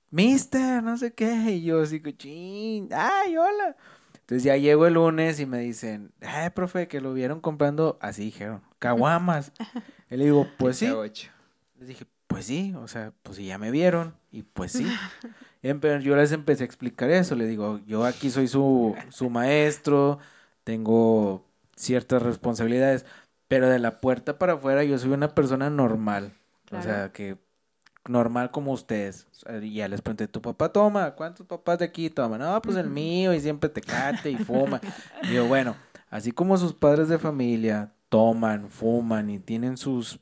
Mister, 0.09 0.83
no 0.83 0.97
sé 0.97 1.13
qué. 1.13 1.35
Y 1.51 1.65
yo 1.65 1.83
así, 1.83 2.01
cochín. 2.01 2.89
Ay, 2.95 3.37
hola. 3.37 3.77
Entonces 4.15 4.45
ya 4.45 4.57
llego 4.57 4.87
el 4.87 4.95
lunes 4.95 5.41
y 5.41 5.47
me 5.47 5.59
dicen, 5.59 6.11
ay, 6.23 6.49
profe, 6.51 6.89
que 6.89 7.03
lo 7.03 7.13
vieron 7.13 7.41
comprando, 7.41 7.99
así 8.01 8.25
dijeron, 8.25 8.63
caguamas. 8.79 9.53
y 10.11 10.17
le 10.17 10.25
digo, 10.25 10.47
pues 10.59 10.79
sí. 10.79 10.91
Les 11.79 11.89
dije, 11.89 12.07
pues 12.31 12.47
sí, 12.47 12.73
o 12.77 12.87
sea, 12.87 13.13
pues 13.25 13.39
sí, 13.39 13.47
ya 13.47 13.59
me 13.59 13.73
vieron. 13.73 14.15
Y 14.31 14.45
pues 14.45 14.71
sí. 14.71 14.87
yo 15.63 16.17
les 16.17 16.31
empecé 16.31 16.63
a 16.63 16.67
explicar 16.67 17.11
eso. 17.11 17.35
Le 17.35 17.45
digo, 17.45 17.81
yo 17.89 18.05
aquí 18.05 18.31
soy 18.31 18.47
su, 18.47 18.95
su 19.09 19.29
maestro, 19.31 20.21
tengo 20.63 21.45
ciertas 21.75 22.23
responsabilidades, 22.23 23.05
pero 23.49 23.69
de 23.69 23.81
la 23.81 24.01
puerta 24.01 24.39
para 24.39 24.53
afuera 24.53 24.85
yo 24.85 24.97
soy 24.97 25.11
una 25.11 25.35
persona 25.35 25.71
normal. 25.71 26.33
O 26.71 26.81
sea, 26.81 27.11
que 27.11 27.37
normal 28.07 28.53
como 28.53 28.71
ustedes. 28.71 29.27
Y 29.61 29.75
ya 29.75 29.89
les 29.89 30.01
pregunté, 30.01 30.29
¿tu 30.29 30.41
papá 30.41 30.73
toma? 30.73 31.17
¿Cuántos 31.17 31.49
papás 31.49 31.81
de 31.81 31.87
aquí 31.87 32.11
toman? 32.11 32.39
No, 32.39 32.63
pues 32.63 32.77
el 32.77 32.89
mío 32.91 33.35
y 33.35 33.41
siempre 33.41 33.69
te 33.69 33.81
cate 33.81 34.31
y 34.31 34.37
fuma. 34.37 34.81
y 35.25 35.31
digo, 35.31 35.47
bueno, 35.47 35.75
así 36.11 36.31
como 36.31 36.57
sus 36.57 36.75
padres 36.75 37.09
de 37.09 37.19
familia 37.19 37.93
toman, 38.09 38.71
fuman 38.71 39.31
y 39.31 39.41
tienen 39.41 39.77
sus, 39.77 40.21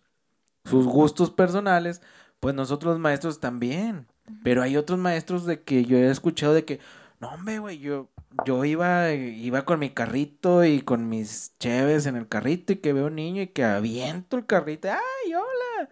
sus 0.64 0.86
gustos 0.86 1.30
personales, 1.30 2.02
pues 2.40 2.55
nosotros 2.55 2.98
maestros 2.98 3.40
también. 3.40 4.06
Pero 4.43 4.62
hay 4.62 4.76
otros 4.76 4.98
maestros 4.98 5.47
de 5.47 5.62
que 5.62 5.85
yo 5.85 5.97
he 5.98 6.10
escuchado 6.10 6.55
de 6.55 6.64
que, 6.64 6.80
No, 7.20 7.30
hombre, 7.30 7.59
güey, 7.59 7.78
yo, 7.78 8.10
yo 8.47 8.64
iba, 8.64 9.12
iba 9.12 9.64
con 9.64 9.80
mi 9.80 9.90
carrito 9.90 10.64
y 10.64 10.82
con 10.82 11.09
mis 11.09 11.56
cheves 11.59 12.06
en 12.06 12.16
el 12.16 12.28
carrito 12.28 12.72
y 12.72 12.76
que 12.76 12.93
veo 12.93 13.06
un 13.06 13.16
niño 13.16 13.43
y 13.43 13.48
que 13.48 13.64
aviento 13.64 14.36
el 14.36 14.47
carrito. 14.47 14.89
¡Ay, 14.89 15.35
hola! 15.35 15.90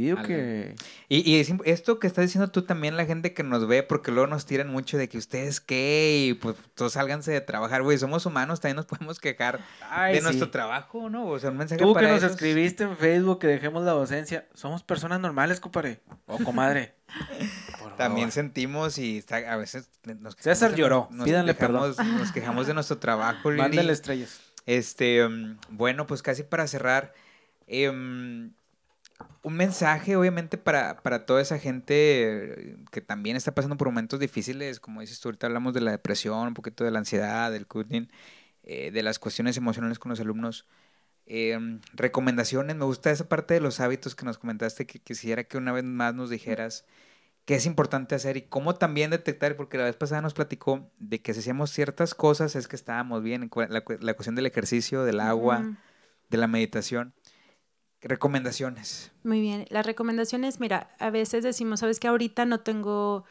Yo 0.00 0.16
digo 0.16 0.22
que... 0.22 0.74
Y, 1.08 1.30
y 1.30 1.40
esto 1.64 1.98
que 1.98 2.06
estás 2.06 2.24
diciendo 2.24 2.50
tú 2.50 2.62
también, 2.62 2.96
la 2.96 3.06
gente 3.06 3.34
que 3.34 3.42
nos 3.42 3.66
ve, 3.66 3.82
porque 3.82 4.10
luego 4.10 4.26
nos 4.26 4.46
tiran 4.46 4.68
mucho 4.68 4.96
de 4.96 5.08
que 5.08 5.18
ustedes 5.18 5.60
qué, 5.60 6.26
y 6.28 6.34
pues 6.34 6.56
todos 6.74 6.92
sálganse 6.92 7.32
de 7.32 7.40
trabajar, 7.40 7.82
güey, 7.82 7.98
somos 7.98 8.26
humanos, 8.26 8.60
también 8.60 8.76
nos 8.76 8.86
podemos 8.86 9.20
quejar 9.20 9.60
de 10.12 10.20
nuestro 10.20 10.50
trabajo, 10.50 11.10
¿no? 11.10 11.26
O 11.26 11.38
sea, 11.38 11.50
un 11.50 11.58
mensaje 11.58 11.80
Tú 11.80 11.94
que 11.94 12.08
nos 12.08 12.22
escribiste 12.22 12.84
en 12.84 12.96
Facebook 12.96 13.38
que 13.38 13.46
dejemos 13.46 13.84
la 13.84 13.92
docencia, 13.92 14.46
somos 14.54 14.82
personas 14.82 15.20
normales, 15.20 15.60
compadre, 15.60 16.00
o 16.26 16.38
comadre. 16.38 16.94
también 17.96 18.32
sentimos 18.32 18.98
y 18.98 19.24
a 19.30 19.56
veces 19.56 19.90
nos 20.20 20.34
César 20.38 20.74
lloró, 20.74 21.08
pídanle 21.24 21.54
perdón. 21.54 21.94
Nos 22.18 22.32
quejamos 22.32 22.66
de 22.66 22.74
nuestro 22.74 22.98
trabajo, 22.98 23.50
Lili. 23.50 23.62
Mándale 23.62 23.92
estrellas. 23.92 24.40
Este, 24.66 25.24
um, 25.24 25.56
bueno, 25.70 26.06
pues 26.06 26.22
casi 26.22 26.42
para 26.42 26.66
cerrar, 26.66 27.12
eh, 27.66 27.88
un 29.42 29.54
mensaje, 29.54 30.16
obviamente, 30.16 30.58
para, 30.58 31.02
para 31.02 31.24
toda 31.26 31.40
esa 31.40 31.58
gente 31.58 32.76
que 32.90 33.00
también 33.00 33.36
está 33.36 33.54
pasando 33.54 33.76
por 33.76 33.88
momentos 33.88 34.20
difíciles, 34.20 34.80
como 34.80 35.00
dices 35.00 35.20
tú, 35.20 35.28
ahorita 35.28 35.46
hablamos 35.46 35.74
de 35.74 35.80
la 35.80 35.92
depresión, 35.92 36.48
un 36.48 36.54
poquito 36.54 36.84
de 36.84 36.90
la 36.90 36.98
ansiedad, 36.98 37.50
del 37.50 37.66
cutting, 37.66 38.10
eh, 38.62 38.90
de 38.90 39.02
las 39.02 39.18
cuestiones 39.18 39.56
emocionales 39.56 39.98
con 39.98 40.10
los 40.10 40.20
alumnos. 40.20 40.66
Em, 41.26 41.80
recomendaciones, 41.94 42.76
me 42.76 42.84
gusta 42.84 43.10
esa 43.10 43.28
parte 43.28 43.54
de 43.54 43.60
los 43.60 43.80
hábitos 43.80 44.14
que 44.14 44.24
nos 44.24 44.38
comentaste, 44.38 44.86
que 44.86 44.98
quisiera 44.98 45.44
que 45.44 45.56
una 45.56 45.72
vez 45.72 45.84
más 45.84 46.14
nos 46.14 46.28
dijeras 46.28 46.84
qué 47.44 47.54
es 47.54 47.66
importante 47.66 48.14
hacer 48.14 48.36
y 48.36 48.42
cómo 48.42 48.74
también 48.74 49.10
detectar, 49.10 49.56
porque 49.56 49.78
la 49.78 49.84
vez 49.84 49.96
pasada 49.96 50.22
nos 50.22 50.34
platicó 50.34 50.90
de 50.98 51.22
que 51.22 51.32
si 51.32 51.40
hacíamos 51.40 51.70
ciertas 51.70 52.14
cosas 52.14 52.56
es 52.56 52.68
que 52.68 52.76
estábamos 52.76 53.22
bien, 53.22 53.50
la, 53.54 53.68
la 54.00 54.14
cuestión 54.14 54.34
del 54.34 54.46
ejercicio, 54.46 55.04
del 55.04 55.20
agua, 55.20 55.78
de 56.28 56.36
la 56.36 56.46
meditación. 56.46 57.14
Recomendaciones. 58.02 59.12
Muy 59.24 59.40
bien, 59.40 59.66
las 59.68 59.84
recomendaciones, 59.84 60.58
mira, 60.58 60.90
a 60.98 61.10
veces 61.10 61.44
decimos, 61.44 61.80
sabes 61.80 62.00
que 62.00 62.08
ahorita 62.08 62.46
no 62.46 62.60
tengo 62.60 63.24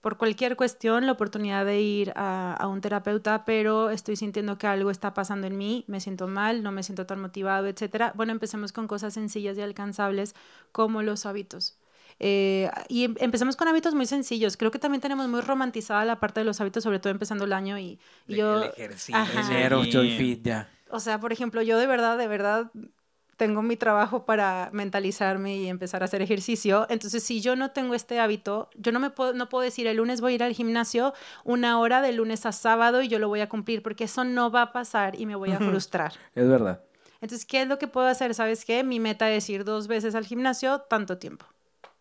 por 0.00 0.18
cualquier 0.18 0.54
cuestión 0.54 1.04
la 1.04 1.12
oportunidad 1.12 1.66
de 1.66 1.80
ir 1.80 2.12
a, 2.14 2.64
un 2.68 2.80
terapeuta, 2.80 3.44
pero 3.44 3.90
estoy 3.90 4.14
sintiendo 4.14 4.56
que 4.56 4.68
algo 4.68 4.90
está 4.90 5.14
pasando 5.14 5.48
en 5.48 5.58
mí, 5.58 5.84
me 5.88 6.00
siento 6.00 6.28
mal, 6.28 6.62
no 6.62 6.70
me 6.70 6.84
siento 6.84 7.06
tan 7.06 7.20
motivado, 7.20 7.66
etcétera. 7.66 8.12
Bueno, 8.14 8.30
empecemos 8.30 8.72
con 8.72 8.86
cosas 8.86 9.14
sencillas 9.14 9.58
y 9.58 9.62
alcanzables 9.62 10.36
como 10.70 11.02
los 11.02 11.26
hábitos. 11.26 11.76
Eh, 12.20 12.70
y 12.88 13.04
em, 13.04 13.16
empecemos 13.18 13.56
con 13.56 13.66
hábitos 13.66 13.94
muy 13.94 14.06
sencillos. 14.06 14.56
Creo 14.56 14.70
que 14.70 14.78
también 14.78 15.00
tenemos 15.00 15.26
muy 15.28 15.40
romantizada 15.40 16.04
la 16.04 16.20
parte 16.20 16.40
de 16.40 16.44
los 16.44 16.60
hábitos, 16.60 16.84
sobre 16.84 17.00
todo 17.00 17.10
empezando 17.10 17.44
el 17.44 17.52
año 17.52 17.76
y, 17.76 17.98
yo... 18.28 18.62
El 18.62 18.70
ejercicio. 18.70 19.20
Enero, 19.50 19.82
fit, 19.82 20.42
ya. 20.42 20.70
O 20.88 21.00
sea, 21.00 21.18
por 21.18 21.32
ejemplo, 21.32 21.62
yo 21.62 21.78
de 21.78 21.86
verdad, 21.86 22.16
de 22.16 22.28
verdad 22.28 22.70
tengo 23.36 23.62
mi 23.62 23.76
trabajo 23.76 24.24
para 24.24 24.70
mentalizarme 24.72 25.56
y 25.56 25.68
empezar 25.68 26.02
a 26.02 26.06
hacer 26.06 26.22
ejercicio. 26.22 26.86
Entonces, 26.88 27.22
si 27.22 27.40
yo 27.40 27.54
no 27.56 27.70
tengo 27.70 27.94
este 27.94 28.18
hábito, 28.18 28.70
yo 28.76 28.92
no 28.92 29.00
me 29.00 29.10
puedo, 29.10 29.32
no 29.34 29.48
puedo 29.48 29.62
decir 29.62 29.86
el 29.86 29.98
lunes 29.98 30.20
voy 30.20 30.32
a 30.32 30.34
ir 30.36 30.42
al 30.42 30.52
gimnasio 30.52 31.12
una 31.44 31.78
hora 31.78 32.00
de 32.00 32.12
lunes 32.12 32.46
a 32.46 32.52
sábado 32.52 33.02
y 33.02 33.08
yo 33.08 33.18
lo 33.18 33.28
voy 33.28 33.40
a 33.40 33.48
cumplir, 33.48 33.82
porque 33.82 34.04
eso 34.04 34.24
no 34.24 34.50
va 34.50 34.62
a 34.62 34.72
pasar 34.72 35.20
y 35.20 35.26
me 35.26 35.36
voy 35.36 35.52
a 35.52 35.58
frustrar. 35.58 36.12
Es 36.34 36.48
verdad. 36.48 36.82
Entonces, 37.20 37.46
¿qué 37.46 37.62
es 37.62 37.68
lo 37.68 37.78
que 37.78 37.88
puedo 37.88 38.06
hacer? 38.06 38.34
¿Sabes 38.34 38.64
qué? 38.64 38.84
Mi 38.84 39.00
meta 39.00 39.30
es 39.30 39.48
ir 39.50 39.64
dos 39.64 39.86
veces 39.86 40.14
al 40.14 40.26
gimnasio, 40.26 40.80
tanto 40.80 41.18
tiempo. 41.18 41.46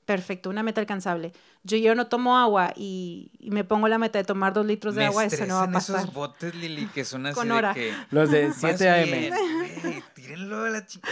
Perfecto, 0.06 0.52
una 0.52 0.62
meta 0.62 0.82
alcanzable. 0.82 1.34
Yo, 1.64 1.78
yo 1.78 1.96
no 1.96 2.08
tomo 2.08 2.38
agua 2.38 2.74
y, 2.76 3.32
me 3.40 3.64
pongo 3.64 3.88
la 3.88 3.98
meta 3.98 4.20
de 4.20 4.24
tomar 4.24 4.54
dos 4.54 4.66
litros 4.66 4.94
de 4.94 5.06
agua, 5.06 5.26
eso 5.26 5.48
no 5.48 5.56
va 5.56 5.64
a 5.64 5.72
pasar. 5.72 6.02
esos 6.02 6.14
botes, 6.14 6.54
Lili, 6.54 6.86
que 6.88 7.04
son 7.04 7.26
así 7.26 7.36
Con 7.36 7.52
hora. 7.52 7.74
de 7.74 7.74
que... 7.74 7.94
Los 8.12 8.30
de 8.30 8.54
7 8.54 8.90
AM. 8.90 10.04
tírenlo 10.14 10.66
a 10.66 10.70
la 10.70 10.86
chica. 10.86 11.10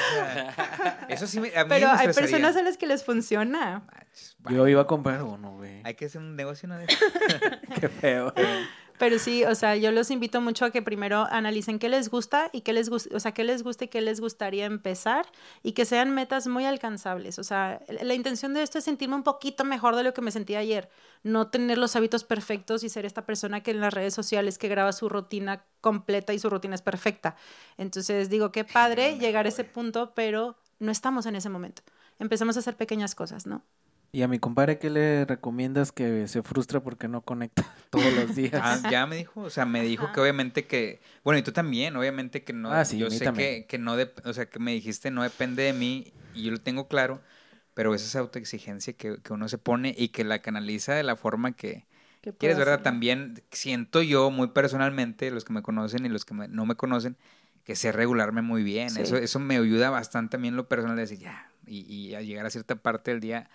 eso 1.10 1.26
sí 1.26 1.40
me, 1.40 1.56
a 1.56 1.64
mí 1.64 1.70
Pero 1.70 1.90
hay 1.90 2.14
personas 2.14 2.56
a 2.56 2.62
las 2.62 2.78
que 2.78 2.86
les 2.86 3.04
funciona. 3.04 3.84
Yo 4.50 4.68
iba 4.68 4.82
a 4.82 4.88
comprar 4.88 5.24
uno, 5.24 5.54
güey. 5.54 5.82
Hay 5.84 5.96
que 5.96 6.06
hacer 6.06 6.22
un 6.22 6.36
negocio, 6.36 6.68
¿no? 6.68 6.78
Qué 7.80 7.90
feo. 7.90 8.32
Pero 8.98 9.18
sí, 9.18 9.44
o 9.44 9.56
sea, 9.56 9.76
yo 9.76 9.92
los 9.92 10.12
invito 10.12 10.40
mucho 10.40 10.66
a 10.66 10.72
que 10.72 10.82
primero 10.82 11.28
analicen 11.30 11.80
qué 11.80 11.90
les 11.90 12.10
gusta 12.10 12.50
y 12.54 12.62
qué 12.62 12.74
les 12.74 12.90
gusta, 12.90 13.16
o 13.16 13.20
sea, 13.20 13.34
qué 13.34 13.44
les 13.44 13.64
gusta 13.64 13.86
y 13.86 13.88
qué 13.88 14.02
les 14.02 14.22
gustaría 14.22 14.66
empezar 14.66 15.26
y 15.64 15.72
que 15.72 15.86
sean 15.86 16.14
metas 16.14 16.48
muy 16.48 16.66
alcanzables. 16.66 17.40
O 17.40 17.44
sea, 17.44 17.82
la 17.88 18.14
intención 18.14 18.54
de 18.54 18.62
esto 18.62 18.78
es 18.78 18.84
sentirme 18.84 19.16
un 19.16 19.24
poquito 19.24 19.64
mejor 19.66 19.96
de 19.96 20.04
lo 20.04 20.14
que 20.14 20.22
me 20.22 20.32
sentí 20.32 20.56
ayer, 20.56 20.90
no 21.24 21.48
tener 21.48 21.78
los 21.78 21.96
hábitos 21.96 22.24
perfectos 22.24 22.84
y 22.84 22.90
ser 22.90 23.06
esta 23.06 23.26
persona 23.26 23.62
que 23.62 23.72
en 23.72 23.82
las 23.82 23.94
redes 23.94 24.14
sociales 24.14 24.58
que 24.58 24.68
graba 24.68 24.92
su 24.92 25.10
rutina 25.10 25.66
completa 25.82 26.34
y 26.34 26.40
su 26.40 26.50
rutina 26.50 26.76
es 26.76 26.82
perfecta. 26.82 27.36
Entonces 27.78 28.30
digo, 28.30 28.52
qué 28.52 28.64
padre 28.64 29.18
llegar 29.18 29.46
a 29.46 29.50
ese 29.50 29.64
punto, 29.64 30.14
pero 30.14 30.56
no 30.80 30.92
estamos 30.92 31.26
en 31.26 31.36
ese 31.36 31.50
momento. 31.50 31.82
Empezamos 32.20 32.58
a 32.58 32.60
hacer 32.60 32.78
pequeñas 32.78 33.16
cosas, 33.16 33.48
¿no? 33.48 33.64
¿Y 34.16 34.22
a 34.22 34.28
mi 34.28 34.38
compadre 34.38 34.78
qué 34.78 34.92
le 34.92 35.26
recomiendas 35.26 35.92
que 35.92 36.28
se 36.28 36.44
frustra 36.44 36.82
porque 36.82 37.08
no 37.08 37.22
conecta 37.22 37.66
todos 37.90 38.14
los 38.14 38.36
días? 38.36 38.54
Ah, 38.54 38.80
ya 38.90 39.08
me 39.08 39.16
dijo, 39.16 39.42
o 39.42 39.50
sea, 39.50 39.66
me 39.66 39.82
dijo 39.82 40.12
que 40.14 40.22
obviamente 40.22 40.68
que, 40.68 41.02
bueno, 41.24 41.40
y 41.40 41.42
tú 41.42 41.52
también, 41.52 41.96
obviamente 41.96 42.44
que 42.44 42.54
no, 42.54 42.72
ah, 42.72 42.86
sí, 42.86 43.00
yo 43.00 43.10
sé 43.10 43.34
que, 43.34 43.66
que, 43.68 43.80
no, 43.80 43.98
de, 43.98 44.14
o 44.24 44.32
sea, 44.32 44.46
que 44.46 44.60
me 44.60 44.72
dijiste 44.72 45.10
no 45.10 45.24
depende 45.24 45.64
de 45.64 45.74
mí 45.74 46.14
y 46.36 46.44
yo 46.44 46.52
lo 46.52 46.60
tengo 46.60 46.88
claro, 46.88 47.22
pero 47.74 47.96
es 47.96 48.04
esa 48.04 48.20
autoexigencia 48.20 48.94
que, 48.94 49.18
que 49.18 49.34
uno 49.34 49.50
se 49.50 49.58
pone 49.58 49.96
y 49.98 50.10
que 50.10 50.24
la 50.24 50.44
canaliza 50.44 50.94
de 50.94 51.02
la 51.02 51.16
forma 51.16 51.54
que 51.54 51.88
quieres, 52.38 52.60
¿verdad? 52.60 52.84
También 52.84 53.42
siento 53.50 54.04
yo 54.04 54.30
muy 54.30 54.50
personalmente, 54.50 55.32
los 55.32 55.44
que 55.44 55.54
me 55.54 55.64
conocen 55.64 56.06
y 56.06 56.10
los 56.10 56.24
que 56.24 56.36
no 56.36 56.66
me 56.68 56.76
conocen, 56.76 57.18
que 57.64 57.76
sé 57.76 57.92
regularme 57.92 58.44
muy 58.44 58.62
bien, 58.62 58.96
eso, 58.96 59.18
eso 59.18 59.40
me 59.40 59.58
ayuda 59.58 59.90
bastante 59.90 60.38
a 60.38 60.40
mí 60.40 60.50
en 60.50 60.56
lo 60.56 60.68
personal 60.68 60.96
de 60.98 61.02
decir 61.02 61.18
ya, 61.18 61.50
y, 61.66 61.80
y 61.92 62.14
a 62.14 62.22
llegar 62.22 62.46
a 62.46 62.52
cierta 62.52 62.76
parte 62.76 63.10
del 63.10 63.20
día 63.20 63.50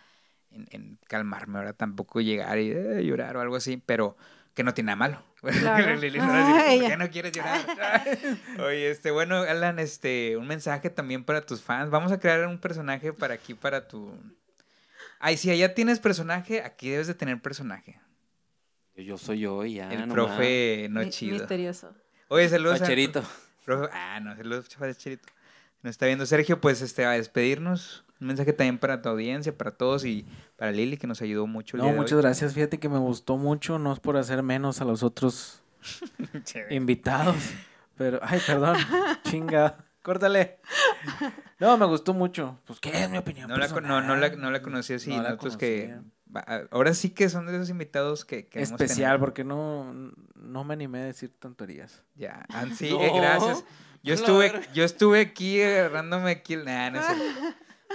en, 0.51 0.99
calmarme, 1.07 1.59
ahora 1.59 1.73
tampoco 1.73 2.21
llegar 2.21 2.59
y 2.59 2.71
eh, 2.71 3.05
llorar 3.05 3.37
o 3.37 3.41
algo 3.41 3.57
así, 3.57 3.77
pero 3.85 4.17
que 4.55 4.65
no 4.65 4.75
tiene 4.75 4.87
nada 4.87 4.97
malo. 4.97 5.23
Claro. 5.41 6.01
¿Por 6.01 6.01
qué 6.01 6.97
no 6.99 7.09
quieres 7.11 7.31
llorar? 7.31 7.61
Oye, 8.61 8.91
este, 8.91 9.13
bueno, 9.13 9.37
Alan, 9.43 9.79
este, 9.79 10.37
un 10.37 10.49
mensaje 10.49 10.91
también 10.91 11.23
para 11.23 11.47
tus 11.47 11.63
fans. 11.63 11.91
Vamos 11.91 12.11
a 12.11 12.19
crear 12.19 12.45
un 12.49 12.59
personaje 12.59 13.13
para 13.13 13.35
aquí, 13.35 13.55
para 13.55 13.87
tu... 13.87 14.13
Ay, 15.21 15.37
si 15.37 15.51
allá 15.51 15.75
tienes 15.75 16.01
personaje, 16.01 16.63
aquí 16.63 16.91
debes 16.91 17.07
de 17.07 17.15
tener 17.15 17.41
personaje. 17.41 18.01
Yo 18.97 19.17
soy 19.17 19.41
yo 19.41 19.65
ya. 19.65 19.93
El 19.93 20.09
profe 20.09 20.89
no 20.91 21.09
chido. 21.09 21.39
Misterioso. 21.39 21.95
Oye, 22.27 22.49
saludos. 22.49 22.81
Facherito. 22.81 23.23
ah, 23.93 24.19
no, 24.21 24.37
saludos, 24.37 24.69
Facherito. 24.75 25.29
Nos 25.83 25.93
está 25.93 26.07
viendo 26.07 26.27
Sergio, 26.27 26.61
pues 26.61 26.83
este, 26.83 27.05
a 27.05 27.13
despedirnos. 27.13 28.05
Un 28.21 28.27
mensaje 28.27 28.53
también 28.53 28.79
para 28.79 29.01
tu 29.01 29.09
audiencia, 29.09 29.57
para 29.57 29.71
todos 29.71 30.05
y 30.05 30.27
para 30.57 30.73
Lili 30.73 30.97
que 30.97 31.07
nos 31.07 31.23
ayudó 31.23 31.47
mucho. 31.47 31.77
no, 31.77 31.93
muchas 31.93 32.19
gracias. 32.19 32.55
Fíjate 32.55 32.79
que 32.79 32.89
me 32.89 32.99
gustó 32.99 33.37
mucho, 33.37 33.79
no 33.79 33.93
es 33.93 34.01
por 34.01 34.17
hacer 34.17 34.43
menos 34.43 34.81
a 34.81 34.85
los 34.85 35.03
otros 35.03 35.63
invitados. 36.71 37.37
Pero, 37.97 38.21
ay, 38.23 38.41
perdón, 38.47 38.77
chinga, 39.25 39.77
córtale. 40.03 40.59
No, 41.59 41.77
me 41.77 41.87
gustó 41.87 42.15
mucho. 42.15 42.59
Pues, 42.67 42.81
¿qué 42.81 42.91
es 43.03 43.11
mi 43.11 43.19
opinión? 43.19 43.49
No, 43.49 43.57
la, 43.57 43.69
no, 43.69 44.01
no, 44.01 44.17
la, 44.17 44.31
no 44.31 44.51
la 44.51 44.63
conocí 44.63 44.95
así. 44.95 45.11
No 45.11 45.23
nosotros 45.23 45.57
que. 45.57 45.97
Ahora 46.71 46.93
sí 46.95 47.11
que 47.11 47.29
son 47.29 47.47
de 47.47 47.57
esos 47.57 47.71
invitados 47.71 48.25
que. 48.25 48.47
que 48.47 48.63
Especial, 48.63 49.19
porque 49.19 49.45
no, 49.45 49.93
no 50.35 50.65
me 50.65 50.75
animé 50.75 51.01
a 51.01 51.05
decir 51.05 51.33
tonterías. 51.39 52.03
Ya, 52.15 52.47
ah, 52.51 52.67
sí, 52.75 52.89
eh, 53.01 53.13
gracias. 53.15 53.65
Yo 54.03 54.15
estuve, 54.15 54.53
yo 54.73 54.85
estuve 54.85 55.21
aquí 55.21 55.61
agarrándome 55.61 56.31
aquí. 56.31 56.57
Nah, 56.57 56.91
no 56.91 57.03
sé. 57.03 57.15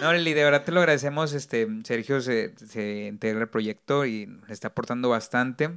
No, 0.02 0.12
Lili, 0.14 0.34
de 0.34 0.44
verdad 0.44 0.64
te 0.64 0.72
lo 0.72 0.80
agradecemos. 0.80 1.34
Este, 1.34 1.68
Sergio 1.84 2.22
se, 2.22 2.56
se 2.58 3.08
integra 3.08 3.42
al 3.42 3.50
proyecto 3.50 4.06
y 4.06 4.26
le 4.26 4.54
está 4.54 4.70
aportando 4.70 5.10
bastante. 5.10 5.72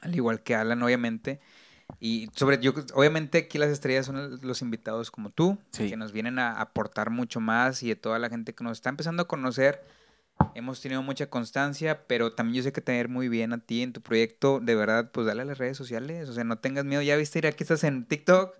Al 0.00 0.14
igual 0.14 0.42
que 0.42 0.54
Alan, 0.54 0.82
obviamente. 0.82 1.40
Y 2.00 2.28
sobre, 2.34 2.60
yo, 2.60 2.74
obviamente 2.94 3.38
aquí 3.38 3.58
las 3.58 3.70
estrellas 3.70 4.06
son 4.06 4.38
los 4.42 4.62
invitados 4.62 5.10
como 5.10 5.30
tú, 5.30 5.58
que 5.72 5.96
nos 5.96 6.12
vienen 6.12 6.38
a 6.38 6.60
aportar 6.60 7.10
mucho 7.10 7.40
más 7.40 7.82
y 7.82 7.88
de 7.88 7.96
toda 7.96 8.18
la 8.18 8.28
gente 8.28 8.54
que 8.54 8.62
nos 8.62 8.78
está 8.78 8.90
empezando 8.90 9.22
a 9.22 9.28
conocer. 9.28 9.82
Hemos 10.54 10.80
tenido 10.80 11.02
mucha 11.02 11.28
constancia, 11.30 12.06
pero 12.06 12.32
también 12.32 12.56
yo 12.56 12.62
sé 12.62 12.72
que 12.72 12.80
tener 12.80 13.08
muy 13.08 13.28
bien 13.28 13.52
a 13.52 13.58
ti 13.58 13.82
en 13.82 13.92
tu 13.92 14.00
proyecto, 14.00 14.60
de 14.60 14.76
verdad, 14.76 15.10
pues 15.10 15.26
dale 15.26 15.42
a 15.42 15.44
las 15.44 15.58
redes 15.58 15.76
sociales, 15.76 16.28
o 16.28 16.32
sea, 16.32 16.44
no 16.44 16.58
tengas 16.58 16.84
miedo, 16.84 17.02
ya 17.02 17.16
viste, 17.16 17.44
aquí 17.44 17.64
estás 17.64 17.82
en 17.82 18.04
TikTok, 18.04 18.54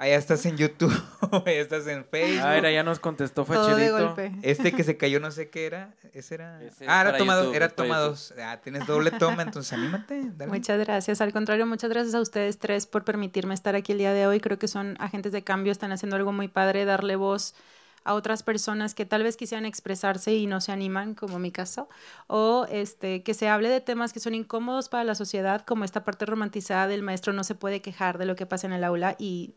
Allá 0.00 0.16
estás 0.16 0.46
en 0.46 0.56
YouTube, 0.56 0.98
allá 1.44 1.60
estás 1.60 1.86
en 1.86 2.06
Facebook. 2.06 2.42
Ah, 2.42 2.56
era, 2.56 2.70
ya 2.70 2.82
nos 2.82 2.98
contestó 2.98 3.44
Facherito. 3.44 4.16
Este 4.40 4.72
que 4.72 4.82
se 4.82 4.96
cayó, 4.96 5.20
no 5.20 5.30
sé 5.30 5.50
qué 5.50 5.66
era. 5.66 5.92
Ese 6.14 6.36
era. 6.36 6.58
ah, 6.86 7.02
era 7.02 7.18
toma, 7.18 7.38
era 7.52 7.68
toma 7.68 7.98
dos. 7.98 8.32
Ah, 8.42 8.58
tienes 8.64 8.86
doble 8.86 9.10
toma, 9.10 9.42
entonces 9.42 9.70
anímate. 9.74 10.22
Muchas 10.46 10.78
gracias. 10.78 11.20
Al 11.20 11.34
contrario, 11.34 11.66
muchas 11.66 11.90
gracias 11.90 12.14
a 12.14 12.22
ustedes 12.22 12.58
tres 12.58 12.86
por 12.86 13.04
permitirme 13.04 13.52
estar 13.52 13.74
aquí 13.74 13.92
el 13.92 13.98
día 13.98 14.14
de 14.14 14.26
hoy. 14.26 14.40
Creo 14.40 14.58
que 14.58 14.68
son 14.68 14.96
agentes 15.00 15.32
de 15.32 15.44
cambio, 15.44 15.70
están 15.70 15.92
haciendo 15.92 16.16
algo 16.16 16.32
muy 16.32 16.48
padre, 16.48 16.86
darle 16.86 17.16
voz 17.16 17.54
a 18.02 18.14
otras 18.14 18.42
personas 18.42 18.94
que 18.94 19.04
tal 19.04 19.22
vez 19.22 19.36
quisieran 19.36 19.66
expresarse 19.66 20.34
y 20.34 20.46
no 20.46 20.62
se 20.62 20.72
animan, 20.72 21.14
como 21.14 21.38
mi 21.38 21.52
caso, 21.52 21.90
o 22.26 22.66
este, 22.70 23.22
que 23.22 23.34
se 23.34 23.50
hable 23.50 23.68
de 23.68 23.82
temas 23.82 24.14
que 24.14 24.20
son 24.20 24.34
incómodos 24.34 24.88
para 24.88 25.04
la 25.04 25.14
sociedad, 25.14 25.62
como 25.66 25.84
esta 25.84 26.04
parte 26.04 26.24
romantizada 26.24 26.88
del 26.88 27.02
maestro 27.02 27.34
no 27.34 27.44
se 27.44 27.54
puede 27.54 27.82
quejar 27.82 28.16
de 28.16 28.24
lo 28.24 28.34
que 28.34 28.46
pasa 28.46 28.66
en 28.66 28.72
el 28.72 28.84
aula 28.84 29.16
y 29.18 29.56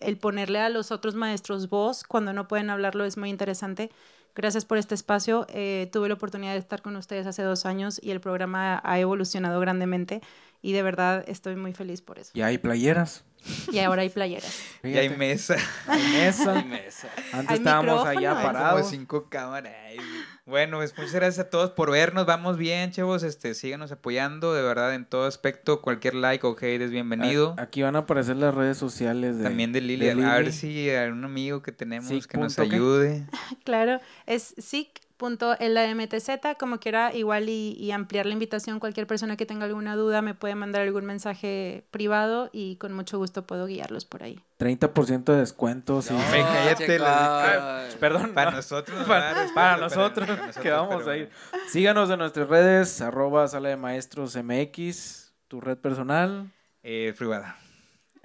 el 0.00 0.18
ponerle 0.18 0.60
a 0.60 0.68
los 0.68 0.90
otros 0.90 1.14
maestros 1.14 1.68
voz 1.68 2.04
cuando 2.04 2.32
no 2.32 2.48
pueden 2.48 2.70
hablarlo 2.70 3.04
es 3.04 3.16
muy 3.16 3.30
interesante. 3.30 3.90
Gracias 4.34 4.64
por 4.64 4.78
este 4.78 4.94
espacio. 4.94 5.46
Eh, 5.48 5.88
tuve 5.92 6.08
la 6.08 6.14
oportunidad 6.14 6.52
de 6.52 6.58
estar 6.58 6.82
con 6.82 6.96
ustedes 6.96 7.26
hace 7.26 7.42
dos 7.42 7.66
años 7.66 8.00
y 8.02 8.10
el 8.10 8.20
programa 8.20 8.80
ha 8.84 8.98
evolucionado 8.98 9.60
grandemente 9.60 10.20
y 10.60 10.72
de 10.72 10.82
verdad 10.82 11.24
estoy 11.28 11.54
muy 11.56 11.72
feliz 11.72 12.02
por 12.02 12.18
eso. 12.18 12.32
Y 12.34 12.42
hay 12.42 12.58
playeras. 12.58 13.22
Y 13.70 13.78
ahora 13.78 14.02
hay 14.02 14.08
playeras. 14.08 14.58
Y 14.82 14.96
hay 14.96 15.10
mesa. 15.10 15.56
Hay 15.86 16.02
mesa. 16.12 16.52
Hay 16.56 16.64
mesa. 16.64 17.08
Antes 17.32 17.58
estábamos 17.58 18.06
allá 18.06 18.38
Hay 18.38 18.44
parados. 18.44 18.80
como 18.80 18.90
cinco 18.90 19.28
cámaras. 19.28 19.74
Bueno, 20.46 20.76
pues 20.76 20.92
muchas 20.98 21.14
gracias 21.14 21.46
a 21.46 21.48
todos 21.48 21.70
por 21.70 21.90
vernos. 21.90 22.26
Vamos 22.26 22.58
bien, 22.58 22.90
chavos. 22.90 23.22
Este, 23.22 23.54
síganos 23.54 23.92
apoyando, 23.92 24.52
de 24.52 24.62
verdad, 24.62 24.94
en 24.94 25.06
todo 25.06 25.24
aspecto. 25.26 25.80
Cualquier 25.80 26.14
like 26.14 26.46
o 26.46 26.54
hate 26.60 26.82
es 26.82 26.90
bienvenido. 26.90 27.54
A- 27.56 27.62
Aquí 27.62 27.80
van 27.80 27.96
a 27.96 28.00
aparecer 28.00 28.36
las 28.36 28.54
redes 28.54 28.76
sociales 28.76 29.38
de, 29.38 29.44
También 29.44 29.72
de 29.72 29.80
Lili. 29.80 30.04
de 30.04 30.10
A 30.24 30.34
ver 30.36 30.52
si 30.52 30.90
hay 30.90 31.08
un 31.10 31.24
amigo 31.24 31.62
que 31.62 31.72
tenemos 31.72 32.10
Sí, 32.10 32.20
que 32.28 32.36
nos 32.36 32.58
ayude. 32.58 33.26
Claro, 33.64 34.00
es 34.26 34.54
sic.lamtz, 35.30 36.58
como 36.58 36.78
quiera, 36.78 37.14
igual 37.14 37.48
y, 37.48 37.76
y 37.78 37.90
ampliar 37.92 38.26
la 38.26 38.32
invitación. 38.32 38.78
Cualquier 38.80 39.06
persona 39.06 39.36
que 39.36 39.46
tenga 39.46 39.64
alguna 39.64 39.96
duda 39.96 40.22
me 40.22 40.34
puede 40.34 40.54
mandar 40.54 40.82
algún 40.82 41.04
mensaje 41.04 41.84
privado 41.90 42.50
y 42.52 42.76
con 42.76 42.92
mucho 42.92 43.18
gusto 43.18 43.46
puedo 43.46 43.66
guiarlos 43.66 44.04
por 44.04 44.22
ahí. 44.22 44.38
30% 44.58 45.24
de 45.24 45.36
descuento. 45.38 46.00
sí. 46.02 46.14
Hombre, 46.14 46.42
cállate, 46.42 46.86
checa. 46.86 47.02
la- 47.02 47.84
Perdón. 48.00 48.32
Para 48.34 48.50
no. 48.50 48.56
nosotros. 48.58 49.04
Para, 49.06 49.30
nosotros, 49.32 49.52
para 49.54 49.76
nosotros, 49.78 50.56
que 50.62 50.70
vamos 50.70 50.96
pero 50.98 51.10
a 51.10 51.16
ir. 51.16 51.30
Síganos 51.68 52.10
en 52.10 52.18
nuestras 52.18 52.48
redes, 52.48 53.00
arroba 53.00 53.48
sala 53.48 53.70
de 53.70 53.76
maestros 53.76 54.36
MX, 54.36 55.32
tu 55.48 55.60
red 55.60 55.78
personal. 55.78 56.50
Eh, 56.82 57.14
privada. 57.16 57.56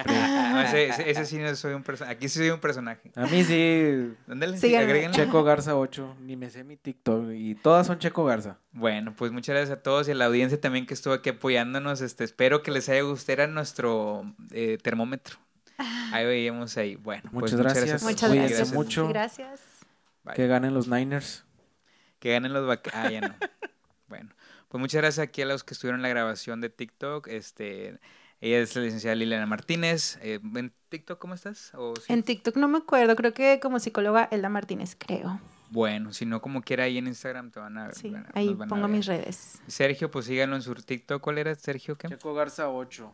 Ese, 0.05 0.88
ese- 0.88 1.09
ese 1.09 1.26
sí 1.26 1.38
no 1.38 1.53
soy 1.55 1.73
un 1.73 1.84
personaje. 1.84 2.15
Aquí 2.15 2.30
sí 2.30 2.39
soy 2.39 2.49
un 2.49 2.59
personaje. 2.59 3.11
A 3.15 3.26
mí 3.27 3.43
sí, 3.43 4.13
Ándale, 4.27 4.53
sí, 4.55 4.67
Síganme. 4.67 4.85
agréguenle. 4.85 5.15
Checo 5.17 5.43
Garza 5.43 5.76
8, 5.77 6.17
ni 6.21 6.35
me 6.35 6.49
sé 6.49 6.63
mi 6.63 6.77
TikTok 6.77 7.31
y 7.34 7.55
todas 7.55 7.88
son 7.88 7.99
Checo 7.99 8.23
Garza. 8.26 8.57
Bueno, 8.71 9.13
pues 9.15 9.31
muchas 9.31 9.55
gracias 9.55 9.77
a 9.77 9.81
todos 9.81 10.07
y 10.07 10.11
a 10.11 10.15
la 10.15 10.26
audiencia 10.26 10.59
también 10.59 10.85
que 10.85 10.93
estuvo 10.93 11.13
aquí 11.13 11.30
apoyándonos. 11.30 12.01
Este, 12.01 12.23
espero 12.23 12.63
que 12.63 12.71
les 12.71 12.88
haya 12.89 13.01
gustado 13.01 13.34
Era 13.34 13.47
nuestro 13.47 14.34
eh, 14.51 14.77
termómetro. 14.81 15.38
Ahí 16.11 16.26
veíamos 16.26 16.76
ahí. 16.77 16.95
Bueno, 16.95 17.23
pues 17.31 17.53
Muchas 17.53 17.59
gracias. 17.61 18.03
Muchas 18.03 18.34
gracias. 18.34 18.73
mucho. 18.73 19.07
Gracias. 19.07 19.61
Bye. 20.23 20.35
Que 20.35 20.47
ganen 20.47 20.73
los 20.73 20.88
Niners. 20.88 21.45
Que 22.19 22.31
ganen 22.34 22.51
los 22.51 22.67
vac- 22.67 22.89
Ah, 22.93 23.09
ya 23.09 23.21
no. 23.21 23.34
bueno, 24.09 24.30
pues 24.67 24.80
muchas 24.81 25.01
gracias 25.01 25.23
aquí 25.26 25.41
a 25.41 25.45
los 25.45 25.63
que 25.63 25.73
estuvieron 25.73 25.99
en 25.99 26.03
la 26.03 26.09
grabación 26.09 26.59
de 26.59 26.69
TikTok. 26.69 27.27
Este, 27.30 27.97
ella 28.41 28.60
es 28.60 28.76
la 28.76 28.82
licenciada 28.84 29.16
Liliana 29.16 29.45
Martínez. 29.45 30.18
Eh, 30.22 30.40
¿En 30.56 30.74
TikTok 30.90 31.20
cómo 31.20 31.34
estás? 31.34 31.72
¿O 31.76 31.94
sí? 31.95 32.11
En 32.14 32.24
TikTok 32.24 32.56
no 32.57 32.68
me 32.68 32.78
acuerdo, 32.80 33.16
creo 33.16 33.34
que 33.34 33.60
como 33.60 33.80
psicóloga 33.80 34.28
Elda 34.32 34.49
Martínez, 34.49 34.95
creo. 34.98 35.40
Bueno, 35.72 36.14
si 36.14 36.26
no, 36.26 36.41
como 36.41 36.61
quiera 36.64 36.86
ahí 36.86 36.98
en 36.98 37.06
Instagram 37.07 37.52
te 37.52 37.60
van 37.60 37.78
a 37.78 37.86
ver. 37.88 37.95
Sí, 37.95 38.10
van 38.10 38.26
a- 38.26 38.32
ahí 38.34 38.49
a 38.60 38.66
pongo 38.66 38.82
ver. 38.88 38.90
mis 38.90 39.06
redes. 39.06 39.61
Sergio, 39.68 40.10
pues 40.10 40.26
síganlo 40.26 40.56
en 40.56 40.61
su 40.64 40.74
TikTok. 40.74 41.22
¿Cuál 41.22 41.38
era 41.38 41.53
Sergio? 41.56 41.95
¿Qué? 41.98 42.07
Checo 42.07 42.34
Garza 42.34 42.70
8. 42.70 43.11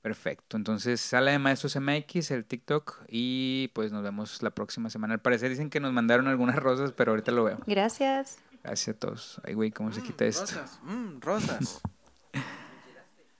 Perfecto. 0.00 0.56
Entonces, 0.56 1.00
Sala 1.00 1.32
de 1.32 1.38
Maestros 1.38 1.76
MX, 1.76 2.30
el 2.30 2.44
TikTok. 2.46 3.00
Y 3.08 3.68
pues 3.74 3.90
nos 3.92 4.02
vemos 4.04 4.42
la 4.42 4.50
próxima 4.50 4.88
semana. 4.88 5.14
Al 5.14 5.20
parecer 5.20 5.50
dicen 5.50 5.68
que 5.68 5.80
nos 5.80 5.92
mandaron 5.92 6.28
algunas 6.28 6.56
rosas, 6.56 6.92
pero 6.92 7.10
ahorita 7.12 7.32
lo 7.32 7.44
veo. 7.44 7.58
Gracias. 7.66 8.38
Gracias 8.62 8.96
a 8.96 8.98
todos. 8.98 9.40
Ay, 9.44 9.54
güey, 9.54 9.70
¿cómo 9.72 9.92
se 9.92 10.02
quita 10.02 10.24
esto? 10.24 10.42
Rosas, 10.46 10.80
mm, 10.82 11.20
rosas. 11.20 11.80